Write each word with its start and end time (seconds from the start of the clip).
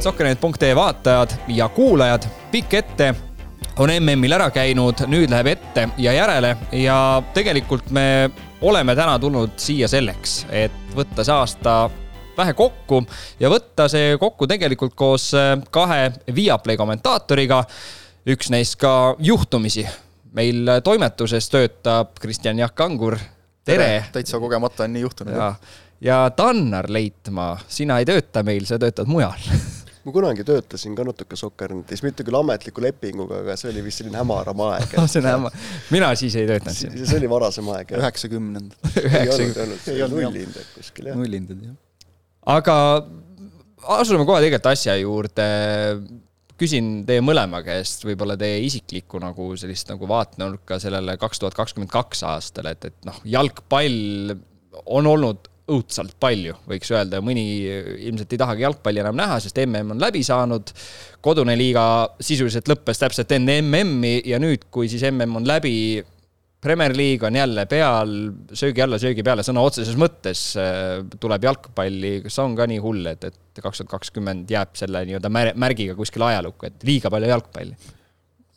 head 0.00 0.04
Sokkernet.ee 0.04 0.76
vaatajad 0.76 1.30
ja 1.48 1.68
kuulajad. 1.68 2.22
pikk 2.50 2.74
ette 2.74 3.14
on 3.78 3.90
MM-il 4.00 4.32
ära 4.32 4.50
käinud, 4.50 5.02
nüüd 5.06 5.28
läheb 5.30 5.46
ette 5.46 5.88
ja 5.98 6.12
järele 6.12 6.56
ja 6.72 7.22
tegelikult 7.34 7.90
me 7.90 8.30
oleme 8.60 8.94
täna 8.96 9.18
tulnud 9.18 9.58
siia 9.60 9.88
selleks, 9.88 10.46
et 10.48 10.94
võtta 10.96 11.24
see 11.24 11.34
aasta 11.34 11.74
vähe 12.36 12.54
kokku 12.56 13.02
ja 13.40 13.50
võtta 13.52 13.88
see 13.92 14.16
kokku 14.20 14.46
tegelikult 14.48 14.94
koos 14.94 15.32
kahe 15.70 16.12
Viaplay 16.34 16.76
kommentaatoriga. 16.80 17.64
üks 18.26 18.50
neist 18.50 18.78
ka 18.80 19.16
juhtumisi 19.18 19.84
meil 20.32 20.80
toimetuses 20.84 21.50
töötab 21.50 22.16
Kristjan 22.20 22.58
Jaak 22.58 22.80
Angur. 22.80 23.18
tere, 23.64 23.84
tere.! 23.84 24.04
täitsa 24.12 24.40
kogemata 24.40 24.84
on 24.84 24.92
nii 24.92 25.02
juhtunud 25.02 25.36
ja 26.00 26.30
Tannar 26.36 26.86
Leitmaa, 26.88 27.58
sina 27.68 27.98
ei 27.98 28.08
tööta 28.08 28.42
meil, 28.42 28.64
sa 28.64 28.78
töötad 28.78 29.06
mujal 29.06 29.36
ma 30.04 30.14
kunagi 30.14 30.44
töötasin 30.46 30.94
ka 30.96 31.04
natuke 31.06 31.36
Soccernetis, 31.38 32.02
mitte 32.04 32.24
küll 32.26 32.38
ametliku 32.38 32.82
lepinguga, 32.84 33.42
aga 33.44 33.56
see 33.60 33.70
oli 33.72 33.82
vist 33.84 34.00
selline 34.00 34.20
hämaram 34.20 34.62
aeg 34.70 34.86
et.... 34.94 35.02
see 35.12 35.20
on 35.22 35.28
häma-, 35.28 35.52
mina 35.92 36.10
siis 36.18 36.36
ei 36.40 36.48
töötanud 36.48 36.78
siin. 36.78 36.96
see 37.02 37.18
oli 37.18 37.28
varasem 37.30 37.68
aeg, 37.74 37.92
jah. 37.92 38.04
üheksakümnendad. 38.04 38.94
ei 39.20 39.32
olnud, 39.34 39.60
ei 39.92 40.06
olnud 40.06 40.24
nullhinded 40.24 40.72
kuskil, 40.76 41.10
jah. 41.10 41.20
nullhinded, 41.20 41.68
jah. 41.68 41.76
aga 42.56 42.78
asume 44.00 44.26
kohe 44.28 44.40
tegelikult 44.44 44.72
asja 44.72 44.96
juurde. 45.00 45.46
küsin 46.60 46.90
teie 47.08 47.22
mõlema 47.24 47.62
käest 47.64 48.04
võib-olla 48.04 48.36
teie 48.40 48.58
isiklikku 48.66 49.20
nagu 49.22 49.52
sellist 49.60 49.88
nagu 49.92 50.08
vaatenurka 50.08 50.76
sellele 50.80 51.16
kaks 51.20 51.40
tuhat 51.40 51.56
kakskümmend 51.56 51.92
kaks 51.92 52.24
aastale, 52.28 52.76
et, 52.76 52.88
et 52.88 53.08
noh, 53.08 53.20
jalgpall 53.24 54.34
on 54.84 55.08
olnud 55.08 55.49
õudselt 55.70 56.16
palju, 56.20 56.56
võiks 56.68 56.90
öelda, 56.92 57.20
mõni 57.24 57.44
ilmselt 58.08 58.32
ei 58.34 58.40
tahagi 58.40 58.64
jalgpalli 58.66 59.02
enam 59.02 59.18
näha, 59.18 59.40
sest 59.42 59.58
mm 59.62 59.94
on 59.96 60.00
läbi 60.02 60.22
saanud. 60.26 60.72
kodune 61.20 61.56
liiga 61.56 61.84
sisuliselt 62.20 62.68
lõppes 62.68 63.02
täpselt 63.02 63.32
enne 63.36 63.60
MM-i 63.62 64.22
ja 64.30 64.38
nüüd, 64.42 64.68
kui 64.70 64.88
siis 64.88 65.04
mm 65.10 65.36
on 65.36 65.46
läbi, 65.46 66.02
Premier 66.60 66.92
League 66.96 67.26
on 67.26 67.36
jälle 67.36 67.64
peal, 67.66 68.10
söögi 68.52 68.82
alla, 68.84 68.98
söögi 69.00 69.22
peale, 69.24 69.44
sõna 69.46 69.62
otseses 69.64 69.96
mõttes 69.96 70.42
äh, 70.60 70.98
tuleb 71.20 71.46
jalgpalli, 71.48 72.18
kas 72.26 72.36
on 72.42 72.56
ka 72.58 72.66
nii 72.68 72.82
hull, 72.84 73.06
et, 73.08 73.24
et 73.30 73.62
kaks 73.62 73.80
tuhat 73.80 73.94
kakskümmend 73.94 74.50
jääb 74.52 74.76
selle 74.76 75.00
nii-öelda 75.08 75.32
märgiga 75.32 75.96
kuskile 75.96 76.28
ajalukku, 76.28 76.68
et 76.68 76.84
liiga 76.84 77.12
palju 77.12 77.32
jalgpalli? 77.32 77.96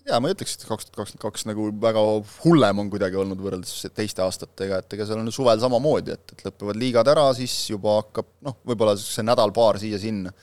Jaa, 0.07 0.19
ma 0.19 0.29
ei 0.29 0.35
ütleks, 0.35 0.55
et 0.57 0.65
kaks 0.67 0.87
tuhat 0.87 0.97
kakskümmend 0.97 1.23
kaks 1.23 1.45
nagu 1.47 1.67
väga 1.83 2.01
hullem 2.43 2.81
on 2.83 2.89
kuidagi 2.91 3.19
olnud 3.19 3.43
võrreldes 3.43 3.91
teiste 3.95 4.23
aastatega, 4.25 4.81
et 4.83 4.95
ega 4.97 5.07
seal 5.07 5.21
on 5.21 5.31
suvel 5.33 5.61
samamoodi, 5.63 6.15
et, 6.17 6.33
et 6.35 6.47
lõpevad 6.47 6.79
liigad 6.79 7.11
ära, 7.13 7.27
siis 7.37 7.53
juba 7.71 7.99
hakkab 8.01 8.27
noh, 8.45 8.57
võib-olla 8.67 8.97
see 8.99 9.25
nädal-paar 9.25 9.79
siia-sinna, 9.81 10.33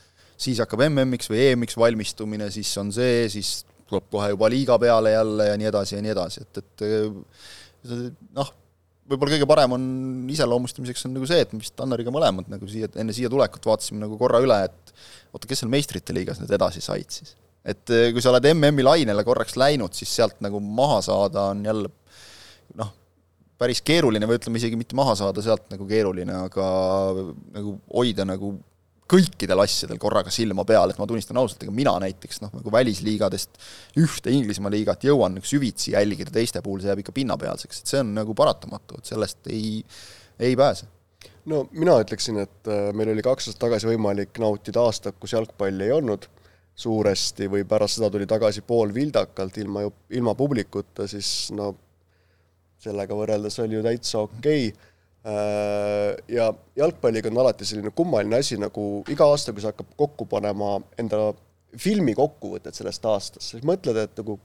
siis 0.41 0.61
hakkab 0.63 0.85
MM-iks 0.87 1.29
või 1.31 1.43
EM-iks 1.51 1.77
valmistumine, 1.79 2.49
siis 2.53 2.71
on 2.81 2.89
see, 2.95 3.27
siis 3.33 3.59
tuleb 3.91 4.07
kohe 4.13 4.31
juba 4.33 4.49
liiga 4.51 4.79
peale 4.81 5.13
jälle 5.13 5.51
ja 5.51 5.59
nii 5.59 5.69
edasi 5.69 5.97
ja 5.97 6.01
nii 6.05 6.15
edasi, 6.15 6.45
et, 6.47 6.63
et 6.63 6.85
noh, 8.37 8.51
võib-olla 9.11 9.35
kõige 9.35 9.49
parem 9.49 9.77
on 9.77 9.85
iseloomustamiseks 10.31 11.05
on 11.05 11.15
nagu 11.17 11.29
see, 11.29 11.43
et 11.43 11.53
me 11.53 11.61
vist 11.61 11.85
Annariga 11.85 12.13
mõlemad 12.13 12.49
nagu 12.49 12.69
siia, 12.71 12.89
enne 13.01 13.13
siia 13.13 13.29
tulekut 13.29 13.65
vaatasime 13.67 14.01
nagu 14.01 14.17
korra 14.17 14.41
üle, 14.41 14.57
et 14.71 14.95
oota, 15.35 15.45
kes 15.45 15.61
seal 15.61 15.71
meistrite 15.73 16.15
liigas 16.15 16.41
nüüd 16.41 16.53
edasi 16.57 16.81
said 16.81 17.13
siis 17.13 17.35
et 17.65 17.93
eh, 17.93 18.09
kui 18.13 18.23
sa 18.23 18.31
oled 18.33 18.47
MM-i 18.53 18.85
lainele 18.85 19.25
korraks 19.27 19.57
läinud, 19.59 19.93
siis 19.97 20.13
sealt 20.17 20.39
nagu 20.43 20.61
maha 20.63 21.01
saada 21.05 21.49
on 21.53 21.63
jälle 21.65 21.91
noh, 22.79 22.91
päris 23.61 23.83
keeruline 23.85 24.29
või 24.29 24.39
ütleme 24.39 24.61
isegi 24.61 24.79
mitte 24.79 24.97
maha 24.97 25.15
saada 25.19 25.43
sealt 25.45 25.69
nagu 25.73 25.85
keeruline, 25.89 26.43
aga 26.47 26.67
nagu 27.53 27.77
hoida 27.93 28.25
nagu 28.25 28.55
kõikidel 29.11 29.59
asjadel 29.59 29.99
korraga 29.99 30.31
silma 30.31 30.63
peal, 30.67 30.91
et 30.91 30.99
ma 30.99 31.05
tunnistan 31.09 31.37
ausalt, 31.41 31.65
ega 31.65 31.73
mina 31.75 31.93
näiteks 31.99 32.41
noh, 32.45 32.53
nagu 32.55 32.71
välisliigadest 32.73 33.59
ühte 33.99 34.31
Inglismaa 34.31 34.71
liigat 34.71 35.03
jõuan 35.03 35.35
nagu 35.35 35.47
süvitsi 35.47 35.95
jälgida, 35.97 36.31
teiste 36.31 36.63
puhul 36.63 36.79
see 36.81 36.91
jääb 36.91 37.03
ikka 37.03 37.15
pinnapealseks, 37.15 37.81
et 37.81 37.91
see 37.91 38.01
on 38.01 38.15
nagu 38.15 38.35
paratamatu, 38.37 39.01
et 39.01 39.11
sellest 39.11 39.51
ei, 39.51 39.81
ei 40.39 40.55
pääse. 40.59 40.87
No 41.51 41.65
mina 41.73 41.97
ütleksin, 42.01 42.39
et 42.45 42.69
äh, 42.69 42.91
meil 42.95 43.11
oli 43.11 43.25
kaks 43.25 43.49
aastat 43.49 43.65
tagasi 43.65 43.89
võimalik 43.89 44.39
nautida 44.41 44.85
aastat, 44.85 45.17
kus 45.19 45.35
jalgpalli 45.35 45.89
ei 45.89 45.95
olnud 45.97 46.29
suuresti 46.75 47.49
või 47.51 47.65
pärast 47.67 47.99
seda 47.99 48.09
tuli 48.13 48.27
tagasi 48.29 48.63
poolvildakalt 48.65 49.57
ilma, 49.61 49.83
ilma 50.09 50.35
publikuta, 50.35 51.07
siis 51.07 51.51
no 51.55 51.73
sellega 52.81 53.15
võrreldes 53.17 53.59
oli 53.61 53.77
ju 53.77 53.83
täitsa 53.85 54.25
okei 54.25 54.71
okay. 54.71 54.87
Äh, 55.21 56.15
ja 56.33 56.47
jalgpalliga 56.73 57.29
on 57.29 57.37
alati 57.43 57.65
selline 57.69 57.91
kummaline 57.93 58.39
asi, 58.41 58.55
nagu 58.57 59.03
iga 59.13 59.27
aasta, 59.29 59.53
kui 59.53 59.61
sa 59.61 59.69
hakkad 59.69 59.91
kokku 59.93 60.25
panema 60.25 60.79
enda 60.97 61.27
filmi 61.77 62.15
kokkuvõtet 62.17 62.73
sellest 62.73 63.05
aastast, 63.05 63.51
siis 63.51 63.67
mõtled, 63.69 63.99
et 64.01 64.17
nagu 64.17 64.39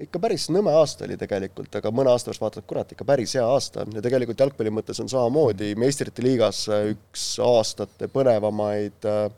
ikka 0.00 0.22
päris 0.24 0.48
nõme 0.48 0.72
aasta 0.74 1.04
oli 1.04 1.18
tegelikult, 1.20 1.76
aga 1.76 1.92
mõne 1.92 2.14
aasta 2.14 2.30
pärast 2.30 2.40
vaatad, 2.40 2.66
kurat, 2.70 2.96
ikka 2.96 3.04
päris 3.04 3.36
hea 3.36 3.44
aasta 3.44 3.84
on 3.84 3.98
ja 3.98 4.02
tegelikult 4.06 4.40
jalgpalli 4.40 4.72
mõttes 4.72 5.02
on 5.04 5.12
samamoodi 5.12 5.74
meistrite 5.76 6.24
liigas 6.24 6.64
üks 6.72 7.26
aastate 7.44 8.08
põnevamaid 8.16 9.04
äh, 9.10 9.28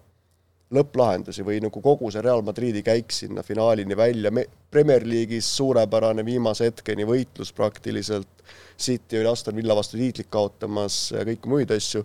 lõpplahendusi 0.75 1.44
või 1.47 1.60
nagu 1.62 1.81
kogu 1.82 2.09
see 2.10 2.22
Real 2.25 2.43
Madridi 2.43 2.82
käik 2.87 3.12
sinna 3.15 3.44
finaalini 3.47 3.97
välja, 3.97 4.32
Premier 4.71 5.04
League'is 5.06 5.47
suurepärane 5.56 6.25
viimase 6.27 6.71
hetkeni 6.71 7.06
võitlus 7.06 7.53
praktiliselt, 7.54 8.43
City 8.78 9.21
oli 9.21 9.31
Aston 9.31 9.56
Villa 9.56 9.77
vastu 9.78 9.97
tiitlit 9.97 10.28
kaotamas 10.31 11.12
kõiki 11.15 11.49
muid 11.50 11.71
asju, 11.75 12.03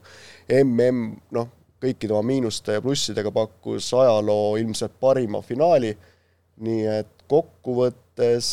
MM 0.62 1.10
noh, 1.36 1.50
kõikide 1.82 2.14
oma 2.14 2.28
miinuste 2.30 2.78
ja 2.78 2.84
plussidega 2.84 3.34
pakkus 3.34 3.90
ajaloo 3.98 4.56
ilmselt 4.62 4.94
parima 5.02 5.42
finaali, 5.42 5.96
nii 6.62 6.86
et 7.00 7.26
kokkuvõttes 7.32 8.52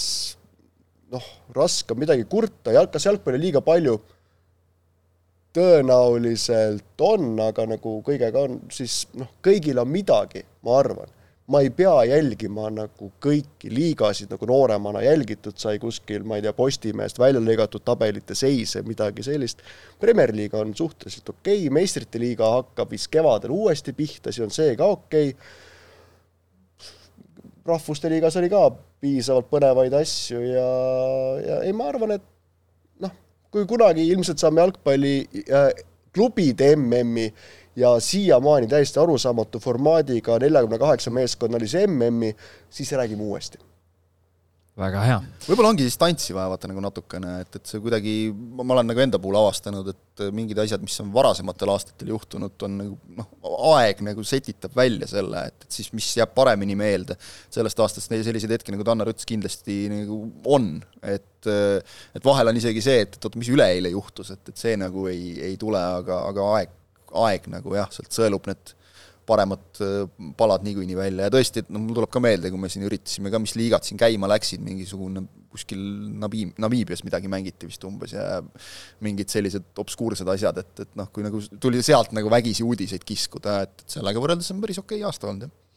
noh, 1.12 1.32
raske 1.56 1.92
on 1.92 2.00
midagi 2.00 2.24
kurta, 2.30 2.72
jalg, 2.72 2.90
kas 2.92 3.08
jalgpalli 3.08 3.40
liiga 3.42 3.60
palju 3.64 3.98
tõenäoliselt 5.58 7.04
on, 7.04 7.30
aga 7.42 7.66
nagu 7.68 7.98
kõigega 8.06 8.46
on, 8.46 8.58
siis 8.72 9.02
noh, 9.18 9.30
kõigil 9.44 9.80
on 9.82 9.90
midagi, 9.90 10.44
ma 10.66 10.82
arvan. 10.82 11.14
ma 11.48 11.62
ei 11.64 11.70
pea 11.72 12.02
jälgima 12.04 12.66
nagu 12.68 13.06
kõiki 13.24 13.70
liigasid, 13.72 14.28
nagu 14.28 14.46
nooremana 14.50 15.00
jälgitud 15.00 15.56
sai 15.56 15.78
kuskil, 15.80 16.20
ma 16.28 16.36
ei 16.36 16.42
tea, 16.44 16.52
Postimehest 16.52 17.18
välja 17.18 17.40
lõigatud 17.40 17.80
tabelite 17.80 18.34
seise, 18.36 18.82
midagi 18.84 19.24
sellist. 19.24 19.62
Premier 20.00 20.34
liiga 20.36 20.60
on 20.60 20.74
suhteliselt 20.76 21.32
okei 21.32 21.62
okay., 21.62 21.72
meistrite 21.72 22.20
liiga 22.20 22.50
hakkab 22.58 22.92
vist 22.92 23.08
kevadel 23.08 23.54
uuesti 23.56 23.96
pihta, 23.96 24.28
siis 24.28 24.44
on 24.44 24.52
see 24.52 24.76
ka 24.76 24.90
okei 24.98 25.32
okay. 25.32 25.56
rahvuste 27.64 28.12
liigas 28.12 28.36
oli 28.36 28.52
ka 28.52 28.68
piisavalt 29.00 29.48
põnevaid 29.48 29.96
asju 30.02 30.42
ja, 30.44 30.68
ja 31.46 31.62
ei, 31.64 31.72
ma 31.72 31.88
arvan, 31.88 32.18
et 32.18 32.28
kui 33.50 33.66
kunagi 33.66 34.08
ilmselt 34.08 34.38
saame 34.38 34.60
jalgpalli 34.60 35.14
äh, 35.52 35.70
klubide 36.14 36.74
MM-i 36.76 37.28
ja 37.76 37.94
siiamaani 38.00 38.66
täiesti 38.66 39.00
arusaamatu 39.00 39.60
formaadiga 39.62 40.38
neljakümne 40.42 40.78
kaheksa 40.78 41.10
meeskonnalise 41.14 41.86
MM-i, 41.86 42.34
siis 42.70 42.92
räägime 42.92 43.22
uuesti 43.22 43.67
väga 44.78 45.02
hea. 45.02 45.16
võib-olla 45.48 45.72
ongi 45.72 45.86
distantsi 45.86 46.34
vaja 46.36 46.50
vaata 46.52 46.68
nagu 46.70 46.82
natukene, 46.82 47.32
et, 47.42 47.58
et 47.58 47.70
see 47.70 47.80
kuidagi, 47.82 48.14
ma 48.32 48.66
olen 48.76 48.88
nagu 48.90 49.02
enda 49.02 49.20
puhul 49.22 49.38
avastanud, 49.40 49.90
et 49.92 50.24
mingid 50.34 50.58
asjad, 50.62 50.82
mis 50.84 50.96
on 51.02 51.10
varasematel 51.14 51.72
aastatel 51.72 52.12
juhtunud, 52.14 52.54
on 52.66 52.76
nagu 52.82 53.18
noh, 53.18 53.28
aeg 53.74 54.02
nagu 54.06 54.24
setitab 54.26 54.76
välja 54.78 55.10
selle, 55.10 55.44
et, 55.50 55.66
et 55.66 55.80
siis 55.80 55.90
mis 55.96 56.08
jääb 56.18 56.34
paremini 56.36 56.78
meelde. 56.78 57.18
sellest 57.54 57.82
aastast 57.82 58.12
selliseid 58.12 58.54
hetki, 58.54 58.74
nagu 58.74 58.86
Tannar 58.86 59.10
ütles, 59.10 59.26
kindlasti 59.28 59.84
nagu 59.92 60.22
on, 60.46 60.76
et 61.02 61.26
et 61.48 62.24
vahel 62.24 62.50
on 62.50 62.58
isegi 62.58 62.82
see, 62.82 63.04
et, 63.04 63.14
et 63.14 63.24
oota, 63.24 63.38
mis 63.38 63.50
üleeile 63.52 63.92
juhtus, 63.92 64.32
et, 64.34 64.42
et 64.50 64.58
see 64.58 64.74
nagu 64.78 65.06
ei, 65.10 65.36
ei 65.50 65.56
tule, 65.60 65.78
aga, 65.78 66.22
aga 66.32 66.48
aeg, 66.56 66.74
aeg 67.26 67.46
nagu 67.52 67.76
jah, 67.78 67.90
sealt 67.94 68.14
sõelub 68.14 68.50
need 68.50 68.74
paremad 69.28 69.82
äh, 69.84 70.06
palad 70.38 70.64
niikuinii 70.66 70.96
välja. 70.98 71.28
Ja 71.28 71.34
tõesti, 71.34 71.62
et 71.64 71.70
noh, 71.72 71.82
mul 71.84 71.98
tuleb 71.98 72.12
ka 72.14 72.22
meelde, 72.24 72.50
kui 72.52 72.62
me 72.62 72.70
siin 72.72 72.86
üritasime 72.88 73.32
ka, 73.32 73.40
mis 73.42 73.54
liigad 73.58 73.86
siin 73.86 74.00
käima 74.00 74.30
läksid, 74.32 74.64
mingisugune 74.64 75.24
kuskil 75.52 75.84
Nabi-, 76.22 76.50
Namiibias 76.60 77.04
midagi 77.06 77.30
mängiti 77.32 77.68
vist 77.70 77.84
umbes 77.88 78.12
ja 78.16 78.40
mingid 79.04 79.32
sellised 79.32 79.80
obskuursed 79.80 80.28
asjad, 80.34 80.60
et, 80.64 80.74
et 80.84 80.98
noh, 80.98 81.08
kui 81.12 81.24
nagu 81.26 81.40
tuli 81.60 81.84
sealt 81.84 82.12
nagu 82.16 82.32
vägisi 82.32 82.66
uudiseid 82.66 83.06
kiskuda, 83.08 83.62
et, 83.68 83.88
sellega 83.98 84.20
võrreldes 84.22 84.52
on 84.54 84.60
päris 84.64 84.80
okei 84.82 85.00
okay 85.00 85.08
aasta 85.08 85.30
olnud, 85.30 85.48
jah 85.48 85.67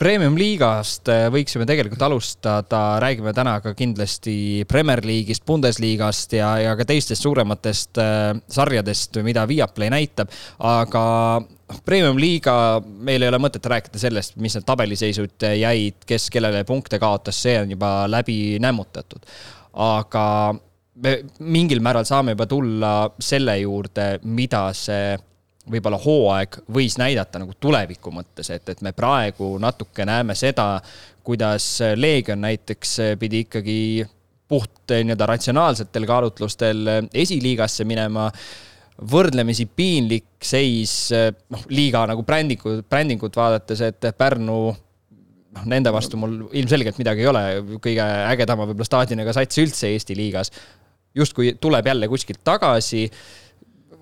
Premium-liigast 0.00 1.10
äh, 1.12 1.26
võiksime 1.28 1.66
tegelikult 1.68 2.00
alustada, 2.06 2.78
räägime 3.02 3.34
täna 3.36 3.58
ka 3.60 3.74
kindlasti 3.76 4.64
Premier 4.68 5.02
League'ist, 5.04 5.44
Bundesliigast 5.44 6.32
ja, 6.38 6.54
ja 6.62 6.72
ka 6.78 6.86
teistest 6.88 7.26
suurematest 7.26 8.00
äh, 8.00 8.30
sarjadest, 8.48 9.20
mida 9.26 9.44
Viaplay 9.50 9.92
näitab, 9.92 10.32
aga 10.64 11.04
noh, 11.44 11.82
Premium-liiga, 11.84 12.54
meil 12.80 13.20
ei 13.20 13.28
ole 13.28 13.42
mõtet 13.44 13.68
rääkida 13.68 14.00
sellest, 14.00 14.38
mis 14.40 14.56
need 14.56 14.64
tabeliseisud 14.68 15.48
jäid, 15.60 16.00
kes 16.08 16.30
kellele 16.32 16.64
punkte 16.68 16.96
kaotas, 17.02 17.42
see 17.44 17.58
on 17.60 17.76
juba 17.76 17.92
läbi 18.08 18.56
nämmutatud. 18.62 19.28
aga 19.84 20.24
me 21.04 21.18
mingil 21.38 21.84
määral 21.84 22.08
saame 22.08 22.32
juba 22.32 22.48
tulla 22.48 22.94
selle 23.20 23.58
juurde, 23.60 24.14
mida 24.24 24.70
see 24.72 25.12
võib-olla 25.70 25.98
hooaeg 26.00 26.60
võis 26.74 26.96
näidata 27.00 27.40
nagu 27.42 27.54
tuleviku 27.60 28.12
mõttes, 28.14 28.50
et, 28.50 28.68
et 28.68 28.80
me 28.82 28.92
praegu 28.96 29.52
natuke 29.62 30.06
näeme 30.08 30.34
seda, 30.38 30.80
kuidas 31.24 31.66
Leegion 31.96 32.40
näiteks 32.42 32.96
pidi 33.20 33.44
ikkagi 33.46 33.78
puht 34.50 34.90
nii-öelda 34.90 35.28
ratsionaalsetel 35.30 36.06
kaalutlustel 36.10 36.96
esiliigasse 37.14 37.86
minema. 37.86 38.30
võrdlemisi 39.00 39.64
piinlik 39.64 40.44
seis, 40.44 41.08
noh, 41.48 41.62
liiga 41.72 42.02
nagu 42.10 42.20
brändingut, 42.20 42.82
brändingut 42.84 43.36
vaadates, 43.36 43.80
et 43.80 44.10
Pärnu 44.18 44.56
noh, 44.68 45.64
nende 45.64 45.92
vastu 45.94 46.18
mul 46.20 46.34
ilmselgelt 46.52 46.98
midagi 47.00 47.24
ei 47.24 47.30
ole, 47.30 47.44
kõige 47.80 48.04
ägedama 48.04 48.66
võib-olla 48.68 48.88
staadioniga 48.88 49.32
sats 49.32 49.62
üldse 49.62 49.88
Eesti 49.94 50.16
liigas. 50.18 50.52
justkui 51.14 51.56
tuleb 51.60 51.86
jälle 51.86 52.08
kuskilt 52.08 52.44
tagasi 52.44 53.08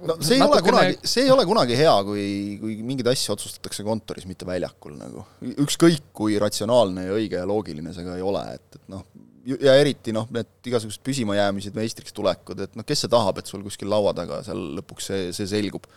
no 0.07 0.17
see 0.23 0.37
ei 0.37 0.43
Natukene... 0.43 0.55
ole 0.55 0.65
kunagi, 0.67 0.99
see 1.11 1.25
ei 1.27 1.33
ole 1.35 1.45
kunagi 1.49 1.79
hea, 1.79 1.95
kui, 2.07 2.25
kui 2.61 2.77
mingeid 2.87 3.11
asju 3.13 3.35
otsustatakse 3.35 3.85
kontoris, 3.87 4.27
mitte 4.31 4.47
väljakul 4.49 4.95
nagu. 4.99 5.25
ükskõik, 5.65 6.11
kui 6.17 6.39
ratsionaalne 6.41 7.09
ja 7.09 7.17
õige 7.17 7.41
ja 7.41 7.49
loogiline 7.49 7.95
see 7.97 8.07
ka 8.07 8.19
ei 8.19 8.25
ole, 8.25 8.45
et, 8.59 8.79
et 8.79 8.93
noh, 8.93 9.07
ja 9.49 9.75
eriti 9.81 10.13
noh, 10.15 10.29
need 10.35 10.71
igasugused 10.71 11.03
püsimajäämised, 11.07 11.77
meistriks 11.79 12.15
tulekud, 12.17 12.67
et 12.67 12.77
noh, 12.79 12.87
kes 12.87 13.05
see 13.05 13.13
tahab, 13.13 13.41
et 13.41 13.51
sul 13.51 13.65
kuskil 13.65 13.91
laua 13.91 14.13
taga 14.17 14.43
seal 14.47 14.61
lõpuks 14.79 15.09
see, 15.11 15.31
see 15.37 15.49
selgub. 15.51 15.89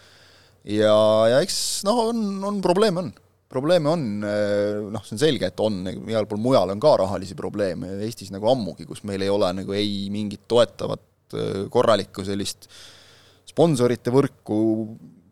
ja, 0.65 0.95
ja 1.33 1.42
eks 1.44 1.59
noh, 1.88 2.07
on, 2.12 2.24
on 2.48 2.62
probleeme, 2.63 3.03
on. 3.03 3.12
probleeme 3.51 3.92
on, 3.92 4.07
noh, 4.95 5.03
see 5.06 5.18
on 5.18 5.21
selge, 5.27 5.51
et 5.51 5.62
on, 5.62 5.83
igal 5.92 6.30
pool 6.30 6.42
mujal 6.42 6.74
on 6.74 6.81
ka 6.81 6.95
rahalisi 7.03 7.38
probleeme, 7.38 8.00
Eestis 8.07 8.33
nagu 8.33 8.50
ammugi, 8.50 8.88
kus 8.89 9.06
meil 9.06 9.21
ei 9.21 9.30
ole 9.30 9.51
nagu 9.62 9.77
ei 9.77 10.07
mingit 10.13 10.48
toetavat 10.50 11.07
korralikku 11.71 12.25
sellist 12.27 12.65
äh, 12.68 12.80
sponsorite 13.51 14.13
võrku, 14.13 14.57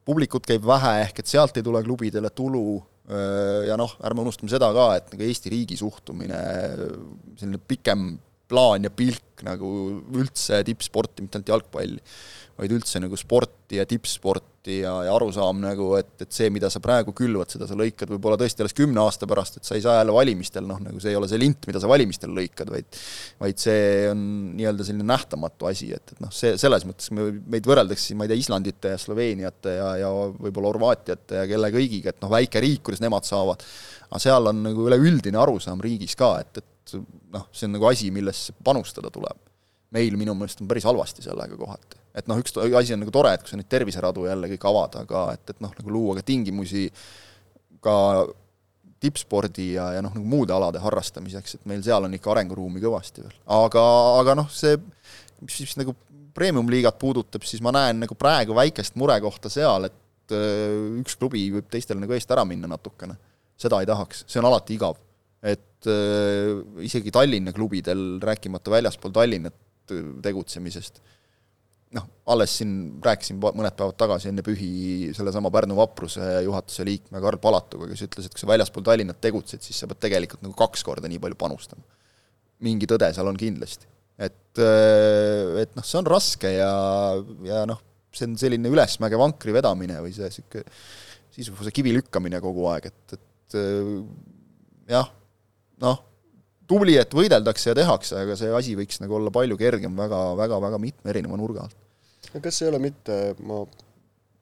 publikut 0.05 0.47
käib 0.47 0.65
vähe, 0.67 0.95
ehk 1.07 1.21
et 1.21 1.31
sealt 1.31 1.57
ei 1.59 1.65
tule 1.65 1.81
klubidele 1.85 2.31
tulu. 2.35 2.79
Ja 3.65 3.73
noh, 3.79 3.95
ärme 4.05 4.21
unustame 4.21 4.51
seda 4.53 4.67
ka, 4.75 4.91
et 4.99 5.07
nagu 5.09 5.23
Eesti 5.25 5.49
riigi 5.49 5.79
suhtumine, 5.79 6.39
selline 7.39 7.57
pikem 7.65 8.11
plaan 8.49 8.85
ja 8.85 8.91
pilk 8.93 9.41
nagu 9.45 9.69
üldse 10.13 10.59
tippsporti, 10.67 11.23
mitte 11.25 11.39
ainult 11.39 11.49
jalgpalli, 11.53 11.97
vaid 12.59 12.73
üldse 12.75 12.99
nagu 13.01 13.17
sporti 13.17 13.77
ja 13.79 13.85
tippsporti 13.87 14.79
ja, 14.81 14.91
ja 15.07 15.13
arusaam 15.15 15.61
nagu, 15.63 15.93
et, 15.97 16.11
et 16.25 16.33
see, 16.35 16.49
mida 16.53 16.67
sa 16.71 16.81
praegu 16.83 17.13
külvad, 17.15 17.49
seda 17.53 17.67
sa 17.69 17.77
lõikad 17.79 18.11
võib-olla 18.11 18.37
tõesti 18.39 18.63
alles 18.63 18.75
kümne 18.75 18.99
aasta 19.01 19.27
pärast, 19.29 19.59
et 19.59 19.67
sa 19.67 19.77
ei 19.77 19.83
saa 19.83 19.97
jälle 20.01 20.15
valimistel, 20.15 20.65
noh, 20.67 20.81
nagu 20.83 20.99
see 21.01 21.13
ei 21.13 21.19
ole 21.19 21.29
see 21.31 21.39
lint, 21.41 21.67
mida 21.69 21.81
sa 21.81 21.89
valimistel 21.91 22.33
lõikad, 22.35 22.71
vaid 22.73 22.99
vaid 23.39 23.61
see 23.61 23.81
on 24.11 24.23
nii-öelda 24.59 24.87
selline 24.87 25.07
nähtamatu 25.07 25.69
asi, 25.71 25.91
et, 25.95 26.15
et 26.15 26.23
noh, 26.23 26.33
see, 26.35 26.55
selles 26.59 26.85
mõttes 26.89 27.13
me, 27.15 27.29
meid 27.55 27.69
võrreldakse 27.69 28.09
siin, 28.09 28.19
ma 28.19 28.27
ei 28.27 28.33
tea, 28.33 28.43
Islandite 28.43 28.93
ja 28.95 29.01
Sloveeniate 29.01 29.75
ja, 29.79 29.91
ja 30.03 30.13
võib-olla 30.35 30.73
Horvaatiate 30.73 31.43
ja 31.43 31.49
kelle 31.49 31.71
kõigiga, 31.75 32.13
et 32.13 32.23
noh, 32.23 32.33
väike 32.33 32.63
riik, 32.63 32.83
kuidas 32.89 33.03
nemad 33.05 33.27
saavad, 33.27 33.63
aga 34.09 34.23
seal 34.23 34.51
on 34.51 34.65
nagu 34.67 34.89
üleüldine 34.89 35.39
arusaam 35.39 35.79
riigis 35.85 36.17
ka, 36.19 36.35
et, 36.43 36.59
et 36.59 36.97
noh, 37.31 37.47
see 37.53 37.69
on 37.69 37.77
nagu 37.77 37.87
asi, 37.87 38.11
millesse 38.11 38.57
panustada 38.65 39.13
tuleb 39.13 39.47
meil 39.95 40.17
minu 40.19 40.35
meelest 40.37 40.61
on 40.63 40.69
päris 40.69 40.85
halvasti 40.87 41.25
sellega 41.25 41.57
kohati. 41.57 41.98
Et 42.19 42.27
noh, 42.29 42.39
üks 42.41 42.55
asi 42.59 42.95
on 42.95 43.01
nagu 43.03 43.13
tore, 43.15 43.33
et 43.35 43.45
kui 43.45 43.53
sa 43.53 43.59
neid 43.59 43.69
terviseradu 43.71 44.27
jälle 44.27 44.51
kõik 44.53 44.67
avad, 44.69 44.99
aga 45.05 45.23
et, 45.37 45.55
et 45.55 45.63
noh, 45.63 45.73
nagu 45.79 45.95
luua 45.95 46.19
ka 46.19 46.25
tingimusi 46.27 46.89
ka 47.83 47.95
tippspordi 48.99 49.73
ja, 49.77 49.89
ja 49.95 50.03
noh, 50.03 50.13
nagu 50.15 50.27
muude 50.27 50.53
alade 50.53 50.81
harrastamiseks, 50.83 51.55
et 51.55 51.67
meil 51.69 51.81
seal 51.85 52.05
on 52.05 52.15
ikka 52.15 52.33
arenguruumi 52.33 52.83
kõvasti 52.83 53.23
veel. 53.23 53.35
aga, 53.55 53.83
aga 54.19 54.35
noh, 54.41 54.49
see, 54.51 54.75
mis 55.39 55.55
siis 55.61 55.77
nagu 55.79 55.95
premium-liigat 56.35 56.99
puudutab, 56.99 57.45
siis 57.47 57.63
ma 57.65 57.73
näen 57.75 58.03
nagu 58.03 58.15
praegu 58.19 58.55
väikest 58.57 58.97
murekohta 58.99 59.51
seal, 59.51 59.87
et 59.89 60.35
äh, 60.35 60.99
üks 61.01 61.17
klubi 61.19 61.45
võib 61.53 61.69
teistele 61.71 62.01
nagu 62.03 62.15
eest 62.15 62.31
ära 62.31 62.45
minna 62.47 62.69
natukene. 62.71 63.17
seda 63.59 63.81
ei 63.81 63.87
tahaks, 63.89 64.23
see 64.27 64.39
on 64.39 64.47
alati 64.47 64.75
igav. 64.75 64.99
et 65.43 65.87
äh, 65.87 66.59
isegi 66.83 67.11
Tallinna 67.15 67.55
klubidel, 67.55 68.19
rääkimata 68.23 68.71
väljaspool 68.71 69.15
Tallinnat, 69.15 69.55
tegutsemisest. 70.21 70.99
Noh, 71.95 72.05
alles 72.29 72.53
siin 72.59 72.73
rääkisin 73.03 73.39
mõned 73.41 73.75
päevad 73.77 73.97
tagasi 73.97 74.29
enne 74.29 74.43
pühi 74.45 75.09
sellesama 75.17 75.51
Pärnu 75.53 75.77
Vapruse 75.79 76.25
juhatuse 76.45 76.85
liikme 76.85 77.21
Karl 77.23 77.41
Palatuga, 77.41 77.87
kes 77.89 78.03
ütles, 78.05 78.27
et 78.27 78.35
kui 78.35 78.43
sa 78.43 78.49
väljaspool 78.51 78.85
Tallinnat 78.85 79.21
tegutsed, 79.23 79.63
siis 79.65 79.79
sa 79.81 79.89
pead 79.89 80.01
tegelikult 80.05 80.43
nagu 80.45 80.57
kaks 80.59 80.85
korda 80.85 81.09
nii 81.09 81.21
palju 81.23 81.39
panustama. 81.39 81.85
mingi 82.65 82.89
tõde 82.91 83.07
seal 83.15 83.29
on 83.29 83.37
kindlasti. 83.39 83.87
et, 84.19 84.59
et 84.59 85.77
noh, 85.77 85.85
see 85.85 86.01
on 86.01 86.09
raske 86.11 86.51
ja, 86.51 86.73
ja 87.47 87.63
noh, 87.69 87.81
see 88.13 88.27
on 88.27 88.35
selline 88.37 88.69
ülesmäge 88.69 89.17
vankri 89.17 89.55
vedamine 89.55 90.01
või 90.03 90.13
see 90.13 90.27
niisugune 90.27 90.65
sisufuse 91.33 91.71
kivi 91.71 91.93
lükkamine 91.95 92.41
kogu 92.43 92.65
aeg, 92.67 92.89
et, 92.89 93.15
et 93.15 93.57
jah, 94.91 95.09
noh, 95.81 96.01
tubli, 96.69 96.95
et 97.01 97.13
võideldakse 97.15 97.71
ja 97.71 97.77
tehakse, 97.77 98.17
aga 98.23 98.37
see 98.39 98.51
asi 98.55 98.75
võiks 98.77 99.01
nagu 99.03 99.17
olla 99.17 99.33
palju 99.33 99.57
kergem 99.59 99.97
väga, 99.97 100.21
väga, 100.39 100.59
väga 100.67 100.81
mitme 100.81 101.13
erineva 101.13 101.39
nurga 101.39 101.65
alt. 101.67 101.77
kas 102.43 102.61
ei 102.61 102.69
ole 102.69 102.81
mitte, 102.83 103.19
ma 103.41 103.63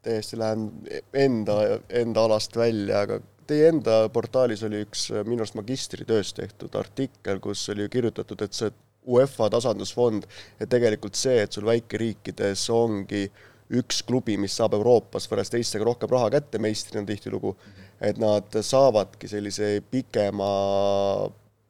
täiesti 0.05 0.39
lähen 0.39 0.69
enda, 1.15 1.57
enda 1.89 2.27
alast 2.27 2.55
välja, 2.57 3.05
aga 3.05 3.21
teie 3.47 3.71
enda 3.71 4.01
portaalis 4.13 4.63
oli 4.67 4.83
üks 4.85 5.07
minu 5.27 5.43
arust 5.43 5.55
magistritöös 5.59 6.33
tehtud 6.35 6.75
artikkel, 6.75 7.39
kus 7.43 7.63
oli 7.73 7.87
kirjutatud, 7.91 8.43
et 8.43 8.55
see 8.55 8.71
UEFA 9.07 9.47
tasandusfond 9.53 10.27
ja 10.59 10.67
tegelikult 10.67 11.15
see, 11.15 11.39
et 11.43 11.55
sul 11.55 11.67
väikeriikides 11.67 12.65
ongi 12.75 13.23
üks 13.77 14.01
klubi, 14.07 14.37
mis 14.39 14.55
saab 14.55 14.75
Euroopas 14.77 15.27
võrreldes 15.27 15.51
teistega 15.51 15.87
rohkem 15.87 16.11
raha 16.11 16.29
kätte, 16.37 16.59
meistrina 16.63 17.07
tihtilugu, 17.07 17.53
et 18.03 18.19
nad 18.19 18.59
saavadki 18.63 19.27
sellise 19.31 19.77
pikema 19.91 20.51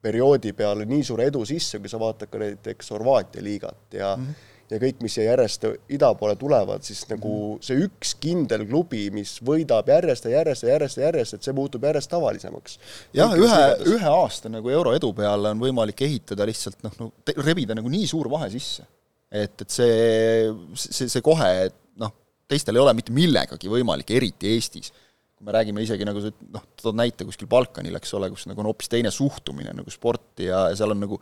perioodi 0.07 0.55
peale 0.57 0.87
nii 0.87 1.03
suure 1.03 1.27
edu 1.29 1.43
sisse, 1.45 1.81
kui 1.83 1.91
sa 1.91 1.99
vaatad 2.01 2.31
ka 2.31 2.41
näiteks 2.41 2.95
Horvaatia 2.95 3.43
liigat 3.43 3.99
ja 3.99 4.15
mm 4.15 4.29
-hmm 4.29 4.53
ja 4.71 4.79
kõik, 4.81 4.99
mis 5.03 5.15
siia 5.15 5.29
järjest 5.29 5.65
ida 5.95 6.09
poole 6.19 6.35
tulevad, 6.39 6.83
siis 6.85 7.03
nagu 7.11 7.31
mhm. 7.31 7.63
see 7.63 7.85
üks 7.85 8.13
kindel 8.23 8.65
klubi, 8.67 9.07
mis 9.15 9.37
võidab 9.45 9.87
järjest 9.91 10.27
ja 10.27 10.37
järjest 10.37 10.65
ja 10.65 10.73
järjest 10.73 10.99
ja 10.99 11.07
järjest, 11.07 11.37
et 11.37 11.47
see 11.47 11.55
muutub 11.55 11.87
järjest 11.87 12.11
tavalisemaks. 12.11 12.79
jah, 13.15 13.35
ühe, 13.39 13.63
ühe 13.95 14.11
aasta 14.11 14.51
nagu 14.51 14.71
euro 14.73 14.93
edu 14.97 15.13
peale 15.17 15.53
on 15.55 15.63
võimalik 15.63 16.03
ehitada 16.07 16.47
lihtsalt 16.49 16.83
noh, 16.85 16.99
no 16.99 17.11
rebida 17.39 17.77
nagu 17.77 17.91
nii 17.91 18.07
suur 18.09 18.29
vahe 18.31 18.49
sisse. 18.53 18.83
et, 19.31 19.61
et 19.61 19.69
see, 19.71 20.51
see, 20.75 21.07
see 21.07 21.23
kohe, 21.23 21.51
noh, 21.99 22.13
teistel 22.47 22.75
ei 22.75 22.83
ole 22.83 22.95
mitte 22.97 23.15
millegagi 23.15 23.71
võimalik, 23.71 24.11
eriti 24.19 24.51
Eestis 24.55 24.91
kui 25.37 25.45
me 25.45 25.53
räägime 25.53 25.83
isegi 25.85 26.05
nagu 26.07 26.21
see, 26.23 26.33
noh, 26.53 26.63
tood 26.81 26.97
näite 26.97 27.25
kuskil 27.27 27.49
Balkanil, 27.51 27.95
eks 27.99 28.15
ole, 28.17 28.31
kus 28.33 28.47
nagu 28.49 28.63
on 28.63 28.71
hoopis 28.71 28.89
teine 28.89 29.11
suhtumine 29.13 29.75
nagu 29.77 29.93
sporti 29.93 30.49
ja 30.49 30.65
seal 30.77 30.95
on 30.95 31.03
nagu 31.05 31.21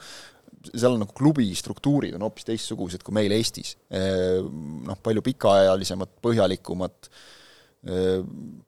seal 0.73 0.95
on 0.95 1.03
nagu 1.03 1.13
klubi 1.15 1.47
struktuurid 1.57 2.15
on 2.17 2.25
hoopis 2.25 2.47
teistsugused 2.47 3.03
kui 3.05 3.13
meil 3.13 3.33
Eestis. 3.35 3.75
Noh, 3.91 4.99
palju 5.05 5.21
pikaajalisemad, 5.25 6.15
põhjalikumad, 6.25 7.09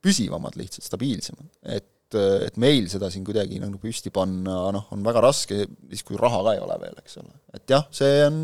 püsivamad 0.04 0.58
lihtsalt, 0.60 0.86
stabiilsemad. 0.86 1.48
et, 1.74 2.18
et 2.46 2.60
meil 2.62 2.86
seda 2.92 3.10
siin 3.12 3.26
kuidagi 3.28 3.58
nagu 3.64 3.80
püsti 3.82 4.12
panna, 4.14 4.60
noh, 4.76 4.92
on 4.94 5.02
väga 5.06 5.24
raske, 5.26 5.64
siis 5.90 6.06
kui 6.06 6.20
raha 6.20 6.44
ka 6.46 6.54
ei 6.54 6.62
ole 6.64 6.78
veel, 6.84 7.02
eks 7.02 7.18
ole. 7.24 7.34
et 7.58 7.74
jah, 7.74 7.88
see 7.96 8.22
on 8.28 8.38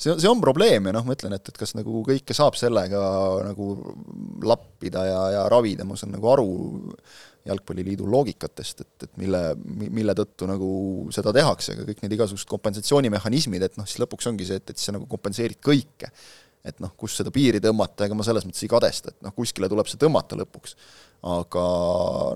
see, 0.00 0.14
see 0.16 0.30
on 0.30 0.40
probleem 0.42 0.88
ja 0.88 0.94
noh, 0.96 1.06
ma 1.06 1.16
ütlen, 1.16 1.34
et, 1.36 1.52
et 1.52 1.58
kas 1.60 1.74
nagu 1.76 2.02
kõike 2.06 2.36
saab 2.36 2.56
sellega 2.58 3.00
nagu 3.50 3.72
lappida 4.46 5.04
ja, 5.08 5.20
ja 5.36 5.42
ravida, 5.52 5.86
ma 5.88 5.98
saan 6.00 6.14
nagu 6.16 6.30
aru 6.32 6.48
jalgpalliliidu 7.48 8.04
loogikatest, 8.10 8.82
et, 8.84 9.06
et 9.06 9.20
mille, 9.20 9.40
mille 9.64 10.14
tõttu 10.16 10.48
nagu 10.48 10.70
seda 11.14 11.32
tehakse, 11.36 11.72
aga 11.76 11.86
kõik 11.88 12.02
need 12.04 12.16
igasugused 12.18 12.48
kompensatsioonimehhanismid, 12.50 13.64
et 13.64 13.78
noh, 13.80 13.88
siis 13.88 14.02
lõpuks 14.02 14.28
ongi 14.28 14.48
see, 14.48 14.60
et, 14.60 14.72
et 14.72 14.76
siis 14.76 14.90
sa 14.90 14.96
nagu 14.96 15.08
kompenseerid 15.10 15.60
kõike. 15.64 16.12
Et 16.64 16.80
noh, 16.82 16.92
kus 16.98 17.16
seda 17.20 17.32
piiri 17.34 17.60
tõmmata, 17.62 18.04
ega 18.06 18.16
ma 18.16 18.26
selles 18.26 18.44
mõttes 18.46 18.64
ei 18.66 18.70
kadesta, 18.70 19.14
et 19.14 19.24
noh, 19.24 19.32
kuskile 19.36 19.68
tuleb 19.70 19.88
see 19.88 20.00
tõmmata 20.00 20.38
lõpuks. 20.40 20.76
Aga 21.30 21.62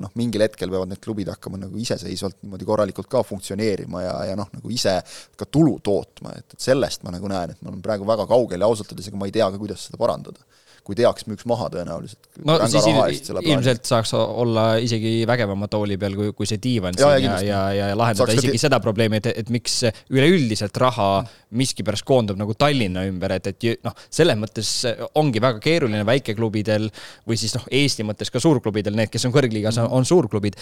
noh, 0.04 0.10
mingil 0.20 0.42
hetkel 0.44 0.68
peavad 0.68 0.90
need 0.90 1.00
klubid 1.00 1.30
hakkama 1.32 1.56
nagu 1.56 1.78
iseseisvalt 1.80 2.42
niimoodi 2.42 2.66
korralikult 2.68 3.08
ka 3.08 3.22
funktsioneerima 3.24 4.02
ja, 4.04 4.16
ja 4.28 4.34
noh, 4.36 4.50
nagu 4.52 4.72
ise 4.72 4.98
ka 5.40 5.48
tulu 5.48 5.78
tootma, 5.84 6.34
et, 6.36 6.52
et 6.52 6.66
sellest 6.66 7.06
ma 7.06 7.14
nagu 7.14 7.30
näen, 7.32 7.54
et 7.54 7.62
me 7.62 7.72
oleme 7.72 7.84
praegu 7.84 8.04
väga 8.08 8.26
kaugel 8.28 8.60
ja 8.60 8.68
ausalt 8.68 8.92
öeldes 8.92 9.08
ega 9.08 9.20
ma 9.20 9.30
ei 9.30 9.32
tea 9.32 9.48
ka, 9.48 9.60
kuidas 9.62 9.86
seda 9.88 10.00
parandada 10.00 10.44
kui 10.84 10.96
teaks, 10.98 11.24
müüks 11.30 11.46
maha 11.48 11.70
tõenäoliselt. 11.72 12.28
no 12.44 12.56
siis 12.68 12.86
il, 12.90 13.40
ilmselt 13.40 13.88
saaks 13.88 14.12
olla 14.18 14.66
isegi 14.82 15.22
vägevama 15.28 15.68
tooli 15.72 15.96
peal, 16.00 16.16
kui, 16.18 16.32
kui 16.36 16.48
see 16.48 16.60
diivan 16.62 16.96
ja, 16.98 17.14
siin 17.16 17.28
ja, 17.30 17.38
ja, 17.40 17.60
ja, 17.72 17.88
ja 17.90 17.98
lahendada 17.98 18.28
saaks 18.28 18.42
isegi 18.42 18.60
seda 18.60 18.80
probleemi, 18.84 19.22
et, 19.22 19.30
et 19.44 19.52
miks 19.54 19.80
üleüldiselt 20.12 20.76
raha 20.82 21.08
miskipärast 21.56 22.04
koondub 22.06 22.40
nagu 22.40 22.56
Tallinna 22.58 23.06
ümber, 23.08 23.36
et, 23.38 23.52
et 23.54 23.84
noh, 23.86 23.96
selles 24.12 24.38
mõttes 24.40 24.74
ongi 25.20 25.42
väga 25.42 25.62
keeruline 25.64 26.04
väikeklubidel 26.08 26.90
või 27.28 27.40
siis 27.40 27.56
noh, 27.56 27.64
Eesti 27.74 28.04
mõttes 28.06 28.32
ka 28.34 28.42
suurklubidel, 28.42 28.96
need, 28.98 29.12
kes 29.12 29.24
on 29.28 29.34
kõrgliigas, 29.34 29.80
on 29.84 30.04
suurklubid 30.08 30.60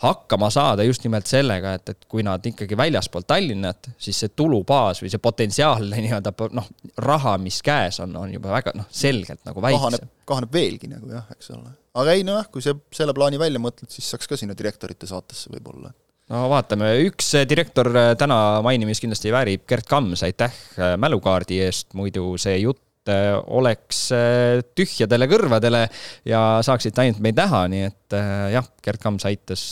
hakkama 0.00 0.48
saada 0.50 0.84
just 0.86 1.04
nimelt 1.04 1.28
sellega, 1.28 1.74
et, 1.76 1.92
et 1.92 2.06
kui 2.08 2.24
nad 2.24 2.44
ikkagi 2.46 2.76
väljaspool 2.78 3.26
Tallinnat, 3.28 3.90
siis 4.00 4.22
see 4.22 4.32
tulubaas 4.36 5.02
või 5.02 5.12
see 5.12 5.22
potentsiaalne 5.22 6.00
nii-öelda 6.06 6.32
noh, 6.56 6.68
raha, 7.04 7.36
mis 7.42 7.60
käes 7.64 8.00
on, 8.04 8.16
on 8.16 8.32
juba 8.32 8.54
väga 8.56 8.74
noh, 8.78 8.88
selgelt 8.88 9.44
nagu 9.48 9.64
väiksem. 9.64 10.12
kahaneb, 10.28 10.52
veelgi 10.54 10.90
nagu 10.92 11.12
jah, 11.12 11.26
eks 11.36 11.52
ole. 11.56 11.74
aga 12.00 12.16
ei 12.16 12.24
nojah, 12.26 12.48
kui 12.52 12.64
see, 12.64 12.76
selle 12.96 13.16
plaani 13.16 13.40
välja 13.40 13.62
mõtled, 13.62 13.92
siis 13.92 14.08
saaks 14.14 14.30
ka 14.30 14.40
sinna 14.40 14.56
direktorite 14.56 15.08
saatesse 15.10 15.52
võib-olla 15.52 15.92
no 16.30 16.44
vaatame, 16.52 16.92
üks 17.08 17.34
direktor 17.50 17.90
täna 18.18 18.38
mainimist 18.64 19.04
kindlasti 19.04 19.34
väärib, 19.34 19.66
Gerd 19.68 19.88
Kams, 19.90 20.24
aitäh 20.24 20.54
mälukaardi 21.02 21.60
eest, 21.66 21.90
muidu 21.98 22.32
see 22.40 22.56
jutt 22.62 22.84
Äh, 23.08 23.32
oleks 23.56 24.10
äh, 24.12 24.60
tühjadele 24.76 25.24
kõrvadele 25.30 25.86
ja 26.28 26.40
saaksite 26.60 27.00
ainult 27.00 27.22
meid 27.24 27.38
näha, 27.38 27.62
nii 27.72 27.86
et 27.86 28.16
äh, 28.16 28.50
jah, 28.52 28.68
Gerd 28.84 29.00
Kams 29.00 29.24
aitas 29.24 29.62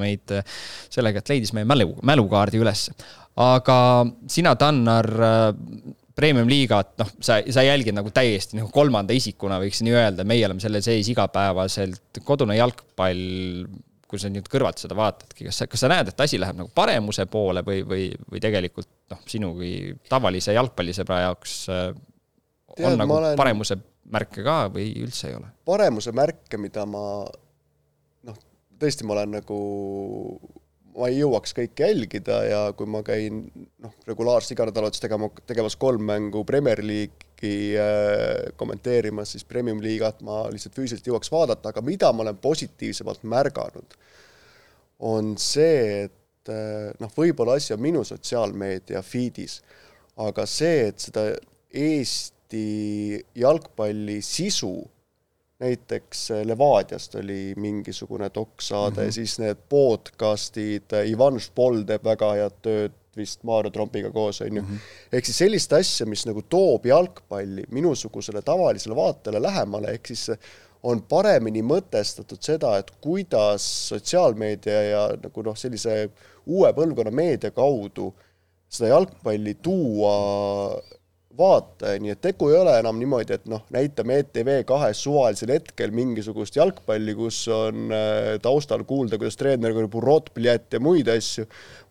meid 0.00 0.32
sellega, 0.88 1.20
et 1.20 1.28
leidis 1.28 1.52
meie 1.52 1.68
mälu, 1.68 1.90
mälukaardi 2.08 2.62
üles. 2.62 2.86
aga 3.36 3.76
sina, 4.32 4.54
Tannar, 4.56 5.10
premium-liigat, 6.16 6.96
noh, 7.04 7.12
sa, 7.20 7.42
sa 7.52 7.66
jälgid 7.68 7.98
nagu 8.00 8.14
täiesti 8.16 8.56
nagu 8.56 8.72
kolmanda 8.72 9.12
isikuna, 9.12 9.60
võiks 9.60 9.84
nii 9.84 9.96
öelda, 10.00 10.24
meie 10.24 10.48
oleme 10.48 10.64
selle 10.64 10.80
sees 10.84 11.12
igapäevaselt, 11.12 12.24
kodune 12.24 12.56
jalgpall, 12.56 13.66
kui 14.08 14.18
sa 14.18 14.32
nüüd 14.32 14.48
kõrvalt 14.50 14.80
seda 14.80 14.96
vaatadki, 14.96 15.50
kas 15.50 15.62
sa, 15.62 15.68
kas 15.68 15.84
sa 15.84 15.92
näed, 15.92 16.10
et 16.14 16.24
asi 16.24 16.40
läheb 16.40 16.64
nagu 16.64 16.72
paremuse 16.74 17.28
poole 17.30 17.60
või, 17.66 17.84
või, 17.84 18.08
või 18.24 18.40
tegelikult 18.40 18.88
noh, 19.12 19.20
sinu 19.28 19.52
kui 19.58 19.74
tavalise 20.08 20.56
jalgpallisõbra 20.56 21.26
jaoks 21.28 21.66
Tead, 22.76 22.92
on 22.92 22.98
nagu 23.00 23.16
olen... 23.16 23.36
paremuse 23.38 23.76
märke 24.10 24.44
ka 24.46 24.56
või 24.72 24.92
üldse 25.02 25.30
ei 25.30 25.36
ole? 25.38 25.50
paremuse 25.66 26.12
märke, 26.16 26.58
mida 26.60 26.84
ma 26.88 27.02
noh, 28.26 28.38
tõesti, 28.80 29.06
ma 29.06 29.16
olen 29.16 29.34
nagu, 29.38 29.58
ma 30.96 31.10
ei 31.10 31.20
jõuaks 31.20 31.54
kõike 31.56 31.88
jälgida 31.88 32.38
ja 32.46 32.62
kui 32.76 32.90
ma 32.90 33.02
käin 33.06 33.42
noh, 33.82 33.96
regulaarselt 34.08 34.56
iganädalates 34.56 35.02
tegema, 35.02 35.30
tegemas 35.50 35.78
kolm 35.80 36.06
mängu 36.10 36.44
Premier 36.48 36.82
League'i 36.84 37.74
äh, 37.80 38.54
kommenteerimas, 38.60 39.34
siis 39.34 39.46
Premium-liigat 39.48 40.24
ma 40.26 40.44
lihtsalt 40.52 40.78
füüsiliselt 40.78 41.12
jõuaks 41.12 41.32
vaadata, 41.32 41.74
aga 41.74 41.84
mida 41.86 42.12
ma 42.14 42.26
olen 42.26 42.40
positiivsemalt 42.42 43.26
märganud, 43.34 43.98
on 45.10 45.34
see, 45.40 46.06
et 46.06 46.52
äh, 46.52 46.90
noh, 47.02 47.14
võib-olla 47.16 47.58
asi 47.58 47.74
on 47.74 47.82
minu 47.82 48.04
sotsiaalmeedia 48.06 49.02
feed'is, 49.06 49.60
aga 50.20 50.46
see, 50.50 50.90
et 50.90 51.08
seda 51.10 51.30
Eesti 51.70 52.39
Eesti 52.50 53.26
jalgpalli 53.34 54.22
sisu, 54.22 54.90
näiteks 55.62 56.30
Levadiast 56.44 57.14
oli 57.14 57.54
mingisugune 57.56 58.30
doksaade 58.34 59.00
mm, 59.00 59.08
-hmm. 59.08 59.12
siis 59.12 59.38
need 59.38 59.56
podcast'id, 59.68 60.96
Ivan 61.06 61.40
Špol 61.40 61.84
teeb 61.86 62.04
väga 62.04 62.32
head 62.32 62.56
tööd 62.62 62.96
vist 63.16 63.44
Maarjo 63.44 63.70
Trompiga 63.70 64.10
koos, 64.10 64.40
on 64.40 64.56
ju. 64.56 64.62
Mhm. 64.62 64.76
ehk 65.12 65.24
siis 65.24 65.38
sellist 65.38 65.72
asja, 65.72 66.06
mis 66.06 66.26
nagu 66.26 66.42
toob 66.42 66.86
jalgpalli 66.86 67.64
minusugusele 67.70 68.42
tavalisele 68.42 68.96
vaatele 68.96 69.42
lähemale, 69.42 69.94
ehk 69.94 70.06
siis 70.06 70.30
on 70.82 71.02
paremini 71.02 71.62
mõtestatud 71.62 72.42
seda, 72.42 72.78
et 72.78 72.90
kuidas 73.00 73.88
sotsiaalmeedia 73.88 74.82
ja 74.82 75.08
nagu 75.22 75.42
noh, 75.42 75.56
sellise 75.56 76.10
uue 76.46 76.72
põlvkonna 76.72 77.10
meedia 77.10 77.50
kaudu 77.50 78.14
seda 78.70 78.88
jalgpalli 78.88 79.54
tuua 79.62 80.80
vaataja, 81.40 82.00
nii 82.02 82.12
et 82.14 82.20
tegu 82.22 82.50
ei 82.52 82.58
ole 82.60 82.76
enam 82.80 82.98
niimoodi, 83.00 83.36
et 83.38 83.48
noh, 83.50 83.64
näitame 83.74 84.20
ETV 84.22 84.52
kahes 84.68 85.00
suvalisel 85.06 85.54
hetkel 85.56 85.94
mingisugust 85.96 86.58
jalgpalli, 86.60 87.16
kus 87.18 87.42
on 87.54 87.90
äh, 87.94 88.34
taustal 88.44 88.84
kuulda, 88.88 89.18
kuidas 89.20 89.40
treener 89.40 89.74
korjab 89.76 89.96
urotpljät 90.02 90.76
ja 90.76 90.82
muid 90.84 91.08
asju, 91.10 91.46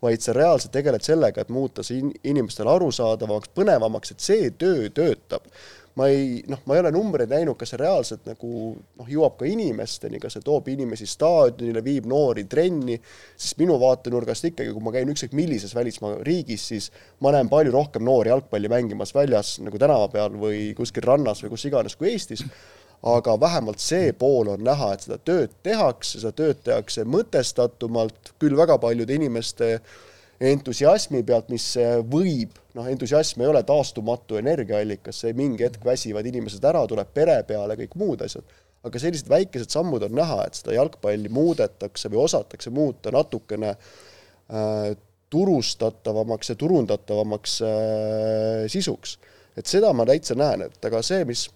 vaid 0.05 0.23
sa 0.23 0.35
reaalselt 0.37 0.73
tegeled 0.75 1.03
sellega, 1.05 1.43
et 1.43 1.51
muuta 1.53 1.85
see 1.85 2.03
in-, 2.03 2.13
inimestele 2.31 2.71
arusaadavamaks, 2.77 3.51
põnevamaks, 3.57 4.15
et 4.15 4.29
see 4.29 4.53
töö 4.61 4.87
töötab 4.93 5.49
ma 5.97 6.07
ei, 6.07 6.43
noh, 6.47 6.61
ma 6.69 6.75
ei 6.75 6.81
ole 6.83 6.91
numbreid 6.93 7.31
näinud, 7.31 7.57
kas 7.59 7.73
see 7.73 7.79
reaalselt 7.81 8.27
nagu 8.29 8.49
noh, 8.75 9.07
jõuab 9.09 9.37
ka 9.39 9.47
inimesteni, 9.49 10.19
kas 10.21 10.37
see 10.37 10.45
toob 10.45 10.69
inimesi 10.71 11.07
staadionile, 11.09 11.83
viib 11.85 12.07
noori 12.09 12.45
trenni, 12.51 12.99
sest 13.35 13.59
minu 13.61 13.79
vaatenurgast 13.81 14.49
ikkagi, 14.51 14.73
kui 14.75 14.85
ma 14.85 14.93
käin 14.95 15.11
ükskõik 15.11 15.35
millises 15.37 15.75
välismaa 15.75 16.19
riigis, 16.27 16.67
siis 16.71 16.89
ma 17.23 17.33
näen 17.35 17.49
palju 17.51 17.73
rohkem 17.75 18.05
noori 18.05 18.33
jalgpalli 18.33 18.71
mängimas 18.71 19.15
väljas 19.15 19.57
nagu 19.63 19.81
tänava 19.81 20.11
peal 20.13 20.37
või 20.39 20.69
kuskil 20.77 21.07
rannas 21.07 21.43
või 21.43 21.55
kus 21.55 21.65
iganes 21.69 21.97
kui 21.99 22.13
Eestis, 22.13 22.45
aga 23.09 23.35
vähemalt 23.39 23.79
see 23.83 24.13
pool 24.13 24.51
on 24.53 24.63
näha, 24.63 24.93
et 24.93 25.07
seda 25.07 25.17
tööd 25.23 25.55
tehakse, 25.63 26.19
seda 26.19 26.35
tööd 26.35 26.63
tehakse 26.65 27.05
mõtestatumalt, 27.07 28.33
küll 28.39 28.57
väga 28.59 28.77
paljude 28.81 29.15
inimeste 29.15 29.77
entusiasmi 30.39 31.23
pealt, 31.27 31.49
mis 31.51 31.73
võib 32.11 32.55
noh, 32.79 32.87
entusiasm 32.89 33.43
ei 33.43 33.51
ole 33.51 33.61
taastumatu 33.67 34.39
energiaallikas, 34.39 35.23
see 35.23 35.35
mingi 35.37 35.67
hetk 35.67 35.83
väsivad 35.85 36.27
inimesed 36.29 36.63
ära, 36.71 36.85
tuleb 36.89 37.11
pere 37.13 37.41
peale, 37.47 37.77
kõik 37.79 37.99
muud 37.99 38.25
asjad. 38.25 38.47
aga 38.79 38.99
sellised 39.01 39.27
väikesed 39.27 39.73
sammud 39.73 40.05
on 40.07 40.13
näha, 40.15 40.45
et 40.47 40.55
seda 40.55 40.71
jalgpalli 40.77 41.27
muudetakse 41.35 42.07
või 42.11 42.21
osatakse 42.23 42.71
muuta 42.71 43.11
natukene 43.11 43.73
äh, 43.75 44.93
turustatavamaks 45.29 46.53
ja 46.53 46.55
turundatavamaks 46.55 47.61
äh, 47.67 48.63
sisuks. 48.71 49.17
et 49.57 49.67
seda 49.67 49.91
ma 49.93 50.07
täitsa 50.07 50.37
näen, 50.39 50.69
et 50.69 50.85
aga 50.85 51.03
see, 51.03 51.25
mis 51.27 51.49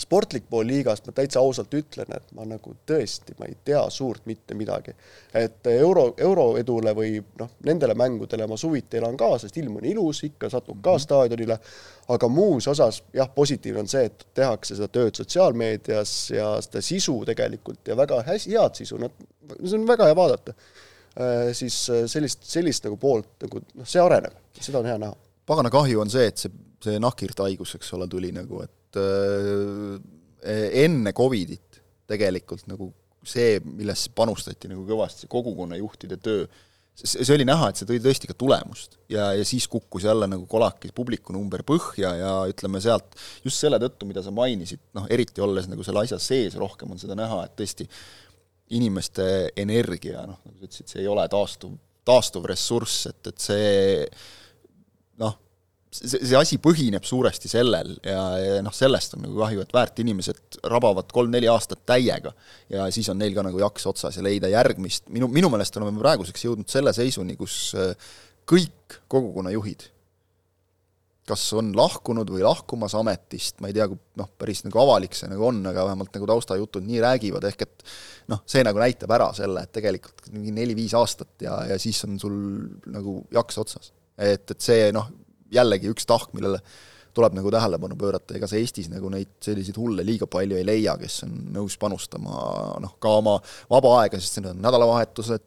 sportlik 0.00 0.44
pool 0.50 0.66
liigast, 0.66 1.06
ma 1.06 1.12
täitsa 1.16 1.40
ausalt 1.40 1.74
ütlen, 1.76 2.08
et 2.16 2.30
ma 2.36 2.44
nagu 2.48 2.74
tõesti, 2.88 3.34
ma 3.38 3.48
ei 3.48 3.56
tea 3.64 3.82
suurt 3.90 4.26
mitte 4.26 4.54
midagi. 4.54 4.94
et 5.34 5.66
euro, 5.66 6.14
euroedule 6.16 6.94
või 6.96 7.22
noh, 7.38 7.50
nendele 7.64 7.94
mängudele 7.94 8.46
ma 8.46 8.56
suviti 8.56 8.96
elan 8.96 9.16
kaasa, 9.16 9.46
sest 9.46 9.56
ilm 9.60 9.76
on 9.76 9.84
ilus, 9.84 10.22
ikka 10.24 10.50
satun 10.50 10.80
ka 10.82 10.96
mhm. 10.96 11.04
staadionile, 11.04 11.58
aga 12.08 12.28
muus 12.28 12.68
osas 12.68 13.02
jah, 13.14 13.28
positiivne 13.34 13.84
on 13.84 13.88
see, 13.88 14.04
et 14.08 14.26
tehakse 14.34 14.76
seda 14.76 14.88
tööd 14.88 15.18
sotsiaalmeedias 15.20 16.14
ja 16.30 16.54
seda 16.64 16.82
sisu 16.84 17.18
tegelikult 17.28 17.88
ja 17.88 17.96
väga 17.96 18.22
hästi, 18.26 18.56
head 18.56 18.80
sisu, 18.80 19.00
noh, 19.02 19.12
see 19.60 19.78
on 19.78 19.86
väga 19.88 20.08
hea 20.10 20.16
vaadata. 20.16 20.56
Äh, 21.12 21.50
siis 21.52 21.90
äh, 21.90 22.06
sellist, 22.08 22.46
sellist 22.48 22.86
nagu 22.88 22.96
poolt 22.96 23.44
nagu 23.44 23.60
noh, 23.60 23.88
see 23.88 24.00
areneb, 24.00 24.32
seda 24.56 24.80
on 24.80 24.86
hea 24.88 24.96
näha. 25.00 25.16
pagana 25.46 25.68
kahju 25.70 26.00
on 26.00 26.10
see, 26.10 26.30
et 26.30 26.40
see, 26.40 26.52
see 26.80 27.00
nahkhiirthaigus, 27.02 27.74
eks 27.76 27.92
ole, 27.98 28.06
tuli 28.08 28.30
nagu, 28.32 28.62
et 28.64 28.72
et 29.00 30.82
enne 30.82 31.12
Covidit 31.16 31.80
tegelikult 32.10 32.66
nagu 32.70 32.90
see, 33.22 33.60
millesse 33.62 34.10
panustati 34.14 34.70
nagu 34.70 34.84
kõvasti, 34.86 35.24
see 35.24 35.32
kogukonnajuhtide 35.32 36.18
töö, 36.22 36.46
see 36.98 37.34
oli 37.34 37.46
näha, 37.48 37.70
et 37.70 37.78
see 37.78 37.88
tõi 37.88 38.00
tõesti 38.02 38.28
ka 38.28 38.36
tulemust. 38.38 38.98
Ja, 39.12 39.30
ja 39.36 39.44
siis 39.48 39.68
kukkus 39.70 40.04
jälle 40.08 40.26
nagu 40.30 40.44
kolakis 40.50 40.92
publiku 40.96 41.34
number 41.34 41.62
põhja 41.66 42.12
ja 42.18 42.32
ütleme 42.50 42.82
sealt 42.84 43.16
just 43.44 43.62
selle 43.62 43.78
tõttu, 43.82 44.08
mida 44.10 44.24
sa 44.24 44.34
mainisid, 44.34 44.82
noh 44.96 45.06
eriti 45.12 45.44
olles 45.44 45.70
nagu 45.70 45.86
selle 45.86 46.04
asja 46.04 46.18
sees 46.22 46.58
rohkem 46.60 46.92
on 46.92 47.00
seda 47.00 47.16
näha, 47.18 47.44
et 47.46 47.56
tõesti 47.62 47.88
inimeste 48.72 49.24
energia, 49.60 50.26
noh, 50.28 50.38
nagu 50.46 50.58
sa 50.58 50.68
ütlesid, 50.68 50.90
see 50.90 51.02
ei 51.04 51.08
ole 51.10 51.24
taastuv, 51.30 51.74
taastuv 52.08 52.46
ressurss, 52.48 53.06
et, 53.10 53.20
et 53.28 53.42
see 53.42 54.06
noh, 55.20 55.36
see, 55.92 56.18
see 56.18 56.38
asi 56.38 56.58
põhineb 56.62 57.04
suuresti 57.06 57.50
sellel 57.52 57.94
ja, 58.06 58.22
ja 58.40 58.58
noh, 58.64 58.74
sellest 58.74 59.16
on 59.16 59.26
nagu 59.26 59.38
kahju, 59.44 59.62
et 59.64 59.74
väärt 59.76 60.02
inimesed 60.02 60.60
rabavad 60.72 61.12
kolm-neli 61.14 61.50
aastat 61.52 61.84
täiega 61.88 62.34
ja 62.72 62.88
siis 62.94 63.10
on 63.12 63.20
neil 63.20 63.36
ka 63.36 63.44
nagu 63.46 63.60
jaks 63.62 63.88
otsas 63.92 64.18
ja 64.18 64.24
leida 64.24 64.50
järgmist, 64.52 65.08
minu, 65.12 65.30
minu 65.32 65.52
meelest 65.52 65.76
oleme 65.80 66.00
praeguseks 66.00 66.46
jõudnud 66.48 66.72
selle 66.72 66.94
seisuni, 66.96 67.36
kus 67.40 67.72
äh, 67.78 67.92
kõik 68.48 69.00
kogukonnajuhid, 69.12 69.86
kas 71.28 71.44
on 71.54 71.70
lahkunud 71.76 72.28
või 72.34 72.42
lahkumas 72.42 72.96
ametist, 72.98 73.60
ma 73.62 73.70
ei 73.70 73.76
tea, 73.76 73.86
kui 73.90 74.00
noh, 74.18 74.28
päris 74.38 74.64
nagu 74.66 74.80
avalik 74.82 75.14
see 75.14 75.30
nagu 75.30 75.46
on, 75.46 75.60
aga 75.70 75.86
vähemalt 75.86 76.16
nagu 76.16 76.28
taustajutud 76.32 76.86
nii 76.88 77.02
räägivad, 77.04 77.46
ehk 77.52 77.66
et 77.68 77.84
noh, 78.32 78.42
see 78.48 78.64
nagu 78.66 78.80
näitab 78.82 79.12
ära 79.14 79.30
selle, 79.36 79.62
et 79.62 79.74
tegelikult 79.74 80.32
mingi 80.34 80.54
neli-viis 80.56 80.96
aastat 80.98 81.46
ja, 81.46 81.60
ja 81.70 81.78
siis 81.82 82.02
on 82.08 82.18
sul 82.22 82.38
nagu 82.90 83.20
jaks 83.34 83.60
otsas. 83.62 83.92
et, 84.18 84.50
et 84.50 84.60
see 84.60 84.90
noh, 84.94 85.08
jällegi 85.52 85.92
üks 85.92 86.08
tahk, 86.08 86.32
millele 86.36 86.62
tuleb 87.12 87.36
nagu 87.36 87.50
tähelepanu 87.52 87.96
pöörata, 88.00 88.36
ega 88.38 88.48
sa 88.48 88.56
Eestis 88.56 88.88
nagu 88.88 89.10
neid 89.12 89.34
selliseid 89.44 89.76
hulle 89.76 90.04
liiga 90.06 90.28
palju 90.30 90.56
ei 90.56 90.64
leia, 90.64 90.96
kes 91.00 91.22
on 91.26 91.34
nõus 91.52 91.76
panustama 91.80 92.36
noh, 92.80 92.94
ka 93.02 93.16
oma 93.20 93.38
vaba 93.70 93.98
aega, 94.00 94.20
sest 94.20 94.40
need 94.40 94.52
on 94.54 94.62
nädalavahetused, 94.64 95.44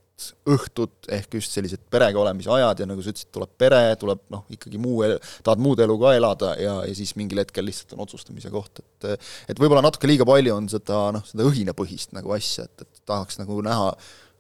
õhtud, 0.48 0.94
ehk 1.12 1.34
just 1.36 1.52
sellised 1.52 1.82
perega 1.92 2.20
olemise 2.22 2.48
ajad 2.54 2.80
ja 2.80 2.86
nagu 2.88 3.04
sa 3.04 3.12
ütlesid, 3.12 3.30
tuleb 3.36 3.52
pere, 3.60 3.82
tuleb 4.00 4.22
noh, 4.32 4.46
ikkagi 4.54 4.80
muu, 4.80 5.02
tahad 5.44 5.64
muud 5.64 5.82
elu 5.84 5.98
ka 6.00 6.14
elada 6.16 6.54
ja, 6.62 6.78
ja 6.88 6.94
siis 6.96 7.12
mingil 7.20 7.42
hetkel 7.42 7.68
lihtsalt 7.68 7.98
on 7.98 8.06
otsustamise 8.06 8.52
koht, 8.54 8.80
et 8.80 9.10
et 9.52 9.60
võib-olla 9.60 9.84
natuke 9.84 10.08
liiga 10.08 10.28
palju 10.28 10.56
on 10.56 10.70
seda 10.72 11.02
noh, 11.18 11.26
seda 11.28 11.50
õhinapõhist 11.50 12.16
nagu 12.16 12.32
asja, 12.38 12.70
et, 12.70 12.86
et 12.88 13.04
tahaks 13.10 13.42
nagu 13.42 13.60
näha 13.66 13.92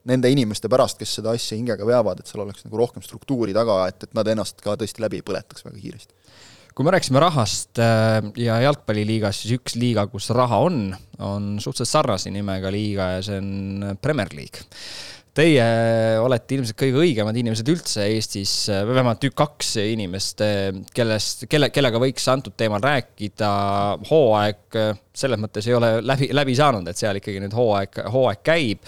nende 0.09 0.29
inimeste 0.33 0.69
pärast, 0.71 0.99
kes 1.01 1.17
seda 1.19 1.33
asja 1.35 1.57
hingega 1.57 1.87
veavad, 1.87 2.21
et 2.21 2.29
seal 2.29 2.43
oleks 2.45 2.65
nagu 2.67 2.81
rohkem 2.81 3.05
struktuuri 3.05 3.55
taga, 3.55 3.81
et, 3.89 4.07
et 4.07 4.13
nad 4.17 4.29
ennast 4.35 4.61
ka 4.63 4.77
tõesti 4.79 5.03
läbi 5.03 5.21
ei 5.21 5.25
põletaks 5.25 5.65
väga 5.65 5.81
kiiresti. 5.81 6.13
kui 6.75 6.85
me 6.85 6.91
rääkisime 6.91 7.19
rahast 7.23 7.79
äh, 7.79 8.19
ja 8.41 8.59
jalgpalliliigast, 8.65 9.45
siis 9.45 9.59
üks 9.59 9.77
liiga, 9.79 10.07
kus 10.11 10.29
raha 10.35 10.59
on, 10.67 10.79
on 11.23 11.55
suhteliselt 11.63 11.93
sarnase 11.93 12.31
nimega 12.35 12.71
liiga 12.71 13.15
ja 13.15 13.25
see 13.25 13.41
on 13.41 13.95
Premier 14.01 14.33
League 14.35 14.67
Teie 15.35 15.63
olete 16.23 16.55
ilmselt 16.55 16.77
kõige 16.79 17.01
õigemad 17.03 17.35
inimesed 17.35 17.67
üldse 17.67 18.05
Eestis, 18.07 18.53
või 18.71 18.95
vähemalt 18.95 19.25
kaks 19.35 19.73
inimest, 19.81 20.39
kellest, 20.95 21.43
kelle, 21.51 21.67
kellega 21.75 21.99
võiks 21.99 22.29
antud 22.31 22.55
teemal 22.55 22.79
rääkida. 22.83 23.49
hooaeg 24.07 24.79
selles 25.11 25.41
mõttes 25.43 25.67
ei 25.67 25.75
ole 25.75 25.89
läbi, 25.99 26.29
läbi 26.31 26.55
saanud, 26.55 26.87
et 26.87 27.01
seal 27.01 27.19
ikkagi 27.19 27.43
nüüd 27.43 27.55
hooaeg, 27.57 27.99
hooaeg 28.15 28.45
käib. 28.47 28.87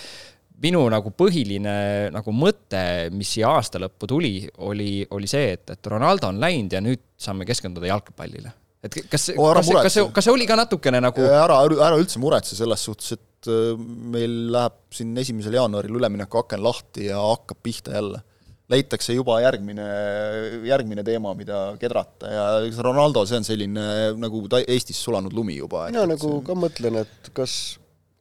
Minu 0.63 0.83
nagu 0.89 1.11
põhiline 1.13 1.75
nagu 2.13 2.33
mõte, 2.33 2.83
mis 3.13 3.35
siia 3.35 3.51
aasta 3.57 3.81
lõppu 3.81 4.09
tuli, 4.09 4.35
oli, 4.65 5.01
oli 5.13 5.29
see, 5.29 5.51
et, 5.57 5.75
et 5.75 5.91
Ronaldo 5.91 6.31
on 6.31 6.41
läinud 6.41 6.73
ja 6.73 6.81
nüüd 6.83 7.03
saame 7.17 7.45
keskenduda 7.49 7.91
jalgpallile 7.91 8.53
et 8.87 8.93
kas 9.09 9.31
kas, 9.33 9.69
kas 9.83 9.95
see, 9.95 10.09
kas 10.13 10.27
see 10.27 10.33
oli 10.33 10.45
ka 10.49 10.55
natukene 10.57 11.01
nagu 11.01 11.23
ära, 11.25 11.63
ära 11.65 11.95
üldse 11.97 12.21
muretse 12.21 12.55
selles 12.55 12.83
suhtes, 12.85 13.15
et 13.17 13.25
Äh, 13.45 13.75
meil 14.13 14.47
läheb 14.53 14.77
siin 14.93 15.13
esimesel 15.21 15.57
jaanuaril 15.57 15.99
üleminekuaken 15.99 16.63
lahti 16.63 17.09
ja 17.11 17.19
hakkab 17.21 17.61
pihta 17.63 17.93
jälle. 17.97 18.23
leitakse 18.67 19.13
juba 19.13 19.37
järgmine, 19.39 19.83
järgmine 20.67 21.03
teema, 21.07 21.31
mida 21.39 21.77
kedrata 21.79 22.27
ja 22.27 22.47
Ronaldo, 22.83 23.21
see 23.23 23.37
on 23.39 23.45
selline 23.47 23.85
nagu 24.19 24.41
ta 24.51 24.59
Eestis 24.59 24.99
sulanud 24.99 25.31
lumi 25.31 25.55
juba. 25.55 25.85
mina 25.87 26.03
nagu 26.09 26.31
see... 26.33 26.41
ka 26.49 26.57
mõtlen, 26.59 26.97
et 27.05 27.29
kas 27.37 27.53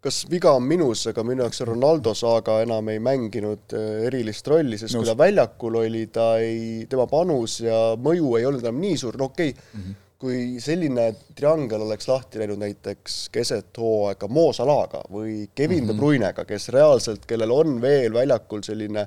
kas 0.06 0.22
viga 0.30 0.54
on 0.56 0.64
minus, 0.68 1.04
aga 1.10 1.24
minu 1.26 1.44
jaoks 1.44 1.62
Ronaldo 1.66 2.14
saaga 2.16 2.60
enam 2.64 2.88
ei 2.92 3.02
mänginud 3.02 3.76
äh, 3.76 4.06
erilist 4.06 4.48
rolli, 4.52 4.78
sest 4.78 4.94
Nõus. 4.94 5.02
kui 5.02 5.10
ta 5.10 5.18
väljakul 5.18 5.78
oli, 5.82 6.06
ta 6.14 6.32
ei, 6.42 6.86
tema 6.90 7.08
panus 7.10 7.60
ja 7.64 7.80
mõju 8.00 8.36
ei 8.38 8.48
olnud 8.48 8.64
enam 8.64 8.82
nii 8.82 8.98
suur, 9.02 9.18
no 9.20 9.30
okei 9.32 9.54
okay, 9.54 9.70
mm, 9.74 9.86
-hmm 9.86 10.02
kui 10.16 10.56
selline 10.64 11.10
triangel 11.36 11.82
oleks 11.84 12.08
lahti 12.08 12.40
läinud 12.40 12.56
näiteks 12.62 13.16
keset 13.34 13.76
hooaega 13.76 14.30
Mo 14.32 14.46
Salaga 14.56 15.02
või 15.12 15.50
Kevin 15.54 15.82
mm 15.82 15.84
-hmm. 15.84 15.86
De 15.86 15.92
mhm. 15.92 16.00
Bruyne'ga, 16.00 16.44
kes 16.48 16.68
reaalselt, 16.72 17.26
kellel 17.28 17.52
on 17.52 17.80
veel 17.82 18.14
väljakul 18.14 18.62
selline 18.64 19.06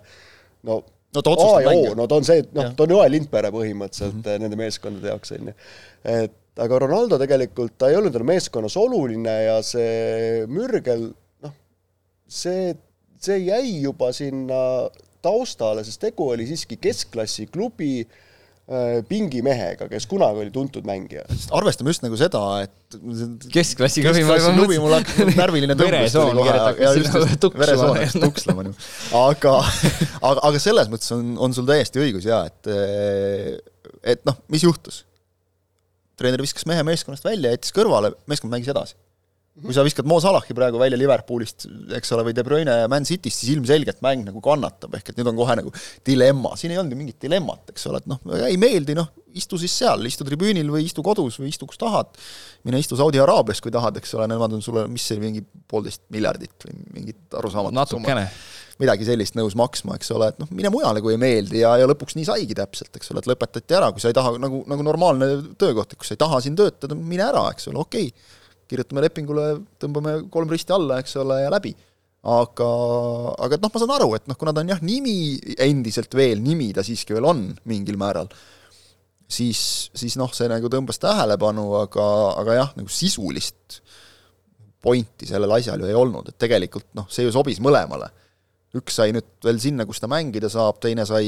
no 0.70 0.84
no 1.16 1.22
ta 1.22 1.32
otsustab 1.32 1.66
mängida. 1.66 1.96
no 1.96 2.08
ta 2.08 2.16
on 2.16 2.28
see, 2.28 2.44
noh, 2.54 2.70
ta 2.76 2.86
on 2.86 2.94
Joel 2.94 3.12
Lindpere 3.12 3.50
põhimõtteliselt 3.50 4.20
mm 4.20 4.22
-hmm. 4.22 4.44
nende 4.44 4.60
meeskondade 4.60 5.08
jaoks, 5.08 5.32
on 5.32 5.50
ju. 5.50 5.54
et 6.04 6.38
aga 6.64 6.80
Ronaldo 6.86 7.20
tegelikult, 7.22 7.76
ta 7.80 7.90
ei 7.92 7.98
olnud 8.00 8.16
enam 8.16 8.32
meeskonnas 8.34 8.78
oluline 8.80 9.36
ja 9.46 9.60
see 9.66 10.46
mürgel, 10.52 11.10
noh, 11.46 11.54
see, 12.28 12.74
see 13.22 13.44
jäi 13.48 13.80
juba 13.84 14.12
sinna 14.16 14.90
taustale, 15.24 15.84
sest 15.88 16.02
tegu 16.04 16.30
oli 16.34 16.48
siiski 16.48 16.78
keskklassi 16.80 17.48
klubi 17.52 18.04
äh, 18.04 19.00
pingimehega, 19.08 19.90
kes 19.92 20.08
kunagi 20.10 20.46
oli 20.46 20.54
tuntud 20.56 20.88
mängija. 20.88 21.26
arvestame 21.56 21.92
just 21.94 22.06
nagu 22.06 22.20
seda, 22.20 22.44
et 22.66 23.00
keskklassi 23.54 24.04
klubi, 24.06 24.24
klubi 24.60 24.80
mul 24.84 24.96
hakkab 25.00 25.34
närviline 25.40 25.76
tõmbus 25.80 26.16
tuli 26.16 26.38
kohe 26.40 27.52
veresoon 27.64 27.92
hakkas 27.98 28.18
tukslema 28.20 28.68
nüüd. 28.70 28.88
aga, 29.26 29.58
aga, 30.22 30.40
aga 30.52 30.64
selles 30.64 30.92
mõttes 30.92 31.12
on, 31.16 31.36
on 31.40 31.56
sul 31.56 31.68
täiesti 31.70 32.04
õigus 32.04 32.28
jaa, 32.30 32.46
et 32.48 32.74
et 34.16 34.24
noh, 34.28 34.40
mis 34.52 34.64
juhtus? 34.64 35.04
Treener 36.20 36.42
viskas 36.44 36.68
mehe 36.70 36.84
meeskonnast 36.88 37.26
välja, 37.26 37.54
jättis 37.56 37.76
kõrvale, 37.76 38.14
meeskond 38.30 38.54
mängis 38.54 38.72
edasi. 38.72 38.98
Kui 39.60 39.76
sa 39.76 39.84
viskad 39.84 40.08
Mo 40.08 40.22
Salahi 40.24 40.54
praegu 40.56 40.80
välja 40.80 40.96
Liverpoolist, 40.96 41.66
eks 41.98 42.14
ole, 42.16 42.24
või 42.30 42.36
De 42.38 42.46
Bruyne 42.48 42.76
Man 42.92 43.04
Cityst, 43.08 43.42
siis 43.42 43.58
ilmselgelt 43.58 44.00
mäng 44.06 44.24
nagu 44.28 44.40
kannatab, 44.44 44.94
ehk 44.96 45.12
et 45.12 45.18
nüüd 45.20 45.28
on 45.32 45.36
kohe 45.36 45.58
nagu 45.60 45.74
dilemma, 46.08 46.54
siin 46.60 46.72
ei 46.72 46.80
olnud 46.80 46.96
ju 46.96 47.00
mingit 47.00 47.18
dilemmat, 47.26 47.66
eks 47.74 47.90
ole, 47.90 48.00
et 48.00 48.08
noh, 48.08 48.22
ei 48.46 48.56
meeldi, 48.62 48.96
noh, 48.96 49.10
istu 49.36 49.60
siis 49.60 49.76
seal, 49.82 50.06
istu 50.08 50.24
tribüünil 50.28 50.70
või 50.72 50.86
istu 50.88 51.04
kodus 51.04 51.42
või 51.42 51.52
istu 51.52 51.68
kus 51.68 51.82
tahad, 51.82 52.14
mine 52.68 52.80
istu 52.80 52.96
Saudi 53.00 53.20
Araabias, 53.20 53.60
kui 53.64 53.74
tahad, 53.74 54.00
eks 54.00 54.16
ole, 54.16 54.30
nemad 54.32 54.56
on 54.56 54.64
sulle, 54.64 54.86
mis 54.92 55.10
see 55.12 55.20
mingi 55.20 55.44
poolteist 55.68 56.06
miljardit 56.14 56.70
või 56.70 56.80
mingit 56.96 57.40
arusaamatut 57.42 57.82
natukene 57.82 58.30
midagi 58.80 59.08
sellist 59.08 59.36
nõus 59.36 59.58
maksma, 59.60 59.98
eks 60.00 60.12
ole, 60.16 60.32
et 60.32 60.38
noh, 60.40 60.50
mine 60.56 60.72
mujale, 60.72 61.02
kui 61.04 61.14
ei 61.16 61.22
meeldi 61.22 61.64
ja, 61.66 61.74
ja 61.82 61.88
lõpuks 61.90 62.16
nii 62.16 62.28
saigi 62.30 62.56
täpselt, 62.56 62.94
eks 62.96 63.12
ole, 63.12 63.24
et 63.24 63.28
lõpetati 63.28 63.76
ära, 63.76 63.90
kui 63.92 64.04
sa 64.04 64.12
ei 64.12 64.16
taha, 64.16 64.38
nagu, 64.40 64.62
nagu 64.72 64.86
normaalne 64.88 65.28
töökoht, 65.60 65.92
et 65.92 66.00
kui 66.00 66.08
sa 66.08 66.16
ei 66.16 66.22
taha 66.22 66.40
siin 66.46 66.56
töötada, 66.60 66.96
mine 66.96 67.26
ära, 67.28 67.50
eks 67.52 67.68
ole, 67.72 67.84
okei 67.84 68.12
okay 68.12 68.38
kirjutame 68.70 69.04
lepingule, 69.06 69.46
tõmbame 69.82 70.16
kolm 70.34 70.52
risti 70.54 70.74
alla, 70.76 71.00
eks 71.02 71.18
ole, 71.22 71.42
ja 71.44 71.54
läbi. 71.54 71.74
aga, 72.20 72.66
aga 73.40 73.56
et 73.56 73.62
noh, 73.64 73.72
ma 73.72 73.80
saan 73.80 73.92
aru, 73.96 74.10
et 74.18 74.26
noh, 74.28 74.36
kuna 74.36 74.52
ta 74.52 74.60
on 74.60 74.74
jah, 74.74 74.82
nimi 74.84 75.40
endiselt 75.64 76.12
veel, 76.20 76.42
nimi 76.44 76.68
ta 76.76 76.84
siiski 76.84 77.16
veel 77.16 77.30
on 77.30 77.46
mingil 77.72 77.96
määral, 78.00 78.28
siis, 79.24 79.62
siis 79.96 80.18
noh, 80.20 80.34
see 80.36 80.50
nagu 80.52 80.68
tõmbas 80.72 81.00
tähelepanu, 81.00 81.70
aga, 81.80 82.08
aga 82.42 82.58
jah, 82.58 82.74
nagu 82.76 82.92
sisulist 82.92 83.80
pointi 84.84 85.30
sellel 85.32 85.56
asjal 85.56 85.80
ju 85.80 85.88
ei 85.88 85.96
olnud, 85.96 86.28
et 86.28 86.38
tegelikult 86.44 86.90
noh, 87.00 87.08
see 87.12 87.24
ju 87.24 87.32
sobis 87.36 87.64
mõlemale. 87.64 88.12
Üks 88.78 89.00
sai 89.00 89.14
nüüd 89.16 89.28
veel 89.46 89.60
sinna, 89.62 89.86
kus 89.90 90.02
ta 90.02 90.10
mängida 90.12 90.50
saab, 90.52 90.78
teine 90.84 91.06
sai 91.10 91.26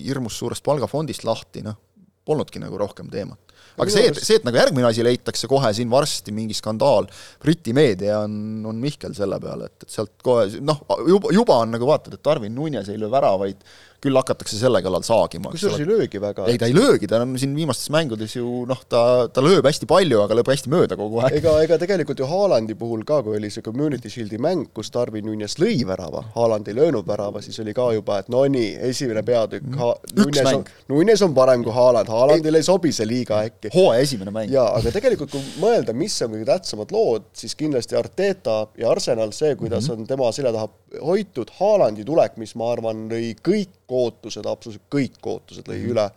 hirmus 0.00 0.38
suurest 0.40 0.64
palgafondist 0.64 1.26
lahti, 1.28 1.64
noh, 1.66 1.76
polnudki 2.24 2.62
nagu 2.62 2.78
rohkem 2.80 3.10
teemat. 3.12 3.52
Aga 3.80 3.92
see, 3.92 4.08
et, 4.10 4.18
see, 4.20 4.36
et 4.36 4.44
nagu 4.44 4.58
järgmine 4.58 4.84
asi 4.84 5.04
leitakse 5.04 5.48
kohe 5.48 5.70
siin 5.74 5.88
varsti, 5.92 6.32
mingi 6.36 6.54
skandaal, 6.56 7.06
Briti 7.40 7.72
meedia 7.76 8.18
on, 8.26 8.34
on 8.68 8.80
Mihkel 8.82 9.14
selle 9.16 9.38
peale, 9.40 9.70
et, 9.70 9.86
et 9.86 9.94
sealt 9.94 10.12
kohe 10.24 10.60
noh, 10.60 10.82
juba, 11.08 11.32
juba 11.32 11.56
on 11.64 11.72
nagu 11.72 11.88
vaatad, 11.88 12.18
et 12.18 12.24
Darwin 12.24 12.54
Nunes 12.56 12.90
ei 12.92 13.00
löö 13.00 13.10
väravaid, 13.12 13.64
küll 14.02 14.18
hakatakse 14.18 14.58
selle 14.58 14.80
kallal 14.82 15.04
saagima. 15.06 15.52
kusjuures 15.52 15.80
ei 15.82 15.86
löögi 15.86 16.20
väga. 16.22 16.46
ei, 16.50 16.58
ta 16.58 16.66
ei 16.66 16.74
löögi, 16.74 17.08
ta 17.10 17.20
on 17.22 17.36
siin 17.38 17.54
viimastes 17.54 17.90
mängudes 17.94 18.34
ju 18.36 18.64
noh, 18.68 18.80
ta, 18.90 19.02
ta 19.32 19.44
lööb 19.44 19.66
hästi 19.68 19.86
palju, 19.90 20.18
aga 20.24 20.38
lööb 20.38 20.50
hästi 20.50 20.72
mööda 20.72 20.98
kogu 20.98 21.20
aeg. 21.22 21.38
ega, 21.38 21.54
ega 21.66 21.78
tegelikult 21.82 22.22
ju 22.22 22.28
Haalandi 22.30 22.74
puhul 22.78 23.04
ka, 23.08 23.20
kui 23.22 23.38
oli 23.38 23.50
see 23.54 23.64
Community 23.64 24.10
Shieldi 24.10 24.40
mäng, 24.42 24.68
kus 24.74 24.90
Darwin 24.94 25.26
Nunes 25.28 25.54
lõi 25.62 25.76
värava, 25.86 26.24
Haaland 26.34 26.70
ei 26.70 26.78
löönud 26.78 27.06
värava, 27.06 27.42
siis 27.44 27.60
oli 27.62 27.74
ka 27.76 27.92
juba, 27.94 28.18
et 28.22 28.32
no 28.32 28.42
nii, 28.56 28.72
esimene 28.90 29.22
peatükk 29.26 29.68
mm. 29.70 29.78
ha-, 29.78 29.94
Nunes 30.18 30.50
on, 30.50 30.66
Nunes 30.90 31.22
on 31.28 31.36
parem 31.38 31.62
kui 31.66 31.74
Haaland, 31.76 32.10
Haalandile 32.10 32.62
ei 32.62 32.66
sobi 32.66 32.94
see 32.96 33.06
liiga 33.06 33.44
äkki. 33.46 33.70
hooaja 33.74 34.02
esimene 34.02 34.34
mäng. 34.34 34.50
jaa, 34.52 34.72
aga 34.80 34.94
tegelikult 34.98 35.30
kui 35.36 35.44
mõelda, 35.62 35.94
mis 35.94 36.18
on 36.26 36.34
kõige 36.34 36.50
tähtsamad 36.50 36.94
lood, 36.94 37.30
siis 37.38 37.54
kindlasti 37.58 37.98
Arteta 37.98 38.64
ja 38.78 38.90
Arsenal, 38.90 39.30
see, 39.36 39.54
kuidas 39.54 39.86
mm 39.86 39.94
-hmm. 39.94 40.02
on 40.02 40.10
tema 40.10 40.32
selja 40.34 40.52
taha 40.52 40.68
hoitud, 41.00 41.50
Haalandi 41.58 42.04
tulek, 42.04 42.36
mis 42.40 42.54
ma 42.58 42.72
arvan, 42.72 43.06
lõi 43.10 43.32
kõik 43.44 43.78
ootused, 43.92 44.46
absoluutselt 44.46 44.88
kõik 44.92 45.20
ootused 45.26 45.68
lõi 45.68 45.78
mm 45.78 45.84
-hmm. 45.84 45.92
üle. 45.94 46.10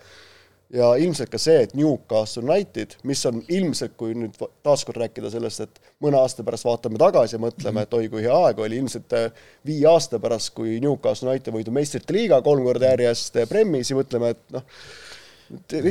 ja 0.76 0.88
ilmselt 0.98 1.30
ka 1.30 1.38
see, 1.38 1.62
et 1.62 1.74
Newcastle 1.78 2.44
United, 2.44 2.96
mis 3.04 3.22
on 3.30 3.44
ilmselt, 3.48 3.94
kui 3.98 4.16
nüüd 4.18 4.34
taaskord 4.66 4.98
rääkida 4.98 5.30
sellest, 5.32 5.62
et 5.62 5.82
mõne 6.02 6.18
aasta 6.18 6.44
pärast 6.44 6.66
vaatame 6.66 6.98
tagasi 6.98 7.36
ja 7.36 7.40
mõtleme 7.40 7.72
mm, 7.72 7.78
-hmm. 7.78 7.84
et 7.84 7.94
oi 7.94 8.10
kui 8.10 8.24
hea 8.24 8.38
aeg 8.48 8.60
oli, 8.60 8.78
ilmselt 8.78 9.14
äh, 9.14 9.32
viie 9.66 9.88
aasta 9.88 10.20
pärast, 10.20 10.54
kui 10.58 10.80
Newcastle 10.80 11.30
United 11.30 11.54
võidab 11.54 11.74
meistrite 11.74 12.14
liiga 12.14 12.42
kolm 12.42 12.64
korda 12.64 12.92
järjest 12.96 13.36
äh, 13.36 13.48
Premis 13.50 13.92
ja 13.92 13.96
mõtleme, 13.96 14.30
et 14.30 14.58
noh, 14.58 14.64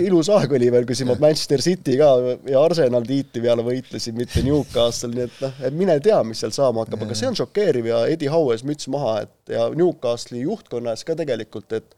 ilus 0.05 0.29
aeg 0.35 0.53
oli 0.57 0.71
veel, 0.73 0.87
kui 0.89 0.97
siin 0.99 1.13
Manchester 1.21 1.63
City 1.63 1.97
ka 2.01 2.09
ja 2.51 2.63
Arsenal 2.63 3.07
tiitli 3.07 3.43
peale 3.45 3.63
võitlesid, 3.67 4.17
mitte 4.19 4.43
Newcastle, 4.43 5.13
nii 5.15 5.27
et 5.29 5.39
noh, 5.45 5.61
et 5.69 5.77
mine 5.79 5.99
tea, 6.03 6.19
mis 6.27 6.43
seal 6.43 6.55
saama 6.55 6.85
hakkab, 6.85 7.07
aga 7.07 7.19
see 7.19 7.31
on 7.31 7.39
šokeeriv 7.39 7.91
ja 7.93 8.03
Eddie 8.11 8.33
Howes 8.33 8.65
müts 8.67 8.91
maha, 8.91 9.21
et 9.27 9.55
ja 9.55 9.69
Newcastle'i 9.75 10.43
juhtkonna 10.43 10.95
ees 10.95 11.07
ka 11.07 11.17
tegelikult, 11.19 11.73
et 11.79 11.97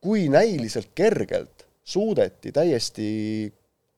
kui 0.00 0.28
näiliselt 0.32 0.94
kergelt 0.96 1.66
suudeti 1.88 2.52
täiesti 2.54 3.08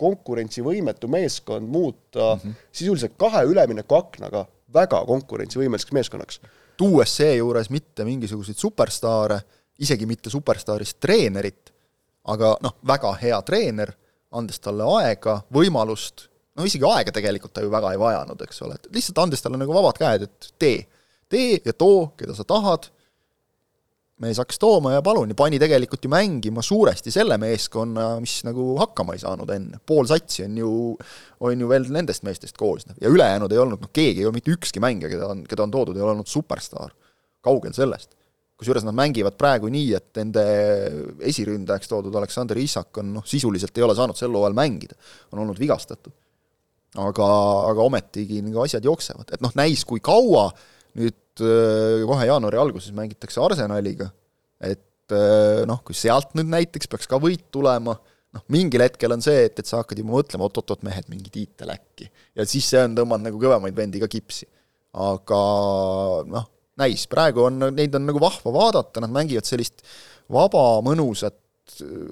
konkurentsivõimetu 0.01 1.09
meeskond 1.13 1.69
muuta 1.69 2.35
mm 2.35 2.41
-hmm. 2.41 2.55
sisuliselt 2.73 3.19
kahe 3.21 3.45
üleminekuaknaga 3.45 4.47
väga 4.75 5.05
konkurentsivõimeliseks 5.07 5.93
meeskonnaks. 5.93 6.41
tuues 6.77 7.17
seejuures 7.17 7.71
mitte 7.71 8.05
mingisuguseid 8.05 8.57
superstaare, 8.57 9.41
isegi 9.79 10.07
mitte 10.07 10.31
superstaarist 10.31 10.97
treenerit, 11.01 11.73
aga 12.29 12.55
noh, 12.63 12.77
väga 12.87 13.15
hea 13.23 13.41
treener, 13.47 13.95
andes 14.37 14.61
talle 14.63 14.87
aega, 15.01 15.41
võimalust, 15.53 16.29
no 16.57 16.67
isegi 16.67 16.87
aega 16.87 17.13
tegelikult 17.15 17.55
ta 17.57 17.65
ju 17.65 17.73
väga 17.73 17.95
ei 17.95 18.01
vajanud, 18.01 18.47
eks 18.47 18.63
ole, 18.67 18.77
et 18.79 18.89
lihtsalt 18.95 19.23
andes 19.25 19.43
talle 19.43 19.59
nagu 19.61 19.75
vabad 19.75 19.99
käed, 19.99 20.27
et 20.29 20.51
tee, 20.61 20.81
tee 21.31 21.61
ja 21.65 21.75
too, 21.75 22.11
keda 22.21 22.37
sa 22.37 22.47
tahad 22.47 22.91
mees 24.21 24.37
hakkas 24.37 24.61
tooma 24.61 24.93
ja 24.93 25.03
palun 25.05 25.33
ja 25.33 25.37
pani 25.37 25.59
tegelikult 25.61 26.05
ju 26.05 26.11
mängima 26.13 26.63
suuresti 26.65 27.13
selle 27.15 27.39
meeskonna, 27.41 28.13
mis 28.21 28.41
nagu 28.45 28.75
hakkama 28.81 29.17
ei 29.17 29.23
saanud 29.23 29.51
enne. 29.55 29.81
pool 29.87 30.09
satsi 30.11 30.45
on 30.45 30.59
ju, 30.61 30.73
on 31.41 31.65
ju 31.65 31.69
veel 31.71 31.89
nendest 31.89 32.27
meestest 32.29 32.59
koosnev 32.61 33.01
ja 33.01 33.09
ülejäänud 33.09 33.53
ei 33.53 33.63
olnud, 33.63 33.81
noh 33.81 33.93
keegi 33.93 34.21
ei 34.21 34.29
ole 34.29 34.37
mitte 34.37 34.53
ükski 34.53 34.83
mängija, 34.83 35.09
keda 35.15 35.33
on, 35.33 35.45
keda 35.49 35.65
on 35.65 35.73
toodud, 35.73 35.97
ei 35.97 36.05
ole 36.05 36.19
olnud 36.19 36.29
superstaar. 36.29 36.93
kaugel 37.41 37.73
sellest. 37.73 38.13
Kusjuures 38.61 38.85
nad 38.87 38.97
mängivad 38.97 39.39
praegu 39.41 39.71
nii, 39.73 39.95
et 39.97 40.21
nende 40.21 40.45
esiründajaks 41.31 41.91
toodud 41.91 42.17
Aleksander 42.21 42.61
Isak 42.61 43.01
on 43.03 43.15
noh, 43.17 43.27
sisuliselt 43.29 43.77
ei 43.79 43.87
ole 43.87 43.97
saanud 43.99 44.19
sel 44.19 44.37
hooajal 44.37 44.57
mängida, 44.57 44.99
on 45.33 45.43
olnud 45.47 45.59
vigastatud. 45.61 46.13
aga, 47.01 47.27
aga 47.71 47.87
ometigi 47.87 48.41
nagu 48.43 48.65
asjad 48.65 48.85
jooksevad, 48.85 49.33
et 49.33 49.43
noh, 49.45 49.53
näis, 49.59 49.85
kui 49.87 50.03
kaua 50.05 50.49
nüüd 50.99 51.19
Äh, 51.41 52.05
kohe 52.09 52.27
jaanuari 52.29 52.59
alguses 52.61 52.93
mängitakse 52.97 53.41
Arsenaliga, 53.43 54.11
et 54.61 55.15
äh, 55.15 55.63
noh, 55.69 55.81
kui 55.87 55.97
sealt 55.97 56.35
nüüd 56.37 56.51
näiteks 56.53 56.91
peaks 56.91 57.09
ka 57.11 57.21
võit 57.23 57.47
tulema, 57.55 57.95
noh, 58.37 58.45
mingil 58.53 58.85
hetkel 58.85 59.15
on 59.15 59.25
see, 59.25 59.47
et, 59.49 59.57
et 59.63 59.69
sa 59.69 59.81
hakkad 59.81 60.03
juba 60.03 60.19
mõtlema, 60.19 60.49
oot-oot-oot, 60.49 60.85
mehed, 60.87 61.09
mingi 61.13 61.33
tiitel 61.33 61.73
äkki. 61.73 62.11
ja 62.37 62.47
siis 62.49 62.69
see 62.73 62.83
on, 62.85 62.97
tõmbanud 62.99 63.31
nagu 63.31 63.41
kõvemaid 63.41 63.77
vendi 63.77 64.03
ka 64.03 64.11
kipsi. 64.11 64.49
aga 65.01 65.41
noh, 66.29 66.51
näis, 66.81 67.07
praegu 67.11 67.47
on, 67.49 67.71
neid 67.77 67.95
on 67.99 68.09
nagu 68.09 68.23
vahva 68.23 68.55
vaadata, 68.55 69.03
nad 69.05 69.13
mängivad 69.15 69.49
sellist 69.49 69.85
vaba, 70.33 70.65
mõnusat, 70.87 71.39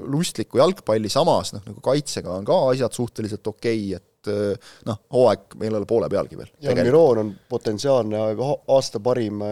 lustlikku 0.09 0.61
jalgpalli, 0.61 1.11
samas 1.11 1.53
noh, 1.57 1.65
nagu 1.67 1.83
kaitsega 1.85 2.37
on 2.39 2.47
ka 2.47 2.59
asjad 2.73 2.95
suhteliselt 2.95 3.47
okei 3.51 3.95
okay,, 3.95 3.99
et 3.99 4.87
noh, 4.87 5.01
hooaeg 5.15 5.57
meil 5.59 5.73
ei 5.73 5.81
ole 5.81 5.89
poole 5.89 6.11
pealgi 6.13 6.39
veel. 6.39 6.51
ja 6.63 6.75
Miron 6.79 7.23
on 7.25 7.33
potentsiaalne 7.51 8.21
aasta 8.69 9.01
parim 9.03 9.43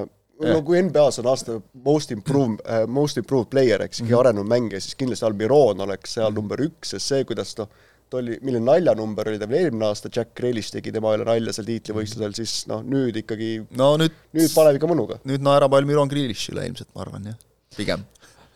no 0.45 0.61
kui 0.67 0.81
NBA-s 0.85 1.21
on 1.23 1.31
aasta 1.33 1.59
most 1.87 2.13
improved 2.15 2.63
uh,, 2.65 2.85
most 2.91 3.21
improved 3.21 3.51
player, 3.53 3.83
eks 3.83 4.03
mm 4.03 4.09
-hmm. 4.09 4.21
arenenud 4.21 4.49
mängija, 4.49 4.81
siis 4.81 4.95
kindlasti 4.95 5.25
Almiron 5.25 5.81
oleks 5.81 6.15
seal 6.15 6.31
-hmm. 6.31 6.35
number 6.35 6.61
üks, 6.61 6.91
sest 6.95 7.07
see, 7.07 7.25
kuidas 7.25 7.57
noh, 7.59 7.69
ta 8.11 8.21
oli, 8.21 8.39
milline 8.43 8.65
naljanumber 8.67 9.33
oli 9.33 9.41
ta 9.41 9.49
veel 9.51 9.69
eelmine 9.69 9.89
aasta, 9.89 10.11
Jack 10.13 10.35
Grealish 10.39 10.75
tegi 10.75 10.93
tema 10.95 11.13
üle 11.17 11.27
nalja 11.27 11.55
seal 11.57 11.69
tiitlivõistlusel, 11.69 12.35
siis 12.39 12.57
noh, 12.71 12.83
nüüd 12.87 13.19
ikkagi 13.23 13.51
no 13.79 13.93
nüüd, 14.01 14.17
nüüd 14.37 14.53
paneb 14.55 14.79
ikka 14.79 14.91
mõnuga. 14.91 15.21
nüüd 15.29 15.45
naerab 15.47 15.77
Almiron 15.79 16.11
Grealishile 16.11 16.67
ilmselt, 16.69 16.93
ma 16.95 17.07
arvan, 17.07 17.31
jah, 17.33 17.39
pigem. 17.77 18.07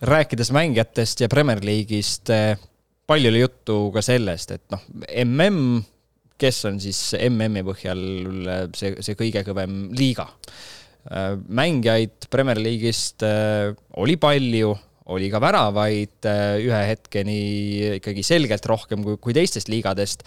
rääkides 0.06 0.52
mängijatest 0.56 1.24
ja 1.24 1.30
Premier 1.32 1.62
League'ist, 1.66 2.32
eh, 2.34 2.58
palju 3.10 3.32
oli 3.32 3.44
juttu 3.44 3.80
ka 3.94 4.04
sellest, 4.06 4.56
et 4.58 4.66
noh, 4.74 4.84
mm, 4.96 5.80
kes 6.40 6.64
on 6.70 6.78
siis 6.80 7.00
MM-i 7.26 7.66
põhjal 7.66 8.04
see, 8.76 8.94
see 9.04 9.18
kõige 9.18 9.42
kõvem 9.50 9.82
liiga 9.98 10.30
Äh, 11.08 11.38
mängijaid 11.48 12.28
Premier 12.30 12.58
League'ist 12.60 13.22
äh, 13.24 13.72
oli 13.96 14.18
palju, 14.20 14.74
oli 15.10 15.30
ka 15.32 15.40
väravaid 15.42 16.28
äh, 16.28 16.56
ühe 16.62 16.80
hetkeni 16.92 17.36
ikkagi 17.98 18.24
selgelt 18.26 18.66
rohkem 18.70 19.04
kui, 19.06 19.20
kui 19.22 19.36
teistest 19.36 19.70
liigadest. 19.72 20.26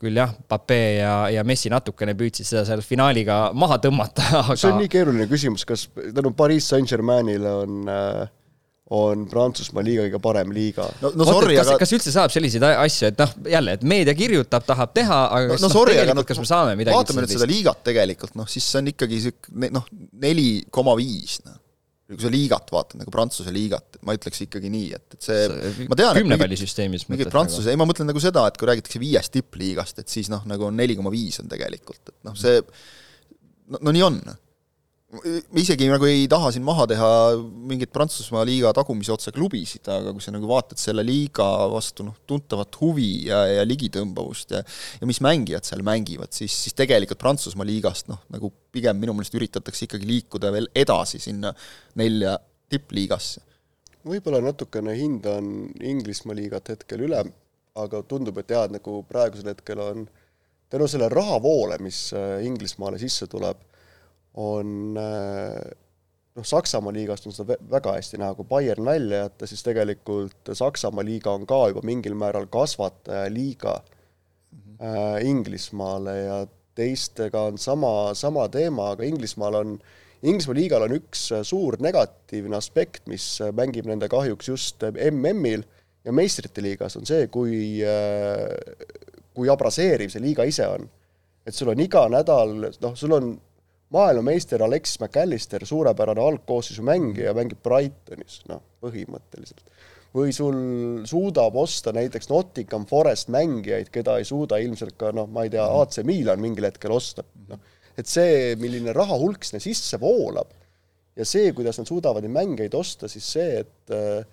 Küll 0.00 0.16
jah, 0.16 0.30
Pape 0.48 0.78
ja, 0.96 1.14
ja 1.28 1.42
Messi 1.44 1.68
natukene 1.68 2.14
püüdsid 2.16 2.48
seda 2.48 2.62
seal 2.64 2.80
finaaliga 2.80 3.50
maha 3.52 3.76
tõmmata, 3.84 4.24
aga 4.46 4.56
see 4.56 4.70
on 4.70 4.80
nii 4.80 4.92
keeruline 4.92 5.26
küsimus, 5.28 5.66
kas 5.68 5.90
tänu 5.92 6.32
Pariis 6.36 6.70
Saint-Germainile 6.72 7.52
on 7.66 7.90
äh, 7.92 8.22
on 8.90 9.26
Prantsusmaa 9.30 9.84
liiga 9.86 10.02
kõige 10.08 10.18
parem 10.24 10.50
liiga. 10.54 10.88
no, 11.04 11.12
no 11.14 11.26
sorry, 11.28 11.54
aga 11.62 11.76
kas 11.78 11.92
üldse 11.94 12.10
saab 12.14 12.32
selliseid 12.34 12.64
asju, 12.66 13.12
et 13.12 13.20
noh, 13.20 13.36
jälle, 13.52 13.76
et 13.78 13.84
meedia 13.86 14.16
kirjutab, 14.18 14.64
tahab 14.66 14.96
teha, 14.96 15.20
aga 15.36 15.52
kas 15.52 15.62
no, 15.62 15.68
no, 15.68 15.74
sorry, 15.76 16.00
aga 16.00 16.16
no, 16.16 16.24
kas 16.26 16.40
me 16.42 16.48
saame 16.48 16.74
midagi 16.80 16.98
vaatame 16.98 17.22
nüüd 17.22 17.36
seda 17.36 17.50
liigat 17.50 17.84
tegelikult, 17.86 18.34
noh, 18.40 18.48
siis 18.50 18.66
see 18.66 18.80
on 18.82 18.90
ikkagi 18.90 19.20
sihuke 19.28 19.70
noh, 19.76 19.86
neli 20.24 20.48
koma 20.74 20.96
viis, 20.98 21.38
noh 21.46 21.59
kui 22.10 22.24
sa 22.24 22.30
liigat 22.32 22.72
vaatad, 22.74 22.98
nagu 23.00 23.12
Prantsuse 23.14 23.52
liigat, 23.54 24.00
ma 24.06 24.16
ütleks 24.16 24.42
ikkagi 24.46 24.70
nii, 24.72 24.88
et, 24.96 25.16
et 25.16 25.26
see, 25.26 25.40
see 25.46 25.88
ma 25.90 25.98
tean, 25.98 26.18
kümnepallisüsteemis 26.18 27.06
mingid 27.10 27.30
Prantsuse, 27.32 27.70
ei 27.70 27.78
ma 27.78 27.86
mõtlen 27.88 28.10
nagu 28.10 28.22
seda, 28.22 28.46
et 28.50 28.58
kui 28.58 28.70
räägitakse 28.70 29.02
viiest 29.02 29.34
tippliigast, 29.36 30.02
et 30.02 30.10
siis 30.10 30.30
noh, 30.32 30.42
nagu 30.50 30.66
on 30.66 30.78
neli 30.78 30.98
koma 30.98 31.12
viis 31.14 31.38
on 31.42 31.50
tegelikult, 31.50 32.02
et 32.10 32.16
noh, 32.26 32.38
see 32.38 32.58
no, 33.70 33.78
no 33.78 33.94
nii 33.94 34.06
on 34.08 34.22
isegi 35.58 35.88
nagu 35.90 36.06
ei 36.06 36.28
taha 36.30 36.52
siin 36.54 36.62
maha 36.62 36.84
teha 36.90 37.08
mingeid 37.66 37.90
Prantsusmaa 37.90 38.44
liiga 38.46 38.70
tagumise 38.76 39.10
otsa 39.10 39.32
klubisid, 39.34 39.82
aga 39.90 40.12
kui 40.14 40.22
sa 40.22 40.30
nagu 40.30 40.46
vaatad 40.46 40.78
selle 40.78 41.02
liiga 41.06 41.46
vastu 41.72 42.06
noh, 42.06 42.14
tuntavat 42.30 42.78
huvi 42.78 43.26
ja, 43.26 43.40
ja 43.50 43.64
ligitõmbavust 43.66 44.54
ja 44.54 44.60
ja 44.62 45.08
mis 45.10 45.18
mängijad 45.24 45.66
seal 45.66 45.82
mängivad, 45.86 46.30
siis, 46.36 46.54
siis 46.54 46.76
tegelikult 46.78 47.18
Prantsusmaa 47.22 47.66
liigast 47.66 48.06
noh, 48.10 48.20
nagu 48.30 48.52
pigem 48.70 49.00
minu 49.02 49.16
meelest 49.16 49.34
üritatakse 49.34 49.88
ikkagi 49.88 50.06
liikuda 50.06 50.52
veel 50.54 50.70
edasi 50.78 51.18
sinna 51.22 51.50
nelja 51.98 52.36
tippliigasse. 52.70 53.42
võib-olla 54.06 54.38
natukene 54.44 54.94
hindan 54.94 55.72
Inglismaa 55.82 56.38
liigat 56.38 56.70
hetkel 56.76 57.02
üle, 57.08 57.24
aga 57.82 58.02
tundub, 58.06 58.38
et 58.38 58.54
jah, 58.54 58.68
et 58.68 58.78
nagu 58.78 59.00
praegusel 59.10 59.50
hetkel 59.50 59.82
on 59.82 60.06
tänu 60.70 60.86
selle 60.86 61.10
rahavoole, 61.10 61.80
mis 61.82 62.12
äh, 62.14 62.44
Inglismaale 62.46 63.02
sisse 63.02 63.26
tuleb 63.26 63.66
on 64.34 64.98
äh, 65.00 65.56
noh, 66.36 66.46
Saksamaa 66.46 66.92
liigast 66.94 67.26
on 67.26 67.34
seda 67.34 67.56
väga 67.70 67.96
hästi 67.96 68.20
näha, 68.20 68.36
kui 68.38 68.48
Bayern 68.48 68.84
välja 68.86 69.24
jätta, 69.24 69.48
siis 69.50 69.64
tegelikult 69.66 70.52
Saksamaa 70.52 71.04
liiga 71.04 71.34
on 71.34 71.46
ka 71.50 71.62
juba 71.72 71.82
mingil 71.86 72.14
määral 72.18 72.46
kasvatajaliiga 72.50 73.74
mm 73.80 74.60
-hmm. 74.60 74.86
äh, 74.86 75.26
Inglismaale 75.26 76.16
ja 76.18 76.46
teistega 76.74 77.42
on 77.42 77.58
sama, 77.58 78.14
sama 78.14 78.48
teema, 78.48 78.90
aga 78.90 79.04
Inglismaal 79.04 79.54
on, 79.54 79.78
Inglismaa 80.22 80.54
liigal 80.54 80.82
on 80.82 80.92
üks 80.92 81.30
suur 81.42 81.76
negatiivne 81.80 82.56
aspekt, 82.56 83.06
mis 83.06 83.38
mängib 83.52 83.86
nende 83.86 84.08
kahjuks 84.08 84.48
just 84.48 84.82
MM-il 85.10 85.62
ja 86.04 86.12
meistrite 86.12 86.62
liigas, 86.62 86.96
on 86.96 87.06
see, 87.06 87.26
kui 87.26 87.82
äh, 87.84 88.48
kui 89.34 89.50
abraseeriv 89.52 90.12
see 90.12 90.22
liiga 90.22 90.46
ise 90.48 90.66
on. 90.68 90.88
et 91.46 91.56
sul 91.56 91.70
on 91.72 91.80
iga 91.80 92.02
nädal, 92.12 92.50
noh, 92.84 92.92
sul 92.94 93.14
on 93.16 93.30
maailmameister 93.94 94.62
Alexis 94.62 95.00
McAllister, 95.02 95.66
suurepärane 95.66 96.22
algkoosseisu 96.22 96.84
mängija, 96.86 97.34
mängib 97.36 97.62
Brightonis, 97.64 98.40
noh, 98.50 98.62
põhimõtteliselt. 98.84 99.64
või 100.14 100.32
sul 100.34 100.56
suudab 101.06 101.54
osta 101.54 101.92
näiteks 101.94 102.26
Nottingham 102.32 102.82
Forest 102.90 103.28
mängijaid, 103.30 103.92
keda 103.94 104.16
ei 104.18 104.24
suuda 104.26 104.58
ilmselt 104.58 104.96
ka 104.98 105.12
noh, 105.14 105.28
ma 105.30 105.44
ei 105.46 105.52
tea, 105.54 105.62
AC 105.62 106.00
Milan 106.02 106.42
mingil 106.42 106.66
hetkel 106.66 106.94
osta, 106.96 107.22
noh. 107.50 107.60
et 107.98 108.10
see, 108.10 108.56
milline 108.58 108.94
raha 108.96 109.18
hulk 109.20 109.46
sinna 109.46 109.62
sisse 109.62 110.00
voolab 110.02 110.50
ja 111.14 111.26
see, 111.28 111.52
kuidas 111.54 111.78
nad 111.78 111.86
suudavad 111.86 112.24
neid 112.24 112.34
mängijaid 112.34 112.74
osta, 112.74 113.08
siis 113.10 113.26
see, 113.36 113.62
et 113.62 113.94
eh, 113.94 114.24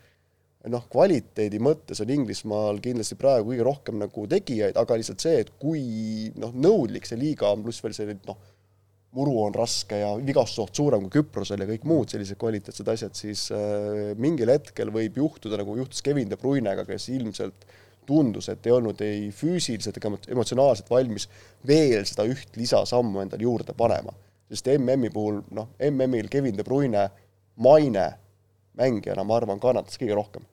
noh, 0.71 0.85
kvaliteedi 0.91 1.59
mõttes 1.63 2.01
on 2.03 2.11
Inglismaal 2.13 2.81
kindlasti 2.83 3.17
praegu 3.19 3.51
kõige 3.51 3.65
rohkem 3.67 4.01
nagu 4.01 4.27
tegijaid, 4.29 4.77
aga 4.79 4.97
lihtsalt 4.99 5.23
see, 5.23 5.41
et 5.43 5.53
kui 5.61 5.83
noh, 6.41 6.53
nõudlik 6.53 7.07
see 7.07 7.19
liiga 7.19 7.51
on, 7.53 7.65
pluss 7.65 7.83
veel 7.83 7.95
see 7.97 8.17
noh, 8.17 8.39
muru 9.17 9.39
on 9.47 9.55
raske 9.57 9.97
ja 10.01 10.11
vigastusoht 10.21 10.77
suurem 10.77 11.07
kui 11.07 11.17
Küprosel 11.17 11.63
ja 11.63 11.67
kõik 11.69 11.87
muud 11.89 12.13
sellised 12.13 12.37
kvaliteetsed 12.39 12.93
asjad, 12.93 13.17
siis 13.17 13.47
äh, 13.55 14.13
mingil 14.21 14.51
hetkel 14.53 14.93
võib 14.93 15.17
juhtuda, 15.21 15.59
nagu 15.61 15.77
juhtus 15.79 16.03
Kevin 16.05 16.29
De 16.31 16.37
Bruyne'ga, 16.39 16.85
kes 16.87 17.09
ilmselt 17.15 17.67
tundus, 18.07 18.47
et 18.51 18.65
ei 18.67 18.71
olnud 18.71 19.01
ei 19.03 19.27
füüsiliselt 19.35 19.97
ega 19.99 20.13
emotsionaalselt 20.31 20.89
valmis 20.91 21.27
veel 21.67 22.05
seda 22.07 22.23
üht 22.29 22.55
lisasammu 22.55 23.25
endale 23.25 23.43
juurde 23.43 23.75
panema. 23.77 24.13
sest 24.47 24.69
MM-i 24.77 25.09
puhul, 25.11 25.41
noh, 25.51 25.73
MM-il 25.89 26.29
Kevin 26.31 26.55
De 26.55 26.63
Bruyne 26.63 27.09
maine 27.59 28.05
mängijana, 28.79 29.25
ma 29.27 29.41
arvan, 29.41 29.59
kannatas 29.59 29.99
kõige 29.99 30.15
rohkem. 30.15 30.45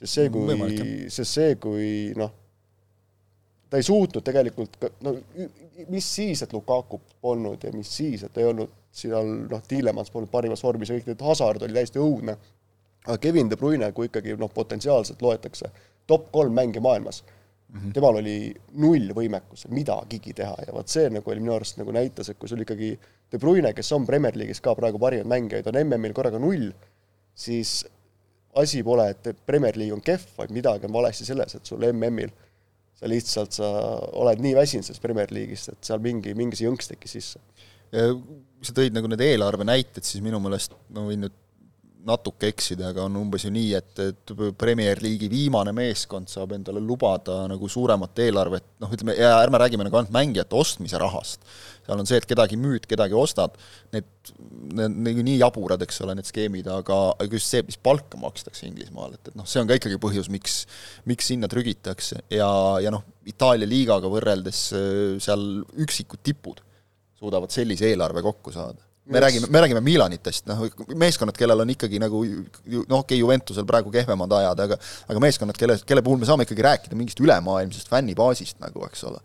sest 0.00 0.14
see, 0.14 0.30
kui, 0.32 1.08
sest 1.12 1.34
see, 1.34 1.56
kui 1.60 1.90
noh, 2.16 2.32
ta 3.70 3.78
ei 3.78 3.86
suutnud 3.86 4.24
tegelikult 4.26 4.76
no 5.06 5.14
mis 5.88 6.14
siis, 6.14 6.42
et 6.42 6.52
Lukaku 6.52 7.00
polnud 7.22 7.64
ja 7.64 7.72
mis 7.72 7.90
siis, 7.96 8.24
et 8.26 8.38
ei 8.38 8.48
olnud 8.50 8.72
seal 8.92 9.28
noh, 9.50 9.62
Tiilemans 9.68 10.10
polnud 10.10 10.30
parimas 10.30 10.62
vormis 10.64 10.90
ja 10.90 10.96
kõik 10.98 11.12
need, 11.12 11.22
Hazard 11.24 11.62
oli 11.62 11.76
täiesti 11.76 12.02
õudne, 12.02 12.34
aga 13.06 13.18
Kevin 13.22 13.50
De 13.50 13.56
Bruyne, 13.56 13.92
kui 13.96 14.10
ikkagi 14.10 14.34
noh, 14.38 14.50
potentsiaalselt 14.54 15.22
loetakse 15.22 15.70
top 16.10 16.30
kolm 16.34 16.56
mängija 16.56 16.82
maailmas 16.82 17.22
mm, 17.22 17.78
-hmm. 17.78 17.92
temal 17.94 18.18
oli 18.20 18.36
null 18.82 19.14
võimekus 19.16 19.68
midagigi 19.70 20.34
teha 20.34 20.56
ja 20.66 20.74
vot 20.74 20.88
see 20.88 21.08
nagu 21.10 21.30
oli 21.30 21.40
minu 21.40 21.54
arust 21.54 21.78
nagu 21.78 21.94
näitas, 21.94 22.28
et 22.28 22.38
kui 22.38 22.48
sul 22.48 22.66
ikkagi 22.66 22.98
De 23.30 23.38
Bruyne, 23.38 23.72
kes 23.72 23.92
on 23.92 24.06
Premier 24.06 24.34
League'is 24.34 24.60
ka 24.60 24.74
praegu 24.74 24.98
parimad 24.98 25.26
mängijad, 25.30 25.66
on 25.70 25.78
MM-il 25.86 26.12
korraga 26.12 26.38
null, 26.38 26.72
siis 27.34 27.86
asi 28.58 28.82
pole, 28.82 29.10
et 29.10 29.36
Premier 29.46 29.76
League 29.78 29.94
on 29.94 30.02
kehv, 30.02 30.24
vaid 30.38 30.50
midagi 30.50 30.86
on 30.86 30.92
valesti 30.92 31.24
selles, 31.24 31.54
et 31.54 31.66
sul 31.66 31.84
MM-il 31.92 32.32
sa 33.00 33.08
lihtsalt, 33.08 33.56
sa 33.56 33.68
oled 34.20 34.42
nii 34.44 34.54
väsinud 34.58 34.86
sellest 34.86 35.02
Premier 35.04 35.32
League'ist, 35.32 35.72
et 35.72 35.88
seal 35.88 36.02
mingi, 36.04 36.34
mingi 36.36 36.58
see 36.58 36.68
jõnks 36.68 36.90
tekkis 36.92 37.16
sisse. 37.16 37.40
sa 37.90 38.74
tõid 38.76 38.94
nagu 38.94 39.08
need 39.08 39.22
eelarve 39.24 39.64
näited, 39.64 40.04
siis 40.04 40.22
minu 40.22 40.38
meelest, 40.42 40.76
ma 40.92 41.06
võin 41.08 41.24
nüüd 41.24 41.36
natuke 42.06 42.48
eksida, 42.50 42.90
aga 42.90 43.04
on 43.06 43.16
umbes 43.20 43.44
ju 43.44 43.50
nii, 43.52 43.72
et, 43.76 44.00
et 44.04 44.32
Premier 44.58 45.00
League'i 45.02 45.28
viimane 45.32 45.72
meeskond 45.76 46.30
saab 46.30 46.54
endale 46.56 46.82
lubada 46.84 47.42
nagu 47.50 47.68
suuremat 47.70 48.22
eelarvet, 48.24 48.66
noh, 48.82 48.92
ütleme, 48.94 49.16
ja 49.18 49.34
ärme 49.42 49.60
räägime 49.60 49.86
nagu 49.86 50.00
ainult 50.00 50.14
mängijate 50.14 50.56
ostmise 50.58 51.00
rahast, 51.00 51.44
seal 51.86 52.00
on 52.00 52.08
see, 52.08 52.20
et 52.20 52.28
kedagi 52.30 52.58
müüd, 52.60 52.88
kedagi 52.90 53.16
ostad, 53.18 53.56
need, 53.94 54.08
need 54.72 54.98
nagu 55.10 55.26
nii 55.26 55.38
jaburad, 55.42 55.84
eks 55.86 56.02
ole, 56.06 56.16
need 56.18 56.28
skeemid, 56.28 56.70
aga, 56.72 56.98
aga 57.16 57.30
just 57.36 57.52
see, 57.52 57.64
mis 57.68 57.80
palka 57.80 58.20
makstakse 58.20 58.68
Inglismaal, 58.68 59.16
et, 59.18 59.32
et 59.32 59.38
noh, 59.38 59.48
see 59.48 59.62
on 59.62 59.70
ka 59.70 59.78
ikkagi 59.80 60.00
põhjus, 60.02 60.30
miks, 60.32 60.62
miks 61.10 61.32
sinna 61.32 61.50
trügitakse. 61.52 62.24
Ja, 62.32 62.50
ja 62.82 62.92
noh, 62.94 63.04
Itaalia 63.28 63.68
liigaga 63.68 64.08
võrreldes 64.10 64.66
seal 65.22 65.42
üksikud 65.84 66.22
tipud 66.24 66.62
suudavad 67.20 67.52
sellise 67.52 67.90
eelarve 67.92 68.22
kokku 68.24 68.52
saada 68.54 68.89
me 69.10 69.20
räägime, 69.20 69.50
me 69.50 69.60
räägime 69.62 69.82
Milanitest, 69.84 70.46
noh, 70.50 70.62
meeskonnad, 70.98 71.36
kellel 71.38 71.64
on 71.64 71.72
ikkagi 71.74 72.00
nagu 72.02 72.22
noh, 72.24 72.40
okei 72.64 72.96
okay,, 73.00 73.18
Juventusel 73.20 73.66
praegu 73.68 73.92
kehvemad 73.94 74.32
ajad, 74.40 74.64
aga 74.66 74.80
aga 75.10 75.22
meeskonnad, 75.22 75.58
kelle, 75.58 75.78
kelle 75.86 76.04
puhul 76.06 76.20
me 76.22 76.28
saame 76.28 76.46
ikkagi 76.46 76.66
rääkida 76.66 76.98
mingist 76.98 77.22
ülemaailmsest 77.22 77.90
fännibaasist 77.92 78.60
nagu, 78.62 78.84
eks 78.88 79.06
ole. 79.10 79.22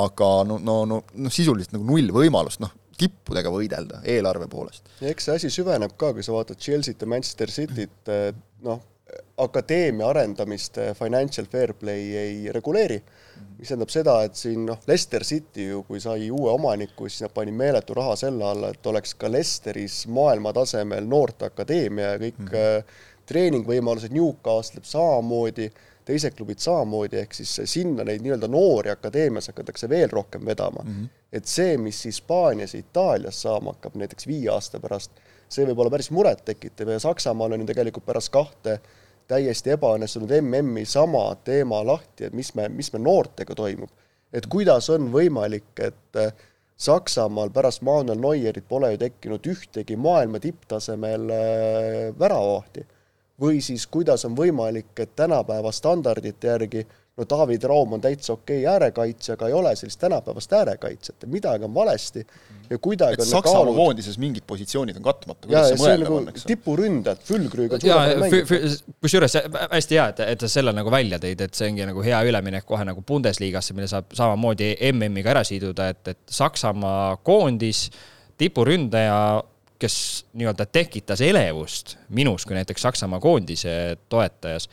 aga 0.00 0.30
no, 0.46 0.60
no, 0.62 0.82
no, 0.88 1.02
noh, 1.14 1.34
sisuliselt 1.34 1.74
nagu 1.76 1.86
null 1.88 2.12
võimalust, 2.14 2.62
noh, 2.64 2.72
tippudega 3.00 3.52
võidelda 3.52 4.02
eelarve 4.08 4.48
poolest. 4.50 4.86
ja 5.00 5.12
eks 5.12 5.28
see 5.28 5.40
asi 5.40 5.52
süveneb 5.60 5.96
ka, 6.00 6.12
kui 6.16 6.26
sa 6.26 6.36
vaatad 6.36 6.60
Chelsea't 6.60 7.02
ja 7.02 7.10
Manchester 7.10 7.52
Cityt, 7.52 8.14
noh, 8.66 8.82
akadeemia 9.40 10.08
arendamist 10.08 10.78
financial 10.98 11.46
fair 11.50 11.72
play 11.74 12.16
ei 12.16 12.52
reguleeri, 12.52 13.00
mis 13.58 13.68
tähendab 13.68 13.92
seda, 13.92 14.16
et 14.24 14.36
siin 14.36 14.64
noh, 14.68 14.80
Leicester 14.88 15.24
City 15.24 15.66
ju, 15.70 15.82
kui 15.88 16.00
sai 16.00 16.30
uue 16.30 16.52
omaniku, 16.52 17.08
siis 17.08 17.24
nad 17.26 17.34
panid 17.34 17.56
meeletu 17.56 17.96
raha 17.96 18.16
selle 18.20 18.46
alla, 18.46 18.72
et 18.74 18.86
oleks 18.86 19.14
ka 19.20 19.30
Leicesteris 19.32 20.02
maailmatasemel 20.12 21.08
noorteakadeemia 21.08 22.12
ja 22.14 22.18
kõik 22.24 22.38
mm 22.38 22.50
-hmm. 22.52 22.98
treeningvõimalused, 23.26 24.12
Newcastle 24.12 24.84
samamoodi, 24.84 25.70
teised 26.04 26.34
klubid 26.36 26.58
samamoodi, 26.58 27.20
ehk 27.22 27.34
siis 27.34 27.60
sinna 27.64 28.04
neid 28.04 28.22
nii-öelda 28.24 28.48
noori 28.48 28.90
akadeemias 28.90 29.50
hakatakse 29.52 29.88
veel 29.88 30.08
rohkem 30.10 30.46
vedama 30.46 30.82
mm. 30.84 30.94
-hmm. 30.94 31.08
et 31.32 31.46
see, 31.46 31.76
mis 31.76 32.04
Hispaanias 32.04 32.74
ja 32.74 32.80
Itaalias 32.80 33.42
saama 33.42 33.72
hakkab 33.72 33.94
näiteks 33.94 34.26
viie 34.26 34.50
aasta 34.50 34.80
pärast, 34.80 35.10
see 35.48 35.66
võib 35.66 35.78
olla 35.78 35.90
päris 35.90 36.10
murettekitav 36.10 36.88
ja 36.88 36.98
Saksamaal 36.98 37.52
on 37.52 37.60
ju 37.60 37.66
tegelikult 37.66 38.06
pärast 38.06 38.32
kahte 38.32 38.80
täiesti 39.30 39.74
ebaõnnestunud 39.76 40.32
MM-i 40.40 40.84
sama 40.88 41.24
teema 41.46 41.80
lahti, 41.86 42.26
et 42.28 42.36
mis 42.36 42.52
me, 42.58 42.68
mis 42.74 42.92
me 42.92 43.02
noortega 43.02 43.54
toimub. 43.56 43.90
et 44.32 44.46
kuidas 44.46 44.86
on 44.90 45.10
võimalik, 45.12 45.72
et 45.78 46.16
äh, 46.18 46.32
Saksamaal 46.80 47.50
pärast 47.52 47.82
Manuel 47.84 48.20
Neuerit 48.22 48.64
pole 48.68 48.92
ju 48.94 48.98
tekkinud 49.02 49.46
ühtegi 49.52 49.96
maailma 50.00 50.40
tipptasemel 50.40 51.34
äh, 51.34 52.18
väravahti. 52.18 52.86
või 53.40 53.60
siis 53.64 53.86
kuidas 53.86 54.24
on 54.24 54.36
võimalik, 54.36 54.92
et 55.00 55.16
tänapäeva 55.16 55.72
standardite 55.72 56.48
järgi 56.48 56.86
no 57.20 57.26
David 57.28 57.62
Raum 57.68 57.92
on 57.92 58.00
täitsa 58.00 58.32
okei 58.32 58.62
okay 58.62 58.72
äärekaitsja, 58.72 59.34
aga 59.36 59.48
ei 59.48 59.52
ole 59.56 59.74
sellist 59.76 60.00
tänapäevast 60.00 60.52
äärekaitsjat, 60.52 61.24
et 61.24 61.30
midagi 61.30 61.64
on 61.64 61.74
valesti 61.74 62.26
ja 62.70 62.78
kuidagi 62.78 63.18
et 63.18 63.20
on 63.20 63.26
Saksamaa 63.26 63.64
kaalud... 63.64 63.76
koondises 63.76 64.18
mingid 64.18 64.46
positsioonid 64.46 64.96
on 64.96 65.04
katmata, 65.04 65.48
kuidas 65.48 65.68
see 65.72 65.80
mõeldav 65.82 66.06
nagu 66.06 66.16
on, 66.16 66.28
eks? 66.32 66.46
tipuründajad, 66.48 67.24
Fülgrüg 67.28 67.74
on 67.76 67.82
suurepärane 67.84 68.60
kusjuures 69.04 69.36
hästi 69.74 69.98
hea, 69.98 70.06
et, 70.14 70.22
et 70.34 70.44
sa 70.46 70.52
selle 70.54 70.74
nagu 70.76 70.92
välja 70.92 71.20
tõid, 71.22 71.44
et 71.46 71.58
see 71.58 71.68
ongi 71.70 71.88
nagu 71.90 72.04
hea 72.06 72.22
üleminek 72.30 72.66
kohe 72.68 72.86
nagu 72.88 73.04
Bundesligasse, 73.06 73.76
mille 73.76 73.90
saab 73.90 74.14
samamoodi 74.16 74.72
MM-iga 74.92 75.34
ära 75.34 75.44
siduda, 75.46 75.90
et, 75.92 76.14
et 76.14 76.36
Saksamaa 76.40 77.18
koondis, 77.26 77.88
tipuründaja, 78.40 79.20
kes 79.80 79.96
nii-öelda 80.36 80.66
tekitas 80.68 81.22
elevust 81.24 81.96
minus 82.12 82.44
kui 82.46 82.56
näiteks 82.56 82.82
Saksamaa 82.84 83.20
koondise 83.20 83.74
toetajas 84.12 84.68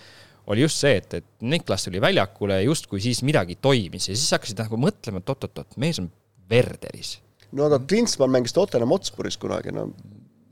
oli 0.48 0.64
just 0.64 0.82
see, 0.84 0.98
et, 1.02 1.18
et 1.20 1.48
Niklas 1.48 1.88
tuli 1.88 2.02
väljakule 2.02 2.60
ja 2.60 2.68
justkui 2.68 3.02
siis 3.04 3.22
midagi 3.28 3.58
toimis 3.62 4.10
ja 4.10 4.16
siis 4.16 4.30
hakkasid 4.36 4.60
nagu 4.64 4.80
mõtlema, 4.80 5.22
et 5.22 5.34
oot-oot-oot, 5.34 5.76
mees 5.82 6.00
on 6.04 6.12
Werderis. 6.52 7.18
no 7.52 7.68
aga 7.68 7.82
Klinsmann 7.84 8.34
mängis 8.34 8.56
Tottenham 8.56 8.94
Hotspur'is 8.96 9.40
kunagi, 9.42 9.74
no. 9.76 9.90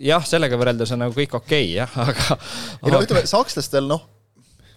jah, 0.01 0.25
sellega 0.27 0.59
võrreldes 0.59 0.91
on 0.95 1.03
nagu 1.05 1.15
kõik 1.15 1.37
okei 1.39 1.69
okay, 1.71 1.77
jah, 1.77 1.95
aga. 2.07 2.39
ei 2.83 2.95
no 2.95 3.03
ütleme, 3.05 3.25
sakslastel 3.29 3.87
noh. 3.91 4.11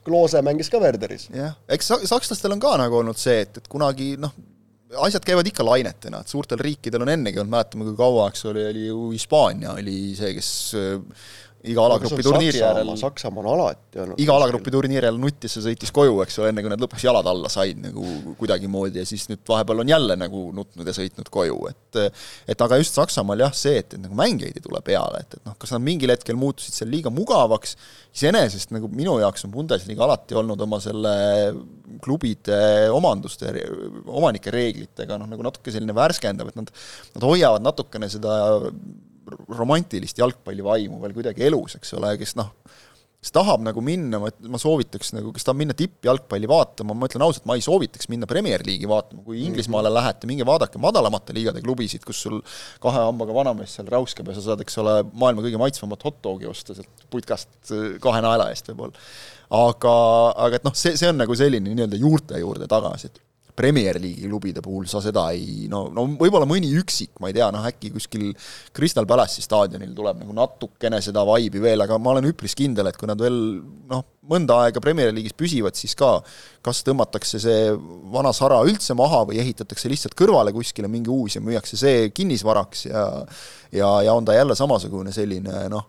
Kloose 0.07 0.41
mängis 0.47 0.71
ka 0.73 0.79
Werderis. 0.81 1.27
jah, 1.35 1.59
eks 1.69 1.91
sakslastel 2.09 2.55
on 2.55 2.63
ka 2.63 2.77
nagu 2.81 3.03
olnud 3.03 3.19
see, 3.19 3.43
et, 3.45 3.59
et 3.61 3.67
kunagi 3.69 4.15
noh, 4.21 4.33
asjad 5.05 5.27
käivad 5.27 5.51
ikka 5.51 5.67
lainetena, 5.67 6.23
et 6.23 6.31
suurtel 6.31 6.63
riikidel 6.63 7.03
on 7.05 7.11
ennegi 7.13 7.43
olnud, 7.43 7.53
mäletame, 7.53 7.91
kui 7.91 7.99
kaua, 7.99 8.31
eks 8.31 8.47
ole, 8.49 8.69
oli 8.71 8.87
ju 8.87 9.11
Hispaania 9.13 9.75
oli 9.75 9.99
see, 10.17 10.33
kes 10.39 10.53
iga 11.67 11.85
alagrupi 11.89 12.23
turniiri 12.23 12.61
järel 12.61 12.91
Saksamaa 12.99 13.43
on 13.43 13.49
alati 13.51 14.01
olnud. 14.03 14.21
Iga 14.23 14.35
alagrupi 14.39 14.71
turniiri 14.71 15.01
järel 15.01 15.19
nuttis 15.19 15.57
ja 15.59 15.63
sõitis 15.65 15.91
koju, 15.95 16.21
eks 16.23 16.39
ole, 16.39 16.53
enne 16.53 16.63
kui 16.63 16.71
nad 16.71 16.83
lõpuks 16.83 17.03
jalad 17.03 17.27
alla 17.27 17.51
said 17.51 17.81
nagu 17.83 18.05
kuidagimoodi 18.39 19.03
ja 19.03 19.07
siis 19.09 19.27
nüüd 19.31 19.43
vahepeal 19.49 19.83
on 19.83 19.91
jälle 19.91 20.17
nagu 20.21 20.45
nutnud 20.55 20.87
ja 20.87 20.95
sõitnud 20.95 21.31
koju, 21.35 21.59
et 21.73 22.01
et 22.55 22.63
aga 22.67 22.79
just 22.79 22.95
Saksamaal 22.99 23.43
jah, 23.43 23.57
see, 23.57 23.81
et, 23.83 23.97
et 23.97 24.03
nagu 24.03 24.15
mängijaid 24.19 24.61
ei 24.61 24.65
tule 24.65 24.83
peale, 24.87 25.25
et, 25.25 25.39
et 25.41 25.49
noh, 25.49 25.57
kas 25.59 25.75
nad 25.75 25.83
mingil 25.85 26.15
hetkel 26.15 26.39
muutusid 26.39 26.79
seal 26.79 26.93
liiga 26.95 27.11
mugavaks, 27.15 27.75
iseenesest 28.15 28.73
nagu 28.77 28.91
minu 28.93 29.19
jaoks 29.23 29.49
on 29.49 29.55
Bundesliga 29.55 30.07
alati 30.07 30.39
olnud 30.39 30.63
oma 30.69 30.79
selle 30.85 31.17
klubide 32.05 32.89
omanduste, 32.95 33.51
omanike 34.07 34.55
reeglitega 34.55 35.19
noh, 35.19 35.27
nagu 35.31 35.45
natuke 35.47 35.75
selline 35.75 35.97
värskendav, 35.97 36.53
et 36.53 36.59
nad 36.61 36.73
nad 37.17 37.27
hoiavad 37.27 37.65
natukene 37.65 38.07
seda 38.13 38.39
romantilist 39.55 40.19
jalgpallivaimu 40.21 41.01
veel 41.03 41.17
kuidagi 41.17 41.47
elus, 41.49 41.79
eks 41.79 41.95
ole, 41.99 42.15
kes 42.21 42.37
noh, 42.39 42.53
kes 43.19 43.33
tahab 43.35 43.65
nagu 43.67 43.83
minna, 43.83 44.21
ma, 44.23 44.31
ma 44.53 44.61
soovitaks 44.63 45.11
nagu, 45.17 45.33
kes 45.35 45.47
tahab 45.47 45.59
minna 45.59 45.75
tippjalgpalli 45.79 46.49
vaatama, 46.51 46.95
ma 46.95 47.09
ütlen 47.11 47.25
ausalt, 47.27 47.49
ma 47.51 47.57
ei 47.59 47.65
soovitaks 47.65 48.07
minna 48.13 48.29
Premier 48.31 48.63
League'i 48.67 48.89
vaatama, 48.91 49.25
kui 49.27 49.43
Inglismaale 49.43 49.91
lähete, 49.91 50.29
minge 50.31 50.47
vaadake 50.47 50.79
madalamate 50.83 51.35
liigade 51.35 51.63
klubisid, 51.65 52.07
kus 52.07 52.23
sul 52.27 52.39
kahe 52.83 53.03
hambaga 53.09 53.35
vanamees 53.35 53.75
seal 53.75 53.91
räuskab 53.91 54.31
ja 54.31 54.39
sa 54.39 54.45
saad, 54.51 54.63
eks 54.63 54.79
ole, 54.85 55.01
maailma 55.19 55.43
kõige 55.47 55.61
maitsvamat 55.61 56.07
hot 56.07 56.23
dogi 56.25 56.51
osta 56.51 56.79
sealt 56.79 57.09
putkast 57.11 57.75
kahe 58.05 58.23
naela 58.23 58.53
eest 58.55 58.71
võib-olla. 58.71 59.09
aga, 59.59 59.97
aga 60.47 60.61
et 60.61 60.69
noh, 60.69 60.77
see, 60.79 60.95
see 61.01 61.11
on 61.11 61.19
nagu 61.19 61.35
selline 61.39 61.75
nii-öelda 61.75 61.99
juurte 61.99 62.39
juurde 62.39 62.71
tagasi, 62.71 63.11
et 63.11 63.23
Premier 63.59 63.99
League'i 63.99 64.29
klubide 64.29 64.63
puhul 64.65 64.87
sa 64.91 65.03
seda 65.05 65.29
ei 65.35 65.67
no, 65.71 65.87
no 65.95 66.05
võib-olla 66.19 66.47
mõni 66.49 66.71
üksik, 66.79 67.17
ma 67.23 67.31
ei 67.31 67.37
tea, 67.37 67.49
noh 67.55 67.67
äkki 67.69 67.91
kuskil 67.95 68.31
Crystal 68.77 69.09
Palace'i 69.09 69.45
staadionil 69.45 69.97
tuleb 69.97 70.23
nagu 70.23 70.37
natukene 70.37 71.01
seda 71.05 71.25
vaibi 71.27 71.63
veel, 71.63 71.83
aga 71.85 71.99
ma 71.99 72.15
olen 72.15 72.31
üpris 72.31 72.55
kindel, 72.59 72.91
et 72.91 72.99
kui 73.01 73.11
nad 73.11 73.21
veel 73.23 73.39
noh, 73.91 74.05
mõnda 74.29 74.63
aega 74.65 74.83
Premier 74.85 75.11
League'is 75.13 75.37
püsivad, 75.37 75.77
siis 75.79 75.97
ka 75.99 76.19
kas 76.65 76.85
tõmmatakse 76.87 77.41
see 77.43 77.69
vana 78.13 78.33
sara 78.37 78.61
üldse 78.69 78.97
maha 78.99 79.25
või 79.29 79.43
ehitatakse 79.43 79.91
lihtsalt 79.91 80.17
kõrvale 80.19 80.55
kuskile 80.55 80.91
mingi 80.91 81.13
uus 81.13 81.39
ja 81.39 81.45
müüakse 81.45 81.79
see 81.81 82.09
kinnisvaraks 82.15 82.89
ja 82.91 83.05
ja, 83.73 83.89
ja 84.05 84.15
on 84.15 84.25
ta 84.25 84.37
jälle 84.37 84.57
samasugune 84.57 85.13
selline 85.13 85.67
noh, 85.73 85.87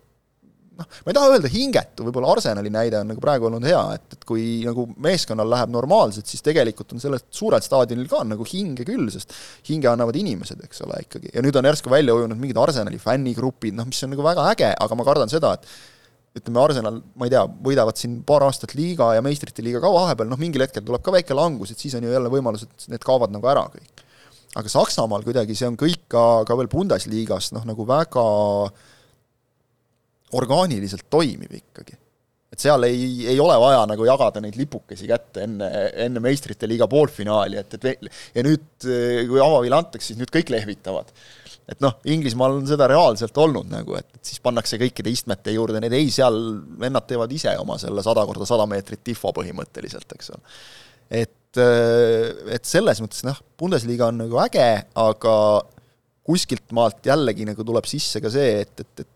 noh, 0.79 0.87
ma 1.03 1.11
ei 1.11 1.17
taha 1.17 1.33
öelda 1.33 1.51
hingetu, 1.51 2.05
võib-olla 2.07 2.31
Arsenali 2.33 2.71
näide 2.73 2.99
on 3.01 3.11
nagu 3.11 3.21
praegu 3.23 3.49
olnud 3.49 3.65
hea, 3.67 3.81
et, 3.97 4.15
et 4.15 4.25
kui 4.27 4.45
nagu 4.65 4.85
meeskonnal 5.03 5.49
läheb 5.51 5.73
normaalselt, 5.73 6.29
siis 6.29 6.43
tegelikult 6.45 6.95
on 6.95 7.03
sellel 7.03 7.21
suurel 7.35 7.63
staadionil 7.65 8.09
ka 8.11 8.23
nagu 8.27 8.47
hinge 8.47 8.87
küll, 8.87 9.07
sest 9.13 9.35
hinge 9.69 9.89
annavad 9.91 10.17
inimesed, 10.19 10.63
eks 10.65 10.83
ole, 10.87 11.03
ikkagi. 11.05 11.33
ja 11.35 11.45
nüüd 11.45 11.59
on 11.59 11.69
järsku 11.69 11.91
välja 11.91 12.15
ujunud 12.15 12.39
mingid 12.39 12.59
Arsenali 12.61 12.99
fännigrupid, 13.01 13.77
noh, 13.77 13.87
mis 13.89 14.03
on 14.05 14.13
nagu 14.15 14.25
väga 14.25 14.49
äge, 14.53 14.73
aga 14.73 14.99
ma 14.99 15.07
kardan 15.07 15.31
seda, 15.31 15.55
et 15.59 16.39
ütleme, 16.39 16.61
Arsenal, 16.61 16.99
ma 17.17 17.27
ei 17.27 17.33
tea, 17.33 17.41
võidavad 17.65 17.97
siin 17.99 18.19
paar 18.27 18.45
aastat 18.45 18.75
liiga 18.77 19.13
ja 19.17 19.23
meistrite 19.25 19.65
liiga 19.65 19.81
ka 19.83 19.89
vahepeal, 19.93 20.29
noh 20.29 20.39
mingil 20.39 20.63
hetkel 20.63 20.85
tuleb 20.85 21.03
ka 21.05 21.13
väike 21.15 21.37
langus, 21.37 21.73
et 21.73 21.81
siis 21.81 21.97
on 21.97 22.05
ju 22.05 22.13
jälle 22.13 22.31
võimalus, 22.31 22.67
et 22.67 22.93
need 22.93 23.03
kaovad 23.05 23.33
nagu 23.33 23.49
ära 23.49 23.65
kõik. 23.73 24.05
aga 24.59 24.69
Saksamaal 24.69 25.25
kuidagi 25.25 25.57
see 25.57 25.67
on 25.69 25.75
kõik 25.77 26.07
ka, 26.09 26.45
ka 26.45 26.55
veel 26.57 26.69
Bundesliga-s 26.71 27.51
noh, 27.53 27.65
nagu 27.69 27.85
väga 27.89 28.23
äh, 28.69 28.87
orgaaniliselt 30.37 31.07
toimiv 31.09 31.53
ikkagi. 31.61 31.97
et 32.49 32.63
seal 32.63 32.81
ei, 32.87 33.27
ei 33.29 33.39
ole 33.39 33.53
vaja 33.61 33.83
nagu 33.85 34.05
jagada 34.07 34.41
neid 34.41 34.55
lipukesi 34.57 35.05
kätte 35.09 35.43
enne, 35.45 35.67
enne 36.05 36.21
meistrite 36.23 36.67
liiga 36.67 36.87
poolfinaali, 36.89 37.59
et, 37.61 37.75
et 37.77 38.07
ja 38.35 38.45
nüüd, 38.45 38.65
kui 39.29 39.37
avaviil 39.43 39.75
antakse, 39.77 40.11
siis 40.11 40.19
nüüd 40.19 40.33
kõik 40.33 40.49
lehvitavad. 40.55 41.11
et 41.69 41.81
noh, 41.85 41.99
Inglismaal 42.09 42.57
on 42.57 42.67
seda 42.67 42.87
reaalselt 42.89 43.37
olnud 43.37 43.69
nagu, 43.69 43.93
et, 43.99 44.09
et 44.17 44.31
siis 44.31 44.41
pannakse 44.41 44.81
kõikide 44.81 45.13
istmete 45.13 45.53
juurde, 45.53 45.81
need 45.83 45.93
ei, 45.93 46.09
seal 46.13 46.39
vennad 46.81 47.05
teevad 47.09 47.31
ise 47.37 47.53
oma 47.61 47.77
selle 47.81 48.05
sada 48.05 48.25
korda 48.25 48.49
sada 48.49 48.65
meetrit 48.69 49.05
tifo 49.05 49.33
põhimõtteliselt, 49.37 50.17
eks 50.17 50.33
ole. 50.33 50.57
et, 51.21 51.61
et 52.57 52.65
selles 52.65 53.05
mõttes 53.05 53.21
noh, 53.29 53.37
Bundesliga 53.61 54.09
on 54.09 54.23
nagu 54.25 54.41
äge, 54.41 54.71
aga 54.97 55.35
kuskilt 56.29 56.73
maalt 56.77 57.05
jällegi 57.05 57.47
nagu 57.47 57.65
tuleb 57.65 57.87
sisse 57.89 58.21
ka 58.21 58.31
see, 58.33 58.59
et, 58.65 58.83
et, 58.83 59.05
et 59.05 59.13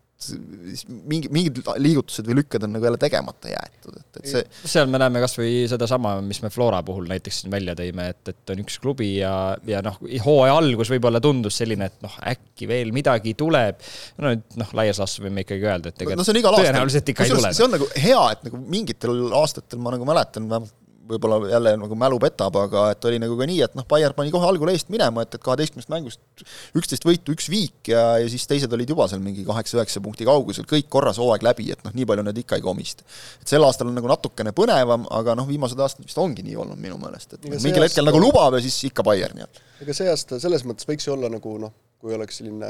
mingi, 1.09 1.29
mingid 1.33 1.61
liigutused 1.81 2.27
või 2.27 2.39
lükked 2.41 2.65
on 2.65 2.73
nagu 2.75 2.87
jälle 2.87 2.99
tegemata 3.01 3.51
jäetud, 3.51 3.97
et, 3.99 4.19
et 4.21 4.29
see 4.31 4.73
seal 4.75 4.91
me 4.91 5.01
näeme 5.01 5.21
kas 5.23 5.35
või 5.39 5.63
sedasama, 5.71 6.15
mis 6.25 6.41
me 6.43 6.51
Flora 6.53 6.81
puhul 6.85 7.07
näiteks 7.11 7.43
siin 7.43 7.53
välja 7.53 7.75
tõime, 7.79 8.09
et, 8.13 8.33
et 8.33 8.53
on 8.53 8.63
üks 8.63 8.79
klubi 8.83 9.09
ja, 9.17 9.33
ja 9.69 9.81
noh, 9.85 9.97
hooaja 10.25 10.59
algus 10.61 10.91
võib-olla 10.93 11.21
tundus 11.23 11.57
selline, 11.61 11.89
et 11.91 12.05
noh, 12.05 12.19
äkki 12.33 12.69
veel 12.69 12.93
midagi 12.95 13.35
tuleb, 13.39 13.81
no 14.19 14.33
nüüd 14.33 14.59
noh, 14.61 14.77
laias 14.79 15.01
laastus 15.01 15.23
võime 15.25 15.45
ikkagi 15.45 15.67
öelda, 15.67 15.93
et 15.93 15.99
tegelikult 15.99 16.33
no, 16.33 16.55
tõenäoliselt 16.59 17.13
ikka 17.13 17.27
ei 17.27 17.35
tule. 17.35 17.53
see 17.55 17.67
on 17.67 17.75
nagu 17.77 17.89
hea, 18.05 18.23
et 18.35 18.47
nagu 18.49 18.63
mingitel 18.63 19.27
aastatel 19.41 19.83
ma 19.83 19.95
nagu 19.95 20.07
mäletan, 20.07 20.49
vähemalt 20.49 20.79
võib-olla 21.07 21.37
jälle 21.51 21.73
nagu 21.79 21.95
mälu 21.99 22.17
petab, 22.21 22.55
aga 22.59 22.85
et 22.93 23.05
oli 23.09 23.19
nagu 23.21 23.35
ka 23.39 23.47
nii, 23.49 23.59
et 23.65 23.75
noh, 23.77 23.85
Bayern 23.89 24.15
pani 24.17 24.31
kohe 24.33 24.47
algul 24.47 24.71
eest 24.71 24.89
minema, 24.93 25.25
et, 25.25 25.35
et 25.35 25.43
kaheteistkümnest 25.43 25.91
mängust 25.91 26.43
üksteist 26.79 27.05
võitu, 27.07 27.35
üks 27.35 27.49
viik 27.51 27.91
ja, 27.91 28.03
ja 28.21 28.29
siis 28.31 28.45
teised 28.49 28.71
olid 28.75 28.89
juba 28.93 29.07
seal 29.11 29.21
mingi 29.23 29.45
kaheksa-üheksa 29.47 30.01
punkti 30.03 30.27
kaugusel, 30.27 30.67
kõik 30.69 30.89
korras 30.93 31.19
hooaeg 31.21 31.45
läbi, 31.45 31.69
et 31.75 31.83
noh, 31.85 31.93
nii 31.95 32.07
palju 32.09 32.25
nad 32.27 32.39
ikka 32.39 32.59
ei 32.59 32.65
komista. 32.65 33.07
et 33.41 33.55
sel 33.55 33.67
aastal 33.67 33.91
on 33.91 33.97
nagu 33.99 34.11
natukene 34.11 34.55
põnevam, 34.55 35.07
aga 35.19 35.35
noh, 35.39 35.49
viimased 35.49 35.79
aastad 35.79 36.07
vist 36.07 36.19
ongi 36.21 36.45
nii 36.47 36.59
olnud 36.65 36.79
minu 36.79 36.99
meelest, 37.01 37.35
et 37.35 37.49
mingil 37.49 37.83
aasta... 37.83 37.89
hetkel 37.89 38.07
nagu 38.09 38.21
lubab 38.23 38.57
ja 38.57 38.63
siis 38.63 38.79
ikka 38.89 39.05
Bayern 39.05 39.43
jah. 39.43 39.63
ega 39.83 39.97
see 39.97 40.11
aasta 40.11 40.39
selles 40.43 40.63
mõttes 40.67 40.87
võiks 40.89 41.09
ju 41.09 41.17
olla 41.17 41.31
nagu 41.33 41.57
noh, 41.61 41.75
kui 41.99 42.15
oleks 42.15 42.39
selline 42.39 42.69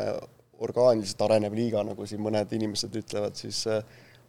orgaaniliselt 0.64 1.22
arenev 1.26 1.54
liiga, 1.58 1.84
nagu 1.86 2.06
siin 2.08 2.22
mõned 2.24 2.52
inimesed 2.56 2.94
ütlevad, 2.96 3.38
siis 3.38 3.66
äh, 3.70 3.82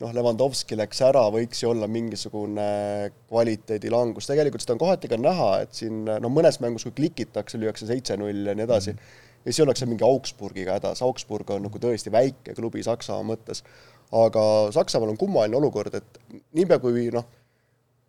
noh, 0.03 0.15
Levandovski 0.15 0.77
läks 0.79 1.01
ära, 1.07 1.23
võiks 1.33 1.63
ju 1.63 1.71
olla 1.71 1.89
mingisugune 1.91 2.67
kvaliteedilangus, 3.29 4.29
tegelikult 4.31 4.65
seda 4.65 4.77
on 4.77 4.83
kohati 4.83 5.11
ka 5.11 5.19
näha, 5.21 5.51
et 5.65 5.79
siin 5.79 6.03
no 6.07 6.31
mõnes 6.33 6.59
mängus, 6.63 6.87
kui 6.89 6.97
klikitakse, 6.99 7.61
lüüakse 7.61 7.89
seitse-null 7.91 8.51
ja 8.51 8.57
nii 8.57 8.67
edasi 8.67 8.95
mm, 8.95 8.99
-hmm. 8.99 9.39
ja 9.45 9.53
siis 9.53 9.63
ollakse 9.65 9.89
mingi 9.91 10.07
Augsburgiga 10.07 10.79
hädas, 10.79 11.03
Augsburg 11.07 11.55
on 11.55 11.67
nagu 11.69 11.79
tõesti 11.79 12.13
väike 12.13 12.57
klubi 12.59 12.83
Saksamaa 12.83 13.29
mõttes. 13.35 13.63
aga 14.13 14.43
Saksamaal 14.73 15.11
on 15.11 15.17
kummaline 15.17 15.57
olukord, 15.57 15.95
et 15.95 16.21
niipea 16.53 16.79
kui 16.79 17.09
noh, 17.11 17.25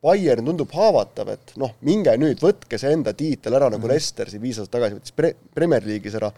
Bayern 0.06 0.46
tundub 0.46 0.70
haavatav, 0.70 1.30
et 1.34 1.56
noh, 1.58 1.72
minge 1.82 2.12
nüüd, 2.18 2.42
võtke 2.42 2.78
see 2.78 2.92
enda 2.94 3.14
tiitel 3.14 3.54
ära, 3.54 3.70
nagu 3.70 3.80
mm 3.80 3.84
-hmm. 3.84 3.94
Leicester 3.94 4.30
siin 4.30 4.42
viis 4.42 4.60
aastat 4.60 4.72
tagasi 4.72 4.96
võttis 4.96 5.16
pre-, 5.16 5.36
Premier 5.54 5.84
League'is 5.86 6.16
ära, 6.16 6.32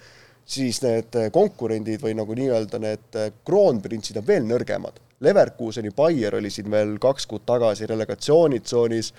siis 0.45 0.81
need 0.81 1.17
konkurendid 1.31 2.01
või 2.01 2.15
nagu 2.15 2.35
nii-öelda 2.35 2.79
need 2.79 3.19
kroonprintsid 3.43 4.17
on 4.17 4.27
veel 4.27 4.47
nõrgemad. 4.47 5.06
Leverkuseni 5.19 5.91
Bayer 5.95 6.35
oli 6.35 6.49
siin 6.53 6.71
veel 6.71 6.97
kaks 7.01 7.25
kuud 7.27 7.45
tagasi 7.45 7.87
relegatsioonitsoonis, 7.89 9.13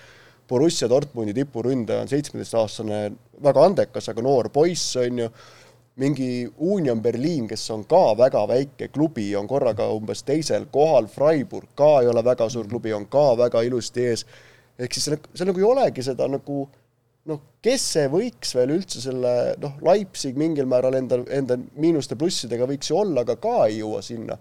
Borussia 0.49 0.87
Dortmundi 0.89 1.33
tipuründaja 1.37 2.01
on 2.01 2.09
seitsmeteistaastane, 2.09 2.99
väga 3.43 3.65
andekas, 3.67 4.07
aga 4.09 4.23
noor 4.25 4.49
poiss, 4.49 4.95
on 4.97 5.19
ju, 5.21 5.27
mingi 5.99 6.47
Union 6.57 7.01
Berliin, 7.03 7.47
kes 7.47 7.67
on 7.75 7.83
ka 7.89 8.15
väga 8.17 8.45
väike 8.47 8.87
klubi, 8.95 9.27
on 9.35 9.47
korraga 9.47 9.89
umbes 9.93 10.23
teisel 10.25 10.65
kohal, 10.71 11.09
Freiburg 11.11 11.75
ka 11.77 11.99
ei 12.01 12.07
ole 12.09 12.23
väga 12.25 12.47
suur 12.49 12.69
klubi, 12.71 12.93
on 12.95 13.05
ka 13.11 13.33
väga 13.37 13.61
ilusti 13.67 14.07
ees, 14.09 14.25
ehk 14.79 14.95
siis 14.95 15.09
seal, 15.09 15.19
seal 15.35 15.51
nagu 15.51 15.61
ei 15.61 15.67
olegi 15.67 16.05
seda 16.07 16.29
nagu 16.31 16.63
noh, 17.29 17.41
kes 17.61 17.85
see 17.93 18.07
võiks 18.09 18.55
veel 18.55 18.73
üldse 18.77 19.03
selle 19.03 19.33
noh, 19.61 19.75
Leipzig 19.85 20.39
mingil 20.39 20.69
määral 20.71 20.97
enda, 20.97 21.19
enda 21.35 21.59
miinuste-plussidega 21.59 22.67
võiks 22.69 22.89
ju 22.89 22.97
olla, 23.03 23.27
aga 23.27 23.35
ka 23.41 23.57
ei 23.67 23.81
jõua 23.81 24.01
sinna. 24.05 24.39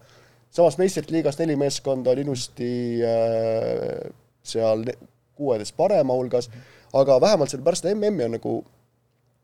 Samas 0.50 0.78
meistrite 0.78 1.12
liigas 1.12 1.38
neli 1.38 1.56
meeskonda 1.56 2.10
on 2.14 2.24
ilusti 2.24 2.72
äh, 3.04 4.10
seal 4.42 4.84
kuueteist 5.38 5.76
parema 5.76 6.16
hulgas, 6.18 6.50
aga 6.96 7.20
vähemalt 7.20 7.52
sellepärast 7.52 7.86
MM-i 7.94 8.26
on 8.26 8.36
nagu 8.38 8.54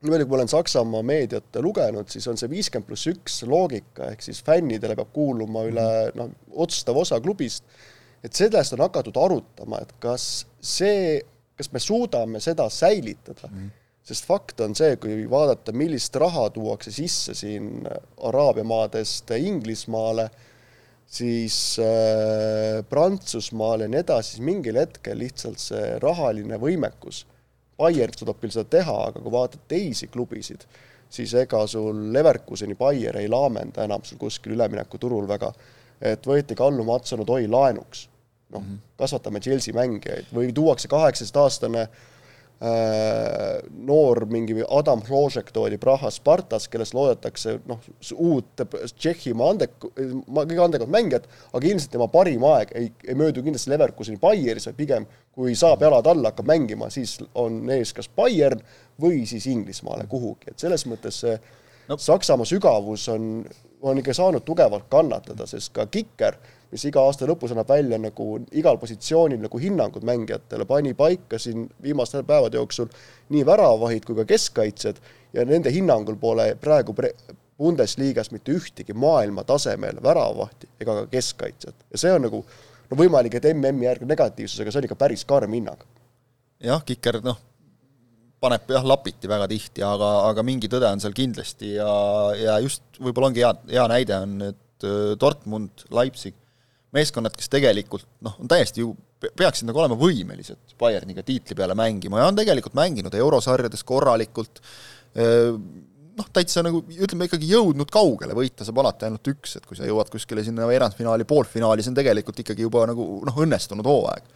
nii 0.05 0.11
palju, 0.11 0.25
kui 0.25 0.33
ma 0.35 0.39
olen 0.39 0.51
Saksamaa 0.51 1.03
meediat 1.05 1.59
lugenud, 1.63 2.09
siis 2.11 2.27
on 2.29 2.37
see 2.39 2.49
viiskümmend 2.51 2.87
pluss 2.89 3.07
üks 3.09 3.39
loogika, 3.49 4.11
ehk 4.11 4.25
siis 4.25 4.41
fännidele 4.45 4.97
peab 4.97 5.13
kuuluma 5.15 5.65
üle 5.69 5.87
noh, 6.19 6.33
otsustav 6.65 6.99
osa 7.01 7.19
klubist, 7.23 7.65
et 8.23 8.35
sellest 8.35 8.75
on 8.75 8.83
hakatud 8.85 9.17
arutama, 9.21 9.81
et 9.81 9.95
kas 10.03 10.45
see, 10.61 11.21
kas 11.57 11.71
me 11.73 11.81
suudame 11.81 12.41
seda 12.43 12.67
säilitada 12.69 13.47
mm. 13.49 13.57
-hmm. 13.57 13.69
sest 14.03 14.25
fakt 14.25 14.61
on 14.61 14.75
see, 14.75 14.97
kui 14.97 15.29
vaadata, 15.29 15.71
millist 15.71 16.15
raha 16.15 16.49
tuuakse 16.49 16.91
sisse 16.91 17.33
siin 17.33 17.87
Araabia 18.21 18.63
maadest 18.63 19.31
Inglismaale, 19.31 20.29
siis 21.07 21.77
äh, 21.79 22.81
Prantsusmaal 22.89 23.85
ja 23.85 23.91
nii 23.91 24.01
edasi, 24.01 24.35
siis 24.35 24.45
mingil 24.45 24.79
hetkel 24.79 25.19
lihtsalt 25.21 25.61
see 25.61 25.95
rahaline 26.03 26.59
võimekus 26.61 27.23
Bayern 27.77 28.15
suudab 28.15 28.39
küll 28.39 28.53
seda 28.55 28.69
teha, 28.77 28.95
aga 29.09 29.19
kui 29.19 29.31
vaatad 29.33 29.65
teisi 29.67 30.07
klubisid, 30.07 30.61
siis 31.11 31.33
ega 31.35 31.65
sul 31.67 32.05
Leverkuseni 32.15 32.77
Bayer 32.79 33.19
ei 33.19 33.27
laamenda 33.31 33.83
enam 33.83 34.03
sul 34.07 34.19
kuskil 34.21 34.55
üleminekuturul 34.55 35.27
väga. 35.27 35.53
et 36.01 36.25
võeti 36.27 36.55
Kallu 36.55 36.83
Matson-Odoi 36.83 37.47
laenuks, 37.47 38.07
noh 38.51 38.61
mm 38.61 38.65
-hmm., 38.65 38.79
kasvatame 38.97 39.39
Chelsea 39.39 39.73
mängijaid 39.73 40.25
või 40.33 40.51
tuuakse 40.53 40.87
kaheksateistaastane 40.87 41.81
Äh, 41.81 42.14
noor 42.59 44.21
mingi 44.31 44.55
Adam 44.63 45.01
Hložek 45.03 45.51
toodi 45.53 45.77
Praha 45.81 46.07
Spartas, 46.13 46.69
kellest 46.71 46.95
loodetakse 46.95 47.57
noh, 47.67 47.81
uut 48.15 48.63
Tšehhimaa 48.95 49.49
andek-, 49.53 49.75
kõige 49.83 50.61
andekat 50.63 50.91
mängijat, 50.91 51.27
aga 51.51 51.67
ilmselt 51.67 51.91
tema 51.91 52.07
parim 52.11 52.45
aeg 52.47 52.71
ei, 52.79 52.87
ei 53.03 53.17
möödu 53.19 53.43
kindlasti 53.43 53.73
Leverkuseni 53.73 54.21
Bayeris, 54.21 54.69
vaid 54.69 54.79
pigem 54.79 55.07
kui 55.35 55.55
saab 55.59 55.83
jalad 55.83 56.07
alla, 56.07 56.31
hakkab 56.31 56.47
mängima, 56.47 56.89
siis 56.93 57.17
on 57.35 57.59
ees 57.75 57.91
kas 57.95 58.07
Bayern 58.07 58.63
või 59.01 59.25
siis 59.27 59.49
Inglismaale 59.51 60.07
kuhugi, 60.07 60.53
et 60.53 60.63
selles 60.63 60.87
mõttes 60.87 61.19
see 61.25 61.35
no. 61.89 61.99
Saksamaa 61.99 62.47
sügavus 62.47 63.09
on, 63.11 63.43
on 63.83 63.99
ikka 63.99 64.15
saanud 64.15 64.47
tugevalt 64.47 64.87
kannatada, 64.89 65.47
sest 65.49 65.73
ka 65.75 65.89
Kiker 65.91 66.39
mis 66.75 66.83
iga 66.89 67.05
aasta 67.07 67.27
lõpus 67.29 67.53
annab 67.55 67.71
välja 67.71 67.97
nagu 68.01 68.27
igal 68.59 68.77
positsioonil 68.81 69.39
nagu 69.45 69.61
hinnangud 69.61 70.03
mängijatele, 70.07 70.67
pani 70.67 70.93
paika 70.97 71.39
siin 71.39 71.69
viimaste 71.83 72.23
päevade 72.27 72.59
jooksul 72.59 72.91
nii 73.31 73.45
väravahid 73.47 74.05
kui 74.05 74.19
ka 74.19 74.27
keskkaitsjad 74.27 75.01
ja 75.33 75.47
nende 75.47 75.71
hinnangul 75.71 76.19
pole 76.19 76.51
praegu 76.61 76.95
pre-, 76.97 77.15
Bundesligas 77.55 78.33
mitte 78.35 78.51
ühtegi 78.51 78.93
maailma 78.93 79.45
tasemel 79.47 80.01
väravahti 80.03 80.67
ega 80.83 80.97
ka 80.97 81.05
keskkaitsjat. 81.13 81.85
ja 81.91 81.99
see 82.01 82.11
on 82.11 82.25
nagu 82.27 82.41
no 82.89 82.97
võimalik, 82.99 83.37
et 83.37 83.47
MM-i 83.53 83.87
järgne 83.87 84.09
negatiivsus, 84.11 84.59
aga 84.59 84.73
see 84.73 84.81
on 84.81 84.87
ikka 84.89 84.97
päris 84.99 85.23
karm 85.27 85.55
hinnang. 85.55 85.85
jah, 86.59 86.83
Kiker 86.83 87.21
noh, 87.23 87.39
paneb 88.43 88.75
jah, 88.75 88.83
lapiti 88.85 89.31
väga 89.31 89.47
tihti, 89.51 89.83
aga, 89.87 90.11
aga 90.29 90.43
mingi 90.45 90.69
tõde 90.71 90.89
on 90.91 91.03
seal 91.03 91.15
kindlasti 91.15 91.75
ja, 91.77 91.91
ja 92.39 92.59
just 92.63 92.99
võib-olla 92.99 93.31
ongi 93.31 93.45
hea, 93.45 93.53
hea 93.71 93.87
näide 93.91 94.19
on 94.19 94.37
nüüd 94.43 94.87
äh, 94.87 95.13
Dortmund, 95.21 95.87
Leipzig, 95.95 96.35
meeskonnad, 96.95 97.35
kes 97.37 97.49
tegelikult 97.51 98.05
noh, 98.25 98.37
on 98.41 98.49
täiesti 98.51 98.83
ju, 98.83 98.93
peaksid 99.25 99.67
nagu 99.69 99.81
olema 99.81 99.97
võimelised 99.99 100.75
Bayerniga 100.79 101.23
tiitli 101.25 101.57
peale 101.57 101.75
mängima 101.77 102.21
ja 102.21 102.29
on 102.29 102.37
tegelikult 102.37 102.77
mänginud 102.77 103.15
eurosarjades 103.17 103.83
korralikult, 103.87 104.61
noh, 105.15 106.31
täitsa 106.35 106.63
nagu 106.65 106.81
ütleme 106.95 107.27
ikkagi 107.29 107.49
jõudnud 107.51 107.91
kaugele, 107.93 108.37
võita 108.37 108.67
saab 108.67 108.81
alati 108.83 109.09
ainult 109.09 109.33
üks, 109.33 109.57
et 109.59 109.67
kui 109.67 109.77
sa 109.77 109.87
jõuad 109.87 110.11
kuskile 110.13 110.43
sinna 110.45 110.67
veerandfinaali, 110.69 111.27
poolfinaali, 111.27 111.83
see 111.83 111.93
on 111.93 111.99
tegelikult 111.99 112.41
ikkagi 112.43 112.67
juba 112.67 112.85
nagu 112.91 113.07
noh, 113.27 113.43
õnnestunud 113.45 113.87
hooaeg. 113.87 114.33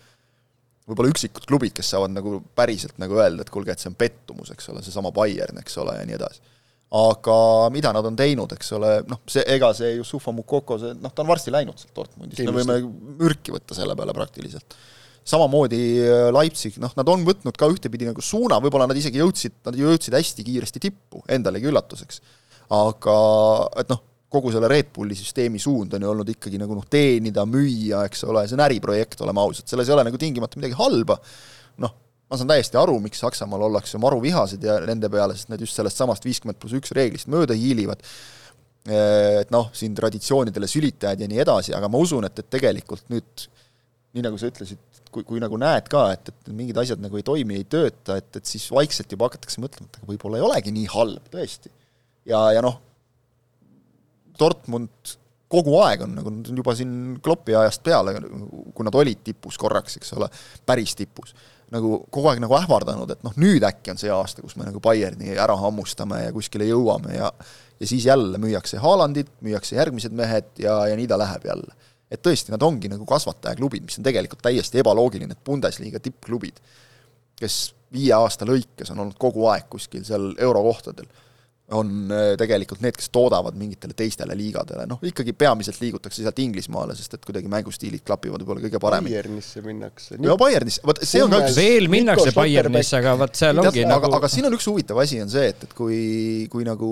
võib-olla 0.89 1.12
üksikud 1.13 1.45
klubid, 1.45 1.76
kes 1.78 1.91
saavad 1.93 2.15
nagu 2.15 2.39
päriselt 2.58 2.98
nagu 3.02 3.19
öelda, 3.19 3.45
et 3.45 3.52
kuulge, 3.54 3.76
et 3.76 3.82
see 3.82 3.91
on 3.91 4.00
pettumus, 4.00 4.52
eks 4.56 4.72
ole, 4.74 4.84
seesama 4.84 5.13
Bayern, 5.15 5.62
eks 5.62 5.78
ole, 5.84 6.00
ja 6.00 6.08
nii 6.08 6.17
edasi 6.17 6.48
aga 6.89 7.69
mida 7.69 7.91
nad 7.93 8.06
on 8.10 8.15
teinud, 8.17 8.49
eks 8.56 8.71
ole, 8.73 8.93
noh, 9.10 9.21
see, 9.30 9.43
ega 9.54 9.69
see 9.78 9.91
Yusufa 9.99 10.34
Mukoko, 10.34 10.80
see 10.82 10.95
noh, 10.97 11.13
ta 11.13 11.21
on 11.21 11.30
varsti 11.30 11.54
läinud 11.54 11.78
sealt 11.78 11.93
Dortmundist, 11.93 12.41
me 12.47 12.56
võime 12.56 12.80
mürki 13.19 13.54
võtta 13.54 13.78
selle 13.78 13.93
peale 13.97 14.15
praktiliselt. 14.17 14.78
samamoodi 15.30 15.82
äh, 16.02 16.25
Leipzig, 16.34 16.80
noh, 16.82 16.95
nad 16.97 17.12
on 17.13 17.28
võtnud 17.28 17.58
ka 17.60 17.69
ühtepidi 17.69 18.10
nagu 18.10 18.23
suuna, 18.25 18.58
võib-olla 18.63 18.89
nad 18.89 18.97
isegi 18.97 19.21
jõudsid, 19.21 19.60
nad 19.69 19.78
jõudsid 19.78 20.17
hästi 20.17 20.45
kiiresti 20.47 20.82
tippu, 20.88 21.21
endalegi 21.30 21.69
üllatuseks. 21.69 22.23
aga 22.73 23.19
et 23.82 23.93
noh, 23.93 24.02
kogu 24.30 24.52
selle 24.54 24.69
Red 24.69 24.89
Bulli 24.93 25.17
süsteemi 25.17 25.62
suund 25.62 25.93
on 25.93 26.06
ju 26.06 26.10
olnud 26.10 26.34
ikkagi 26.34 26.58
nagu 26.62 26.73
noh, 26.73 26.89
teenida, 26.89 27.45
müüa, 27.49 28.02
eks 28.10 28.25
ole, 28.25 28.47
see 28.49 28.58
on 28.58 28.65
äriprojekt, 28.65 29.21
oleme 29.25 29.45
ausad, 29.45 29.69
selles 29.69 29.89
ei 29.89 29.93
ole 29.93 30.10
nagu 30.10 30.17
tingimata 30.21 30.58
midagi 30.58 30.78
halba, 30.78 31.17
noh, 31.86 31.93
ma 32.30 32.38
saan 32.38 32.50
täiesti 32.52 32.78
aru, 32.78 32.98
miks 33.02 33.22
Saksamaal 33.24 33.65
ollakse 33.70 34.00
maru 34.02 34.20
vihased 34.22 34.63
ja 34.65 34.78
nende 34.86 35.10
peale, 35.12 35.36
sest 35.38 35.50
nad 35.50 35.62
just 35.62 35.78
sellest 35.78 35.98
samast 35.98 36.26
viiskümmend 36.28 36.60
pluss 36.62 36.78
üks 36.78 36.94
reeglist 36.96 37.30
mööda 37.32 37.58
hiilivad, 37.58 38.04
et 38.89 39.50
noh, 39.54 39.72
siin 39.76 39.96
traditsioonidele 39.98 40.70
sülitajad 40.70 41.24
ja 41.24 41.30
nii 41.30 41.42
edasi, 41.46 41.74
aga 41.78 41.89
ma 41.92 42.02
usun, 42.02 42.28
et, 42.30 42.42
et 42.42 42.52
tegelikult 42.54 43.10
nüüd 43.13 43.48
nii 44.15 44.26
nagu 44.26 44.39
sa 44.42 44.50
ütlesid, 44.50 44.82
kui, 45.13 45.26
kui 45.26 45.42
nagu 45.42 45.58
näed 45.62 45.89
ka, 45.89 46.06
et, 46.15 46.32
et 46.32 46.52
mingid 46.54 46.78
asjad 46.82 47.02
nagu 47.02 47.18
ei 47.18 47.26
toimi, 47.26 47.60
ei 47.60 47.68
tööta, 47.70 48.18
et, 48.22 48.30
et 48.38 48.50
siis 48.50 48.65
vaikselt 48.74 49.12
juba 49.13 49.30
hakatakse 49.30 49.62
mõtlema, 49.62 49.89
et 49.89 50.00
aga 50.00 50.10
võib-olla 50.13 50.39
ei 50.39 50.46
olegi 50.46 50.74
nii 50.76 50.89
halb, 50.94 51.30
tõesti. 51.34 51.74
ja, 52.30 52.44
ja 52.56 52.63
noh, 52.65 52.78
Dortmund 54.39 55.18
kogu 55.50 55.74
aeg 55.82 56.06
on 56.06 56.13
nagu 56.15 56.32
juba 56.56 56.76
siin 56.78 56.92
Kloppi 57.26 57.56
ajast 57.58 57.82
peale, 57.84 58.13
kui 58.76 58.86
nad 58.86 58.96
olid 58.96 59.24
tipus 59.26 59.58
korraks, 59.60 59.98
eks 60.00 60.13
ole, 60.18 60.30
päris 60.70 60.94
tipus 60.98 61.34
nagu 61.73 61.99
kogu 62.10 62.32
aeg 62.32 62.41
nagu 62.41 62.55
ähvardanud, 62.58 63.12
et 63.13 63.25
noh, 63.25 63.34
nüüd 63.39 63.63
äkki 63.67 63.93
on 63.93 63.99
see 64.01 64.12
aasta, 64.13 64.41
kus 64.41 64.55
me 64.58 64.67
nagu 64.67 64.82
Bayerni 64.84 65.36
ära 65.38 65.55
hammustame 65.60 66.23
ja 66.25 66.36
kuskile 66.36 66.67
jõuame 66.69 67.17
ja 67.17 67.32
ja 67.79 67.88
siis 67.88 68.05
jälle 68.05 68.38
müüakse 68.38 68.77
Haalandit, 68.77 69.29
müüakse 69.41 69.77
järgmised 69.77 70.12
mehed 70.12 70.49
ja, 70.60 70.82
ja 70.88 70.95
nii 70.99 71.08
ta 71.08 71.17
läheb 71.19 71.45
jälle. 71.45 71.73
et 72.12 72.21
tõesti, 72.25 72.49
nad 72.51 72.63
ongi 72.65 72.89
nagu 72.89 73.05
kasvatajaklubid, 73.05 73.84
mis 73.86 73.99
on 74.01 74.03
tegelikult 74.03 74.41
täiesti 74.41 74.79
ebaloogiline, 74.82 75.36
et 75.36 75.43
Bundesliga 75.45 75.99
tippklubid, 76.01 76.58
kes 77.38 77.58
viie 77.93 78.15
aasta 78.17 78.47
lõikes 78.49 78.89
on 78.91 79.03
olnud 79.03 79.17
kogu 79.21 79.45
aeg 79.51 79.67
kuskil 79.69 80.01
seal 80.05 80.32
eurokohtadel 80.41 81.05
on 81.75 82.12
äh, 82.12 82.32
tegelikult 82.39 82.82
need, 82.84 82.95
kes 82.97 83.12
toodavad 83.13 83.58
mingitele 83.60 83.93
teistele 83.97 84.36
liigadele, 84.38 84.86
noh 84.89 85.03
ikkagi 85.05 85.34
peamiselt 85.38 85.79
liigutakse 85.84 86.23
sealt 86.23 86.41
Inglismaale, 86.41 86.95
sest 86.97 87.17
et 87.17 87.27
kuidagi 87.27 87.51
mängustiilid 87.51 88.03
klapivad 88.05 88.41
võib-olla 88.43 88.63
kõige 88.65 88.82
paremini. 88.82 89.13
Bayernisse 89.15 89.63
minnakse. 89.65 90.17
no 90.23 90.38
Bayernisse, 90.39 90.84
vot 90.88 91.01
see 91.05 91.23
on 91.25 91.34
ka 91.34 91.43
üks 91.45 91.60
veel 91.60 91.89
minnakse 91.91 92.34
Bayernisse, 92.36 92.99
aga 93.01 93.15
vot 93.21 93.38
seal 93.38 93.62
ongi 93.62 93.86
aga, 93.86 93.93
nagu 93.93 94.12
aga 94.19 94.32
siin 94.32 94.49
on 94.49 94.58
üks 94.58 94.69
huvitav 94.71 95.01
asi, 95.03 95.21
on 95.23 95.32
see, 95.32 95.51
et, 95.53 95.65
et 95.69 95.77
kui, 95.77 96.02
kui 96.52 96.67
nagu 96.67 96.91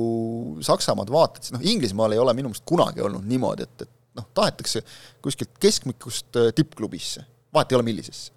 Saksamaad 0.67 1.11
vaatad, 1.13 1.47
siis 1.47 1.57
noh, 1.57 1.65
Inglismaal 1.73 2.15
ei 2.15 2.21
ole 2.21 2.37
minu 2.37 2.53
meelest 2.53 2.67
kunagi 2.67 3.05
olnud 3.05 3.25
niimoodi, 3.27 3.67
et, 3.67 3.87
et 3.87 4.21
noh, 4.21 4.29
tahetakse 4.37 4.85
kuskilt 5.25 5.57
keskmikust 5.61 6.41
äh, 6.41 6.53
tippklubisse, 6.57 7.25
vahet 7.53 7.73
ei 7.73 7.81
ole 7.81 7.89
millisesse 7.89 8.36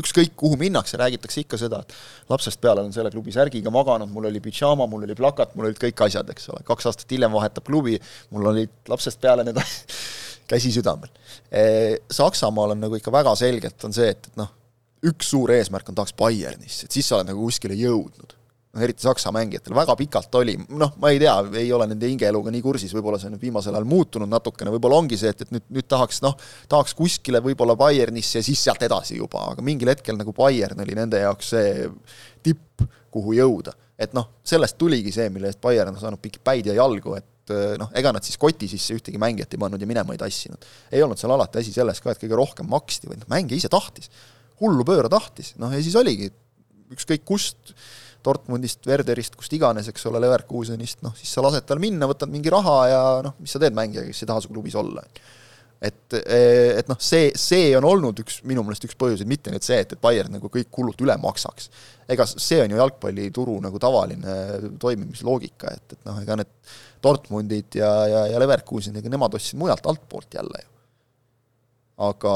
ükskõik 0.00 0.34
kuhu 0.38 0.58
minnakse, 0.60 0.98
räägitakse 1.00 1.44
ikka 1.44 1.58
seda, 1.60 1.82
et 1.84 2.30
lapsest 2.30 2.60
peale 2.62 2.82
olen 2.84 2.94
selle 2.94 3.12
klubi 3.12 3.34
särgiga 3.34 3.72
maganud, 3.74 4.10
mul 4.12 4.28
oli 4.30 4.42
pidžaama, 4.44 4.86
mul 4.90 5.06
oli 5.06 5.16
plakat, 5.18 5.54
mul 5.56 5.70
olid 5.70 5.80
kõik 5.80 6.04
asjad, 6.06 6.30
eks 6.34 6.50
ole, 6.54 6.64
kaks 6.68 6.90
aastat 6.90 7.14
hiljem 7.14 7.34
vahetab 7.34 7.66
klubi, 7.66 7.98
mul 8.34 8.50
olid 8.52 8.72
lapsest 8.90 9.20
peale 9.22 9.46
need 9.46 9.60
käsi 10.50 10.72
südamel. 10.74 11.12
Saksamaal 12.10 12.74
on 12.74 12.82
nagu 12.86 12.98
ikka 12.98 13.12
väga 13.14 13.36
selgelt 13.38 13.86
on 13.86 13.94
see, 13.94 14.10
et, 14.14 14.32
et 14.32 14.40
noh, 14.40 14.50
üks 15.06 15.30
suur 15.32 15.52
eesmärk 15.54 15.88
on 15.90 15.96
tahaks 15.96 16.16
Bayernisse, 16.18 16.86
et 16.86 16.98
siis 16.98 17.06
sa 17.08 17.18
oled 17.18 17.30
nagu 17.30 17.46
kuskile 17.46 17.78
jõudnud. 17.78 18.36
Noh, 18.70 18.82
eriti 18.84 19.02
Saksa 19.02 19.32
mängijatel, 19.34 19.74
väga 19.74 19.96
pikalt 19.98 20.34
oli, 20.38 20.54
noh, 20.78 20.92
ma 21.02 21.10
ei 21.10 21.18
tea, 21.22 21.34
ei 21.58 21.72
ole 21.74 21.88
nende 21.90 22.08
hingeeluga 22.10 22.52
nii 22.54 22.62
kursis, 22.64 22.94
võib-olla 22.94 23.18
see 23.18 23.30
on 23.30 23.34
nüüd 23.36 23.46
viimasel 23.48 23.74
ajal 23.74 23.88
muutunud 23.90 24.30
natukene, 24.30 24.72
võib-olla 24.74 25.00
ongi 25.02 25.18
see, 25.20 25.32
et, 25.34 25.42
et 25.46 25.54
nüüd, 25.54 25.66
nüüd 25.74 25.88
tahaks 25.90 26.22
noh, 26.24 26.36
tahaks 26.70 26.94
kuskile 26.98 27.42
võib-olla 27.44 27.74
Bayernisse 27.80 28.38
ja 28.38 28.46
siis 28.46 28.62
sealt 28.62 28.82
edasi 28.86 29.18
juba, 29.18 29.48
aga 29.54 29.64
mingil 29.66 29.90
hetkel 29.90 30.18
nagu 30.20 30.34
Bayern 30.36 30.84
oli 30.84 30.98
nende 30.98 31.22
jaoks 31.22 31.52
see 31.56 31.88
tipp, 32.46 32.86
kuhu 33.10 33.34
jõuda. 33.38 33.74
et 34.00 34.14
noh, 34.16 34.30
sellest 34.46 34.78
tuligi 34.80 35.12
see, 35.12 35.28
mille 35.28 35.50
eest 35.50 35.60
Bayern 35.60 35.92
on 35.92 36.00
saanud 36.00 36.22
pikki 36.22 36.40
päid 36.44 36.70
ja 36.70 36.76
jalgu, 36.78 37.18
et 37.18 37.26
noh, 37.80 37.90
ega 37.98 38.12
nad 38.14 38.24
siis 38.24 38.38
koti 38.40 38.68
sisse 38.70 38.94
ühtegi 38.94 39.18
mängijat 39.20 39.56
ei 39.56 39.60
pannud 39.60 39.82
ja 39.82 39.88
minema 39.88 40.14
ei 40.14 40.20
tassinud. 40.20 40.62
ei 40.92 41.02
olnud 41.02 41.18
seal 41.18 41.34
alati 41.34 41.58
asi 41.60 41.74
selles 41.74 42.00
ka, 42.00 42.14
et 42.14 42.22
kõige 42.22 42.38
rohkem 42.38 42.70
maksti, 42.70 43.10
vaid 43.10 43.24
noh, 43.24 43.32
mängija 43.32 43.58
ise 43.58 43.72
tahtis. 43.72 44.08
hullu 44.60 44.84
pööra 44.86 45.10
tahtis, 45.10 45.54
noh 45.58 45.72
ja 45.74 45.82
siis 45.82 45.96
oligi, 45.98 46.30
ükskõik 46.94 47.26
kust 47.26 47.74
Dortmundist, 48.24 48.84
Werderist, 48.88 49.36
kust 49.38 49.52
iganes, 49.56 49.88
eks 49.90 50.06
ole, 50.10 50.20
Leverkusenist, 50.22 51.00
noh 51.06 51.14
siis 51.18 51.32
sa 51.34 51.44
lased 51.44 51.66
tal 51.68 51.82
minna, 51.82 52.08
võtad 52.10 52.32
mingi 52.32 52.52
raha 52.52 52.78
ja 52.90 53.02
noh, 53.26 53.36
mis 53.40 53.54
sa 53.54 53.60
teed 53.62 53.76
mängijaga, 53.76 54.10
kes 54.10 54.24
ei 54.24 54.30
taha 54.30 54.42
su 54.44 54.52
klubis 54.52 54.76
olla. 54.80 55.04
et, 55.80 56.16
et 56.20 56.88
noh, 56.90 56.98
see, 57.00 57.30
see 57.40 57.70
on 57.78 57.86
olnud 57.88 58.20
üks, 58.20 58.42
minu 58.48 58.64
meelest 58.66 58.84
üks 58.88 58.98
põhjuseid, 59.00 59.28
mitte 59.30 59.52
nüüd 59.52 59.64
see, 59.64 59.78
et, 59.80 59.94
et 59.96 60.02
Bayern 60.02 60.36
nagu 60.36 60.50
kõik 60.52 60.68
kulud 60.70 61.00
üle 61.00 61.16
maksaks. 61.22 61.70
ega 62.10 62.26
see 62.30 62.60
on 62.64 62.74
ju 62.74 62.80
jalgpallituru 62.80 63.60
nagu 63.64 63.80
tavaline 63.80 64.36
toimimisloogika, 64.82 65.72
et, 65.76 65.96
et 65.96 66.04
noh, 66.08 66.20
ega 66.20 66.40
need 66.42 66.52
Dortmundid 67.00 67.80
ja, 67.80 67.94
ja, 68.06 68.26
ja 68.34 68.42
Leverkusen, 68.42 69.00
ega 69.00 69.08
nemad 69.08 69.34
ostsid 69.38 69.58
mujalt 69.60 69.88
altpoolt 69.88 70.36
jälle 70.36 70.64
ju 70.64 70.70
aga, 72.00 72.34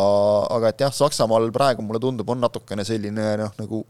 aga 0.52 0.70
et 0.70 0.82
jah, 0.84 0.92
Saksamaal 0.92 1.50
praegu 1.54 1.84
mulle 1.84 2.00
tundub, 2.02 2.28
on 2.32 2.42
natukene 2.44 2.84
selline 2.86 3.34
noh, 3.40 3.52
nagu 3.60 3.84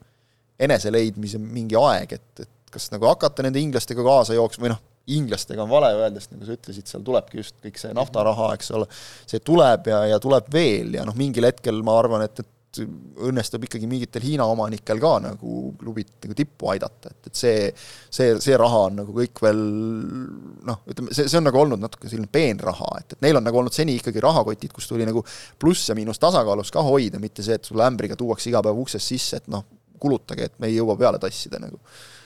eneseleidmise 0.61 1.41
mingi 1.43 1.79
aeg, 1.79 2.17
et, 2.19 2.45
et 2.45 2.75
kas 2.75 2.91
nagu 2.95 3.09
hakata 3.11 3.47
nende 3.47 3.63
inglastega 3.63 4.05
kaasa 4.07 4.37
jooksma 4.37 4.67
või 4.67 4.75
noh, 4.75 4.83
inglastega 5.15 5.63
on 5.65 5.69
vale 5.71 5.91
öelda, 5.99 6.21
sest 6.21 6.33
nagu 6.33 6.47
sa 6.49 6.57
ütlesid, 6.57 6.89
seal 6.89 7.05
tulebki 7.05 7.43
just 7.43 7.57
kõik 7.63 7.79
see 7.81 7.93
naftaraha, 7.97 8.55
eks 8.57 8.73
ole, 8.77 8.89
see 9.29 9.43
tuleb 9.45 9.91
ja, 9.93 10.01
ja 10.15 10.21
tuleb 10.23 10.49
veel 10.53 10.97
ja 10.97 11.05
noh, 11.05 11.17
mingil 11.19 11.45
hetkel 11.51 11.83
ma 11.85 11.99
arvan, 12.01 12.25
et, 12.25 12.41
et 12.41 12.51
õnnestub 12.75 13.63
ikkagi 13.69 13.87
mingitel 13.87 14.25
Hiina 14.25 14.47
omanikel 14.51 14.99
ka 14.99 15.13
nagu 15.23 15.59
klubit 15.79 16.17
nagu 16.25 16.35
tippu 16.39 16.73
aidata, 16.73 17.13
et, 17.13 17.29
et 17.31 17.39
see, 17.39 17.69
see, 18.11 18.33
see 18.43 18.57
raha 18.59 18.81
on 18.89 18.99
nagu 19.03 19.15
kõik 19.15 19.45
veel 19.45 19.61
noh, 19.61 20.81
ütleme, 20.91 21.15
see, 21.15 21.29
see 21.31 21.39
on 21.39 21.47
nagu 21.47 21.61
olnud 21.61 21.85
natuke 21.85 22.11
selline 22.11 22.31
peenraha, 22.33 22.91
et, 23.03 23.15
et 23.15 23.25
neil 23.29 23.39
on 23.39 23.47
nagu 23.47 23.61
olnud 23.61 23.77
seni 23.77 23.99
ikkagi 24.01 24.25
rahakotid, 24.25 24.75
kus 24.75 24.91
tuli 24.91 25.07
nagu 25.07 25.23
pluss 25.61 25.93
ja 25.93 25.99
miinus 25.99 26.19
tasakaalus 26.23 26.73
ka 26.75 26.83
hoida, 26.83 27.23
mitte 27.23 27.47
see, 27.47 27.61
et 27.61 27.69
sulle 27.69 27.87
ämbriga 27.87 28.19
tuuakse 28.19 28.51
iga 28.51 28.65
päev 28.65 28.83
uksest 28.83 29.15
sisse, 29.15 29.43
et 29.43 29.53
noh, 29.53 29.69
kulutage, 30.05 30.51
et 30.51 30.59
me 30.63 30.71
ei 30.71 30.79
jõua 30.79 30.99
peale 31.01 31.21
tassida 31.23 31.61
nagu. 31.63 31.81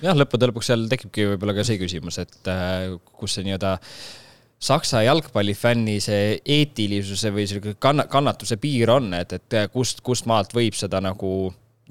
jah, 0.04 0.16
lõppude 0.18 0.50
lõpuks 0.50 0.72
seal 0.72 0.88
tekibki 0.90 1.30
võib-olla 1.32 1.56
ka 1.58 1.66
see 1.68 1.80
küsimus, 1.80 2.20
et 2.22 2.50
äh, 2.50 2.96
kus 3.18 3.38
see 3.38 3.46
nii-öelda 3.46 3.78
Saksa 4.58 5.04
jalgpallifänni 5.06 6.00
see 6.02 6.32
eetilisuse 6.42 7.30
või 7.30 7.44
sihuke 7.46 7.76
kanna-, 7.78 8.08
kannatuse 8.10 8.56
piir 8.58 8.90
on, 8.90 9.12
et, 9.14 9.36
et 9.36 9.56
kust, 9.70 10.02
kust 10.02 10.26
maalt 10.26 10.50
võib 10.56 10.74
seda 10.74 10.98
nagu 10.98 11.30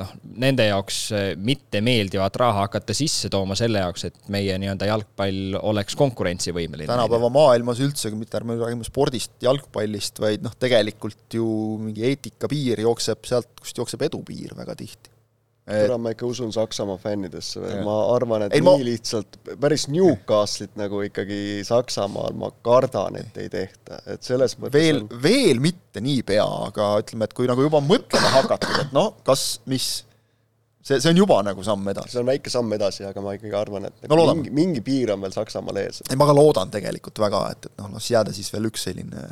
noh, 0.02 0.12
nende 0.44 0.68
jaoks 0.68 1.00
mittemeeldivat 1.48 2.40
raha 2.42 2.66
hakata 2.66 2.96
sisse 2.98 3.32
tooma 3.34 3.56
selle 3.60 3.82
jaoks, 3.82 4.08
et 4.10 4.32
meie 4.34 4.58
nii-öelda 4.60 4.90
jalgpall 4.92 5.58
oleks 5.62 5.96
konkurentsivõimeline. 6.00 6.90
tänapäeva 6.92 7.32
maailmas 7.34 7.82
üldse, 7.84 8.12
mitte 8.20 8.40
ärme 8.42 8.60
räägime 8.60 8.88
spordist, 8.88 9.38
jalgpallist, 9.48 10.20
vaid 10.24 10.46
noh, 10.46 10.56
tegelikult 10.60 11.40
ju 11.40 11.48
mingi 11.82 12.04
eetika 12.12 12.52
piir 12.52 12.84
jookseb 12.84 13.24
sealt, 13.32 13.54
kust 13.62 13.80
jookseb 13.80 14.10
edu 14.10 14.22
piir 14.28 14.58
väga 14.60 14.76
tihti 14.76 15.16
kuule, 15.68 15.97
ma 15.99 16.13
ikka 16.13 16.28
usun 16.28 16.53
Saksamaa 16.55 16.97
fännidesse 17.01 17.61
veel, 17.61 17.82
ma 17.86 17.95
arvan, 18.13 18.45
et 18.47 18.55
ei, 18.55 18.63
nii 18.63 18.70
ma... 18.70 18.88
lihtsalt, 18.88 19.38
päris 19.59 19.88
Newcastle'it 19.91 20.78
nagu 20.80 21.01
ikkagi 21.03 21.39
Saksamaal 21.68 22.38
ma 22.39 22.49
kardan, 22.65 23.20
et 23.20 23.39
ei 23.43 23.51
tehta, 23.51 23.99
et 24.07 24.24
selles 24.24 24.55
mõttes 24.61 24.78
veel 24.78 25.01
on..., 25.03 25.09
veel 25.24 25.61
mitte 25.63 26.03
niipea, 26.03 26.45
aga 26.70 26.91
ütleme, 27.03 27.28
et 27.28 27.36
kui 27.38 27.49
nagu 27.51 27.68
juba 27.68 27.82
mõtlema 27.84 28.32
hakatud, 28.39 28.78
et 28.86 28.95
noh, 28.95 29.11
kas, 29.28 29.45
mis, 29.68 29.89
see, 30.80 31.01
see 31.01 31.11
on 31.11 31.22
juba 31.24 31.41
nagu 31.49 31.68
samm 31.68 31.91
edasi. 31.91 32.15
see 32.15 32.24
on 32.24 32.32
väike 32.32 32.53
samm 32.53 32.80
edasi, 32.80 33.03
aga 33.11 33.26
ma 33.26 33.36
ikkagi 33.36 33.59
arvan, 33.59 33.91
et 33.91 34.07
no, 34.07 34.24
mingi, 34.32 34.55
mingi 34.63 34.86
piir 34.88 35.15
on 35.18 35.28
veel 35.28 35.36
Saksamaal 35.36 35.84
ees. 35.84 36.03
ei, 36.07 36.20
ma 36.20 36.30
ka 36.30 36.38
loodan 36.38 36.72
tegelikult 36.74 37.24
väga, 37.28 37.43
et, 37.57 37.72
et 37.72 37.84
noh, 37.84 37.91
las 37.97 38.11
jääda 38.13 38.36
siis 38.36 38.53
veel 38.55 38.72
üks 38.72 38.88
selline 38.88 39.30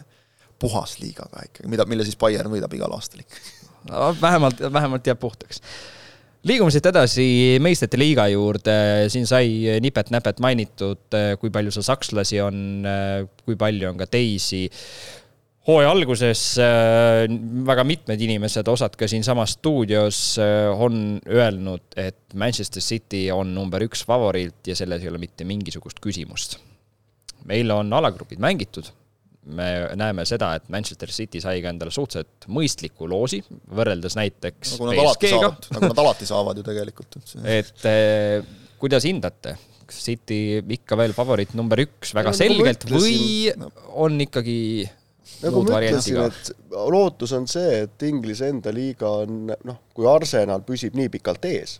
puhas 0.59 0.99
liiga 0.99 1.27
ka 1.31 1.47
ikkagi, 1.47 1.71
mida, 1.71 1.87
mille 1.87 2.03
siis 2.07 2.19
Bayern 2.19 2.51
võidab 2.51 2.75
igal 2.75 2.91
aastal 2.95 3.23
ikka 3.23 3.39
no 3.89 4.15
vähemalt, 4.19 4.61
vähemalt 4.73 5.07
jääb 5.07 5.19
puhtaks 5.21 5.61
liigume 6.45 6.73
siit 6.73 6.85
edasi 6.91 7.25
meistrite 7.63 7.97
liiga 7.99 8.27
juurde, 8.29 8.75
siin 9.11 9.27
sai 9.29 9.77
nipet-näpet 9.81 10.41
mainitud, 10.43 11.17
kui 11.41 11.53
palju 11.53 11.73
seal 11.73 11.87
sakslasi 11.87 12.41
on, 12.45 12.57
kui 13.45 13.57
palju 13.59 13.91
on 13.91 14.01
ka 14.01 14.07
teisi. 14.09 14.65
hooaja 15.65 15.89
alguses 15.89 16.41
väga 17.69 17.83
mitmed 17.83 18.21
inimesed, 18.21 18.67
osad 18.69 18.93
ka 18.99 19.07
siinsamas 19.09 19.55
stuudios 19.57 20.19
on 20.77 21.17
öelnud, 21.25 21.87
et 21.97 22.37
Manchester 22.37 22.83
City 22.83 23.25
on 23.33 23.55
number 23.55 23.81
üks 23.87 24.05
favoriit 24.05 24.69
ja 24.69 24.75
selles 24.77 25.01
ei 25.01 25.09
ole 25.09 25.17
mitte 25.17 25.47
mingisugust 25.47 25.99
küsimust. 26.03 26.59
meil 27.45 27.71
on 27.71 27.93
alagrupid 27.93 28.39
mängitud 28.41 28.93
me 29.45 29.67
näeme 29.97 30.25
seda, 30.25 30.53
et 30.57 30.67
Manchester 30.73 31.11
City 31.13 31.41
sai 31.43 31.61
ka 31.63 31.71
endale 31.73 31.93
suhteliselt 31.93 32.47
mõistliku 32.51 33.09
loosi, 33.09 33.41
võrreldes 33.75 34.17
näiteks 34.17 34.75
nagu 34.75 34.89
nad 34.89 35.01
alati 35.03 35.31
saavad, 35.31 35.69
nagu 35.75 35.89
nad 35.91 36.03
alati 36.05 36.29
saavad 36.29 36.59
ju 36.59 36.65
tegelikult, 36.65 37.17
et 37.43 37.87
eh, 37.91 38.51
kuidas 38.81 39.07
hindate, 39.07 39.55
kas 39.85 40.01
City 40.09 40.41
ikka 40.77 40.97
veel 40.99 41.15
favoriit 41.17 41.55
number 41.57 41.83
üks 41.85 42.15
väga 42.17 42.33
ja, 42.33 42.39
selgelt 42.41 42.87
nagu 42.89 43.01
või 43.03 43.55
no. 43.59 43.71
on 44.05 44.17
ikkagi 44.25 44.59
nagu 45.43 45.63
ma 45.65 45.81
ütlesin, 45.83 46.21
et 46.25 46.51
lootus 46.73 47.33
on 47.37 47.47
see, 47.49 47.83
et 47.85 48.05
Inglise 48.07 48.49
enda 48.53 48.73
liiga 48.73 49.09
on 49.23 49.45
noh, 49.53 49.81
kui 49.93 50.07
Arsenal 50.09 50.65
püsib 50.65 50.97
nii 50.97 51.11
pikalt 51.13 51.45
ees 51.49 51.79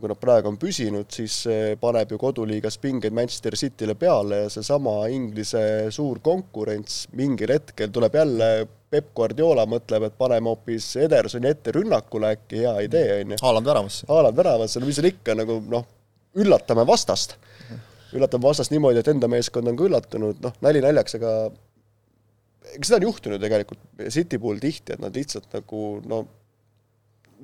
kui 0.00 0.10
nad 0.10 0.18
praegu 0.20 0.50
on 0.50 0.58
püsinud, 0.60 1.08
siis 1.12 1.36
see 1.46 1.76
paneb 1.80 2.10
ju 2.12 2.18
koduliigas 2.20 2.78
pingeid 2.82 3.14
Manchester 3.16 3.56
City'le 3.58 3.94
peale 4.00 4.42
ja 4.44 4.50
seesama 4.52 4.94
Inglise 5.12 5.62
suur 5.94 6.20
konkurents 6.24 7.04
mingil 7.18 7.52
hetkel 7.54 7.92
tuleb 7.94 8.18
jälle, 8.20 8.50
Peep 8.90 9.12
Guardiola 9.14 9.68
mõtleb, 9.70 10.08
et 10.08 10.16
paneme 10.18 10.50
hoopis 10.50 10.88
Edersoni 11.04 11.46
ette 11.52 11.70
rünnakule 11.76 12.32
äkki, 12.34 12.64
hea 12.64 12.74
idee, 12.88 13.20
on 13.20 13.36
ju. 13.36 13.40
Haaland 13.44 13.70
väravasse. 13.70 14.08
Haaland 14.08 14.40
väravasse, 14.40 14.82
no 14.82 14.88
mis 14.88 14.98
seal 14.98 15.12
ikka 15.12 15.36
nagu 15.38 15.60
noh, 15.70 15.86
üllatame 16.42 16.82
vastast. 16.88 17.36
üllatame 18.16 18.48
vastast 18.48 18.74
niimoodi, 18.74 18.98
et 18.98 19.12
enda 19.12 19.30
meeskond 19.30 19.70
on 19.70 19.78
ka 19.78 19.86
üllatunud, 19.86 20.42
noh, 20.42 20.58
nali 20.66 20.82
naljaks, 20.82 21.14
aga 21.20 21.36
eks 22.74 22.90
seda 22.90 22.98
on 22.98 23.08
juhtunud 23.08 23.42
tegelikult 23.42 24.10
City 24.10 24.38
puhul 24.42 24.58
tihti, 24.62 24.96
et 24.96 25.02
nad 25.02 25.14
lihtsalt 25.14 25.46
nagu 25.54 25.86
no 26.10 26.24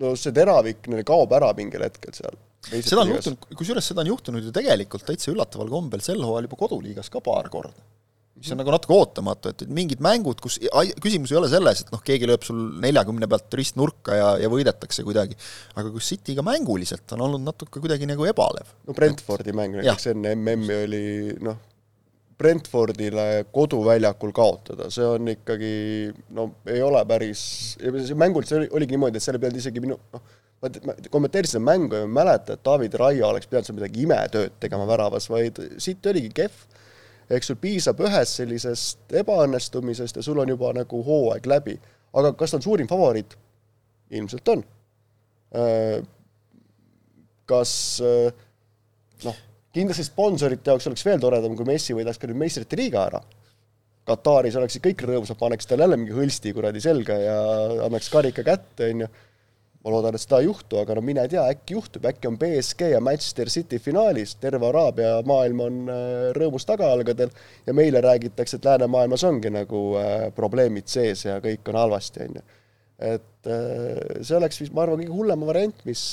no 0.01 0.13
see 0.19 0.35
teravik 0.37 0.89
neil 0.93 1.07
kaob 1.09 1.33
ära 1.37 1.53
mingil 1.57 1.85
hetkel 1.87 2.15
seal. 2.17 2.37
Seda 2.65 3.03
on 3.03 3.13
juhtunud, 3.15 3.51
kusjuures 3.59 3.93
seda 3.93 4.03
on 4.03 4.13
juhtunud 4.13 4.47
ju 4.47 4.55
tegelikult 4.55 5.07
täitsa 5.07 5.33
üllataval 5.33 5.71
kombel 5.73 6.03
sel 6.05 6.23
hooajal 6.23 6.49
juba 6.49 6.59
koduliigas 6.65 7.13
ka 7.13 7.23
paar 7.25 7.51
korda. 7.53 7.85
mis 8.37 8.51
on 8.53 8.59
nagu 8.61 8.73
natuke 8.75 8.93
ootamatu, 8.93 9.49
et 9.49 9.63
mingid 9.73 10.03
mängud, 10.05 10.43
kus 10.45 10.59
küsimus 11.01 11.31
ei 11.33 11.39
ole 11.39 11.49
selles, 11.49 11.81
et 11.81 11.93
noh, 11.95 12.03
keegi 12.05 12.29
lööb 12.29 12.43
sul 12.45 12.59
neljakümne 12.83 13.25
pealt 13.33 13.55
ristnurka 13.57 14.19
ja, 14.19 14.27
ja 14.43 14.51
võidetakse 14.53 15.07
kuidagi, 15.07 15.39
aga 15.73 15.89
kus 15.95 16.11
City'ga 16.13 16.45
mänguliselt 16.45 17.17
on 17.17 17.25
olnud 17.29 17.47
natuke 17.47 17.81
kuidagi 17.81 18.09
nagu 18.11 18.29
ebalev. 18.29 18.75
no 18.85 18.99
Brentfordi 18.99 19.57
mäng 19.57 19.79
näiteks 19.81 20.13
enne 20.13 20.35
MM-i 20.37 20.77
oli 20.83 21.07
noh, 21.49 21.57
Brentfordile 22.37 23.47
koduväljakul 23.53 24.33
kaotada, 24.37 24.91
see 24.93 25.07
on 25.09 25.33
ikkagi 25.33 25.71
no 26.37 26.51
ei 26.69 26.83
ole 26.85 27.01
päris, 27.09 27.41
see 27.81 28.19
mängult 28.19 28.49
see 28.51 28.59
oli, 28.61 28.69
oligi 28.77 28.93
niimoodi, 28.93 29.17
et 29.17 29.33
ei 29.33 29.41
pidanud 29.41 29.63
isegi 29.63 29.81
minu 29.81 29.97
noh, 30.13 30.35
ma 30.63 30.95
kommenteerisin 31.13 31.59
seda 31.59 31.65
mängu 31.67 31.99
ja 31.99 32.07
ma 32.07 32.09
ei 32.09 32.15
mäleta, 32.21 32.57
et 32.57 32.65
David 32.65 32.95
Raia 33.01 33.29
oleks 33.29 33.49
pidanud 33.51 33.69
seal 33.69 33.77
midagi 33.79 34.05
imetööd 34.07 34.57
tegema 34.63 34.87
väravas, 34.89 35.29
vaid 35.31 35.61
siit 35.83 36.07
oligi 36.07 36.33
kehv. 36.41 36.65
eks 37.37 37.51
sul 37.51 37.59
piisab 37.59 38.01
ühest 38.07 38.39
sellisest 38.39 39.17
ebaõnnestumisest 39.23 40.17
ja 40.17 40.23
sul 40.23 40.39
on 40.39 40.49
juba 40.49 40.73
nagu 40.73 41.03
hooaeg 41.03 41.47
läbi. 41.47 41.79
aga 42.13 42.33
kas 42.33 42.51
ta 42.51 42.61
on 42.61 42.63
suurim 42.63 42.89
favoriit? 42.89 43.37
ilmselt 44.11 44.49
on. 44.49 44.63
Äh, 45.57 46.03
kas 47.47 47.73
äh, 48.03 48.31
noh, 49.25 49.41
kindlasti 49.75 50.07
sponsorite 50.07 50.71
jaoks 50.71 50.87
oleks 50.91 51.05
veel 51.07 51.21
toredam, 51.23 51.57
kui 51.59 51.67
Messi 51.69 51.97
võidaks 51.97 52.21
ka 52.21 52.31
nüüd 52.31 52.41
meistrite 52.41 52.79
liiga 52.79 53.07
ära. 53.11 53.21
Kataris 54.07 54.55
oleksid 54.59 54.85
kõik 54.85 55.03
rõõmsad, 55.03 55.39
paneks 55.41 55.67
talle 55.67 55.83
jälle 55.83 55.99
mingi 55.99 56.15
hõlsti 56.15 56.53
kuradi 56.55 56.83
selga 56.83 57.17
ja 57.19 57.39
annaks 57.89 58.11
karika 58.13 58.45
kätte, 58.47 58.93
on 58.93 59.03
ju. 59.05 59.09
Ma 59.87 59.93
loodan, 59.95 60.17
et 60.19 60.23
seda 60.25 60.41
ei 60.43 60.49
juhtu, 60.49 60.81
aga 60.81 60.97
no 60.99 61.03
mine 61.07 61.23
tea, 61.31 61.45
äkki 61.55 61.77
juhtub, 61.77 62.09
äkki 62.11 62.27
on 62.27 62.39
BSG 62.41 62.91
ja 62.91 63.01
Manchester 63.05 63.51
City 63.53 63.79
finaalis, 63.83 64.35
terve 64.43 64.67
Araabia 64.67 65.21
maailm 65.29 65.63
on 65.63 65.79
äh, 65.93 66.09
rõõmus 66.35 66.67
tagajalgadel 66.67 67.31
ja 67.69 67.75
meile 67.77 68.03
räägitakse, 68.03 68.59
et 68.59 68.67
läänemaailmas 68.67 69.25
ongi 69.29 69.53
nagu 69.55 69.83
äh, 70.01 70.27
probleemid 70.35 70.91
sees 70.91 71.23
ja 71.29 71.39
kõik 71.45 71.71
on 71.71 71.79
halvasti, 71.79 72.27
on 72.27 72.41
ju. 72.41 72.45
et 73.15 73.51
äh, 73.53 74.21
see 74.27 74.37
oleks 74.41 74.61
vist, 74.65 74.75
ma 74.75 74.83
arvan, 74.85 75.05
kõige 75.05 75.15
hullem 75.15 75.47
variant, 75.47 75.87
mis 75.87 76.05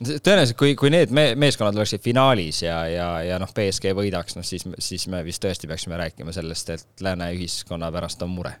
tõenäoliselt, 0.00 0.56
kui, 0.60 0.76
kui 0.76 0.92
need 0.92 1.12
me 1.16 1.30
meeskonnad 1.40 1.76
oleksid 1.80 2.04
finaalis 2.04 2.62
ja, 2.66 2.82
ja, 2.88 3.10
ja 3.24 3.40
noh, 3.40 3.52
BSG 3.56 3.94
võidaks, 3.96 4.36
noh 4.36 4.44
siis, 4.44 4.68
siis 4.80 5.08
me 5.12 5.24
vist 5.24 5.40
tõesti 5.44 5.68
peaksime 5.70 5.96
rääkima 6.00 6.36
sellest, 6.36 6.76
et 6.76 7.04
lääne 7.04 7.32
ühiskonna 7.36 7.88
pärast 7.96 8.28
on 8.28 8.36
mure. 8.36 8.58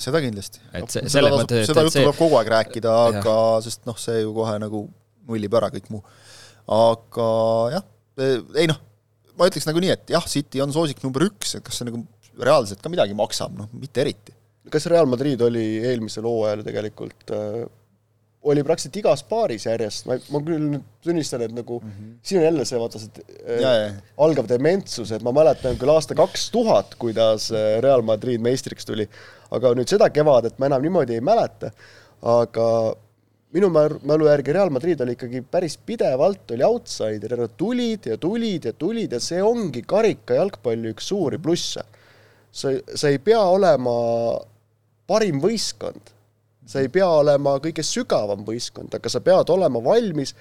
Seda 0.00 0.22
kindlasti. 0.24 0.62
et 0.76 0.92
see, 0.92 1.06
selles 1.12 1.34
mõttes, 1.34 1.64
et 1.64 1.70
seda 1.70 1.84
juttu 1.86 1.98
see... 1.98 2.04
tuleb 2.06 2.18
kogu 2.18 2.38
aeg 2.40 2.52
rääkida, 2.54 2.94
aga 3.10 3.34
sest 3.64 3.84
noh, 3.88 3.98
see 4.00 4.22
ju 4.22 4.34
kohe 4.36 4.56
nagu 4.62 4.84
nullib 5.30 5.56
ära 5.60 5.70
kõik 5.72 5.90
muu. 5.94 6.02
aga 6.76 7.28
jah, 7.76 7.88
ei 8.58 8.70
noh, 8.70 8.80
ma 9.38 9.50
ütleks 9.50 9.68
nagu 9.68 9.82
nii, 9.82 9.94
et 9.96 10.14
jah, 10.16 10.26
City 10.30 10.62
on 10.64 10.74
soosik 10.74 11.02
number 11.06 11.26
üks, 11.28 11.56
et 11.58 11.66
kas 11.66 11.80
see 11.80 11.88
nagu 11.88 12.02
reaalselt 12.40 12.80
ka 12.82 12.92
midagi 12.92 13.16
maksab, 13.16 13.56
noh 13.56 13.68
mitte 13.76 14.04
eriti. 14.04 14.36
kas 14.70 14.88
Real 14.92 15.08
Madrid 15.10 15.40
oli 15.44 15.66
eelmisel 15.82 16.26
hooajal 16.28 16.64
tegelikult 16.66 17.36
äh 17.36 17.68
oli 18.42 18.62
praktiliselt 18.64 18.96
igas 19.02 19.22
paaris 19.28 19.66
järjest, 19.66 20.06
ma, 20.08 20.16
ma 20.32 20.40
küll 20.44 20.78
tunnistan, 21.04 21.42
et 21.44 21.52
nagu 21.52 21.80
mm 21.80 21.90
-hmm. 21.90 22.14
siin 22.22 22.40
on 22.40 22.44
jälle 22.44 22.64
see, 22.64 22.78
vaata 22.80 22.98
see 22.98 23.24
äh, 23.58 23.92
algav 24.16 24.48
dementsus, 24.48 25.12
et 25.12 25.22
ma 25.22 25.32
mäletan 25.32 25.76
küll 25.76 25.92
aasta 25.92 26.14
kaks 26.14 26.50
tuhat, 26.50 26.94
kuidas 26.98 27.50
äh, 27.52 27.82
Real 27.84 28.02
Madrid 28.02 28.40
meistriks 28.40 28.86
tuli, 28.86 29.08
aga 29.50 29.74
nüüd 29.76 29.88
seda 29.88 30.08
kevadet 30.10 30.58
ma 30.58 30.66
enam 30.66 30.82
niimoodi 30.82 31.18
ei 31.18 31.20
mäleta, 31.20 31.70
aga 32.22 32.66
minu 33.52 33.68
mälu 33.70 34.28
järgi 34.30 34.52
Real 34.52 34.70
Madrid 34.70 35.00
oli 35.00 35.16
ikkagi 35.18 35.42
päris 35.42 35.76
pidevalt, 35.76 36.50
oli 36.50 36.64
outsider, 36.64 37.36
nad 37.36 37.56
tulid 37.56 38.06
ja 38.06 38.16
tulid 38.16 38.64
ja 38.64 38.72
tulid 38.72 39.12
ja 39.12 39.20
see 39.20 39.42
ongi 39.42 39.82
karika 39.82 40.34
jalgpalli 40.34 40.94
üks 40.94 41.12
suuri 41.12 41.38
plusse. 41.38 41.84
sa, 42.52 42.72
sa 42.94 43.08
ei 43.08 43.18
pea 43.18 43.42
olema 43.42 43.92
parim 45.06 45.42
võistkond 45.42 46.14
sa 46.70 46.82
ei 46.82 46.90
pea 46.92 47.08
olema 47.10 47.56
kõige 47.62 47.82
sügavam 47.86 48.44
võistkond, 48.46 48.94
aga 48.94 49.10
sa 49.10 49.22
pead 49.24 49.50
olema 49.50 49.82
valmis, 49.82 50.34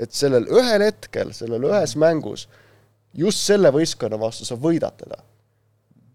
et 0.00 0.12
sellel 0.16 0.48
ühel 0.52 0.84
hetkel, 0.84 1.32
sellel 1.36 1.64
ühes 1.70 1.96
mängus, 2.00 2.46
just 3.16 3.42
selle 3.46 3.72
võistkonna 3.74 4.20
vastu 4.20 4.46
sa 4.48 4.58
võidad 4.60 4.96
teda. 5.00 5.22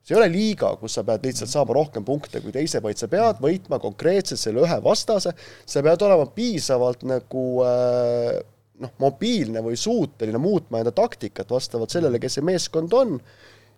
see 0.06 0.14
ei 0.14 0.20
ole 0.20 0.30
liiga, 0.30 0.70
kus 0.78 0.94
sa 0.94 1.04
pead 1.04 1.24
lihtsalt 1.26 1.50
saama 1.50 1.74
rohkem 1.74 2.04
punkte 2.06 2.42
kui 2.42 2.54
teise, 2.54 2.82
vaid 2.82 3.00
sa 3.02 3.08
pead 3.10 3.40
võitma 3.42 3.80
konkreetselt 3.82 4.40
selle 4.40 4.62
ühe 4.62 4.78
vastase, 4.86 5.34
sa 5.66 5.82
pead 5.82 6.06
olema 6.06 6.28
piisavalt 6.36 7.02
nagu 7.10 7.46
äh, 7.66 8.38
noh, 8.86 8.94
mobiilne 9.02 9.64
või 9.66 9.80
suuteline 9.80 10.42
muutma 10.42 10.84
enda 10.84 10.94
taktikat 10.94 11.50
vastavalt 11.52 11.94
sellele, 11.94 12.22
kes 12.22 12.38
see 12.38 12.46
meeskond 12.46 12.94
on 12.94 13.18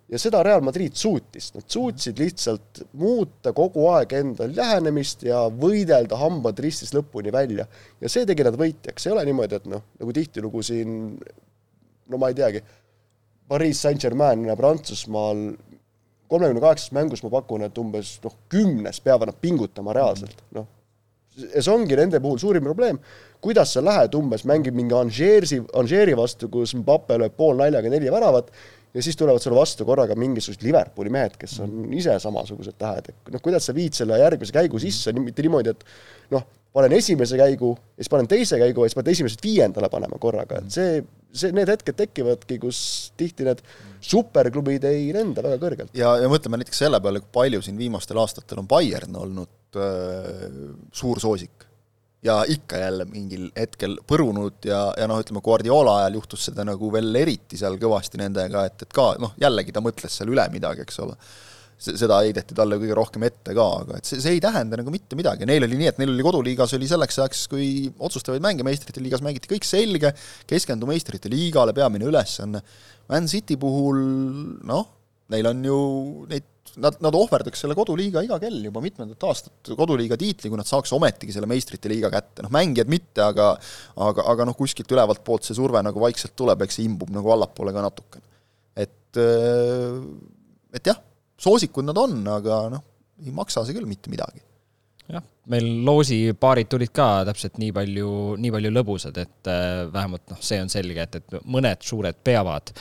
ja 0.08 0.20
seda 0.20 0.40
Real 0.42 0.62
Madrid 0.64 0.96
suutis, 0.96 1.50
nad 1.54 1.66
suutsid 1.68 2.18
lihtsalt 2.20 2.82
muuta 3.00 3.52
kogu 3.56 3.88
aeg 3.92 4.14
enda 4.18 4.48
lähenemist 4.48 5.24
ja 5.28 5.44
võidelda 5.52 6.16
hambad 6.20 6.58
ristis 6.64 6.94
lõpuni 6.96 7.32
välja. 7.32 7.66
ja 8.00 8.08
see 8.08 8.26
tegi 8.26 8.46
nad 8.46 8.56
võitjaks, 8.58 9.06
ei 9.06 9.14
ole 9.14 9.26
niimoodi, 9.28 9.60
et 9.60 9.68
noh, 9.68 9.84
nagu 10.00 10.14
tihtilugu 10.16 10.64
siin 10.64 10.98
no 12.08 12.20
ma 12.20 12.32
ei 12.32 12.38
teagi, 12.38 12.62
Pariis 13.48 13.80
Saint-Germain 13.80 14.44
Prantsusmaal 14.56 15.44
kolmekümne 16.28 16.60
kaheksas 16.60 16.92
mängus 16.92 17.22
ma 17.24 17.30
pakun, 17.32 17.64
et 17.64 17.78
umbes 17.80 18.16
noh, 18.24 18.34
kümnes 18.52 19.00
peavad 19.04 19.30
nad 19.30 19.38
pingutama 19.40 19.94
reaalselt, 19.96 20.42
noh. 20.56 20.66
ja 21.38 21.62
see 21.62 21.72
ongi 21.72 21.96
nende 21.96 22.20
puhul 22.20 22.40
suurim 22.40 22.64
probleem, 22.64 22.98
kuidas 23.44 23.72
sa 23.76 23.84
lähed 23.84 24.16
umbes, 24.18 24.44
mängib 24.48 24.76
mingi 24.76 24.96
Angeri, 24.96 25.60
Angeri 25.78 26.16
vastu, 26.18 26.50
kus 26.52 26.74
Mbappe 26.76 27.20
lööb 27.20 27.36
poolnaljaga 27.38 27.92
neli 27.92 28.12
väravat 28.12 28.52
ja 28.98 29.02
siis 29.02 29.16
tulevad 29.16 29.42
sulle 29.42 29.56
vastu 29.56 29.86
korraga 29.86 30.16
mingisugused 30.18 30.64
Liverpooli 30.66 31.10
mehed, 31.14 31.36
kes 31.38 31.60
on 31.62 31.70
mm. 31.70 31.92
ise 32.00 32.16
samasugused 32.22 32.74
tähed, 32.80 33.12
et 33.12 33.34
noh, 33.34 33.42
kuidas 33.44 33.68
sa 33.68 33.74
viid 33.76 33.94
selle 33.94 34.18
järgmise 34.18 34.54
käigu 34.54 34.80
sisse, 34.82 35.14
mitte 35.14 35.44
niimoodi, 35.44 35.74
et 35.76 35.84
noh, 36.34 36.46
panen 36.74 36.96
esimese 36.98 37.38
käigu 37.38 37.70
ja 37.76 38.02
siis 38.02 38.10
panen 38.12 38.28
teise 38.30 38.58
käigu 38.58 38.82
ja 38.82 38.90
siis 38.90 38.98
pead 38.98 39.12
esimesest 39.14 39.44
viiendale 39.44 39.90
panema 39.92 40.18
korraga, 40.20 40.58
et 40.58 40.74
see, 40.74 40.98
see, 41.30 41.54
need 41.54 41.70
hetked 41.70 42.00
tekivadki, 42.00 42.58
kus 42.64 42.80
tihti 43.20 43.46
need 43.46 43.62
superklubid 44.10 44.88
ei 44.90 45.12
lenda 45.14 45.46
väga 45.46 45.62
kõrgelt. 45.62 45.94
ja, 45.98 46.16
ja 46.18 46.32
mõtleme 46.32 46.58
näiteks 46.58 46.82
selle 46.84 47.00
peale, 47.04 47.22
kui 47.22 47.34
palju 47.38 47.62
siin 47.68 47.78
viimastel 47.78 48.18
aastatel 48.18 48.64
on 48.64 48.70
Bayern 48.70 49.22
olnud 49.22 49.78
äh, 49.78 50.44
suur 50.90 51.22
soosik 51.22 51.67
ja 52.24 52.40
ikka 52.50 52.78
jälle 52.80 53.04
mingil 53.08 53.50
hetkel 53.56 53.98
põrunud 54.08 54.66
ja, 54.66 54.80
ja 54.98 55.06
noh, 55.10 55.20
ütleme 55.22 55.42
Guardiola 55.44 56.00
ajal 56.02 56.18
juhtus 56.18 56.48
seda 56.48 56.64
nagu 56.66 56.90
veel 56.92 57.14
eriti 57.20 57.58
seal 57.60 57.78
kõvasti 57.78 58.18
nendega, 58.18 58.64
et, 58.66 58.82
et 58.82 58.94
ka 58.94 59.12
noh, 59.22 59.36
jällegi 59.40 59.74
ta 59.74 59.82
mõtles 59.84 60.18
seal 60.18 60.32
üle 60.34 60.48
midagi, 60.54 60.82
eks 60.82 60.98
ole. 61.04 61.14
seda 61.78 62.18
heideti 62.24 62.56
talle 62.58 62.74
kõige 62.82 62.96
rohkem 62.98 63.22
ette 63.28 63.54
ka, 63.54 63.68
aga 63.84 64.00
et 64.00 64.08
see, 64.08 64.18
see 64.18 64.34
ei 64.34 64.42
tähenda 64.42 64.80
nagu 64.80 64.90
mitte 64.90 65.14
midagi, 65.18 65.46
neil 65.46 65.62
oli 65.62 65.78
nii, 65.78 65.92
et 65.92 66.02
neil 66.02 66.10
oli 66.10 66.26
koduliigas 66.26 66.74
oli 66.74 66.90
selleks 66.90 67.20
ajaks, 67.22 67.46
kui 67.52 67.70
otsustavaid 68.02 68.42
mänge 68.42 68.66
meistrite 68.66 69.02
liigas 69.04 69.22
mängiti, 69.22 69.50
kõik 69.52 69.68
selge, 69.68 70.10
keskendu 70.50 70.90
meistrite 70.90 71.30
liigale, 71.30 71.76
peamine 71.76 72.10
ülesanne. 72.10 72.64
Man 73.08 73.30
City 73.30 73.54
puhul 73.56 74.02
noh, 74.66 74.90
neil 75.30 75.52
on 75.52 75.62
ju 75.70 75.78
neid 76.32 76.50
nad, 76.82 76.98
nad 77.04 77.16
ohverdaks 77.18 77.62
selle 77.64 77.76
koduliiga 77.78 78.22
iga 78.24 78.38
kell 78.42 78.58
juba 78.64 78.82
mitmendat 78.84 79.26
aastat, 79.28 79.72
koduliiga 79.78 80.18
tiitli, 80.20 80.50
kui 80.50 80.60
nad 80.60 80.68
saaks 80.68 80.92
ometigi 80.96 81.34
selle 81.34 81.50
meistrite 81.50 81.90
liiga 81.92 82.10
kätte, 82.12 82.44
noh 82.44 82.54
mängijad 82.54 82.90
mitte, 82.92 83.22
aga 83.24 83.50
aga, 84.08 84.26
aga 84.32 84.48
noh, 84.48 84.56
kuskilt 84.58 84.90
ülevalt 84.94 85.22
poolt 85.26 85.48
see 85.48 85.58
surve 85.58 85.82
nagu 85.84 86.02
vaikselt 86.02 86.36
tuleb, 86.38 86.64
eks 86.66 86.80
see 86.80 86.88
imbub 86.88 87.12
nagu 87.14 87.34
allapoole 87.34 87.74
ka 87.76 87.84
natukene. 87.84 88.26
et, 88.78 89.22
et 90.78 90.92
jah, 90.92 91.00
soosikud 91.38 91.86
nad 91.88 91.98
on, 92.00 92.20
aga 92.38 92.64
noh, 92.74 92.84
ei 93.24 93.34
maksa 93.34 93.66
see 93.66 93.76
küll 93.76 93.88
mitte 93.90 94.12
midagi 94.12 94.47
meil 95.52 95.68
loosipaarid 95.86 96.68
tulid 96.70 96.92
ka 96.94 97.08
täpselt 97.28 97.58
nii 97.60 97.72
palju, 97.76 98.12
nii 98.40 98.52
palju 98.54 98.72
lõbusad, 98.74 99.18
et 99.22 99.50
äh, 99.50 99.82
vähemalt 99.92 100.34
noh, 100.34 100.40
see 100.44 100.60
on 100.62 100.70
selge, 100.72 101.08
et, 101.08 101.18
et 101.20 101.48
mõned 101.48 101.84
suured 101.84 102.20
peavad 102.24 102.72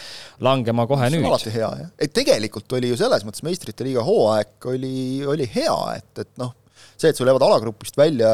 langema 0.43 0.87
kohe 0.89 1.09
nüüd. 1.13 1.25
alati 1.27 1.53
hea, 1.53 1.71
jah. 1.81 1.91
et 1.99 2.13
tegelikult 2.15 2.77
oli 2.77 2.91
ju 2.91 2.99
selles 2.99 3.25
mõttes 3.27 3.45
meistrite 3.47 3.87
liiga 3.87 4.03
hooaeg 4.05 4.71
oli, 4.73 4.95
oli 5.27 5.47
hea, 5.55 5.77
et, 5.95 6.11
et 6.25 6.33
noh, 6.41 6.53
see, 6.97 7.11
et 7.11 7.17
sul 7.17 7.29
jäävad 7.29 7.47
alagrupist 7.47 7.97
välja, 7.99 8.29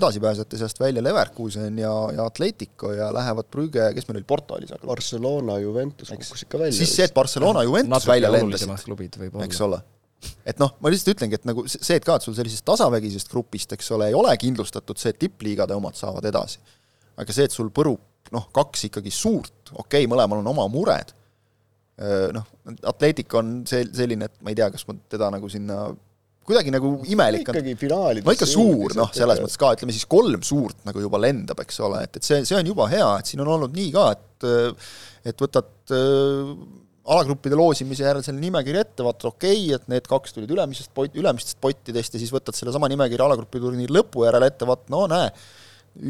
edasipääsejate 0.00 0.60
seast 0.60 0.80
välja 0.82 1.04
Leverkusen 1.04 1.78
ja, 1.78 1.94
ja 2.16 2.26
Atletico 2.26 2.92
ja 2.92 3.12
lähevad 3.14 3.50
Brügge, 3.52 3.90
kes 3.94 4.08
meil 4.08 4.20
oli, 4.20 4.28
Porto 4.28 4.58
oli 4.58 4.70
seal? 4.70 4.82
Barcelona, 4.88 5.58
Juventus 5.62 6.10
kukkus 6.10 6.46
ikka 6.48 6.64
välja. 6.66 6.78
siis 6.82 6.96
see, 6.96 7.06
et 7.06 7.14
Barcelona, 7.14 7.62
Juventus 7.66 8.08
välja 8.10 8.32
lendasid, 8.34 9.20
eks 9.46 9.66
ole 9.68 9.84
et 10.46 10.60
noh, 10.62 10.74
ma 10.80 10.92
lihtsalt 10.92 11.14
ütlengi, 11.16 11.38
et 11.40 11.48
nagu 11.48 11.66
see, 11.70 11.96
et 11.96 12.06
ka, 12.06 12.18
et 12.18 12.26
sul 12.26 12.36
sellisest 12.36 12.66
tasavägisest 12.68 13.30
grupist, 13.32 13.74
eks 13.76 13.90
ole, 13.96 14.10
ei 14.10 14.16
ole 14.18 14.32
kindlustatud 14.40 15.00
see, 15.00 15.14
et 15.14 15.20
tippliigade 15.24 15.76
omad 15.76 15.98
saavad 15.98 16.26
edasi. 16.30 16.62
aga 17.20 17.34
see, 17.34 17.46
et 17.46 17.54
sul 17.54 17.70
põrub 17.74 18.00
noh, 18.34 18.48
kaks 18.54 18.88
ikkagi 18.88 19.12
suurt, 19.14 19.70
okei 19.72 20.04
okay,, 20.04 20.10
mõlemal 20.10 20.40
on 20.40 20.50
oma 20.54 20.66
mured, 20.72 21.12
noh, 22.34 22.48
Atletic 22.90 23.30
on 23.38 23.60
see, 23.68 23.84
selline, 23.94 24.26
et 24.26 24.42
ma 24.42 24.50
ei 24.50 24.58
tea, 24.58 24.70
kas 24.74 24.86
ma 24.88 24.96
teda 25.10 25.30
nagu 25.34 25.50
sinna 25.52 25.86
kuidagi 26.44 26.72
nagu 26.74 26.90
imelik 27.08 27.48
on. 27.48 27.56
ikkagi 27.56 27.74
finaalides. 27.80 28.26
no 28.26 28.34
ikka 28.36 28.48
suur, 28.48 28.94
noh, 28.98 29.12
selles 29.16 29.40
mõttes 29.40 29.60
ka, 29.60 29.70
ütleme 29.78 29.94
siis 29.96 30.08
kolm 30.10 30.42
suurt 30.44 30.82
nagu 30.88 31.00
juba 31.00 31.20
lendab, 31.22 31.62
eks 31.64 31.80
ole, 31.86 32.02
et, 32.04 32.18
et 32.18 32.26
see, 32.26 32.42
see 32.44 32.58
on 32.58 32.68
juba 32.68 32.88
hea, 32.92 33.06
et 33.20 33.30
siin 33.30 33.44
on 33.44 33.54
olnud 33.56 33.76
nii 33.76 33.92
ka, 33.94 34.10
et 34.12 34.48
et 35.24 35.40
võtad 35.40 35.70
alagruppide 37.04 37.56
loosimise 37.58 38.06
järel 38.06 38.24
selle 38.24 38.40
nimekirja 38.40 38.84
ette, 38.84 39.04
vaatad 39.04 39.28
okei 39.32 39.58
okay,, 39.66 39.74
et 39.76 39.90
need 39.92 40.06
kaks 40.08 40.36
tulid 40.36 40.52
ülemisest 40.54 40.92
pot-, 40.96 41.18
ülemistest 41.18 41.58
pottidest 41.62 42.16
ja 42.16 42.22
siis 42.22 42.32
võtad 42.32 42.56
sellesama 42.56 42.88
nimekirja 42.92 43.26
alagrupi 43.28 43.60
turniiri 43.60 43.92
lõpu 43.92 44.24
järel 44.24 44.46
ette, 44.46 44.68
vaat 44.68 44.88
no 44.92 45.02
näe, 45.10 45.26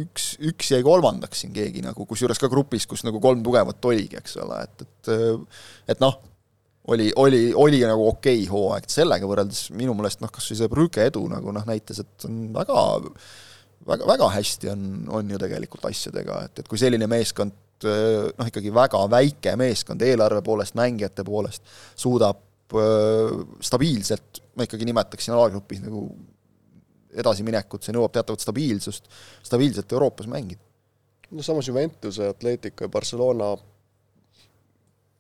üks, 0.05 0.35
üks 0.51 0.71
jäi 0.75 0.85
kolmandaks 0.87 1.43
siin 1.43 1.55
keegi 1.57 1.83
nagu, 1.85 2.07
kusjuures 2.11 2.39
ka 2.41 2.51
grupis, 2.53 2.87
kus 2.91 3.03
nagu 3.07 3.23
kolm 3.23 3.43
tugevat 3.47 3.91
oligi, 3.91 4.21
eks 4.23 4.39
ole, 4.45 4.61
et, 4.69 4.87
et 4.87 5.97
et 5.97 6.05
noh, 6.05 6.21
oli, 6.95 7.11
oli, 7.21 7.49
oli 7.59 7.83
nagu 7.83 8.07
okei 8.13 8.45
okay 8.45 8.53
hooaeg, 8.53 8.87
sellega 8.93 9.27
võrreldes 9.29 9.67
minu 9.75 9.97
meelest 9.99 10.23
noh, 10.23 10.31
kas 10.33 10.47
või 10.51 10.61
see 10.61 10.71
Brügge 10.71 11.09
edu 11.11 11.27
nagu 11.33 11.55
noh, 11.57 11.67
näitas, 11.67 12.05
et 12.05 12.29
on 12.29 12.47
väga 12.55 12.87
väga, 13.89 14.07
väga 14.09 14.31
hästi 14.37 14.71
on, 14.73 14.87
on 15.19 15.35
ju 15.35 15.41
tegelikult 15.41 15.91
asjadega, 15.91 16.41
et, 16.47 16.63
et 16.63 16.71
kui 16.71 16.81
selline 16.81 17.09
meeskond 17.11 17.57
noh, 17.85 18.51
ikkagi 18.51 18.73
väga 18.75 19.01
väike 19.11 19.57
meeskond 19.61 20.03
eelarve 20.03 20.43
poolest, 20.45 20.77
mängijate 20.79 21.25
poolest, 21.27 21.63
suudab 21.97 22.77
eh, 22.79 23.35
stabiilselt, 23.65 24.43
ma 24.57 24.69
ikkagi 24.69 24.89
nimetaksin 24.89 25.35
alagrupis 25.37 25.83
nagu 25.85 26.07
edasiminekut, 27.15 27.85
see 27.85 27.95
nõuab 27.95 28.15
teatavat 28.15 28.43
stabiilsust, 28.43 29.07
stabiilselt 29.47 29.93
Euroopas 29.93 30.27
mängida. 30.31 30.63
no 31.31 31.43
samas 31.43 31.69
Juventuse, 31.69 32.29
Atletico 32.29 32.85
ja 32.85 32.89
Barcelona 32.89 33.55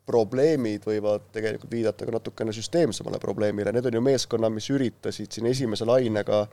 probleemid 0.04 0.84
võivad 0.84 1.30
tegelikult 1.32 1.72
viidata 1.72 2.04
ka 2.04 2.12
natukene 2.12 2.52
süsteemsemale 2.52 3.18
probleemile, 3.22 3.72
need 3.72 3.86
on 3.88 3.98
ju 3.98 4.02
meeskonnad, 4.04 4.52
mis 4.52 4.68
üritasid 4.70 5.32
siin 5.32 5.48
esimese 5.48 5.86
lainega 5.88 6.44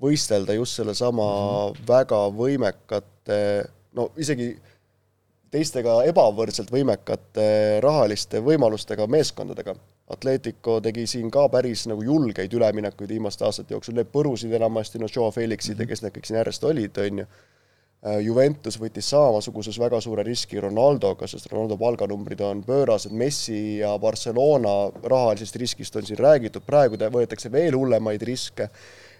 võistelda 0.00 0.54
just 0.56 0.78
sellesama 0.78 1.26
mm 1.26 1.74
-hmm. 1.74 1.86
väga 1.88 2.20
võimekate 2.32 3.40
no 3.92 4.10
isegi 4.16 4.52
teistega 5.50 6.00
ebavõrdselt 6.10 6.72
võimekate 6.72 7.46
rahaliste 7.84 8.42
võimalustega 8.44 9.06
meeskondadega. 9.10 9.74
Atletico 10.12 10.78
tegi 10.80 11.06
siin 11.06 11.30
ka 11.30 11.46
päris 11.52 11.86
nagu 11.88 12.02
julgeid 12.04 12.52
üleminekuid 12.56 13.10
viimaste 13.12 13.44
aastate 13.44 13.74
jooksul, 13.76 13.96
need 13.98 14.08
põrusid 14.12 14.52
enamasti, 14.56 15.00
no 15.00 15.08
Joe 15.12 15.30
Felixid 15.32 15.76
ja 15.76 15.84
mhm. 15.84 15.92
kes 15.92 16.04
need 16.04 16.16
kõik 16.16 16.28
siin 16.28 16.40
äärest 16.40 16.64
olid, 16.68 17.00
on 17.04 17.24
ju, 17.24 17.28
Äh, 18.06 18.20
Juventus 18.22 18.76
võttis 18.78 19.08
samasuguses 19.10 19.74
väga 19.82 19.98
suure 19.98 20.22
riski 20.22 20.60
Ronaldoga, 20.62 21.26
sest 21.26 21.48
Ronaldo 21.50 21.74
palganumbrid 21.80 22.38
on 22.46 22.60
pöörased, 22.62 23.10
Messi 23.10 23.80
ja 23.80 23.96
Barcelona 23.98 24.74
rahalisest 25.02 25.58
riskist 25.58 25.98
on 25.98 26.06
siin 26.06 26.20
räägitud, 26.22 26.62
praegu 26.66 26.94
võetakse 26.94 27.50
veel 27.50 27.74
hullemaid 27.74 28.22
riske, 28.22 28.68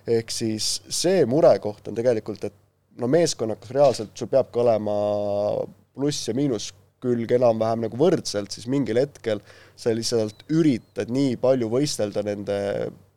ehk 0.07 0.31
siis 0.31 0.76
see 0.95 1.26
murekoht 1.26 1.91
on 1.91 1.99
tegelikult, 1.99 2.47
et 2.47 2.55
no 3.03 3.11
meeskonnaga 3.11 3.74
reaalselt 3.74 4.14
sul 4.14 4.31
peabki 4.31 4.62
olema 4.62 4.95
pluss 5.99 6.31
ja 6.31 6.37
miinuskülg 6.39 7.35
enam-vähem 7.39 7.85
nagu 7.89 8.01
võrdselt, 8.01 8.55
siis 8.55 8.71
mingil 8.71 9.03
hetkel 9.03 9.43
sa 9.79 9.93
lihtsalt 9.95 10.47
üritad 10.55 11.13
nii 11.13 11.37
palju 11.43 11.71
võistelda 11.75 12.25
nende 12.27 12.59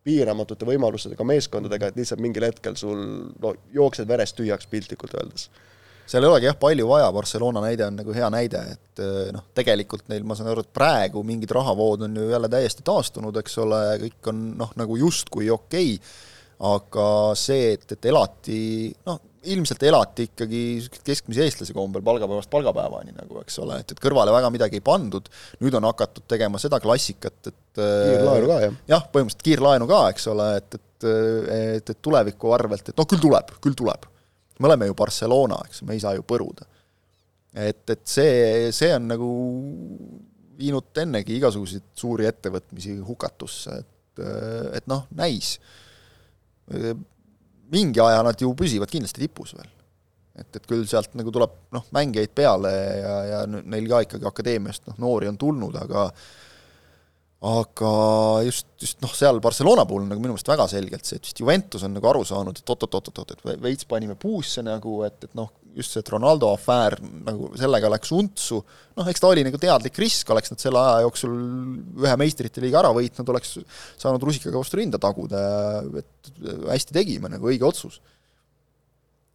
piiramatute 0.05 0.65
võimalustega 0.65 1.25
meeskondadega, 1.29 1.91
et 1.91 1.99
lihtsalt 2.01 2.21
mingil 2.23 2.47
hetkel 2.47 2.77
sul 2.79 3.03
no 3.41 3.53
jooksed 3.73 4.09
verest 4.09 4.39
tühjaks 4.39 4.69
piltlikult 4.69 5.13
öeldes. 5.19 5.51
Seal 6.09 6.25
ei 6.25 6.31
olegi 6.31 6.47
jah 6.49 6.57
palju 6.59 6.87
vaja, 6.89 7.11
Barcelona 7.13 7.61
näide 7.63 7.85
on 7.85 7.99
nagu 8.01 8.13
hea 8.15 8.27
näide, 8.33 8.63
et 8.73 9.01
eh, 9.03 9.29
noh, 9.31 9.45
tegelikult 9.55 10.09
neil, 10.11 10.25
ma 10.27 10.35
saan 10.35 10.49
aru, 10.51 10.65
et 10.65 10.73
praegu 10.75 11.21
mingid 11.23 11.53
rahavood 11.55 12.07
on 12.07 12.17
ju 12.17 12.25
jälle 12.33 12.49
täiesti 12.51 12.83
taastunud, 12.83 13.37
eks 13.39 13.57
ole, 13.63 13.79
kõik 14.01 14.31
on 14.33 14.41
noh, 14.59 14.73
nagu 14.81 14.97
justkui 14.99 15.47
okei. 15.53 15.93
Okay,, 15.95 16.27
aga 16.61 17.05
see, 17.37 17.71
et, 17.77 17.85
et 17.95 18.09
elati 18.11 18.59
noh, 19.07 19.21
ilmselt 19.49 19.81
elati 19.89 20.27
ikkagi 20.29 20.61
keskmise 21.07 21.47
eestlase 21.47 21.73
kombel 21.73 22.03
palgapäevast 22.05 22.49
palgapäevani 22.51 23.15
nagu, 23.15 23.39
eks 23.41 23.57
ole, 23.63 23.79
et, 23.81 23.95
et 23.95 24.01
kõrvale 24.03 24.33
väga 24.35 24.51
midagi 24.53 24.77
ei 24.77 24.85
pandud, 24.85 25.31
nüüd 25.63 25.77
on 25.79 25.87
hakatud 25.89 26.27
tegema 26.29 26.61
seda 26.61 26.77
klassikat, 26.83 27.39
et 27.49 27.81
kiirlaenu 27.81 28.51
ka, 28.51 28.59
jah? 28.67 28.79
jah, 28.93 29.09
põhimõtteliselt 29.09 29.47
kiirlaenu 29.49 29.89
ka, 29.89 30.03
eks 30.13 30.29
ole, 30.33 30.47
et, 30.61 30.77
et 30.77 30.87
et, 31.01 31.89
et 31.89 32.01
tuleviku 32.01 32.51
arvelt, 32.55 32.91
et 32.91 32.97
noh, 32.97 33.07
küll 33.09 33.21
tuleb, 33.21 33.53
küll 33.63 33.77
tuleb. 33.77 34.07
me 34.61 34.69
oleme 34.69 34.85
ju 34.85 34.93
Barcelona, 34.93 35.57
eks, 35.65 35.81
me 35.87 35.95
ei 35.97 36.01
saa 36.03 36.13
ju 36.13 36.25
põruda. 36.27 36.67
et, 37.53 37.83
et 37.89 38.03
see, 38.07 38.69
see 38.75 38.91
on 38.95 39.07
nagu 39.09 39.29
viinud 40.61 41.01
ennegi 41.01 41.35
igasuguseid 41.39 41.87
suuri 41.97 42.27
ettevõtmisi 42.29 42.99
hukatusse, 43.07 43.79
et, 43.81 44.23
et 44.77 44.87
noh, 44.91 45.07
näis 45.17 45.57
mingi 47.71 48.01
aja 48.03 48.21
nad 48.25 48.41
ju 48.41 48.51
püsivad 48.57 48.91
kindlasti 48.91 49.23
tipus 49.23 49.55
veel. 49.57 49.69
et, 50.35 50.47
et 50.55 50.67
küll 50.67 50.85
sealt 50.87 51.15
nagu 51.19 51.31
tuleb 51.33 51.57
noh, 51.75 51.87
mängijaid 51.95 52.31
peale 52.35 52.71
ja, 52.71 53.15
ja 53.31 53.41
neil 53.47 53.89
ka 53.89 54.03
ikkagi 54.05 54.27
akadeemiast 54.29 54.87
noh, 54.89 55.01
noori 55.03 55.29
on 55.31 55.39
tulnud, 55.39 55.75
aga 55.75 56.07
aga 57.41 57.91
just, 58.45 58.67
just 58.77 58.99
noh, 59.01 59.09
seal 59.17 59.39
Barcelona 59.41 59.81
puhul 59.89 60.03
on 60.03 60.11
nagu 60.11 60.21
minu 60.21 60.35
meelest 60.35 60.49
väga 60.51 60.67
selgelt 60.69 61.07
see, 61.07 61.17
et 61.17 61.25
vist 61.25 61.39
Juventus 61.41 61.81
on 61.87 61.95
nagu 61.95 62.05
aru 62.11 62.21
saanud, 62.27 62.59
et 62.61 62.69
oot-oot-oot-oot, 62.69 63.33
et 63.33 63.41
veits 63.63 63.87
panime 63.89 64.13
puusse 64.19 64.61
nagu, 64.65 64.99
et, 65.07 65.17
et 65.25 65.33
noh, 65.37 65.49
just 65.73 65.95
see, 65.95 66.03
et 66.03 66.11
Ronaldo 66.13 66.51
afäär 66.53 66.99
nagu 67.01 67.49
sellega 67.57 67.89
läks 67.95 68.13
untsu, 68.13 68.61
noh, 68.99 69.09
eks 69.09 69.23
ta 69.23 69.31
oli 69.31 69.47
nagu 69.47 69.57
teadlik 69.61 69.97
risk, 70.03 70.29
oleks 70.35 70.53
nad 70.53 70.61
selle 70.61 70.85
aja 70.85 71.01
jooksul 71.07 71.33
ühe 72.03 72.13
meistrite 72.21 72.61
liiga 72.61 72.83
ära 72.83 72.93
võitnud, 72.93 73.33
oleks 73.33 73.57
saanud 74.01 74.29
rusikaga 74.29 74.61
vastu 74.61 74.77
rinda 74.77 75.01
taguda 75.01 75.43
et 76.03 76.31
hästi 76.69 76.99
tegime, 77.01 77.33
nagu 77.33 77.49
õige 77.49 77.65
otsus. 77.65 77.97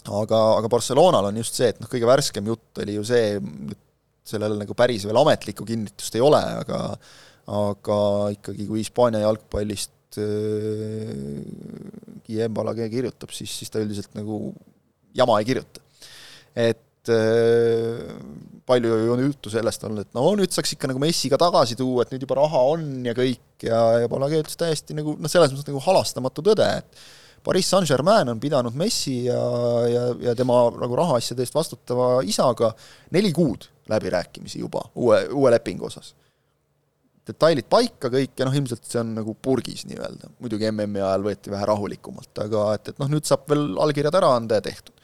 aga, 0.06 0.44
aga 0.60 0.70
Barcelonal 0.70 1.26
on 1.32 1.42
just 1.42 1.58
see, 1.58 1.74
et 1.74 1.82
noh, 1.82 1.90
kõige 1.90 2.06
värskem 2.06 2.54
jutt 2.54 2.86
oli 2.86 3.00
ju 3.00 3.06
see, 3.08 3.40
sellel 4.26 4.60
nagu 4.62 4.74
päris 4.78 5.06
veel 5.06 5.18
ametlikku 5.18 5.66
kinnitust 5.66 6.14
ei 6.14 6.22
ole, 6.22 6.42
aga 6.62 6.84
aga 7.46 7.98
ikkagi, 8.34 8.66
kui 8.66 8.82
Hispaania 8.82 9.22
jalgpallist 9.22 10.18
äh, 10.18 11.42
Guillem 12.26 12.54
Balague 12.54 12.88
kirjutab, 12.90 13.30
siis, 13.34 13.52
siis 13.60 13.70
ta 13.70 13.82
üldiselt 13.82 14.16
nagu 14.18 14.50
jama 15.16 15.38
ei 15.40 15.46
kirjuta. 15.48 15.82
et 16.56 17.12
äh, 17.12 18.00
palju 18.66 18.96
on 19.14 19.22
juttu 19.22 19.52
sellest 19.52 19.84
olnud, 19.86 20.02
et 20.02 20.16
no 20.16 20.24
nüüd 20.38 20.50
saaks 20.50 20.74
ikka 20.74 20.90
nagu 20.90 21.02
Messi 21.02 21.30
ka 21.30 21.38
tagasi 21.38 21.78
tuua, 21.78 22.02
et 22.02 22.14
nüüd 22.14 22.26
juba 22.26 22.40
raha 22.40 22.64
on 22.72 22.88
ja 23.06 23.14
kõik 23.14 23.68
ja, 23.68 23.78
ja 24.02 24.10
Balague 24.10 24.42
ütles 24.42 24.58
täiesti 24.58 24.96
nagu 24.98 25.14
noh, 25.14 25.30
selles 25.30 25.54
mõttes 25.54 25.70
nagu 25.70 25.84
halastamatu 25.86 26.44
tõde, 26.50 26.66
et 26.80 27.06
Pariis 27.46 27.68
Saint-Germain 27.70 28.26
on 28.26 28.42
pidanud 28.42 28.74
Messi 28.74 29.20
ja, 29.28 29.38
ja, 29.86 30.04
ja 30.18 30.34
tema 30.34 30.64
nagu 30.80 30.98
rahaasjade 30.98 31.46
eest 31.46 31.54
vastutava 31.54 32.16
isaga 32.26 32.72
neli 33.14 33.30
kuud 33.30 33.68
läbirääkimisi 33.86 34.64
juba 34.64 34.82
uue, 34.98 35.22
uue 35.30 35.52
lepingu 35.54 35.86
osas 35.86 36.16
detailid 37.26 37.66
paika 37.70 38.10
kõik 38.12 38.38
ja 38.38 38.46
noh, 38.46 38.54
ilmselt 38.54 38.84
see 38.86 39.00
on 39.00 39.14
nagu 39.16 39.34
purgis 39.42 39.86
nii-öelda, 39.90 40.30
muidugi 40.42 40.68
MM-i 40.70 41.02
ajal 41.02 41.24
võeti 41.26 41.52
vähe 41.52 41.66
rahulikumalt, 41.68 42.32
aga 42.44 42.68
et, 42.76 42.92
et 42.92 43.02
noh, 43.02 43.10
nüüd 43.10 43.26
saab 43.26 43.48
veel 43.50 43.72
allkirjad 43.82 44.18
ära 44.20 44.30
anda 44.38 44.60
ja 44.60 44.66
tehtud. 44.68 44.94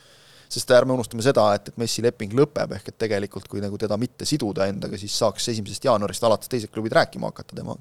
sest 0.53 0.71
ärme 0.77 0.93
unustame 0.93 1.25
seda, 1.25 1.47
et, 1.57 1.71
et 1.73 1.79
Messi 1.81 2.03
leping 2.05 2.35
lõpeb, 2.37 2.75
ehk 2.77 2.91
et 2.91 2.99
tegelikult 3.01 3.47
kui 3.49 3.63
nagu 3.65 3.79
teda 3.81 3.97
mitte 3.97 4.27
siduda 4.29 4.67
endaga, 4.69 4.99
siis 5.01 5.15
saaks 5.19 5.49
esimesest 5.49 5.87
jaanuarist 5.89 6.25
alates 6.29 6.51
teised 6.53 6.71
klubid 6.71 6.93
rääkima 6.93 7.31
hakata 7.31 7.57
temaga. 7.57 7.81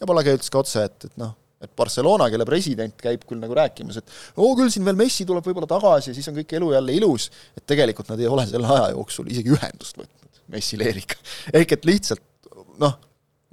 ja 0.00 0.06
Palage 0.06 0.36
ütles 0.38 0.52
ka 0.52 0.62
otse, 0.62 0.84
et, 0.86 1.08
et 1.10 1.16
noh, 1.20 1.34
et 1.64 1.72
Barcelona, 1.76 2.28
kelle 2.30 2.46
president 2.48 2.94
käib 3.00 3.24
küll 3.28 3.40
nagu 3.42 3.56
rääkimas, 3.56 3.98
et 4.00 4.14
oo, 4.36 4.52
küll 4.56 4.70
siin 4.72 4.86
veel 4.86 5.00
Messi 5.00 5.26
tuleb 5.28 5.44
võib-olla 5.44 5.68
tagasi 5.70 6.12
ja 6.12 6.16
siis 6.16 6.28
on 6.30 6.38
kõik 6.38 6.54
elu 6.56 6.70
jälle 6.76 6.94
ilus, 7.00 7.30
et 7.56 7.66
tegelikult 7.66 8.12
nad 8.12 8.22
ei 8.22 8.30
ole 8.30 8.46
selle 8.48 8.70
aja 8.70 8.92
jooksul 8.94 9.28
isegi 9.34 9.52
ühendust 9.56 9.98
võtnud 9.98 10.40
Messi 10.54 10.78
Leeriga. 10.80 11.18
ehk 11.58 11.76
et 11.76 11.88
lihtsalt 11.88 12.22
noh, 12.80 12.96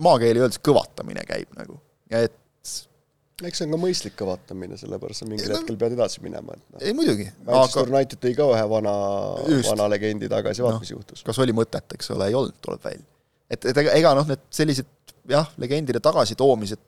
maakeeli 0.04 0.44
öeldes 0.44 0.62
kõvatamine 0.64 1.26
käib 1.28 1.52
nagu, 1.58 1.80
et 2.10 2.38
eks 3.48 3.62
see 3.62 3.68
on 3.68 3.76
ka 3.76 3.80
mõistlik 3.82 4.16
kõvatamine, 4.20 4.78
sellepärast 4.78 5.24
sa 5.24 5.28
mingil 5.30 5.50
no, 5.50 5.58
hetkel 5.58 5.78
pead 5.82 5.96
edasi 5.96 6.22
minema, 6.24 6.56
et 6.58 6.76
noh. 6.76 6.84
ei 6.86 6.94
muidugi. 6.98 7.26
Manchester 7.48 7.88
aga... 7.88 7.96
United 7.96 8.22
tõi 8.22 8.36
ka 8.38 8.48
ühe 8.54 8.68
vana, 8.70 8.94
vana 9.70 9.88
legendi 9.92 10.30
tagasi, 10.32 10.64
vaata 10.66 10.78
no, 10.78 10.84
mis 10.84 10.94
juhtus. 10.94 11.24
kas 11.26 11.42
oli 11.42 11.56
mõtet, 11.58 11.98
eks 11.98 12.14
ole, 12.16 12.30
ei 12.30 12.38
olnud, 12.38 12.58
tuleb 12.64 12.86
välja. 12.86 13.06
et, 13.50 13.66
et 13.74 13.82
ega, 13.84 13.96
ega 13.98 14.14
noh, 14.18 14.28
need 14.30 14.46
sellised 14.54 15.16
jah, 15.32 15.50
legendide 15.62 16.02
tagasitoomised 16.04 16.84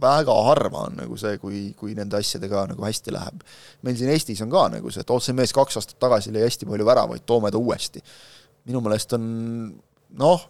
väga 0.00 0.34
harva 0.48 0.86
on 0.90 0.98
nagu 1.00 1.16
see, 1.20 1.38
kui, 1.40 1.60
kui 1.78 1.94
nende 1.96 2.18
asjadega 2.18 2.66
nagu 2.72 2.84
hästi 2.84 3.14
läheb. 3.14 3.46
meil 3.86 3.96
siin 3.96 4.12
Eestis 4.12 4.42
on 4.44 4.52
ka 4.52 4.66
nagu 4.74 4.92
see, 4.92 5.04
et 5.06 5.12
oh, 5.12 5.22
see 5.22 5.36
mees 5.36 5.54
kaks 5.56 5.78
aastat 5.80 6.00
tagasi 6.02 6.34
lõi 6.34 6.44
hästi 6.44 6.68
palju 6.68 6.88
väravaid, 6.88 7.24
toome 7.28 7.52
ta 7.52 7.60
uuesti. 7.60 8.02
minu 8.68 8.82
meelest 8.84 9.16
on 9.16 9.24
noh, 10.20 10.44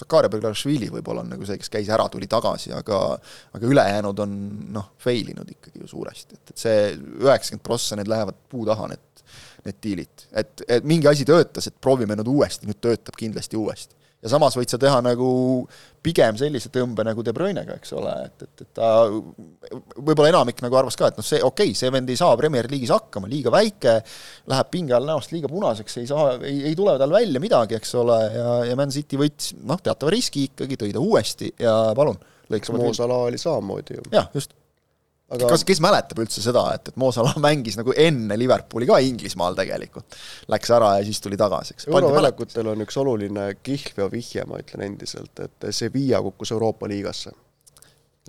Zakaria 0.00 0.32
Beglašvili 0.32 0.90
võib-olla 0.94 1.24
on 1.24 1.30
nagu 1.34 1.46
see, 1.48 1.58
kes 1.60 1.72
käis 1.72 1.92
ära, 1.92 2.08
tuli 2.12 2.28
tagasi, 2.30 2.72
aga 2.76 3.00
aga 3.56 3.70
ülejäänud 3.70 4.24
on 4.24 4.34
noh, 4.74 4.90
fail 5.02 5.30
inud 5.34 5.48
ikkagi 5.52 5.82
ju 5.84 5.90
suuresti, 5.90 6.40
et, 6.40 6.52
et 6.54 6.66
see 6.66 6.82
üheksakümmend 6.96 7.66
prossa, 7.66 7.98
need 8.00 8.10
lähevad 8.10 8.38
puu 8.50 8.66
taha, 8.68 8.90
need, 8.94 9.24
need 9.68 9.80
diilid. 9.84 10.26
et, 10.32 10.66
et 10.66 10.86
mingi 10.88 11.10
asi 11.10 11.28
töötas, 11.28 11.70
et 11.70 11.80
proovime 11.80 12.18
nüüd 12.18 12.32
uuesti, 12.32 12.68
nüüd 12.70 12.80
töötab 12.82 13.18
kindlasti 13.20 13.60
uuesti 13.60 13.99
ja 14.20 14.30
samas 14.32 14.56
võid 14.58 14.72
sa 14.72 14.78
teha 14.80 14.98
nagu 15.04 15.30
pigem 16.04 16.36
sellise 16.40 16.70
tõmbe 16.72 17.04
nagu 17.04 17.24
De 17.24 17.32
Bruyne'ga, 17.36 17.76
eks 17.80 17.94
ole, 17.96 18.12
et, 18.26 18.44
et, 18.46 18.64
et 18.64 18.70
ta 18.76 18.90
võib-olla 19.08 20.30
enamik 20.30 20.60
nagu 20.64 20.78
arvas 20.80 20.96
ka, 20.96 21.10
et 21.10 21.20
noh, 21.20 21.26
see 21.26 21.40
okei 21.40 21.72
okay,, 21.72 21.78
see 21.78 21.92
vend 21.92 22.12
ei 22.12 22.20
saa 22.20 22.36
Premier 22.40 22.68
League'is 22.70 22.92
hakkama, 22.94 23.28
liiga 23.30 23.52
väike, 23.54 23.98
läheb 24.52 24.72
pinge 24.72 24.96
all 24.96 25.08
näost 25.08 25.34
liiga 25.34 25.50
punaseks, 25.52 25.98
ei 26.02 26.08
saa, 26.10 26.36
ei, 26.38 26.62
ei 26.70 26.76
tule 26.78 26.96
tal 27.00 27.16
välja 27.16 27.42
midagi, 27.42 27.78
eks 27.80 27.96
ole, 28.00 28.20
ja, 28.36 28.48
ja 28.70 28.78
Man 28.80 28.92
City 28.94 29.20
võttis 29.20 29.54
noh, 29.60 29.80
teatava 29.80 30.12
riski 30.14 30.50
ikkagi, 30.50 30.80
tõi 30.80 30.92
ta 30.96 31.04
uuesti 31.04 31.54
ja 31.60 31.76
palun. 31.96 32.20
Mo 32.50 32.88
Salah 32.90 33.28
oli 33.28 33.38
samamoodi 33.38 33.94
ju. 33.94 34.08
jah, 34.10 34.26
just 34.34 34.56
aga 35.30 35.50
kas, 35.52 35.64
kes 35.66 35.82
mäletab 35.84 36.22
üldse 36.24 36.42
seda, 36.44 36.64
et, 36.76 36.90
et 36.92 36.98
Mo 37.00 37.10
Salah 37.14 37.36
mängis 37.46 37.78
nagu 37.80 37.94
enne 37.96 38.38
Liverpooli 38.40 38.88
ka 38.90 38.98
Inglismaal 39.04 39.58
tegelikult? 39.58 40.18
Läks 40.52 40.74
ära 40.76 40.96
ja 40.98 41.04
siis 41.06 41.22
tuli 41.22 41.38
tagasi, 41.40 41.76
eks. 41.76 41.90
euroväljakutel 41.90 42.72
on 42.72 42.86
üks 42.86 42.98
oluline 43.00 43.52
kihlveo 43.62 44.10
vihje, 44.12 44.46
ma 44.50 44.62
ütlen 44.62 44.86
endiselt, 44.88 45.44
et 45.44 45.70
Sevilla 45.74 46.22
kukkus 46.24 46.54
Euroopa 46.56 46.90
liigasse 46.90 47.34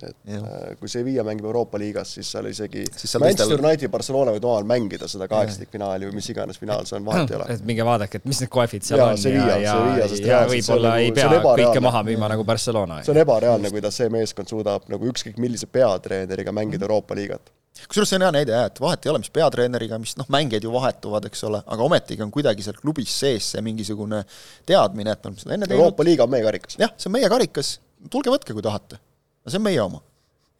et 0.02 0.16
ja. 0.26 0.38
Äh, 0.40 0.74
kui 0.80 0.88
Sevilla 0.88 1.24
mängib 1.26 1.46
Euroopa 1.46 1.78
liigas, 1.78 2.14
siis 2.16 2.30
seal 2.32 2.48
isegi 2.50 2.84
siis 2.88 3.12
seal 3.12 3.22
Manchester 3.22 3.54
teistel... 3.54 3.68
United, 3.68 3.92
Barcelona 3.92 4.34
võivad 4.34 4.48
omavahel 4.48 4.68
mängida 4.70 5.08
seda 5.10 5.28
kaheksateikfinaali 5.30 6.08
või 6.08 6.18
mis 6.18 6.28
iganes 6.32 6.60
finaal 6.60 6.88
see 6.88 6.98
on, 6.98 7.06
vahet 7.06 7.30
ei 7.30 7.38
ole. 7.38 7.48
et 7.54 7.64
minge 7.68 7.86
vaadake, 7.86 8.22
et 8.22 8.28
mis 8.28 8.42
need 8.42 8.52
kohvid 8.52 8.86
seal 8.86 9.02
ja, 9.02 9.08
on 9.12 9.20
Sevilla, 9.20 9.56
ja, 9.62 9.78
ja, 10.00 10.10
ja 10.32 10.42
võib-olla 10.50 10.94
nagu, 10.96 11.06
ei 11.06 11.16
pea 11.16 11.40
kõike 11.44 11.84
maha 11.84 12.04
müüma 12.08 12.30
nagu 12.34 12.46
Barcelona. 12.48 13.02
see 13.06 13.14
on 13.14 13.22
ebareaalne, 13.22 13.72
kuidas 13.74 14.00
see 14.00 14.12
meeskond 14.12 14.50
suudab 14.50 14.88
nagu 14.92 15.12
ükskõik 15.12 15.40
millise 15.42 15.68
peatreeneriga 15.70 16.54
mängida 16.56 16.88
Euroopa 16.88 17.18
liigat 17.18 17.52
kusjuures 17.88 18.10
see 18.12 18.18
on 18.18 18.26
hea 18.26 18.32
näide 18.36 18.52
jah, 18.54 18.66
et 18.68 18.80
vahet 18.82 19.06
ei 19.06 19.12
ole, 19.12 19.20
mis 19.22 19.32
peatreeneriga, 19.32 19.98
mis 20.00 20.12
noh, 20.18 20.28
mängijad 20.32 20.66
ju 20.66 20.72
vahetuvad, 20.74 21.26
eks 21.30 21.46
ole, 21.48 21.62
aga 21.64 21.86
ometigi 21.86 22.24
on 22.24 22.32
kuidagi 22.34 22.64
seal 22.64 22.76
klubis 22.78 23.14
sees 23.24 23.52
see 23.54 23.64
mingisugune 23.64 24.22
teadmine, 24.68 25.14
et 25.14 25.24
me 25.24 25.32
oleme 25.32 25.42
seda 25.42 25.56
enne 25.56 25.68
teinud. 25.68 25.80
Euroopa 25.80 26.06
liiga 26.06 26.26
on 26.26 26.34
meie 26.34 26.44
karikas. 26.44 26.76
jah, 26.80 26.92
see 26.96 27.08
on 27.10 27.16
meie 27.16 27.30
karikas, 27.32 27.74
tulge 28.12 28.32
võtke, 28.34 28.54
kui 28.56 28.64
tahate. 28.64 29.00
No 29.42 29.52
see 29.52 29.60
on 29.60 29.66
meie 29.66 29.82
oma 29.82 30.02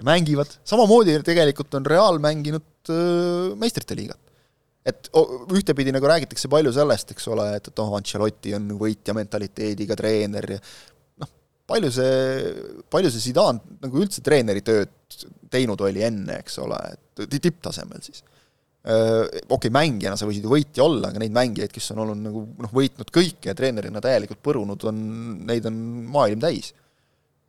mängivad, 0.06 0.50
samamoodi 0.66 1.18
tegelikult 1.26 1.74
on 1.78 1.86
Real 1.86 2.18
mänginud 2.22 2.90
äh, 2.90 3.52
meistrite 3.58 3.96
liigat. 3.98 4.18
et 4.82 5.12
ühtepidi 5.54 5.92
nagu 5.94 6.08
räägitakse 6.10 6.48
palju 6.50 6.72
sellest, 6.74 7.12
eks 7.14 7.28
ole, 7.30 7.44
et, 7.54 7.68
et 7.70 7.76
noh, 7.78 7.92
Ancelotti 7.94 8.50
on 8.56 8.64
võitja 8.80 9.14
mentaliteediga 9.14 9.94
treener 9.98 10.56
ja 10.56 10.58
noh, 11.22 11.30
palju 11.70 11.92
see, 11.94 12.16
palju 12.90 13.12
see 13.14 13.28
Zidane 13.28 13.78
nagu 13.84 14.02
üldse 14.02 14.24
treeneri 14.26 14.64
tööd 14.66 14.90
teinud 15.52 15.86
oli 15.86 16.02
enne, 16.02 16.40
eks 16.42 16.58
ole, 16.64 16.80
et 16.96 17.22
tipptasemel 17.36 18.02
siis. 18.02 18.24
okei 18.82 19.46
okay,, 19.54 19.70
mängijana 19.70 20.18
sa 20.18 20.26
võisid 20.26 20.48
ju 20.48 20.50
võitja 20.50 20.82
olla, 20.82 21.12
aga 21.12 21.22
neid 21.22 21.36
mängijaid, 21.36 21.70
kes 21.70 21.92
on 21.94 22.02
olnud 22.02 22.26
nagu 22.26 22.42
noh, 22.66 22.74
võitnud 22.74 23.14
kõike 23.14 23.52
ja 23.52 23.54
treenerina 23.54 24.02
täielikult 24.02 24.42
põrunud, 24.42 24.90
on, 24.90 25.02
neid 25.46 25.70
on 25.70 25.78
maailm 26.10 26.42
täis. 26.42 26.72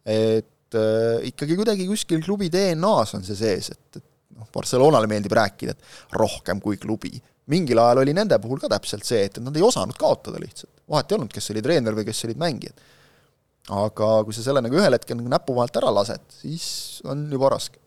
et 0.05 0.52
äh, 0.77 1.27
ikkagi 1.29 1.57
kuidagi 1.59 1.87
kuskil 1.89 2.23
klubi 2.25 2.49
DNA-s 2.53 3.17
on 3.17 3.27
see 3.27 3.37
sees, 3.39 3.71
et, 3.73 3.99
et 3.99 4.39
noh, 4.39 4.47
Barcelonale 4.53 5.09
meeldib 5.09 5.35
rääkida, 5.37 5.75
et 5.75 6.17
rohkem 6.19 6.61
kui 6.63 6.79
klubi. 6.81 7.13
mingil 7.51 7.79
ajal 7.83 7.99
oli 8.05 8.13
nende 8.15 8.37
puhul 8.39 8.61
ka 8.61 8.69
täpselt 8.71 9.03
see, 9.03 9.25
et, 9.27 9.37
et 9.37 9.43
nad 9.43 9.55
ei 9.59 9.65
osanud 9.65 9.97
kaotada 9.99 10.39
lihtsalt, 10.39 10.71
vahet 10.89 11.11
ei 11.11 11.17
olnud, 11.17 11.33
kes 11.33 11.51
oli 11.51 11.63
treener 11.65 11.95
või 11.97 12.07
kes 12.07 12.25
olid 12.29 12.39
mängijad. 12.39 12.89
aga 13.83 14.09
kui 14.23 14.35
sa 14.35 14.43
selle 14.43 14.63
nagu 14.63 14.79
ühel 14.79 14.95
hetkel 14.95 15.19
nagu 15.19 15.31
näpu 15.31 15.55
vahelt 15.55 15.79
ära 15.79 15.91
lased, 15.91 16.23
siis 16.41 16.67
on 17.07 17.27
juba 17.31 17.51
raske 17.55 17.82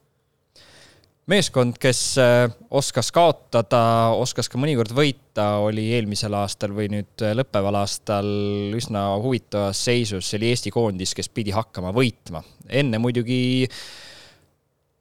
meeskond, 1.31 1.77
kes 1.83 2.01
äh, 2.23 2.47
oskas 2.71 3.11
kaotada, 3.15 3.83
oskas 4.19 4.49
ka 4.51 4.59
mõnikord 4.61 4.95
võita, 4.95 5.57
oli 5.65 5.89
eelmisel 5.97 6.35
aastal 6.39 6.75
või 6.77 6.89
nüüd 6.93 7.25
äh, 7.27 7.35
lõppeval 7.37 7.81
aastal 7.83 8.29
üsna 8.77 9.09
huvitavas 9.23 9.83
seisus, 9.89 10.29
see 10.29 10.41
oli 10.41 10.53
Eesti 10.55 10.73
koondis, 10.75 11.15
kes 11.19 11.31
pidi 11.35 11.55
hakkama 11.57 11.93
võitma. 11.97 12.45
enne 12.69 13.01
muidugi 13.03 13.41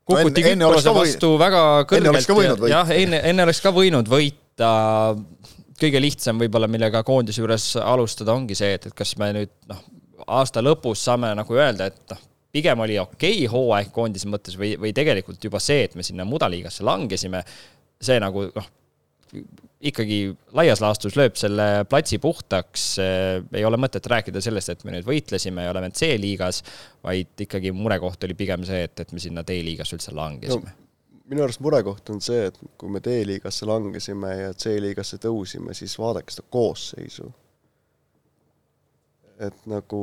kukuti 0.05 0.45
no, 0.57 0.71
Küprose 0.71 0.97
vastu 0.97 1.33
võid... 1.35 1.43
väga 1.45 1.63
kõrgelt. 1.89 2.69
jah, 2.73 2.93
enne, 2.97 3.21
enne 3.29 3.45
oleks 3.45 3.61
ka 3.61 3.73
võinud 3.75 4.09
võita. 4.09 4.71
kõige 5.79 6.01
lihtsam 6.01 6.41
võib-olla, 6.41 6.69
millega 6.71 7.03
koondise 7.05 7.43
juures 7.43 7.75
alustada, 7.81 8.33
ongi 8.33 8.57
see, 8.57 8.73
et, 8.79 8.89
et 8.89 8.97
kas 8.97 9.13
me 9.21 9.33
nüüd 9.35 9.53
noh, 9.69 9.81
aasta 10.25 10.63
lõpus 10.63 11.05
saame 11.05 11.35
nagu 11.37 11.53
öelda, 11.53 11.91
et 11.93 12.15
noh 12.15 12.31
pigem 12.55 12.81
oli 12.85 12.97
okei 13.01 13.43
okay 13.43 13.51
hooaeg 13.51 13.91
koondise 13.95 14.31
mõttes 14.31 14.55
või, 14.59 14.75
või 14.79 14.93
tegelikult 14.95 15.43
juba 15.43 15.61
see, 15.63 15.85
et 15.89 15.95
me 15.99 16.05
sinna 16.07 16.25
mudaliigasse 16.27 16.85
langesime, 16.87 17.43
see 18.01 18.17
nagu 18.23 18.47
noh, 18.55 18.69
ikkagi 19.85 20.19
laias 20.55 20.81
laastus 20.81 21.17
lööb 21.19 21.35
selle 21.39 21.83
platsi 21.89 22.19
puhtaks, 22.23 22.85
ei 23.01 23.65
ole 23.67 23.79
mõtet 23.81 24.07
rääkida 24.09 24.41
sellest, 24.41 24.71
et 24.71 24.87
me 24.87 24.95
nüüd 24.95 25.07
võitlesime 25.07 25.67
ja 25.67 25.73
oleme 25.73 25.91
C-liigas, 25.95 26.63
vaid 27.03 27.45
ikkagi 27.45 27.73
murekoht 27.75 28.23
oli 28.27 28.37
pigem 28.39 28.63
see, 28.67 28.85
et, 28.87 29.03
et 29.03 29.13
me 29.13 29.21
sinna 29.21 29.43
D-liigasse 29.45 29.97
üldse 29.99 30.15
langesime 30.15 30.71
no 30.71 30.81
minu 31.25 31.41
arust 31.41 31.61
murekoht 31.65 32.09
on 32.13 32.19
see, 32.21 32.49
et 32.51 32.57
kui 32.77 32.91
me 32.93 33.01
D-liigasse 33.03 33.65
langesime 33.65 34.31
ja 34.37 34.53
C-liigasse 34.53 35.17
tõusime, 35.23 35.73
siis 35.73 35.97
vaadake 35.97 36.33
seda 36.33 36.45
koosseisu. 36.53 37.31
et 39.41 39.65
nagu 39.67 40.01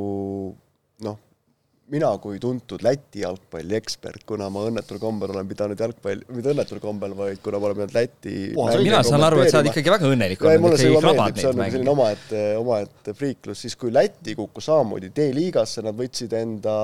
mina 1.93 2.09
kui 2.23 2.39
tuntud 2.41 2.83
Läti 2.85 3.21
jalgpalli 3.23 3.77
ekspert, 3.77 4.25
kuna 4.29 4.49
ma 4.53 4.65
õnnetul 4.69 4.99
kombel 5.03 5.33
olen 5.35 5.49
pidanud 5.51 5.81
jalgpalli, 5.81 6.25
mitte 6.33 6.53
õnnetul 6.55 6.81
kombel, 6.83 7.13
vaid 7.19 7.43
kuna 7.45 7.61
ma 7.61 7.69
olen 7.69 7.79
pidanud 7.83 7.97
Läti 7.99 8.35
mina 8.57 9.03
saan 9.07 9.27
aru, 9.27 9.43
et 9.45 9.53
sa 9.53 9.61
oled 9.61 9.71
ikkagi 9.73 9.93
väga 9.93 10.09
õnnelik 10.09 10.45
olnud, 10.49 10.77
see 10.81 10.89
juba 10.89 11.13
meeldib, 11.13 11.41
see 11.43 11.51
on 11.51 11.61
nagu 11.61 11.77
selline 11.77 11.93
omaette, 11.93 12.43
omaette 12.63 13.17
friiklus, 13.19 13.65
siis 13.67 13.77
kui 13.81 13.93
Läti 13.93 14.37
kukkus 14.39 14.71
samamoodi 14.71 15.13
D-liigasse, 15.13 15.85
nad 15.85 15.99
võtsid 15.99 16.37
enda 16.41 16.77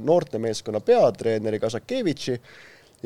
noortemeeskonna 0.00 0.80
peatreeneri 0.86 1.60
Kasakevitši 1.62 2.38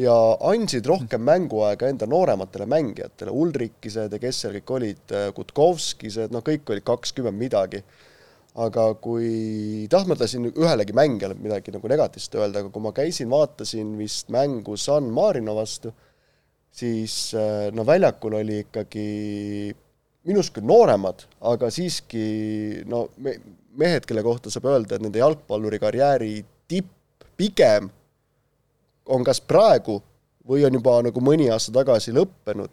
ja 0.07 0.15
andsid 0.53 0.87
rohkem 0.87 1.23
mänguaega 1.27 1.91
enda 1.91 2.07
noorematele 2.11 2.69
mängijatele, 2.71 3.35
Ulrikised 3.35 4.15
ja 4.15 4.23
kes 4.23 4.45
seal 4.45 4.61
kõik 4.61 4.77
olid, 4.79 5.17
Kutkovskised, 5.35 6.31
noh, 6.35 6.45
kõik 6.47 6.71
olid 6.71 6.87
kakskümmend 6.87 7.41
midagi 7.41 7.83
aga 8.57 8.87
kui, 9.05 9.85
tahtmata 9.93 10.29
siin 10.31 10.49
ühelegi 10.49 10.95
mängijale 10.97 11.37
midagi 11.37 11.75
nagu 11.75 11.89
negatiivset 11.93 12.39
öelda, 12.39 12.63
aga 12.63 12.73
kui 12.73 12.85
ma 12.85 12.93
käisin, 12.97 13.29
vaatasin 13.33 13.91
vist 13.99 14.31
mängu 14.33 14.79
San 14.81 15.11
Marino 15.13 15.57
vastu, 15.59 15.93
siis 16.73 17.35
äh, 17.37 17.69
no 17.77 17.85
väljakul 17.87 18.39
oli 18.39 18.63
ikkagi 18.65 19.07
minust 20.27 20.55
küll 20.57 20.67
nooremad, 20.69 21.27
aga 21.53 21.69
siiski 21.73 22.25
no 22.89 23.07
me, 23.23 23.37
mehed, 23.77 24.09
kelle 24.09 24.25
kohta 24.25 24.53
saab 24.53 24.71
öelda, 24.73 24.97
et 24.97 25.05
nende 25.05 25.21
jalgpalluri 25.21 25.81
karjääri 25.83 26.33
tipp 26.69 27.29
pigem 27.37 27.91
on 29.13 29.25
kas 29.27 29.43
praegu 29.45 30.01
või 30.49 30.65
on 30.67 30.79
juba 30.79 30.99
nagu 31.07 31.23
mõni 31.23 31.51
aasta 31.53 31.75
tagasi 31.75 32.15
lõppenud. 32.17 32.73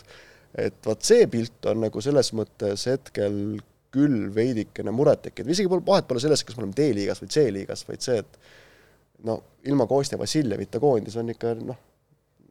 et 0.53 0.85
vot 0.85 1.01
see 1.01 1.25
pilt 1.27 1.65
on 1.65 1.79
nagu 1.81 2.01
selles 2.01 2.29
mõttes 2.37 2.85
hetkel 2.85 3.57
küll 3.93 4.29
veidikene 4.35 4.93
murettekitav, 4.95 5.51
isegi 5.53 5.71
pole, 5.71 5.85
vahet 5.85 6.07
pole 6.09 6.21
selles, 6.23 6.43
kas 6.45 6.57
me 6.57 6.65
oleme 6.65 6.77
D-liigas 6.77 7.21
või 7.21 7.33
C-liigas, 7.35 7.85
vaid 7.89 8.05
see, 8.05 8.21
et 8.23 8.39
no 9.27 9.39
ilma 9.69 9.87
Kostja 9.89 10.19
Vassiljevita 10.19 10.81
koondis 10.83 11.15
on 11.21 11.29
ikka 11.33 11.53
noh, 11.59 11.77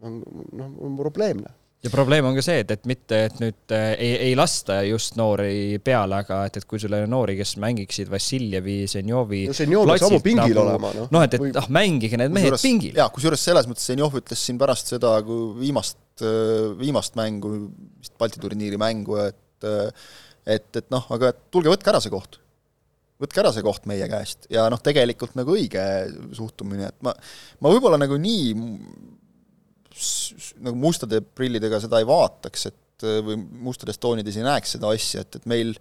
noh, 0.05 0.22
noh, 0.57 0.78
on 0.86 0.97
probleemne 1.01 1.51
ja 1.82 1.90
probleem 1.90 2.26
on 2.28 2.36
ka 2.36 2.45
see, 2.45 2.61
et, 2.62 2.70
et 2.70 2.84
mitte, 2.86 3.18
et 3.26 3.38
nüüd 3.43 3.74
äh, 3.74 3.88
ei, 3.97 4.12
ei 4.28 4.34
lasta 4.38 4.78
just 4.86 5.16
noori 5.18 5.80
peale, 5.82 6.20
aga 6.22 6.45
et, 6.47 6.61
et 6.61 6.66
kui 6.68 6.80
sul 6.82 6.95
on 6.95 7.11
noori, 7.11 7.34
kes 7.40 7.57
mängiksid 7.62 8.11
Vassiljevi, 8.12 8.76
Zenjovi 8.90 9.43
no 9.51 9.57
Zenjov 9.59 9.90
peaks 9.90 10.07
ammu 10.07 10.20
pingil 10.22 10.55
nagu, 10.55 10.64
olema, 10.64 10.93
noh. 11.01 11.09
noh, 11.14 11.26
et, 11.26 11.34
et 11.38 11.59
noh, 11.59 11.70
mängige 11.74 12.20
need 12.20 12.34
mehed 12.34 12.53
kusjuures, 12.53 12.66
pingil. 12.68 12.99
jaa, 13.03 13.09
kusjuures 13.14 13.47
selles 13.51 13.70
mõttes 13.70 13.88
Zenjov 13.90 14.14
ütles 14.22 14.45
siin 14.47 14.61
pärast 14.62 14.95
seda, 14.95 15.16
kui 15.26 15.49
viimast, 15.64 15.99
äh, 16.22 16.68
viimast 16.78 17.18
mängu, 17.18 17.57
vist 17.99 18.14
Balti 18.20 18.43
turniiri 18.43 18.78
mängu, 18.80 19.18
et 19.24 19.66
äh, 19.66 20.12
et, 20.47 20.68
et 20.76 20.88
noh, 20.93 21.07
aga 21.14 21.32
tulge, 21.51 21.72
võtke 21.72 21.93
ära 21.93 22.01
see 22.03 22.12
koht. 22.12 22.38
võtke 23.22 23.43
ära 23.43 23.53
see 23.55 23.62
koht 23.62 23.86
meie 23.90 24.09
käest 24.11 24.49
ja 24.51 24.66
noh, 24.72 24.80
tegelikult 24.82 25.36
nagu 25.38 25.55
õige 25.55 25.82
suhtumine, 26.34 26.90
et 26.90 27.03
ma, 27.07 27.14
ma 27.62 27.74
võib-olla 27.74 28.01
nagu 28.01 28.18
nii 28.18 28.55
nagu 30.62 30.78
mustade 30.78 31.20
prillidega 31.20 31.80
seda 31.82 32.01
ei 32.01 32.09
vaataks, 32.09 32.70
et 32.70 32.78
või 33.03 33.36
mustades 33.66 33.99
toonides 33.99 34.36
ei 34.38 34.47
näeks 34.47 34.76
seda 34.76 34.93
asja, 34.95 35.24
et, 35.24 35.38
et 35.40 35.47
meil, 35.51 35.72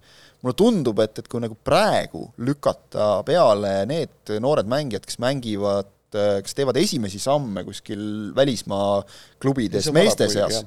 mulle 0.42 0.56
tundub, 0.58 0.98
et, 1.04 1.20
et 1.22 1.28
kui 1.30 1.42
nagu 1.42 1.56
praegu 1.64 2.24
lükata 2.42 3.22
peale 3.26 3.74
need 3.90 4.34
noored 4.42 4.70
mängijad, 4.70 5.06
kes 5.06 5.20
mängivad, 5.22 5.92
kes 6.12 6.56
teevad 6.58 6.76
esimesi 6.80 7.20
samme 7.22 7.64
kuskil 7.64 8.02
välismaa 8.36 9.00
klubides 9.42 9.88
meeste 9.94 10.28
seas, 10.32 10.62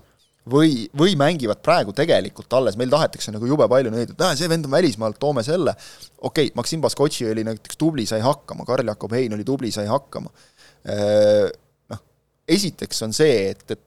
või, 0.52 0.86
või 0.98 1.16
mängivad 1.20 1.62
praegu 1.66 1.94
tegelikult 1.96 2.54
alles, 2.58 2.78
meil 2.78 2.92
tahetakse 2.94 3.34
nagu 3.34 3.48
jube 3.50 3.68
palju 3.72 3.94
neid, 3.94 4.14
et 4.14 4.22
näe, 4.22 4.38
see 4.40 4.50
vend 4.52 4.68
on 4.68 4.76
välismaalt, 4.76 5.20
toome 5.22 5.44
selle. 5.46 5.76
okei 6.20 6.50
okay,, 6.50 6.56
Maksim 6.58 6.84
Baskotši 6.84 7.32
oli 7.32 7.46
näiteks 7.48 7.80
tubli, 7.82 8.06
sai 8.10 8.22
hakkama, 8.26 8.66
Karl-Jakob 8.68 9.14
Hein 9.18 9.34
oli 9.34 9.48
tubli, 9.48 9.72
sai 9.72 9.88
hakkama. 9.90 10.32
Noh, 11.94 12.06
esiteks 12.48 13.02
on 13.08 13.14
see, 13.14 13.50
et, 13.56 13.66
et 13.72 13.82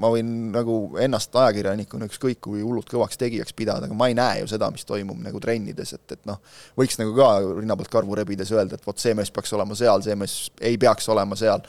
ma 0.00 0.10
võin 0.10 0.30
nagu 0.54 0.76
ennast 1.02 1.34
ajakirjanikuna 1.38 2.08
ükskõik 2.08 2.40
kui 2.42 2.62
hullult 2.64 2.88
kõvaks 2.90 3.20
tegijaks 3.20 3.54
pidada, 3.56 3.86
aga 3.86 3.94
ma 3.94 4.08
ei 4.10 4.16
näe 4.18 4.40
ju 4.40 4.48
seda, 4.50 4.70
mis 4.74 4.86
toimub 4.88 5.20
nagu 5.22 5.40
trennides, 5.42 5.92
et, 5.94 6.16
et 6.16 6.24
noh, 6.28 6.40
võiks 6.78 6.98
nagu 6.98 7.14
ka 7.16 7.28
rinna 7.44 7.76
pealt 7.78 7.92
karvu 7.92 8.16
rebides 8.18 8.50
öelda, 8.54 8.78
et 8.78 8.88
vot 8.88 8.98
see 8.98 9.14
mees 9.14 9.30
peaks 9.34 9.52
olema 9.54 9.76
seal, 9.78 10.02
see 10.02 10.16
mees 10.18 10.38
ei 10.58 10.80
peaks 10.80 11.06
olema 11.12 11.38
seal 11.38 11.62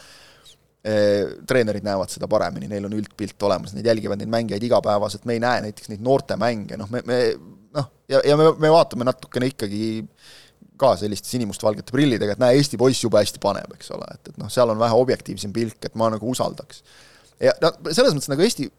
treenerid 1.48 1.86
näevad 1.86 2.12
seda 2.14 2.30
paremini, 2.32 2.70
neil 2.72 2.86
on 2.88 2.96
üldpilt 2.98 3.44
olemas, 3.48 3.74
nad 3.76 3.86
jälgivad 3.86 4.22
neid 4.22 4.32
mängijaid 4.32 4.64
igapäevaselt, 4.64 5.26
me 5.28 5.38
ei 5.38 5.44
näe 5.44 5.64
näiteks 5.68 5.92
neid 5.92 6.04
noortemänge, 6.06 6.78
noh, 6.80 6.90
me, 6.94 7.02
me 7.08 7.20
noh, 7.76 7.90
ja, 8.12 8.22
ja 8.26 8.38
me, 8.40 8.52
me 8.62 8.72
vaatame 8.74 9.08
natukene 9.08 9.52
ikkagi 9.52 9.90
ka 10.78 10.94
selliste 11.00 11.30
sinimustvalgete 11.32 11.94
prillidega, 11.94 12.36
et 12.36 12.42
näe, 12.42 12.58
Eesti 12.60 12.80
poiss 12.80 13.04
jube 13.04 13.20
hästi 13.20 13.42
paneb, 13.44 13.72
eks 13.78 13.92
ole, 13.96 14.08
et, 14.14 14.32
et 14.32 14.42
noh, 14.42 14.50
seal 14.54 14.70
on 14.74 14.80
vähe 14.80 14.98
objektiivsem 14.98 15.54
pilk, 15.54 15.80
et 15.90 15.96
ma 16.00 16.12
nagu 16.14 16.30
usaldaks. 16.34 16.84
ja 17.44 17.56
no 17.64 17.74
selles 17.90 18.14
mõttes 18.14 18.32
nagu 18.32 18.46
Eesti 18.46 18.70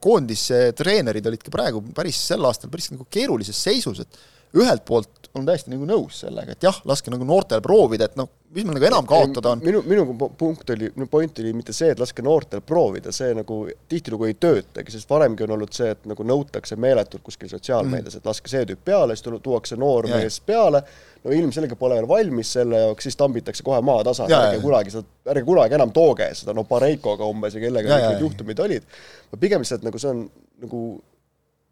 koondise 0.00 0.70
treenerid 0.76 1.26
olid 1.28 1.42
ka 1.44 1.52
praegu 1.52 1.82
päris 1.96 2.20
sel 2.30 2.44
aastal 2.48 2.72
päris 2.72 2.88
nagu 2.92 3.06
keerulises 3.12 3.58
seisus, 3.60 4.00
et 4.04 4.20
ühelt 4.56 4.84
poolt 4.86 5.20
olen 5.34 5.46
täiesti 5.46 5.70
nagu 5.70 5.86
nõus 5.86 6.20
sellega, 6.24 6.56
et 6.56 6.64
jah, 6.64 6.80
laske 6.88 7.10
nagu 7.12 7.26
noortel 7.26 7.60
proovida, 7.62 8.08
et 8.08 8.16
noh, 8.18 8.26
mis 8.50 8.64
meil 8.66 8.74
nagu 8.74 8.86
enam 8.88 9.06
kaotada 9.06 9.52
on. 9.52 9.60
minu, 9.62 9.82
minu 9.86 10.30
punkt 10.38 10.72
oli, 10.74 10.88
minu 10.96 11.06
point 11.10 11.38
oli 11.38 11.52
mitte 11.54 11.74
see, 11.76 11.92
et 11.94 12.00
laske 12.02 12.24
noortel 12.26 12.62
proovida, 12.66 13.12
see 13.14 13.30
nagu 13.38 13.60
tihtilugu 13.90 14.26
ei 14.26 14.34
töötagi, 14.42 14.90
sest 14.90 15.10
varemgi 15.10 15.46
on 15.46 15.54
olnud 15.54 15.70
see, 15.76 15.92
et 15.94 16.08
nagu 16.10 16.26
nõutakse 16.26 16.78
meeletult 16.82 17.22
kuskil 17.26 17.50
sotsiaalmeedias 17.52 18.16
mm., 18.16 18.24
et 18.24 18.26
laske 18.32 18.50
see 18.50 18.64
tüüp 18.72 18.82
peale, 18.90 19.14
siis 19.14 19.38
tuuakse 19.44 19.78
noor 19.78 20.10
mees 20.10 20.40
peale, 20.46 20.82
no 21.22 21.36
ilmselgelt 21.36 21.78
pole 21.78 22.00
veel 22.00 22.10
valmis 22.10 22.50
selle 22.58 22.82
jaoks, 22.88 23.06
siis 23.06 23.18
tambitakse 23.20 23.66
kohe 23.66 23.78
maatasa, 23.86 24.26
ärge 24.26 24.58
kunagi 24.64 24.96
seda, 24.96 25.06
ärge 25.30 25.46
kunagi 25.46 25.78
enam 25.78 25.94
tooge 25.94 26.26
seda, 26.34 26.56
no 26.56 26.66
Pareikoga 26.66 27.28
umbes 27.30 27.54
ja 27.54 27.62
kellega 27.62 28.02
neid 28.02 28.26
juhtumid 28.26 28.66
olid. 28.66 28.90
pigem 29.38 29.62
lihtsalt 29.62 29.86
nagu 29.86 30.02
see 30.02 30.10
on 30.10 30.26
nagu 30.60 30.82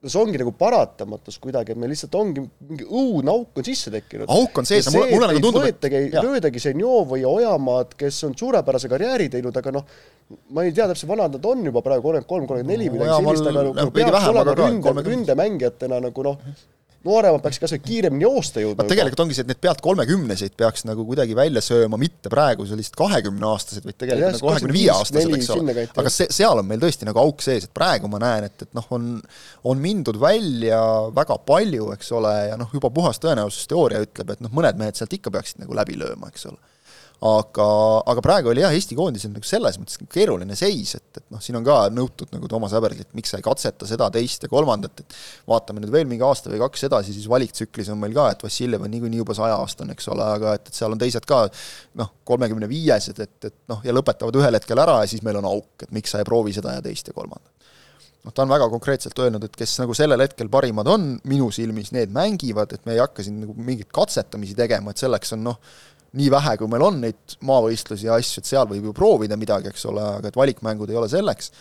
see 0.07 0.21
ongi 0.21 0.39
nagu 0.39 0.53
paratamatus 0.55 1.41
kuidagi, 1.43 1.75
et 1.75 1.81
meil 1.81 1.91
lihtsalt 1.91 2.15
ongi 2.15 2.45
mingi 2.69 2.87
õudne 2.87 3.33
auk 3.33 3.59
on 3.59 3.67
sisse 3.67 3.91
tekkinud. 3.91 4.31
auk 4.31 4.61
on 4.61 4.69
sees 4.69 4.87
ja 4.87 4.93
mulle, 4.95 5.11
mulle 5.11 5.31
nagu 5.33 5.43
tundub, 5.43 5.67
et 5.67 5.81
võetagi, 5.83 6.03
löödagi 6.15 6.63
Zenjovi 6.63 7.21
ja 7.25 7.33
Ojamaad, 7.33 7.97
kes 7.99 8.21
on 8.29 8.37
suurepärase 8.39 8.91
karjääri 8.93 9.27
teinud, 9.33 9.59
aga 9.59 9.75
noh, 9.75 9.87
ma 10.55 10.63
ei 10.63 10.75
tea 10.77 10.87
täpselt, 10.93 11.11
vanad 11.11 11.35
nad 11.35 11.51
on 11.51 11.67
juba 11.67 11.83
praegu, 11.83 12.05
kolmkümmend 12.07 12.31
kolm, 12.31 12.47
kolmkümmend 12.47 12.75
neli 12.77 12.91
midagi 12.95 13.17
sellist, 13.19 13.51
aga 13.51 13.67
nagu 13.81 13.95
peaks 13.97 14.29
olema 14.31 14.59
ründe, 14.63 15.07
ründemängijatena 15.11 16.03
nagu 16.07 16.27
noh, 16.29 16.39
nooremad 17.07 17.43
peaks 17.45 17.61
kas 17.63 17.75
või 17.77 17.83
kiiremini 17.85 18.25
joosta 18.25 18.63
jõudma. 18.63 18.87
tegelikult 18.91 19.23
ongi 19.25 19.37
see, 19.37 19.45
et 19.47 19.53
need 19.53 19.61
pealt 19.63 19.83
kolmekümneseid 19.85 20.55
peaks 20.59 20.85
nagu 20.89 21.05
kuidagi 21.07 21.37
välja 21.39 21.63
sööma, 21.65 21.99
mitte 22.01 22.33
praegu 22.33 22.67
sellised 22.69 22.97
kahekümneaastased, 22.99 23.87
vaid 23.87 23.99
tegelikult 24.01 24.39
nagu 24.39 24.51
kahekümne 24.51 24.77
viie 24.77 24.91
aastased, 24.95 25.37
eks 25.39 25.51
ole. 25.55 25.87
aga 26.03 26.13
see, 26.13 26.31
seal 26.35 26.63
on 26.63 26.67
meil 26.69 26.83
tõesti 26.83 27.09
nagu 27.09 27.23
auk 27.23 27.45
sees, 27.45 27.69
et 27.69 27.75
praegu 27.75 28.11
ma 28.11 28.23
näen, 28.23 28.49
et, 28.51 28.67
et 28.67 28.75
noh, 28.79 28.89
on, 28.95 29.13
on 29.71 29.85
mindud 29.85 30.19
välja 30.23 30.81
väga 31.15 31.39
palju, 31.49 31.93
eks 31.95 32.11
ole, 32.19 32.35
ja 32.51 32.59
noh, 32.61 32.73
juba 32.75 32.91
puhas 32.95 33.23
tõenäosusteooria 33.23 34.03
ütleb, 34.09 34.35
et 34.35 34.43
noh, 34.45 34.53
mõned 34.55 34.81
mehed 34.81 34.99
sealt 34.99 35.15
ikka 35.15 35.33
peaksid 35.35 35.63
nagu 35.63 35.79
läbi 35.79 35.99
lööma, 36.01 36.33
eks 36.33 36.51
ole 36.51 36.59
aga, 37.19 37.67
aga 38.07 38.23
praegu 38.23 38.53
oli 38.53 38.63
jah, 38.63 38.75
Eesti 38.75 38.95
koondisel 38.99 39.33
nagu 39.33 39.47
selles 39.47 39.79
mõttes 39.81 39.99
keeruline 40.13 40.55
seis, 40.59 40.95
et, 40.95 41.19
et 41.19 41.25
noh, 41.35 41.43
siin 41.43 41.59
on 41.59 41.65
ka 41.67 41.79
nõutud 41.91 42.31
nagu 42.35 42.51
Toomas 42.51 42.77
Häberlit, 42.77 43.11
miks 43.19 43.33
sa 43.35 43.41
ei 43.41 43.47
katseta 43.47 43.89
seda, 43.91 44.07
teist 44.15 44.47
ja 44.47 44.51
kolmandat, 44.53 45.03
et 45.03 45.19
vaatame 45.51 45.83
nüüd 45.83 45.93
veel 45.95 46.07
mingi 46.11 46.23
aasta 46.27 46.53
või 46.53 46.63
kaks 46.63 46.87
edasi, 46.87 47.17
siis 47.17 47.27
valiktsüklis 47.31 47.91
on 47.95 47.99
meil 47.99 48.15
ka, 48.15 48.29
et 48.35 48.47
Vassiljev 48.47 48.87
on 48.87 48.95
niikuinii 48.95 49.23
juba 49.25 49.35
sajaaastane, 49.39 49.99
eks 49.99 50.11
ole, 50.15 50.31
aga 50.39 50.55
et, 50.61 50.71
et 50.71 50.79
seal 50.79 50.95
on 50.95 51.03
teised 51.03 51.27
ka 51.27 51.45
noh, 51.99 52.15
kolmekümne 52.29 52.71
viiesed, 52.71 53.19
et, 53.27 53.39
et 53.51 53.59
noh, 53.73 53.83
ja 53.83 53.97
lõpetavad 53.97 54.39
ühel 54.39 54.61
hetkel 54.61 54.87
ära 54.87 55.01
ja 55.03 55.11
siis 55.11 55.27
meil 55.27 55.43
on 55.43 55.51
auk, 55.51 55.75
et 55.83 55.95
miks 55.95 56.15
sa 56.15 56.23
ei 56.23 56.29
proovi 56.29 56.55
seda 56.55 56.79
ja 56.79 56.85
teist 56.85 57.11
ja 57.11 57.19
kolmandat. 57.19 57.51
Noh, 58.27 58.35
ta 58.35 58.43
on 58.45 58.51
väga 58.51 58.67
konkreetselt 58.71 59.19
öelnud, 59.23 59.45
et 59.47 59.55
kes 59.57 59.77
nagu 59.81 59.95
sellel 59.95 60.21
hetkel 60.23 60.51
parimad 60.53 60.89
on 60.91 61.13
minu 61.31 61.51
silmis, 61.55 61.93
need 61.95 62.11
mängivad, 62.15 62.75
et 62.75 62.87
me 62.87 62.97
ei 62.97 63.03
hakka 63.03 63.25
siin 63.27 63.39
nagu 63.45 63.55
mingeid 63.55 63.91
katsetamisi 63.95 64.57
tegema, 64.59 64.93
et 64.93 65.03
selleks 65.03 65.33
on 65.35 65.47
noh, 65.47 65.61
nii 66.19 66.31
vähe, 66.35 66.55
kui 66.61 66.71
meil 66.71 66.85
on 66.87 67.03
neid 67.03 67.39
maavõistlusi 67.47 68.09
ja 68.09 68.17
asju, 68.19 68.43
et 68.43 68.51
seal 68.51 68.69
võib 68.71 68.91
ju 68.91 68.95
proovida 68.97 69.39
midagi, 69.41 69.73
eks 69.73 69.87
ole, 69.91 70.05
aga 70.21 70.31
et 70.31 70.39
valikmängud 70.39 70.91
ei 70.91 70.99
ole 71.01 71.11
selleks, 71.11 71.53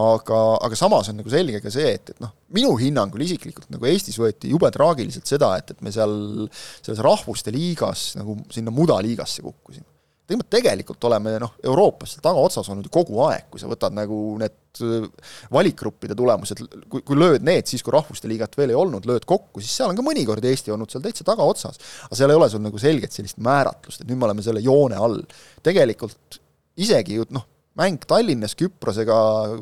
aga, 0.00 0.40
aga 0.66 0.78
samas 0.78 1.10
on 1.10 1.18
nagu 1.20 1.32
selge 1.32 1.62
ka 1.64 1.72
see, 1.74 1.94
et, 1.98 2.12
et 2.14 2.22
noh, 2.22 2.34
minu 2.54 2.74
hinnangul 2.78 3.24
isiklikult 3.26 3.70
nagu 3.72 3.88
Eestis 3.90 4.18
võeti 4.20 4.52
jube 4.52 4.70
traagiliselt 4.74 5.30
seda, 5.30 5.54
et, 5.58 5.72
et 5.74 5.80
me 5.84 5.92
seal 5.94 6.14
selles 6.52 7.02
rahvuste 7.04 7.54
liigas 7.54 8.12
nagu 8.20 8.38
sinna 8.54 8.74
mudaliigasse 8.74 9.42
kukkusime 9.46 9.89
tegelikult 10.38 11.04
oleme 11.08 11.34
noh, 11.42 11.54
Euroopas 11.64 12.16
tagaotsas 12.22 12.68
olnud 12.70 12.86
ju 12.86 12.92
kogu 12.94 13.20
aeg, 13.26 13.48
kui 13.50 13.60
sa 13.62 13.68
võtad 13.70 13.94
nagu 13.96 14.16
need 14.40 14.82
äh, 14.84 15.06
valikgruppide 15.52 16.14
tulemused, 16.18 16.62
kui, 16.92 17.02
kui 17.06 17.18
lööd 17.18 17.44
need 17.46 17.66
siis, 17.70 17.82
kui 17.86 17.94
rahvuste 17.94 18.30
liigat 18.30 18.54
veel 18.58 18.74
ei 18.74 18.78
olnud, 18.78 19.08
lööd 19.08 19.26
kokku, 19.28 19.62
siis 19.62 19.74
seal 19.80 19.90
on 19.90 19.98
ka 19.98 20.04
mõnikord 20.06 20.44
Eesti 20.46 20.74
olnud 20.74 20.92
seal 20.92 21.02
täitsa 21.04 21.26
tagaotsas. 21.26 21.80
aga 22.06 22.18
seal 22.18 22.32
ei 22.32 22.38
ole 22.38 22.50
sul 22.52 22.62
nagu 22.64 22.82
selget 22.82 23.16
sellist 23.16 23.40
määratlust, 23.42 24.02
et 24.02 24.10
nüüd 24.10 24.20
me 24.20 24.28
oleme 24.28 24.44
selle 24.46 24.62
joone 24.64 25.00
all. 25.00 25.20
tegelikult 25.66 26.40
isegi 26.80 27.18
ju 27.18 27.26
noh, 27.34 27.46
mäng 27.80 28.06
Tallinnas 28.06 28.54
Küprosega 28.58 29.20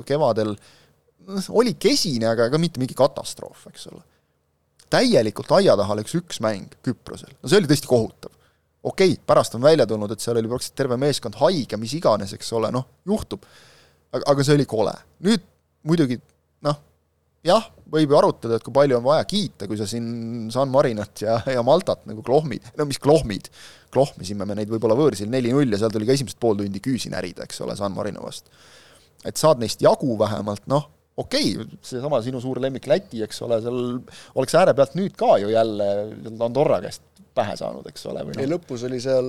kevadel 0.08 0.54
noh, 0.54 1.52
oli 1.56 1.78
kesine, 1.80 2.28
aga 2.34 2.50
ka 2.52 2.60
mitte 2.60 2.82
mingi 2.82 2.96
katastroof, 2.98 3.68
eks 3.72 3.88
ole. 3.92 4.02
täielikult 4.92 5.52
aia 5.58 5.76
taha 5.80 6.00
läks 6.00 6.16
üks 6.20 6.42
mäng 6.44 6.76
Küprosel, 6.84 7.32
no 7.40 7.48
see 7.48 7.62
oli 7.62 7.70
tõesti 7.72 7.88
kohutav 7.88 8.37
okei 8.88 9.14
okay,, 9.14 9.22
pärast 9.26 9.56
on 9.58 9.64
välja 9.64 9.86
tulnud, 9.88 10.12
et 10.12 10.24
seal 10.24 10.38
oli 10.40 10.50
praktiliselt 10.50 10.78
terve 10.80 10.98
meeskond 11.00 11.38
haige, 11.42 11.78
mis 11.80 11.94
iganes, 11.98 12.34
eks 12.36 12.52
ole, 12.56 12.70
noh, 12.74 12.86
juhtub. 13.08 13.44
aga, 14.12 14.24
aga 14.32 14.46
see 14.46 14.56
oli 14.58 14.68
kole. 14.68 14.94
nüüd 15.26 15.44
muidugi 15.88 16.18
noh, 16.66 16.78
jah, 17.46 17.68
võib 17.92 18.12
ju 18.12 18.18
arutada, 18.18 18.58
et 18.58 18.66
kui 18.66 18.74
palju 18.74 18.98
on 18.98 19.06
vaja 19.06 19.24
kiita, 19.28 19.68
kui 19.68 19.78
sa 19.80 19.86
siin 19.88 20.48
San 20.54 20.72
Marinat 20.72 21.24
ja, 21.24 21.38
ja 21.48 21.64
Maltat 21.66 22.04
nagu 22.08 22.24
klohmid, 22.24 22.66
no 22.78 22.88
mis 22.88 23.00
klohmid, 23.02 23.50
klohmisime 23.94 24.48
me 24.48 24.58
neid 24.58 24.72
võib-olla 24.72 24.96
võõrsil 24.98 25.30
neli-null 25.32 25.72
ja 25.72 25.80
seal 25.80 25.94
tuli 25.94 26.08
ka 26.08 26.16
esimesed 26.16 26.40
pool 26.40 26.58
tundi 26.60 26.82
küüsi 26.84 27.12
närida, 27.12 27.48
eks 27.48 27.64
ole, 27.64 27.76
San 27.78 27.96
Marino 27.96 28.24
vastu. 28.24 28.52
et 29.26 29.36
saad 29.36 29.60
neist 29.62 29.82
jagu 29.82 30.16
vähemalt, 30.20 30.66
noh, 30.70 30.88
okei 31.18 31.56
okay,, 31.56 31.78
seesama 31.82 32.20
sinu 32.24 32.40
suur 32.42 32.60
lemmik 32.62 32.86
Läti, 32.90 33.22
eks 33.26 33.42
ole, 33.46 33.60
seal 33.64 33.80
oleks 34.38 34.58
ääre 34.58 34.74
pealt 34.78 34.94
nüüd 34.98 35.16
ka 35.18 35.36
ju 35.42 35.50
jälle 35.52 35.88
Andorra 36.44 36.82
käest 36.84 37.02
pähe 37.38 37.56
saanud, 37.58 37.86
eks 37.90 38.06
ole. 38.10 38.24
ei 38.34 38.46
no. 38.46 38.56
lõpus 38.56 38.84
oli 38.88 39.00
seal, 39.02 39.28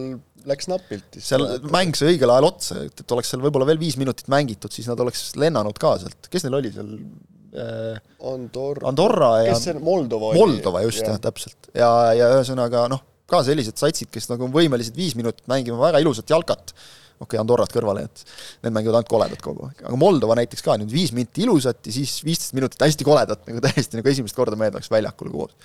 läks 0.49 0.70
napilt. 0.72 1.20
seal 1.24 1.45
mäng 1.74 1.97
sai 1.97 2.14
õigel 2.14 2.34
ajal 2.34 2.49
otsa, 2.49 2.84
et, 2.88 3.03
et 3.03 3.16
oleks 3.16 3.34
seal 3.34 3.43
võib-olla 3.43 3.68
veel 3.70 3.82
viis 3.82 3.97
minutit 4.01 4.30
mängitud, 4.32 4.74
siis 4.74 4.89
nad 4.89 4.99
oleks 5.03 5.30
lennanud 5.39 5.78
ka 5.82 5.95
sealt, 6.01 6.30
kes 6.32 6.47
neil 6.47 6.60
oli 6.62 6.72
seal 6.76 6.93
äh,? 6.95 7.99
Andorra. 8.30 8.88
Andorra 8.91 9.34
ja 9.43 9.53
kes 9.53 9.68
see 9.70 9.82
Moldova 9.82 10.32
oli? 10.34 10.41
Moldova, 10.41 10.84
just, 10.88 11.03
jah, 11.05 11.20
täpselt. 11.22 11.72
ja, 11.78 11.89
ja 12.18 12.32
ühesõnaga 12.38 12.88
noh, 12.91 13.03
ka 13.30 13.43
sellised 13.45 13.78
satsid, 13.80 14.10
kes 14.14 14.30
nagu 14.32 14.47
on 14.47 14.55
võimelised 14.55 14.97
viis 14.97 15.16
minutit 15.20 15.45
mängima 15.51 15.80
väga 15.82 16.01
ilusat 16.03 16.32
jalkat, 16.34 16.74
okei 17.20 17.26
okay,, 17.26 17.41
Andorrat 17.41 17.74
kõrvale, 17.74 18.07
et 18.10 18.24
need 18.64 18.76
mängivad 18.76 19.01
ainult 19.01 19.12
koledat 19.12 19.43
kogu 19.45 19.68
aeg, 19.68 19.84
aga 19.86 19.99
Moldova 19.99 20.39
näiteks 20.39 20.66
ka 20.66 20.80
nüüd 20.82 20.93
viis 20.93 21.14
minti 21.16 21.45
ilusat 21.45 21.86
ja 21.86 21.93
siis 21.93 22.20
viisteist 22.26 22.57
minutit 22.57 22.82
hästi 22.86 23.07
koledat, 23.07 23.45
nagu 23.49 23.64
täiesti 23.66 23.99
nagu 23.99 24.12
esimest 24.12 24.38
korda 24.38 24.60
mehed 24.60 24.78
oleks 24.78 24.91
väljakul 24.93 25.32
koos 25.34 25.55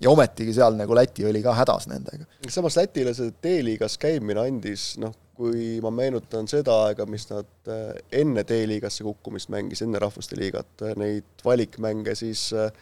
ja 0.00 0.10
ometigi 0.10 0.54
seal 0.56 0.76
nagu 0.78 0.94
Läti 0.96 1.26
oli 1.28 1.42
ka 1.44 1.54
hädas 1.58 1.88
nendega. 1.90 2.26
samas 2.48 2.76
Lätile 2.78 3.14
see 3.16 3.34
D-liigas 3.42 3.98
käimine 4.00 4.42
andis 4.42 4.94
noh, 5.02 5.14
kui 5.40 5.78
ma 5.84 5.92
meenutan 5.94 6.48
seda 6.50 6.76
aega, 6.86 7.06
mis 7.08 7.26
nad 7.30 7.70
äh, 7.72 7.92
enne 8.22 8.44
D-liigasse 8.48 9.04
kukkumist 9.06 9.52
mängis, 9.52 9.80
enne 9.84 10.00
Rahvuste 10.02 10.36
Liigat, 10.40 10.72
äh, 10.84 10.96
neid 11.00 11.44
valikmänge, 11.44 12.14
siis 12.18 12.50
äh, 12.52 12.72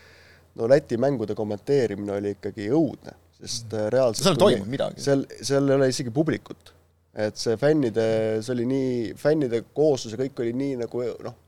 no 0.59 0.69
Läti 0.71 0.99
mängude 1.01 1.37
kommenteerimine 1.39 2.17
oli 2.19 2.35
ikkagi 2.37 2.71
õudne, 2.75 3.15
sest 3.39 3.75
reaalselt 3.95 4.25
seal 4.25 4.39
ei 4.39 4.45
toimunud 4.45 4.73
midagi. 4.75 5.03
seal, 5.03 5.23
seal 5.39 5.71
ei 5.71 5.79
ole 5.79 5.91
isegi 5.93 6.15
publikut. 6.15 6.75
et 7.19 7.39
see 7.39 7.57
fännide, 7.59 8.07
see 8.47 8.53
oli 8.55 8.67
nii, 8.71 8.97
fännide 9.19 9.65
kooslus 9.75 10.15
ja 10.15 10.21
kõik 10.21 10.39
oli 10.43 10.53
nii 10.55 10.75
nagu 10.85 11.03
noh, 11.25 11.39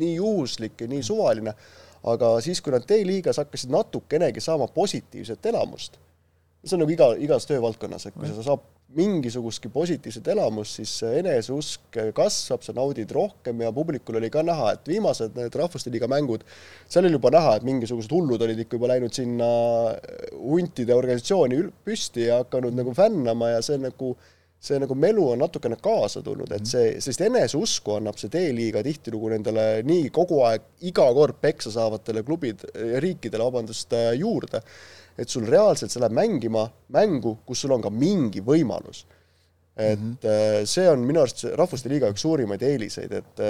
nii 0.00 0.14
juhuslik 0.16 0.80
ja 0.80 0.88
nii 0.90 1.02
suvaline 1.06 1.54
aga 2.04 2.34
siis, 2.44 2.60
kui 2.60 2.74
nad 2.74 2.84
D-liigas 2.88 3.40
hakkasid 3.40 3.72
natukenegi 3.72 4.42
saama 4.44 4.68
positiivset 4.74 5.46
elamust, 5.52 5.98
see 6.64 6.76
on 6.76 6.84
nagu 6.84 6.94
iga, 6.94 7.10
igas 7.20 7.48
töövaldkonnas, 7.48 8.08
et 8.08 8.16
kui 8.16 8.28
sa 8.30 8.44
saad 8.44 8.70
mingisugustki 8.94 9.68
positiivset 9.74 10.28
elamust, 10.30 10.78
siis 10.78 10.92
eneseusk 11.18 11.96
kasvab, 12.14 12.62
sa 12.62 12.74
naudid 12.76 13.10
rohkem 13.14 13.64
ja 13.64 13.72
publikul 13.74 14.20
oli 14.20 14.30
ka 14.30 14.44
näha, 14.46 14.74
et 14.76 14.86
viimased 14.86 15.34
need 15.34 15.56
Rahvuste 15.58 15.90
Liiga 15.90 16.06
mängud, 16.10 16.44
seal 16.86 17.08
oli 17.08 17.18
juba 17.18 17.32
näha, 17.34 17.56
et 17.58 17.66
mingisugused 17.66 18.12
hullud 18.14 18.44
olid 18.46 18.62
ikka 18.62 18.78
juba 18.78 18.92
läinud 18.92 19.16
sinna 19.16 19.48
huntide 20.36 20.94
organisatsiooni 20.94 21.58
püsti 21.88 22.28
ja 22.28 22.44
hakanud 22.44 22.76
nagu 22.78 22.94
fännama 22.94 23.50
ja 23.56 23.64
see 23.66 23.80
nagu 23.82 24.12
äh, 24.14 24.33
see 24.64 24.80
nagu 24.80 24.96
melu 24.96 25.26
on 25.34 25.42
natukene 25.44 25.76
kaasa 25.82 26.22
tulnud, 26.24 26.52
et 26.56 26.68
see, 26.68 26.94
sellist 27.02 27.24
eneseusku 27.26 27.98
annab 27.98 28.16
see 28.20 28.32
D-liiga 28.32 28.82
tihtilugu 28.86 29.34
nendele 29.34 29.66
nii 29.86 30.08
kogu 30.14 30.40
aeg, 30.48 30.64
iga 30.88 31.06
kord 31.16 31.40
peksa 31.42 31.72
saavatele 31.74 32.24
klubid, 32.24 32.64
riikidele, 33.04 33.44
vabandust, 33.44 33.92
juurde. 34.18 34.62
et 35.18 35.30
sul 35.30 35.44
reaalselt, 35.46 35.92
sa 35.92 36.00
lähed 36.02 36.16
mängima 36.16 36.64
mängu, 36.96 37.36
kus 37.46 37.60
sul 37.62 37.76
on 37.76 37.82
ka 37.84 37.90
mingi 37.90 38.40
võimalus. 38.42 39.04
et 39.76 39.98
mm 39.98 40.16
-hmm. 40.22 40.66
see 40.66 40.88
on 40.88 41.00
minu 41.00 41.20
arust 41.20 41.44
Rahvuste 41.44 41.88
Liiga 41.88 42.08
üks 42.08 42.22
suurimaid 42.22 42.62
eeliseid, 42.62 43.12
et 43.12 43.40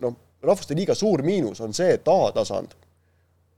noh, 0.00 0.16
Rahvuste 0.42 0.74
Liiga 0.74 0.94
suur 0.94 1.22
miinus 1.22 1.60
on 1.60 1.72
see, 1.72 1.94
et 1.94 2.08
A-tasand 2.08 2.74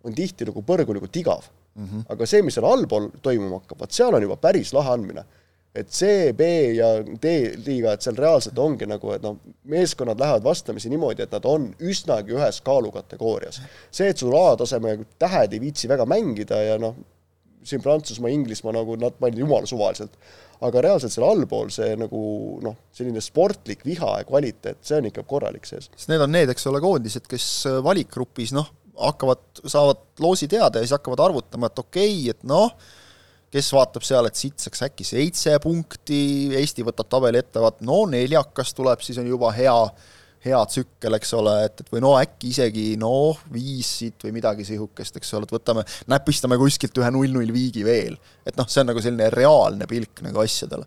on 0.04 0.14
tihtilugu 0.14 0.62
põrgulikult 0.62 1.16
igav 1.16 1.42
mm. 1.74 1.84
-hmm. 1.84 2.04
aga 2.08 2.26
see, 2.26 2.42
mis 2.42 2.54
seal 2.54 2.64
allpool 2.64 3.10
toimuma 3.22 3.58
hakkab, 3.58 3.80
vot 3.80 3.92
seal 3.92 4.14
on 4.14 4.22
juba 4.22 4.36
päris 4.36 4.72
lahe 4.72 4.92
andmine 4.92 5.24
et 5.76 5.90
C, 5.92 6.32
B 6.36 6.46
ja 6.76 6.88
D-liiga, 7.04 7.92
et 7.92 8.04
seal 8.04 8.16
reaalselt 8.18 8.58
ongi 8.62 8.88
nagu, 8.88 9.12
et 9.12 9.24
noh, 9.24 9.36
meeskonnad 9.68 10.20
lähevad 10.20 10.46
vastamisi 10.46 10.90
niimoodi, 10.92 11.26
et 11.26 11.34
nad 11.36 11.44
on 11.48 11.68
üsnagi 11.84 12.36
ühes 12.36 12.62
kaalukategoorias. 12.64 13.60
see, 13.90 14.08
et 14.08 14.22
sul 14.22 14.34
A-taseme 14.38 14.98
tähed 15.20 15.52
ei 15.52 15.62
viitsi 15.62 15.90
väga 15.90 16.08
mängida 16.08 16.62
ja 16.64 16.80
noh, 16.80 16.96
siin 17.66 17.82
Prantsusmaa, 17.82 18.30
Inglismaa 18.30 18.76
nagu 18.76 18.96
nad 19.00 19.16
pannid 19.20 19.42
jumala 19.42 19.66
suvaliselt, 19.66 20.16
aga 20.64 20.82
reaalselt 20.86 21.12
seal 21.12 21.26
allpool 21.28 21.70
see 21.74 21.92
nagu 21.98 22.20
noh, 22.64 22.76
selline 22.96 23.20
sportlik 23.24 23.84
viha 23.86 24.20
ja 24.20 24.28
kvaliteet, 24.28 24.80
see 24.86 25.00
on 25.00 25.10
ikka 25.10 25.26
korralik 25.28 25.66
sees. 25.68 25.90
sest 25.92 26.12
need 26.12 26.22
on 26.22 26.32
need, 26.32 26.52
eks 26.52 26.68
ole, 26.70 26.80
koondised, 26.84 27.26
kes 27.30 27.48
valikgrupis 27.84 28.54
noh, 28.56 28.70
hakkavad, 28.96 29.42
saavad 29.64 30.06
loosi 30.24 30.48
teada 30.48 30.80
ja 30.80 30.86
siis 30.86 30.96
hakkavad 30.96 31.26
arvutama, 31.28 31.68
et 31.68 31.82
okei 31.84 32.14
okay,, 32.14 32.30
et 32.32 32.46
noh, 32.48 32.70
kes 33.52 33.70
vaatab 33.74 34.04
seal, 34.06 34.26
et 34.28 34.38
siit 34.38 34.58
saaks 34.60 34.84
äkki 34.88 35.06
seitse 35.06 35.54
punkti, 35.62 36.20
Eesti 36.58 36.84
võtab 36.86 37.08
tabeli 37.12 37.40
ette, 37.40 37.62
vaat 37.62 37.82
no 37.86 38.02
neljakas 38.10 38.74
tuleb, 38.76 39.02
siis 39.04 39.20
on 39.22 39.28
juba 39.30 39.52
hea, 39.56 39.74
hea 40.46 40.62
tsükkel, 40.72 41.16
eks 41.18 41.32
ole, 41.38 41.54
et, 41.68 41.82
et 41.82 41.92
või 41.94 42.02
no 42.04 42.14
äkki 42.18 42.50
isegi 42.52 42.86
noh, 43.00 43.38
viis 43.52 43.92
siit 44.02 44.26
või 44.26 44.34
midagi 44.38 44.66
sihukest, 44.68 45.20
eks 45.20 45.32
ole, 45.38 45.48
et 45.48 45.56
võtame, 45.56 45.86
näpistame 46.10 46.58
kuskilt 46.60 46.98
ühe 47.02 47.12
null-null 47.14 47.54
viigi 47.54 47.86
veel. 47.86 48.18
et 48.46 48.58
noh, 48.58 48.68
see 48.70 48.82
on 48.82 48.92
nagu 48.92 49.02
selline 49.04 49.30
reaalne 49.34 49.88
pilk 49.90 50.24
nagu 50.26 50.42
asjadele. 50.42 50.86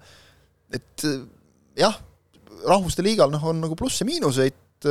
et 0.75 1.07
jah, 1.79 1.95
rahvuste 2.67 3.05
liigal 3.05 3.31
noh, 3.31 3.49
on 3.51 3.63
nagu 3.63 3.79
plusse-miinuseid, 3.79 4.89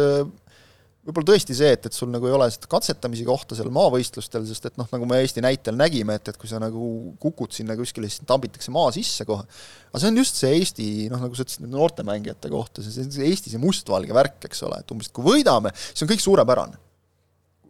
võib-olla 1.09 1.31
tõesti 1.31 1.55
see, 1.57 1.71
et, 1.73 1.87
et 1.89 1.97
sul 1.97 2.11
nagu 2.13 2.29
ei 2.29 2.35
ole 2.37 2.47
seda 2.53 2.69
katsetamise 2.69 3.25
kohta 3.25 3.57
seal 3.57 3.71
maavõistlustel, 3.73 4.45
sest 4.49 4.67
et 4.69 4.75
noh, 4.81 4.89
nagu 4.93 5.07
me 5.09 5.23
Eesti 5.23 5.41
näitel 5.45 5.79
nägime, 5.79 6.19
et, 6.19 6.29
et 6.29 6.37
kui 6.41 6.51
sa 6.51 6.61
nagu 6.61 6.91
kukud 7.23 7.55
sinna 7.57 7.77
kuskile, 7.79 8.11
siis 8.13 8.27
tambitakse 8.29 8.75
maa 8.75 8.91
sisse 8.95 9.25
kohe. 9.29 9.47
aga 9.89 10.03
see 10.03 10.11
on 10.13 10.21
just 10.21 10.43
see 10.43 10.53
Eesti, 10.59 10.89
noh, 11.13 11.23
nagu 11.25 11.39
sa 11.39 11.47
ütlesid, 11.47 11.65
noortemängijate 11.73 12.53
kohta, 12.53 12.85
see, 12.85 13.09
see 13.09 13.31
Eesti 13.31 13.55
see 13.55 13.63
mustvalge 13.63 14.13
värk, 14.17 14.51
eks 14.51 14.63
ole, 14.69 14.83
et 14.83 14.95
umbes, 14.95 15.09
et 15.09 15.17
kui 15.17 15.25
võidame, 15.31 15.73
siis 15.79 16.05
on 16.05 16.13
kõik 16.13 16.27
suurepärane. 16.27 16.85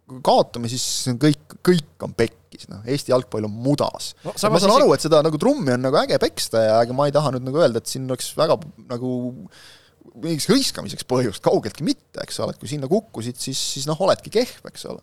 kui 0.09 0.21
kaotame, 0.25 0.67
siis 0.71 0.83
kõik, 1.21 1.59
kõik 1.63 2.03
on 2.03 2.19
pekkis, 2.19 2.67
noh, 2.67 2.83
Eesti 2.91 3.15
jalgpall 3.15 3.47
on 3.47 3.55
mudas 3.55 4.15
No 4.25 4.35
ma 4.35 4.59
saan 4.59 4.75
aru, 4.75 4.91
et 4.97 5.07
seda 5.07 5.23
nagu 5.23 5.39
trummi 5.39 5.77
on 5.77 5.85
nagu 5.87 6.03
äge 6.03 6.19
peksta 6.19 6.67
ja 6.67 6.79
ega 6.83 6.97
ma 6.97 7.07
ei 7.07 7.15
taha 7.15 7.37
nüüd 7.37 7.47
nagu 7.47 7.63
öelda, 7.63 7.79
et 7.79 7.87
siin 7.87 8.09
oleks 8.09 8.33
väga 8.35 8.59
nagu 8.89 9.11
mingiks 10.15 10.49
hõiskamiseks 10.49 11.07
põhjust, 11.09 11.43
kaugeltki 11.45 11.85
mitte, 11.87 12.21
eks 12.23 12.39
ole, 12.43 12.55
et 12.55 12.61
kui 12.61 12.71
sinna 12.71 12.89
kukkusid, 12.91 13.39
siis, 13.41 13.59
siis 13.75 13.87
noh, 13.89 13.99
oledki 14.05 14.31
kehv, 14.33 14.61
eks 14.71 14.87
ole. 14.91 15.01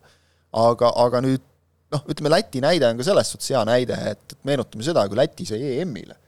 aga, 0.57 0.93
aga 1.05 1.23
nüüd 1.25 1.45
noh, 1.95 2.07
ütleme 2.11 2.33
Läti 2.33 2.63
näide 2.65 2.91
on 2.91 3.01
ka 3.01 3.07
selles 3.07 3.33
suhtes 3.33 3.53
hea 3.55 3.63
näide, 3.69 3.99
et, 4.13 4.23
et 4.35 4.49
meenutame 4.49 4.87
seda, 4.87 5.07
kui 5.09 5.19
Läti 5.19 5.49
sai 5.49 5.63
EM-ile 5.77 6.19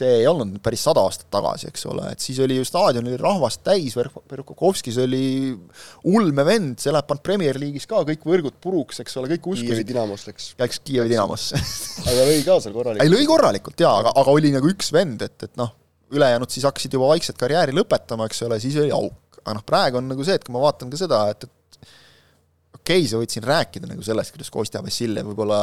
see 0.00 0.20
ei 0.20 0.26
olnud 0.28 0.60
päris 0.64 0.82
sada 0.86 1.02
aastat 1.04 1.28
tagasi, 1.34 1.68
eks 1.70 1.84
ole, 1.90 2.06
et 2.14 2.22
siis 2.22 2.38
oli 2.42 2.56
ju 2.56 2.66
staadion 2.66 3.08
oli 3.10 3.18
rahvast 3.20 3.62
täis, 3.66 3.96
Verkovskis 3.98 5.00
oli 5.02 5.22
ulme 6.08 6.46
vend, 6.46 6.78
see 6.80 6.94
läheb 6.94 7.08
pannud 7.08 7.24
Premier 7.26 7.58
League'is 7.60 7.88
ka 7.90 8.04
kõik 8.08 8.24
võrgud 8.28 8.56
puruks, 8.62 9.02
eks 9.02 9.18
ole, 9.20 9.32
kõik 9.34 9.48
Kiievi 9.48 9.66
uskusid, 9.66 9.88
Dinamost 9.90 10.30
läks. 10.30 10.48
läks 10.60 10.80
Kiievi 10.86 11.10
Dinamosse 11.12 11.58
aga 12.06 12.28
lõi 12.30 12.40
ka 12.46 12.60
seal 12.62 12.76
korralikult. 12.76 13.04
ei, 13.04 13.12
lõi 13.12 13.28
korralikult 13.28 13.84
jaa, 13.84 13.96
aga, 14.04 14.14
aga 14.22 14.36
oli 14.38 14.54
nagu 14.54 14.70
üks 14.70 14.92
vend, 14.94 15.26
et, 15.26 15.48
et 15.48 15.60
noh, 15.60 15.74
ülejäänud 16.16 16.50
siis 16.50 16.66
hakkasid 16.68 16.94
juba 16.96 17.10
vaikselt 17.12 17.38
karjääri 17.38 17.74
lõpetama, 17.76 18.26
eks 18.30 18.42
ole, 18.46 18.60
siis 18.62 18.76
oli 18.80 18.92
auk. 18.94 19.40
aga 19.40 19.56
noh, 19.56 19.64
praegu 19.66 20.00
on 20.00 20.10
nagu 20.10 20.24
see, 20.26 20.36
et 20.36 20.44
kui 20.44 20.52
ma 20.52 20.62
vaatan 20.64 20.90
ka 20.92 20.98
seda, 21.00 21.22
et, 21.32 21.46
et 21.46 21.88
okei 22.76 23.00
okay,, 23.00 23.06
sa 23.08 23.20
võid 23.20 23.32
siin 23.32 23.46
rääkida 23.46 23.88
nagu 23.88 24.04
sellest, 24.04 24.34
kuidas 24.34 24.52
Kostja 24.52 24.82
Vassiljev 24.84 25.30
võib-olla 25.30 25.62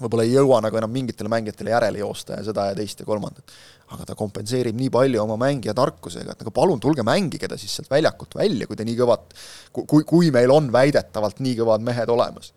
võib-olla 0.00 0.24
ei 0.26 0.32
jõua 0.34 0.60
nagu 0.64 0.78
enam 0.78 0.92
mingitele 0.92 1.30
mängijatele 1.32 1.72
järele 1.74 2.00
joosta 2.00 2.38
ja 2.38 2.46
seda 2.46 2.68
ja 2.70 2.76
teist 2.78 3.02
ja 3.02 3.06
kolmandat. 3.06 3.52
aga 3.92 4.06
ta 4.08 4.14
kompenseerib 4.16 4.76
nii 4.78 4.88
palju 4.88 5.20
oma 5.20 5.36
mängija 5.36 5.74
tarkusega, 5.76 6.32
et 6.32 6.40
nagu 6.40 6.50
palun 6.54 6.80
tulge 6.80 7.04
mängige 7.04 7.48
ta 7.48 7.58
siis 7.60 7.74
sealt 7.76 7.90
väljakult 7.92 8.38
välja, 8.38 8.66
kui 8.66 8.78
te 8.78 8.86
nii 8.88 8.96
kõvad, 8.96 9.34
kui, 9.72 10.04
kui 10.08 10.30
meil 10.32 10.50
on 10.54 10.70
väidetavalt 10.72 11.42
nii 11.44 11.58
kõvad 11.58 11.84
mehed 11.84 12.08
olemas. 12.08 12.54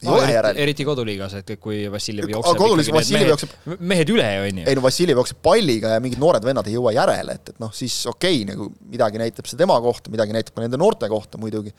Ei 0.00 0.08
no, 0.08 0.14
ole 0.14 0.22
eriti, 0.22 0.34
järele. 0.34 0.62
eriti 0.64 0.84
koduliigas, 0.88 1.34
et 1.42 1.50
kui 1.60 1.82
Vassiljev 1.92 2.30
jookseb 2.32 2.60
koduliigas 2.60 2.94
Vassiljev 2.96 3.26
mehed, 3.26 3.32
jookseb- 3.34 3.86
mehed 3.92 4.12
üle, 4.14 4.28
on 4.46 4.60
ju. 4.62 4.66
ei 4.70 4.78
no 4.78 4.84
Vassiljev 4.84 5.20
jookseb 5.20 5.40
palliga 5.44 5.94
ja 5.94 6.02
mingid 6.02 6.22
noored 6.22 6.46
vennad 6.46 6.68
ei 6.70 6.76
jõua 6.78 6.94
järele, 6.96 7.36
et, 7.36 7.52
et 7.52 7.60
noh, 7.60 7.72
siis 7.76 7.98
okei 8.08 8.40
okay,, 8.40 8.46
nagu 8.48 8.70
midagi 8.92 9.20
näitab 9.20 9.50
see 9.50 9.60
tema 9.60 9.76
kohta, 9.84 10.12
midagi 10.12 10.36
näitab 10.36 10.56
ka 10.56 10.64
nende 10.64 10.80
noorte 10.80 11.10
kohta 11.12 11.40
muidugi, 11.42 11.74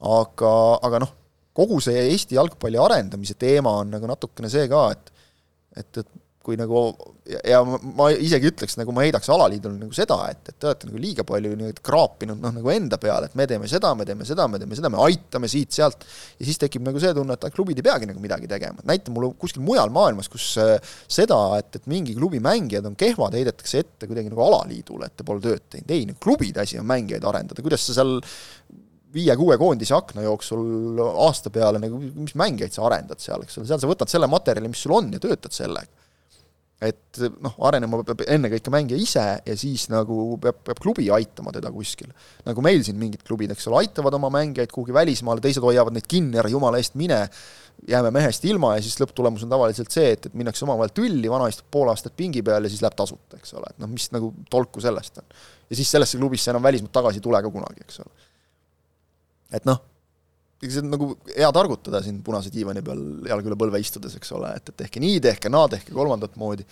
aga, 0.00 0.54
aga 0.88 1.02
noh, 1.04 1.12
kogu 1.52 1.80
see 1.84 2.06
Eesti 2.08 2.38
jalgpalli 2.38 2.80
arendamise 2.80 3.36
teema 3.36 3.76
on 3.82 3.92
nagu 3.98 4.08
natukene 4.08 4.48
see 4.52 4.64
ka, 4.72 4.86
et 4.96 5.12
et, 5.76 6.02
et 6.02 6.08
kui 6.42 6.56
nagu 6.58 6.80
ja, 7.46 7.60
ma- 7.64 8.10
isegi 8.12 8.50
ütleks, 8.50 8.74
nagu 8.80 8.94
ma 8.94 9.04
heidaks 9.04 9.30
alaliidule 9.32 9.78
nagu 9.78 9.94
seda, 9.96 10.18
et, 10.32 10.42
et 10.50 10.56
te 10.58 10.68
olete 10.68 10.88
nagu 10.88 11.00
liiga 11.00 11.24
palju 11.26 11.54
nüüd 11.58 11.78
kraapinud 11.84 12.42
noh, 12.42 12.54
nagu 12.56 12.72
enda 12.74 12.98
peale, 13.02 13.30
et 13.30 13.36
me 13.38 13.46
teeme 13.50 13.70
seda, 13.70 13.92
me 13.98 14.06
teeme 14.08 14.26
seda, 14.28 14.48
me 14.50 14.60
teeme 14.62 14.78
seda, 14.78 14.90
me 14.92 15.00
aitame 15.06 15.50
siit-sealt, 15.50 16.06
ja 16.38 16.48
siis 16.48 16.60
tekib 16.62 16.84
nagu 16.86 17.02
see 17.02 17.14
tunne, 17.16 17.38
et 17.38 17.48
ah, 17.48 17.54
klubid 17.54 17.78
ei 17.78 17.86
peagi 17.86 18.10
nagu 18.10 18.22
midagi 18.22 18.50
tegema, 18.50 18.82
näita 18.88 19.14
mulle 19.14 19.32
kuskil 19.40 19.64
mujal 19.64 19.92
maailmas, 19.94 20.30
kus 20.32 20.52
äh, 20.62 20.76
seda, 21.06 21.40
et, 21.62 21.80
et 21.80 21.90
mingi 21.90 22.16
klubi 22.18 22.42
mängijad 22.42 22.90
on 22.90 22.98
kehvad, 22.98 23.38
heidetakse 23.38 23.84
ette 23.84 24.10
kuidagi 24.10 24.32
nagu 24.32 24.46
alaliidule, 24.48 25.08
et 25.08 25.18
te 25.18 25.26
pole 25.26 25.44
tööd 25.44 25.68
teinud, 25.72 25.94
ei, 25.94 26.08
klubide 26.22 26.66
asi 26.66 26.80
on 26.82 26.88
mängijaid 26.90 27.26
arendada, 27.28 27.64
kuidas 27.64 27.86
sa 27.86 28.00
seal 28.00 28.18
viie-kuue 29.12 29.58
koondise 29.60 29.94
akna 29.96 30.24
jooksul 30.24 31.00
aasta 31.26 31.52
peale 31.52 31.80
nagu, 31.82 31.98
mis 32.00 32.34
mängijaid 32.38 32.74
sa 32.74 32.86
arendad 32.88 33.20
seal, 33.22 33.44
eks 33.44 33.58
ole, 33.60 33.68
seal 33.68 33.82
sa 33.82 33.90
võtad 33.90 34.10
selle 34.10 34.28
materjali, 34.30 34.70
mis 34.72 34.82
sul 34.84 34.96
on 34.96 35.12
ja 35.12 35.20
töötad 35.22 35.54
sellega. 35.54 36.01
Et 36.82 37.20
noh, 37.44 37.54
arenema 37.68 38.00
peab 38.06 38.24
ennekõike 38.26 38.72
mängija 38.74 38.98
ise 38.98 39.24
ja 39.46 39.56
siis 39.58 39.86
nagu 39.92 40.36
peab, 40.42 40.62
peab 40.66 40.80
klubi 40.82 41.08
aitama 41.14 41.52
teda 41.54 41.70
kuskil. 41.74 42.10
nagu 42.46 42.64
meil 42.64 42.82
siin 42.86 42.98
mingid 43.00 43.22
klubid, 43.26 43.52
eks 43.54 43.68
ole, 43.70 43.84
aitavad 43.84 44.16
oma 44.18 44.30
mängijaid 44.34 44.72
kuhugi 44.72 44.94
välismaale, 44.96 45.44
teised 45.44 45.62
hoiavad 45.62 45.94
neid 45.94 46.08
kinni, 46.10 46.40
ära 46.42 46.50
jumala 46.50 46.80
eest 46.82 46.98
mine, 46.98 47.20
jääme 47.88 48.10
mehest 48.14 48.44
ilma 48.50 48.74
ja 48.76 48.82
siis 48.84 48.98
lõpptulemus 49.02 49.46
on 49.46 49.52
tavaliselt 49.52 49.94
see, 49.94 50.12
et, 50.16 50.26
et 50.28 50.34
minnakse 50.38 50.66
omavahel 50.66 50.92
tülli, 50.94 51.30
vana 51.30 51.48
istub 51.50 51.70
pool 51.72 51.90
aastat 51.92 52.16
pingi 52.18 52.42
peal 52.46 52.66
ja 52.66 52.72
siis 52.72 52.82
läheb 52.84 52.98
tasuta, 52.98 53.38
eks 53.38 53.54
ole, 53.58 53.70
et 53.72 53.80
noh, 53.82 53.90
mis 53.90 54.10
nagu 54.14 54.32
tolku 54.50 54.82
sellest 54.82 55.22
on. 55.22 55.30
ja 55.70 55.78
siis 55.78 55.90
sellesse 55.90 56.20
klubisse 56.20 56.50
enam 56.52 56.62
välismaalt 56.62 56.94
tagasi 56.94 57.22
ei 57.22 57.26
tule 57.26 57.42
ka 57.42 57.50
kunagi, 57.54 57.86
eks 57.86 58.02
ole 58.04 58.30
et 59.56 59.68
noh, 59.68 59.80
ega 60.62 60.72
see 60.74 60.84
on 60.84 60.92
nagu 60.92 61.10
hea 61.34 61.50
targutada 61.54 62.00
siin 62.04 62.22
punase 62.24 62.52
diivani 62.54 62.82
peal 62.86 63.02
jalg 63.28 63.50
üle 63.50 63.58
põlve 63.58 63.80
istudes, 63.82 64.14
eks 64.18 64.32
ole, 64.36 64.54
et, 64.58 64.72
et 64.72 64.78
tehke 64.84 65.02
nii, 65.02 65.20
tehke 65.24 65.50
naa, 65.52 65.68
tehke 65.72 65.94
kolmandat 65.94 66.38
moodi. 66.40 66.66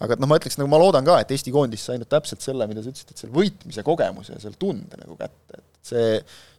aga 0.00 0.16
et 0.16 0.20
noh, 0.20 0.28
ma 0.28 0.38
ütleks 0.40 0.58
nagu 0.60 0.68
ma 0.72 0.80
loodan 0.80 1.06
ka, 1.06 1.18
et 1.22 1.30
Eesti 1.32 1.52
koondis 1.54 1.86
sai 1.88 2.00
nüüd 2.00 2.10
täpselt 2.12 2.44
selle, 2.44 2.66
mida 2.68 2.82
sa 2.84 2.92
ütlesid, 2.92 3.12
et 3.12 3.22
selle 3.22 3.36
võitmise 3.36 3.84
kogemuse 3.84 4.34
ja 4.34 4.42
selle 4.42 4.58
tunde 4.60 5.00
nagu 5.00 5.16
kätte, 5.20 5.60
et 5.60 5.92
see, 5.92 6.10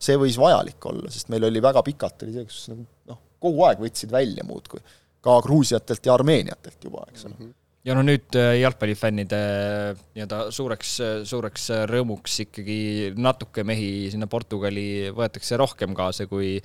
see 0.08 0.18
võis 0.18 0.40
vajalik 0.42 0.90
olla, 0.90 1.12
sest 1.14 1.30
meil 1.34 1.46
oli 1.50 1.62
väga 1.62 1.84
pikalt 1.86 2.26
oli 2.26 2.34
see, 2.38 2.48
kus 2.50 2.64
nagu 2.74 2.88
noh, 3.12 3.22
kogu 3.42 3.68
aeg 3.68 3.84
võtsid 3.84 4.14
välja 4.14 4.46
muudkui. 4.48 4.82
ka 5.22 5.40
Gruusiatelt 5.44 6.06
ja 6.06 6.14
Armeeniatelt 6.14 6.84
juba, 6.90 7.06
eks 7.12 7.26
ole 7.26 7.34
mm. 7.36 7.46
-hmm 7.46 7.56
ja 7.88 7.96
no 7.96 8.04
nüüd 8.04 8.36
äh, 8.36 8.58
jalgpallifännide 8.62 9.42
äh, 9.42 10.06
nii-öelda 10.18 10.40
suureks, 10.56 10.94
suureks 11.30 11.70
rõõmuks 11.90 12.42
ikkagi 12.48 12.80
natuke 13.16 13.64
mehi 13.68 14.10
sinna 14.12 14.28
Portugali 14.32 15.08
võetakse 15.16 15.60
rohkem 15.60 15.96
kaasa, 15.98 16.28
kui 16.30 16.58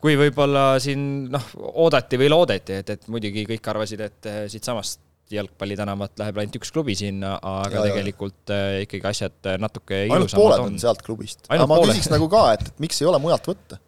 kui 0.00 0.16
võib-olla 0.16 0.64
siin 0.80 1.28
noh, 1.32 1.46
oodati 1.84 2.18
või 2.20 2.30
loodeti, 2.32 2.80
et, 2.80 2.92
et 2.96 3.06
muidugi 3.12 3.44
kõik 3.48 3.70
arvasid, 3.72 4.02
et 4.04 4.28
äh, 4.28 4.42
siitsamast 4.52 5.02
jalgpallitänavalt 5.30 6.18
läheb 6.18 6.40
ainult 6.42 6.56
üks 6.58 6.72
klubi 6.74 6.96
sinna, 6.98 7.36
aga 7.38 7.76
Ja, 7.76 7.82
ja. 7.84 7.90
tegelikult 7.92 8.52
äh, 8.54 8.80
ikkagi 8.86 9.10
asjad 9.12 9.50
natuke 9.62 10.04
ainult 10.08 10.34
pooled 10.34 10.64
on 10.64 10.72
on 10.72 10.80
sealt 10.82 11.04
klubist. 11.06 11.44
Aga 11.48 11.68
ma 11.70 11.78
pooled. 11.78 11.94
küsiks 11.94 12.10
nagu 12.10 12.26
ka, 12.32 12.46
et, 12.56 12.72
miks 12.82 12.98
ei 13.00 13.10
ole 13.10 13.20
mujalt 13.22 13.46
võtta? 13.52 13.80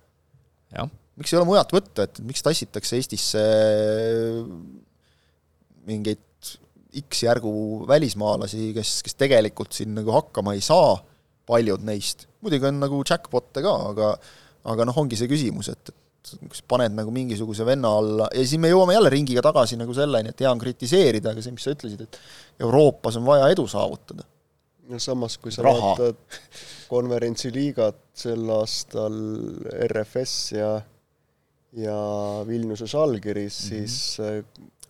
miks 1.19 1.33
ei 1.33 1.41
ole 1.41 1.49
mujalt 1.49 1.73
võtta, 1.75 2.07
et 2.07 2.21
miks 2.25 2.45
tassitakse 2.45 2.97
Eestisse 3.01 3.43
mingeid 5.89 6.23
X-järgu 7.01 7.53
välismaalasi, 7.89 8.73
kes, 8.77 9.01
kes 9.07 9.17
tegelikult 9.21 9.73
siin 9.73 9.95
nagu 9.97 10.13
hakkama 10.13 10.53
ei 10.57 10.61
saa, 10.65 10.97
paljud 11.49 11.85
neist, 11.87 12.27
muidugi 12.45 12.69
on 12.69 12.81
nagu 12.83 13.01
jackpot'e 13.09 13.65
ka, 13.65 13.75
aga 13.93 14.15
aga 14.73 14.87
noh, 14.87 14.99
ongi 15.03 15.19
see 15.19 15.31
küsimus, 15.31 15.73
et, 15.73 15.91
et 15.91 16.35
kui 16.39 16.55
sa 16.55 16.67
paned 16.71 16.95
nagu 16.95 17.11
mingisuguse 17.15 17.65
venna 17.67 17.91
alla 17.99 18.29
ja 18.31 18.45
siis 18.45 18.61
me 18.63 18.71
jõuame 18.71 18.95
jälle 18.95 19.11
ringiga 19.11 19.43
tagasi 19.45 19.79
nagu 19.81 19.95
selleni, 19.97 20.31
et 20.31 20.45
hea 20.45 20.53
on 20.53 20.61
kritiseerida, 20.61 21.33
aga 21.33 21.43
see, 21.43 21.55
mis 21.55 21.67
sa 21.67 21.75
ütlesid, 21.75 22.05
et 22.07 22.63
Euroopas 22.63 23.19
on 23.19 23.27
vaja 23.27 23.49
edu 23.55 23.67
saavutada. 23.71 24.27
no 24.93 25.01
samas, 25.03 25.39
kui 25.43 25.55
sa 25.55 25.65
Raha. 25.67 25.93
vaatad 25.97 26.39
konverentsiliigat 26.93 28.01
sel 28.23 28.51
aastal 28.55 29.19
RFS 29.89 30.37
ja 30.59 30.73
ja 31.73 31.97
Vilniuse 32.47 32.87
Žalgiris 32.87 33.71
mm, 33.71 33.77
-hmm. 33.77 33.89
siis 33.89 34.21
äh, 34.21 34.45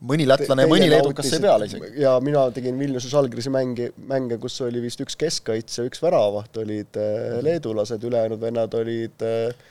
mõni 0.08 0.26
lätlane 0.26 0.66
ja 0.66 0.70
mõni 0.70 0.88
leedukas 0.90 1.28
sai 1.30 1.42
peale 1.42 1.68
isegi. 1.70 1.92
ja 2.02 2.16
mina 2.24 2.46
tegin 2.54 2.78
Vilniuse 2.80 3.10
Žalgirise 3.12 3.52
mänge, 3.54 3.92
mänge, 4.10 4.38
kus 4.42 4.58
oli 4.66 4.82
vist 4.82 5.02
üks 5.04 5.18
keskkaitse, 5.20 5.86
üks 5.90 6.02
väravavaht 6.02 6.58
olid 6.62 6.98
äh, 7.00 7.38
leedulased, 7.44 8.02
ülejäänud 8.08 8.42
vennad 8.42 8.74
olid 8.78 9.24
äh, 9.26 9.70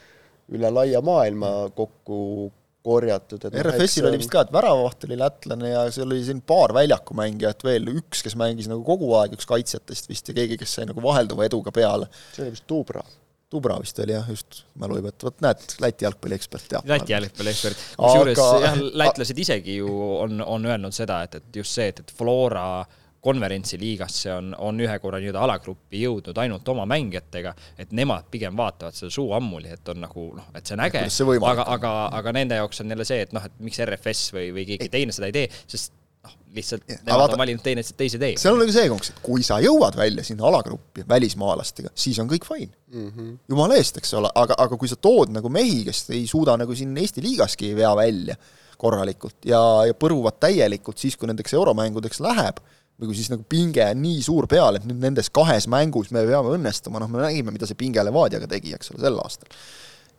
üle 0.52 0.74
laia 0.74 1.02
maailma 1.06 1.52
kokku 1.76 2.52
korjatud, 2.82 3.44
noh, 3.46 3.62
RFS-il 3.62 4.08
oli 4.10 4.18
vist 4.18 4.32
ka, 4.34 4.42
et 4.46 4.54
väravavaht 4.54 5.06
oli 5.06 5.18
lätlane 5.20 5.70
ja 5.70 5.84
seal 5.94 6.10
oli 6.10 6.24
siin 6.26 6.42
paar 6.46 6.74
väljakumängijat 6.74 7.62
veel, 7.66 7.92
üks, 7.94 8.24
kes 8.26 8.36
mängis 8.40 8.70
nagu 8.72 8.82
kogu 8.88 9.12
aeg, 9.20 9.36
üks 9.38 9.46
kaitsjatest 9.50 10.10
vist 10.10 10.32
ja 10.32 10.38
keegi, 10.38 10.58
kes 10.62 10.80
sai 10.80 10.88
nagu 10.90 11.04
vahelduva 11.04 11.46
eduga 11.46 11.74
peale. 11.76 12.10
see 12.34 12.48
oli 12.48 12.56
vist 12.56 12.66
Dubra. 12.70 13.04
Dubra 13.52 13.76
vist 13.82 14.00
oli 14.00 14.16
jah, 14.16 14.30
just, 14.32 14.62
mälu 14.80 14.96
ei 15.00 15.04
võta, 15.04 15.28
vot 15.28 15.44
näed, 15.44 15.66
Läti 15.84 16.06
jalgpalliekspert 16.08 16.70
teab. 16.72 16.88
Läti 16.88 17.12
jalgpalliekspert. 17.12 17.84
kusjuures 17.98 18.40
Aga- 18.40 18.64
jah, 18.64 18.82
lätlased 19.04 19.44
isegi 19.44 19.76
ju 19.82 19.92
on, 20.22 20.40
on 20.46 20.66
öelnud 20.72 20.96
seda, 20.96 21.22
et, 21.28 21.36
et 21.42 21.62
just 21.62 21.76
see, 21.76 21.90
et, 21.92 22.00
et 22.00 22.14
Flora 22.16 22.86
konverentsiliigasse 23.22 24.34
on, 24.34 24.56
on 24.58 24.80
ühe 24.82 24.94
korra 25.00 25.20
nii-öelda 25.22 25.44
alagruppi 25.46 26.02
jõudnud 26.02 26.38
ainult 26.42 26.68
oma 26.74 26.88
mängijatega, 26.90 27.54
et 27.78 27.92
nemad 27.94 28.26
pigem 28.34 28.58
vaatavad 28.58 28.98
seda 28.98 29.14
suu 29.14 29.34
ammuli, 29.38 29.70
et 29.76 29.92
on 29.94 30.02
nagu 30.02 30.28
noh, 30.40 30.48
et 30.58 30.66
see 30.66 30.78
on 30.78 30.86
äge, 30.88 31.04
aga, 31.52 31.68
aga, 31.76 31.92
aga 32.18 32.34
nende 32.40 32.58
jaoks 32.58 32.82
on 32.82 32.96
jälle 32.96 33.06
see, 33.06 33.22
et 33.28 33.36
noh, 33.38 33.46
et 33.46 33.60
miks 33.62 33.82
RFS 33.86 34.32
või, 34.34 34.48
või 34.56 34.66
keegi 34.72 34.90
teine 34.90 35.14
seda 35.14 35.30
ei 35.30 35.38
tee, 35.38 35.52
sest 35.70 35.94
noh, 36.26 36.38
lihtsalt 36.56 36.86
Aga 36.86 37.00
nemad 37.00 37.22
vaata- 37.22 37.36
on 37.38 37.42
valinud 37.42 37.64
teine, 37.66 37.84
teise 37.98 38.20
tee. 38.22 38.36
seal 38.40 38.56
on 38.56 38.62
nagu 38.64 38.74
see 38.76 38.90
konks, 38.92 39.12
et 39.14 39.22
kui 39.26 39.46
sa 39.46 39.60
jõuad 39.64 39.98
välja 39.98 40.26
sinna 40.28 40.48
alagruppi 40.50 41.06
välismaalastega, 41.10 41.94
siis 41.96 42.20
on 42.22 42.30
kõik 42.32 42.48
fine 42.48 42.72
mm. 42.94 43.08
-hmm. 43.10 43.38
jumala 43.50 43.78
eest, 43.80 43.98
eks 44.02 44.14
ole, 44.20 44.32
aga, 44.36 44.58
aga 44.58 44.78
kui 44.78 44.92
sa 44.92 44.96
tood 44.96 45.34
nagu 45.34 45.50
mehi, 45.50 45.84
kes 45.88 46.10
ei 46.12 46.26
suuda 46.28 46.58
nagu 46.58 46.76
siin 46.76 46.98
Eesti 46.98 47.24
liigaski 47.26 47.72
ei 47.72 47.76
vea 47.76 47.96
välja 47.96 48.36
korralikult 48.82 49.46
ja, 49.46 49.62
ja 49.88 49.94
põruvad 49.94 50.40
täielikult 50.42 50.98
siis, 50.98 51.18
kui 51.18 51.30
nendeks 51.30 51.54
euromängudeks 51.54 52.22
läheb, 52.26 52.62
või 53.00 53.10
kui 53.10 53.18
siis 53.18 53.32
nagu 53.34 53.46
pinge 53.50 53.86
on 53.86 54.02
nii 54.02 54.22
suur 54.26 54.48
peal, 54.50 54.78
et 54.78 54.86
nüüd 54.86 55.02
nendes 55.02 55.30
kahes 55.34 55.68
mängus 55.72 56.12
me 56.14 56.22
peame 56.28 56.54
õnnestuma, 56.58 57.02
noh, 57.02 57.10
me 57.10 57.24
nägime, 57.24 57.54
mida 57.54 57.70
see 57.70 57.78
pinge 57.78 58.04
Levadiaga 58.06 58.50
tegi, 58.50 58.76
eks 58.78 58.94
ole, 58.94 59.02
sel 59.02 59.18
aastal. 59.24 59.50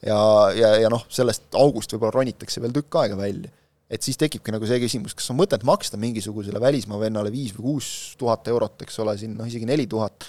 ja, 0.03 0.19
ja, 0.59 0.77
ja 0.83 0.91
noh, 0.91 1.05
sellest 1.09 1.55
august 1.55 1.95
võib-olla 1.95 2.17
ronitakse 2.19 2.63
veel 2.63 2.75
tükk 2.75 2.99
aega 3.03 3.19
välja 3.19 3.53
et 3.93 4.05
siis 4.05 4.17
tekibki 4.21 4.55
nagu 4.55 4.69
see 4.69 4.81
küsimus, 4.81 5.15
kas 5.17 5.29
on 5.33 5.39
mõtet 5.41 5.67
maksta 5.69 6.01
mingisugusele 6.01 6.61
välismaa 6.63 7.01
vennale 7.03 7.33
viis 7.33 7.53
või 7.57 7.75
kuus 7.75 7.91
tuhat 8.21 8.49
eurot, 8.49 8.81
eks 8.87 8.99
ole, 9.05 9.17
siin 9.21 9.37
noh, 9.37 9.49
isegi 9.49 9.69
neli 9.69 9.85
tuhat, 9.91 10.25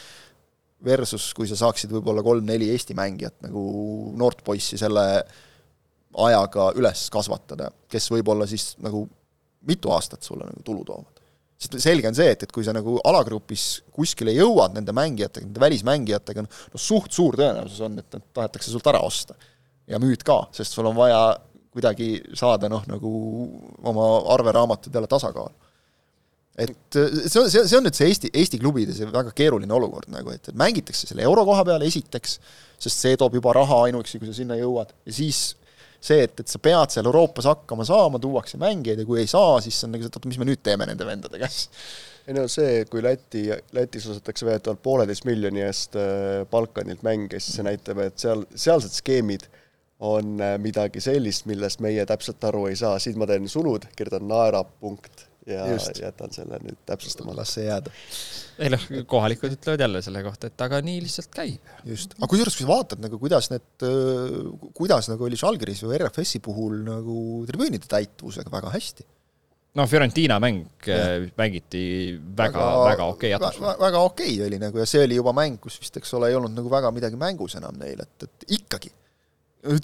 versus 0.83 1.29
kui 1.37 1.47
sa 1.47 1.55
saaksid 1.55 1.93
võib-olla 1.95 2.23
kolm-neli 2.25 2.67
Eesti 2.73 2.95
mängijat 2.97 3.45
nagu 3.45 3.61
noort 4.19 4.43
poissi 4.43 4.75
selle 4.79 5.05
ajaga 6.23 6.69
üles 6.77 7.05
kasvatada, 7.13 7.69
kes 7.89 8.09
võib-olla 8.11 8.47
siis 8.49 8.73
nagu 8.83 9.05
mitu 9.69 9.93
aastat 9.95 10.27
sulle 10.27 10.45
nagu 10.49 10.59
tulu 10.65 10.83
toovad. 10.85 11.21
sest 11.63 11.79
selge 11.79 12.09
on 12.09 12.17
see, 12.17 12.27
et, 12.35 12.43
et 12.43 12.51
kui 12.51 12.65
sa 12.67 12.73
nagu 12.75 12.97
alagrupis 13.07 13.85
kuskile 13.95 14.33
jõuad 14.35 14.75
nende 14.75 14.91
mängijatega, 14.91 15.47
nende 15.47 15.63
välismängijatega, 15.63 16.43
no 16.43 16.81
suht 16.81 17.15
suur 17.15 17.39
tõenäosus 17.39 17.79
on, 17.87 17.95
et 18.03 18.19
nad 18.19 18.27
tahetakse 18.35 18.73
sult 18.73 18.91
ära 18.91 18.99
osta. 19.07 19.39
ja 19.87 19.99
müüd 20.03 20.27
ka, 20.27 20.41
sest 20.51 20.75
sul 20.75 20.91
on 20.91 20.99
vaja 20.99 21.23
kuidagi 21.73 22.15
saada 22.37 22.69
noh, 22.71 22.83
nagu 22.89 23.11
oma 23.89 24.07
arveraamatud 24.35 24.93
jälle 24.93 25.09
tasakaalu 25.11 25.53
et 26.53 26.93
see 26.93 27.39
on, 27.41 27.49
see, 27.49 27.63
see 27.65 27.77
on 27.79 27.87
nüüd 27.87 27.97
see 27.97 28.11
Eesti, 28.11 28.29
Eesti 28.37 28.59
klubide 28.61 28.93
see 28.93 29.09
väga 29.09 29.33
keeruline 29.33 29.73
olukord 29.73 30.11
nagu, 30.13 30.29
et, 30.35 30.51
et 30.51 30.57
mängitakse 30.59 31.09
selle 31.09 31.25
euro 31.25 31.45
koha 31.47 31.65
peal 31.65 31.85
esiteks, 31.87 32.37
sest 32.83 33.05
see 33.07 33.17
toob 33.17 33.39
juba 33.39 33.55
raha 33.57 33.87
ainuüksi, 33.87 34.21
kui 34.21 34.29
sa 34.29 34.37
sinna 34.37 34.57
jõuad, 34.59 34.93
ja 35.07 35.15
siis 35.17 35.41
see, 36.03 36.19
et, 36.27 36.35
et 36.43 36.51
sa 36.51 36.61
pead 36.61 36.93
seal 36.93 37.09
Euroopas 37.09 37.47
hakkama 37.49 37.87
saama, 37.87 38.21
tuuakse 38.21 38.59
mängijaid 38.61 39.01
ja 39.01 39.07
kui 39.07 39.23
ei 39.23 39.29
saa, 39.31 39.57
siis 39.65 39.79
on 39.87 39.95
nagu 39.95 40.05
see, 40.05 40.13
et 40.13 40.19
oota, 40.19 40.29
mis 40.29 40.41
me 40.41 40.49
nüüd 40.51 40.61
teeme 40.61 40.85
nende 40.89 41.07
vendadega 41.07 41.49
ei 42.27 42.35
no 42.37 42.45
see, 42.51 42.83
kui 42.91 43.01
Läti, 43.03 43.47
Lätis 43.75 44.05
osatakse 44.11 44.45
väidetavalt 44.47 44.83
pooleteist 44.83 45.25
miljoni 45.27 45.63
eest 45.65 45.97
äh, 45.99 46.45
Balkanilt 46.51 47.03
mänge, 47.03 47.41
siis 47.41 47.57
see 47.57 47.65
näitab, 47.67 47.99
et 48.05 48.21
seal, 48.21 48.45
sealsed 48.55 48.95
skeemid 48.95 49.47
on 50.03 50.39
äh, 50.41 50.55
midagi 50.61 51.01
sellist, 51.03 51.47
millest 51.49 51.83
meie 51.83 52.05
täpselt 52.09 52.43
aru 52.49 52.67
ei 52.71 52.79
saa, 52.79 52.97
siin 52.99 53.19
ma 53.19 53.27
teen 53.29 53.47
sulud, 53.51 53.87
kirjutan 53.95 54.27
naera 54.27 54.63
punkt 54.63 55.27
ja 55.47 55.65
Just. 55.67 55.99
jätan 55.99 56.31
selle 56.31 56.59
nüüd 56.63 56.77
täpsustamata. 56.87 57.41
las 57.41 57.53
see 57.57 57.65
jääda. 57.67 57.91
ei 58.63 58.71
noh, 58.71 58.83
kohalikud 59.09 59.55
ütlevad 59.57 59.83
jälle 59.83 60.01
selle 60.05 60.23
kohta, 60.23 60.47
et 60.47 60.63
aga 60.65 60.79
nii 60.83 61.01
lihtsalt 61.03 61.31
käib. 61.35 61.73
just, 61.87 62.15
aga 62.17 62.29
kusjuures, 62.31 62.55
kui 62.57 62.67
sa 62.67 62.71
vaatad 62.71 63.03
nagu 63.03 63.19
kuidas 63.19 63.49
need, 63.51 63.87
kuidas 64.77 65.11
nagu 65.11 65.27
oli 65.27 65.39
Žalgiris 65.39 65.83
või 65.87 65.99
RFS-i 65.99 66.39
puhul 66.43 66.79
nagu 66.87 67.17
tribüünide 67.49 67.91
täituvusega 67.91 68.53
väga 68.53 68.71
hästi 68.75 69.07
noh, 69.73 69.89
Fiorentina 69.89 70.39
mäng 70.39 70.65
ja. 70.87 70.97
mängiti 71.37 71.85
väga, 72.37 72.65
väga, 72.87 73.05
okei 73.05 73.33
okay 73.33 73.37
atmosfäär. 73.37 73.79
väga 73.79 74.03
okei 74.07 74.33
okay 74.35 74.47
oli 74.47 74.59
nagu 74.61 74.79
ja 74.79 74.87
see 74.89 75.03
oli 75.07 75.19
juba 75.19 75.35
mäng, 75.35 75.59
kus 75.63 75.79
vist, 75.81 75.97
eks 75.99 76.13
ole, 76.19 76.31
ei 76.31 76.39
olnud 76.39 76.55
nagu 76.55 76.71
väga 76.71 76.91
midagi 76.95 77.19
mängus 77.19 77.57
enam 77.59 77.75
neil, 77.79 77.99
et, 78.03 78.27
et 78.27 78.53
ikkagi 78.59 78.93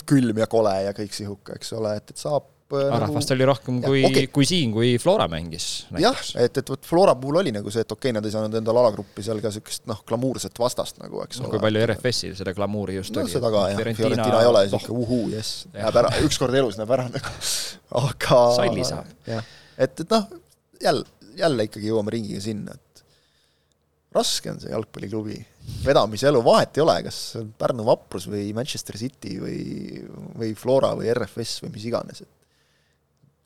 külm 0.08 0.40
ja 0.42 0.48
kole 0.52 0.76
ja 0.86 0.96
kõik 0.96 1.14
sihuke, 1.16 1.60
eks 1.60 1.76
ole, 1.78 1.96
et, 2.00 2.14
et 2.14 2.20
saab 2.20 2.48
nagu 2.70 3.00
rahvast 3.02 3.32
oli 3.34 3.46
rohkem 3.48 3.80
kui, 3.82 4.02
okay. 4.06 4.28
kui 4.34 4.46
siin, 4.46 4.72
kui 4.74 4.92
Flora 5.02 5.26
mängis. 5.32 5.88
jah, 5.98 6.18
et, 6.38 6.60
et 6.62 6.70
vot 6.70 6.86
Flora 6.86 7.16
puhul 7.18 7.40
oli 7.42 7.54
nagu 7.56 7.72
see, 7.74 7.82
et 7.82 7.92
okei 7.92 8.10
okay,, 8.10 8.16
nad 8.18 8.26
ei 8.26 8.34
saanud 8.34 8.58
endale 8.60 8.82
alagruppi 8.84 9.24
seal 9.26 9.42
ka 9.42 9.50
niisugust 9.50 9.88
noh, 9.90 10.02
glamuurset 10.08 10.62
vastast 10.62 11.00
nagu, 11.02 11.24
eks 11.26 11.40
no, 11.40 11.48
ole. 11.48 11.56
kui 11.56 11.64
palju 11.66 11.86
RFS-il 11.88 12.36
seda 12.38 12.54
glamuuri 12.58 13.00
just 13.00 13.16
no, 13.16 13.24
oli. 13.24 13.34
seda 13.34 13.52
ka 13.54 13.66
jah, 13.72 13.82
Fiorentina 13.98 14.42
ei 14.44 14.52
ole 14.52 14.66
niisugune 14.68 15.06
uhuu, 15.06 15.32
jess, 15.34 15.64
näeb 15.74 16.02
ära, 16.04 16.14
ükskord 16.28 16.60
elus 16.62 16.78
näeb 16.80 16.94
ära 16.98 17.08
nagu, 17.10 17.34
aga 18.04 18.44
salli 18.60 18.86
saab. 18.88 19.16
jah, 19.30 19.50
et, 19.78 20.06
et 20.06 20.14
noh, 20.14 20.30
jälle, 20.84 21.34
jälle 21.40 21.70
ikkagi 21.70 21.90
jõuame 21.90 22.14
ringiga 22.18 22.44
sinna, 22.46 22.78
et 22.78 23.06
raske 24.14 24.54
on 24.54 24.62
see 24.62 24.74
jalgpalliklubi 24.74 25.40
vedamiselu, 25.86 26.42
vahet 26.46 26.78
ei 26.78 26.84
ole, 26.84 26.98
kas 27.08 27.20
Pärnu 27.60 27.86
Vaprus 27.88 28.28
või 28.32 28.50
Manchester 28.58 28.98
City 29.00 29.38
või, 29.42 29.62
või 30.40 30.52
Flora 30.58 30.92
või 31.00 31.10
RFS 31.14 31.64
või 31.66 31.74
mis 31.78 31.88
iganes, 31.90 32.24
et 32.26 32.32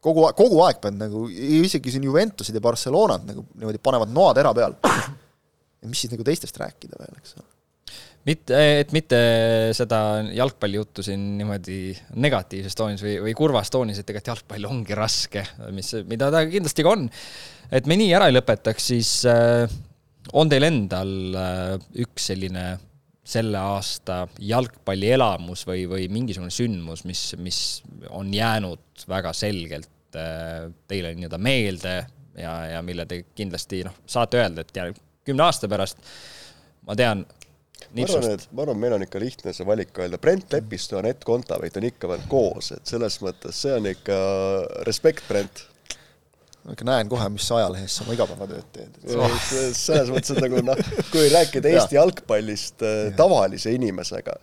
kogu 0.03 0.27
aeg, 0.27 0.37
kogu 0.37 0.59
aeg 0.65 0.81
pead 0.83 0.99
nagu, 0.99 1.25
isegi 1.29 1.93
siin 1.93 2.09
Juventused 2.09 2.55
ja 2.55 2.63
Barcelonad 2.63 3.25
nagu 3.29 3.45
niimoodi 3.53 3.81
panevad 3.83 4.11
noatera 4.13 4.53
peal. 4.55 4.75
ja 4.83 5.89
mis 5.89 6.03
siis 6.03 6.13
nagu 6.13 6.25
teistest 6.27 6.59
rääkida 6.59 6.99
veel, 6.99 7.17
eks 7.21 7.37
ole 7.39 7.49
mitte, 8.27 8.59
et 8.81 8.93
mitte 8.95 9.19
seda 9.75 9.99
jalgpallijuttu 10.31 11.03
siin 11.05 11.23
niimoodi 11.39 11.79
negatiivses 12.23 12.77
toonis 12.79 13.03
või, 13.03 13.17
või 13.27 13.33
kurvas 13.37 13.71
toonis, 13.73 13.99
et 13.99 14.07
tegelikult 14.07 14.31
jalgpall 14.31 14.69
ongi 14.69 14.97
raske, 14.97 15.43
mis, 15.75 15.91
mida 16.09 16.31
ta 16.33 16.45
kindlasti 16.47 16.85
ka 16.85 16.93
on. 16.95 17.09
et 17.71 17.89
me 17.89 17.97
nii 17.99 18.13
ära 18.15 18.29
ei 18.31 18.37
lõpetaks, 18.37 18.91
siis 18.93 19.11
äh, 19.29 19.67
on 20.31 20.49
teil 20.51 20.67
endal 20.69 21.13
äh, 21.35 21.77
üks 22.05 22.31
selline 22.31 22.65
selle 23.23 23.59
aasta 23.59 24.25
jalgpallielamus 24.43 25.63
või, 25.67 25.85
või 25.87 26.07
mingisugune 26.11 26.51
sündmus, 26.51 27.05
mis, 27.07 27.21
mis 27.39 27.59
on 28.11 28.33
jäänud 28.35 29.05
väga 29.07 29.31
selgelt 29.35 30.19
äh, 30.19 30.67
teile 30.91 31.13
nii-öelda 31.15 31.39
meelde 31.39 31.95
ja, 32.37 32.55
ja 32.73 32.81
mille 32.83 33.05
te 33.07 33.23
kindlasti 33.35 33.83
noh, 33.87 33.95
saate 34.05 34.41
öelda, 34.41 34.65
et 34.65 34.75
ja 34.75 34.89
kümne 35.23 35.47
aasta 35.47 35.69
pärast 35.71 36.03
ma 36.87 36.97
tean, 36.99 37.23
ma 37.23 38.07
arvan, 38.07 38.31
et, 38.35 38.47
ma 38.51 38.65
arvan, 38.65 38.81
meil 38.81 38.97
on 38.97 39.05
ikka 39.07 39.21
lihtne 39.23 39.55
see 39.55 39.67
valik 39.67 39.95
öelda, 40.03 40.19
Brent 40.19 40.51
Lepistu 40.55 40.97
ja 40.97 41.03
Anett 41.03 41.23
Kontaveit 41.27 41.79
on 41.79 41.87
ikka 41.87 42.11
veel 42.11 42.25
koos, 42.31 42.73
et 42.75 42.91
selles 42.91 43.19
mõttes 43.23 43.63
see 43.63 43.75
on 43.77 43.87
ikka 43.93 44.17
respekt, 44.87 45.23
Brent 45.31 45.63
ikka 46.71 46.85
näen 46.87 47.09
kohe, 47.11 47.27
mis 47.33 47.47
ajalehes 47.51 47.97
sa 47.97 48.05
oma 48.05 48.15
igapäevatööd 48.15 48.67
teed. 48.75 48.99
selles 49.75 50.11
mõttes, 50.13 50.31
et 50.31 50.43
nagu 50.45 50.61
noh, 50.63 50.79
kui 51.11 51.25
rääkida 51.33 51.73
Eesti 51.73 51.97
jalgpallist 51.97 52.85
äh, 52.87 53.09
tavalise 53.19 53.73
inimesega, 53.75 54.37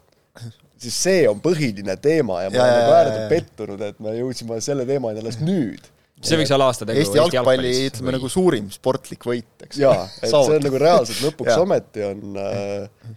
siis 0.81 0.99
see 1.07 1.23
on 1.31 1.41
põhiline 1.45 1.97
teema 2.03 2.43
ja 2.45 2.53
ma 2.53 2.61
olen 2.67 2.77
nagu 2.77 2.99
ääretult 2.99 3.33
pettunud, 3.33 3.87
et 3.89 4.05
me 4.05 4.15
jõudsime 4.19 4.61
selle 4.65 4.85
teemani 4.89 5.23
alles 5.23 5.41
nüüd. 5.41 5.89
See 6.21 6.37
võiks 6.37 6.53
olla 6.53 6.69
aasta 6.69 6.85
tegu 6.85 7.01
Eesti 7.01 7.17
jalgpalli, 7.17 7.73
ütleme 7.89 8.13
nagu 8.19 8.29
suurim 8.29 8.69
sportlik 8.75 9.25
võit, 9.25 9.55
eks. 9.65 9.81
jaa, 9.81 10.05
et 10.21 10.29
see 10.29 10.59
on 10.59 10.67
nagu 10.67 10.83
reaalselt 10.83 11.23
lõpuks 11.25 11.57
ometi 11.63 12.05
on, 12.05 12.37
äh, 12.37 13.15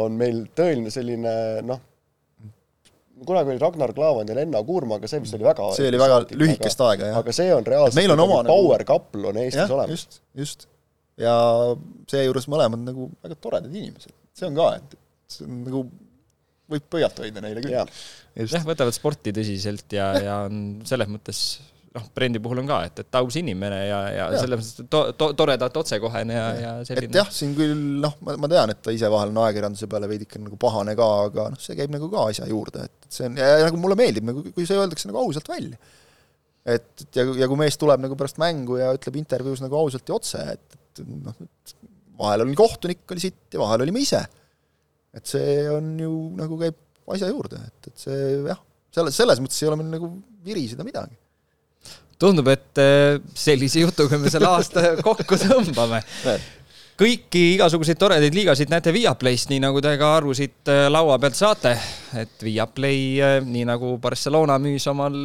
on 0.00 0.16
meil 0.16 0.46
tõeline 0.56 0.92
selline 0.94 1.36
noh, 1.68 1.84
kunagi 3.24 3.52
oli 3.54 3.60
Ragnar 3.62 3.92
Klavan 3.96 4.28
ja 4.28 4.36
Lenno 4.36 4.62
Kuurma, 4.66 4.98
aga 5.00 5.08
see 5.10 5.22
vist 5.24 5.36
oli 5.38 5.46
väga 5.46 5.68
see 5.76 5.90
oli 5.90 6.00
väga 6.00 6.22
lühikest 6.32 6.80
aga, 6.80 6.88
aega, 6.92 7.10
jah. 7.10 7.20
aga 7.22 7.36
see 7.36 7.52
on 7.54 7.68
reaalselt 7.68 8.00
meil 8.00 8.14
on 8.14 8.24
oma 8.26 8.40
nagu 8.44 8.52
power 8.52 8.84
couple 8.88 9.30
on 9.30 9.38
Eestis 9.40 9.72
olemas. 9.76 9.94
just, 9.94 10.18
just. 10.36 10.66
ja 11.20 11.36
seejuures 12.12 12.48
mõlemad 12.52 12.84
nagu 12.84 13.08
väga 13.24 13.38
toredad 13.40 13.72
inimesed. 13.72 14.12
see 14.36 14.50
on 14.50 14.58
ka, 14.58 14.68
et, 14.80 14.98
et 14.98 15.38
see 15.38 15.48
on 15.48 15.62
nagu, 15.68 15.84
võib 16.74 16.90
pöialt 16.92 17.24
hoida 17.24 17.44
neile 17.44 17.64
küll. 17.64 17.78
jah, 17.78 18.68
võtavad 18.68 18.96
sporti 18.96 19.32
tõsiselt 19.36 19.96
ja, 19.96 20.10
ja 20.20 20.36
on 20.50 20.66
selles 20.88 21.12
mõttes 21.12 21.46
noh, 21.96 22.06
brändi 22.14 22.40
puhul 22.42 22.60
on 22.60 22.68
ka, 22.68 22.78
et, 22.88 23.00
et 23.02 23.18
aus 23.18 23.36
inimene 23.40 23.78
ja, 23.86 23.98
ja, 24.12 24.26
ja. 24.34 24.40
selles 24.42 24.60
mõttes 24.60 24.88
to, 24.92 25.00
to, 25.18 25.28
toredalt 25.38 25.78
otsekohene 25.80 26.36
ja, 26.36 26.46
ja 26.60 26.72
selline. 26.86 27.08
et 27.10 27.18
jah, 27.20 27.28
siin 27.32 27.54
küll 27.56 27.74
noh, 28.02 28.16
ma, 28.26 28.36
ma 28.42 28.50
tean, 28.52 28.72
et 28.74 28.82
ta 28.84 28.94
ise 28.94 29.10
vahel 29.12 29.32
on 29.32 29.40
ajakirjanduse 29.46 29.88
peale 29.92 30.10
veidike 30.10 30.40
nagu 30.42 30.58
pahane 30.60 30.96
ka, 30.98 31.08
aga 31.30 31.48
noh, 31.54 31.62
see 31.62 31.78
käib 31.78 31.94
nagu 31.94 32.10
ka 32.12 32.26
asja 32.32 32.48
juurde, 32.50 32.84
et 32.88 33.18
see 33.18 33.28
on, 33.30 33.40
ja, 33.40 33.58
nagu 33.64 33.80
mulle 33.80 33.98
meeldib 33.98 34.28
nagu, 34.28 34.44
kui 34.56 34.68
see 34.68 34.78
öeldakse 34.78 35.10
nagu 35.10 35.22
ausalt 35.22 35.50
välja. 35.52 35.80
et, 36.76 36.88
et 37.06 37.20
ja, 37.20 37.26
ja 37.42 37.50
kui 37.50 37.60
mees 37.60 37.80
tuleb 37.80 38.04
nagu 38.04 38.18
pärast 38.18 38.40
mängu 38.42 38.80
ja 38.82 38.92
ütleb 38.96 39.20
intervjuus 39.22 39.64
nagu 39.64 39.80
ausalt 39.80 40.12
ja 40.12 40.20
otse, 40.20 40.46
et, 40.56 40.80
et 40.84 41.04
noh, 41.08 41.44
vahel 42.20 42.46
oli 42.46 42.56
kohtunik, 42.58 43.04
oli 43.12 43.28
sitt 43.28 43.56
ja 43.56 43.62
vahel 43.64 43.86
olime 43.86 44.04
ise. 44.04 44.24
et 45.16 45.24
see 45.24 45.62
on 45.72 45.94
ju 46.00 46.16
nagu 46.36 46.60
käib 46.60 46.82
asja 47.14 47.30
juurde, 47.30 47.62
et, 47.62 47.92
et 47.92 48.08
see 48.08 48.24
jah, 48.44 48.58
selles, 48.92 49.16
selles 49.16 49.40
mõttes 49.40 49.62
ei 49.62 49.70
ole 49.70 49.80
meil 49.80 49.94
nagu 49.96 50.10
viriseda 50.44 50.84
midagi 50.84 51.16
tundub, 52.22 52.48
et 52.52 52.80
äh, 52.80 53.16
sellise 53.36 53.82
jutuga 53.84 54.18
me 54.20 54.32
selle 54.32 54.48
aasta 54.48 54.94
kokku 55.06 55.38
tõmbame. 55.40 56.02
kõiki 56.96 57.42
igasuguseid 57.56 57.98
toredaid 58.00 58.36
liigasid 58.36 58.70
näete 58.72 58.94
Viaplayst, 58.96 59.50
nii 59.52 59.60
nagu 59.66 59.82
te 59.84 59.92
ka 60.00 60.14
aru 60.20 60.32
siit 60.36 60.70
äh, 60.72 60.86
laua 60.92 61.18
pealt 61.20 61.36
saate. 61.38 61.76
et 62.16 62.46
Viaplay, 62.46 63.02
äh, 63.20 63.36
nii 63.44 63.66
nagu 63.68 63.96
Barcelona 64.02 64.58
müüs 64.62 64.88
omal 64.92 65.18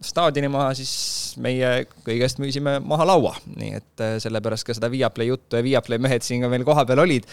staadioni 0.00 0.48
maha, 0.52 0.74
siis 0.76 0.92
meie 1.40 1.86
kõigest 2.04 2.40
müüsime 2.42 2.78
maha 2.84 3.08
laua. 3.14 3.34
nii 3.56 3.72
et 3.80 4.06
sellepärast 4.26 4.68
ka 4.68 4.76
seda 4.76 4.92
Viaplay 4.92 5.32
juttu 5.32 5.56
ja 5.56 5.64
Viaplay 5.64 6.02
mehed 6.02 6.26
siin 6.26 6.44
ka 6.44 6.52
meil 6.52 6.68
kohapeal 6.68 7.04
olid 7.06 7.28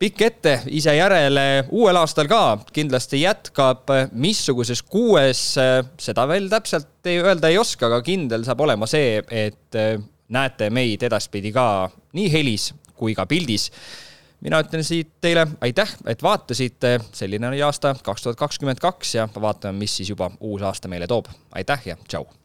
pikk 0.00 0.22
ette 0.24 0.52
ise 0.72 0.94
järele, 0.96 1.46
uuel 1.76 1.98
aastal 2.00 2.28
ka 2.30 2.42
kindlasti 2.72 3.20
jätkab, 3.20 3.90
missuguses 4.16 4.80
kuues, 4.82 5.42
seda 6.00 6.26
veel 6.30 6.48
täpselt 6.52 7.10
öelda 7.10 7.50
ei 7.52 7.58
oska, 7.60 7.90
aga 7.90 8.00
kindel 8.06 8.46
saab 8.46 8.64
olema 8.64 8.88
see, 8.88 9.18
et 9.28 9.80
näete 10.32 10.70
meid 10.72 11.04
edaspidi 11.04 11.52
ka 11.52 11.66
nii 12.16 12.32
helis 12.32 12.70
kui 12.96 13.14
ka 13.16 13.26
pildis. 13.28 13.70
mina 14.40 14.62
ütlen 14.64 14.84
siit 14.84 15.18
teile 15.20 15.46
aitäh, 15.60 15.96
et 16.08 16.22
vaatasite, 16.22 16.98
selline 17.12 17.48
oli 17.52 17.62
aasta 17.62 17.94
kaks 18.02 18.22
tuhat 18.22 18.40
kakskümmend 18.40 18.80
kaks 18.80 19.14
ja 19.14 19.28
vaatame, 19.34 19.78
mis 19.84 19.96
siis 20.00 20.16
juba 20.16 20.30
uus 20.40 20.62
aasta 20.62 20.88
meile 20.88 21.06
toob. 21.06 21.28
aitäh 21.52 21.92
ja 21.92 21.96
tšau! 22.08 22.39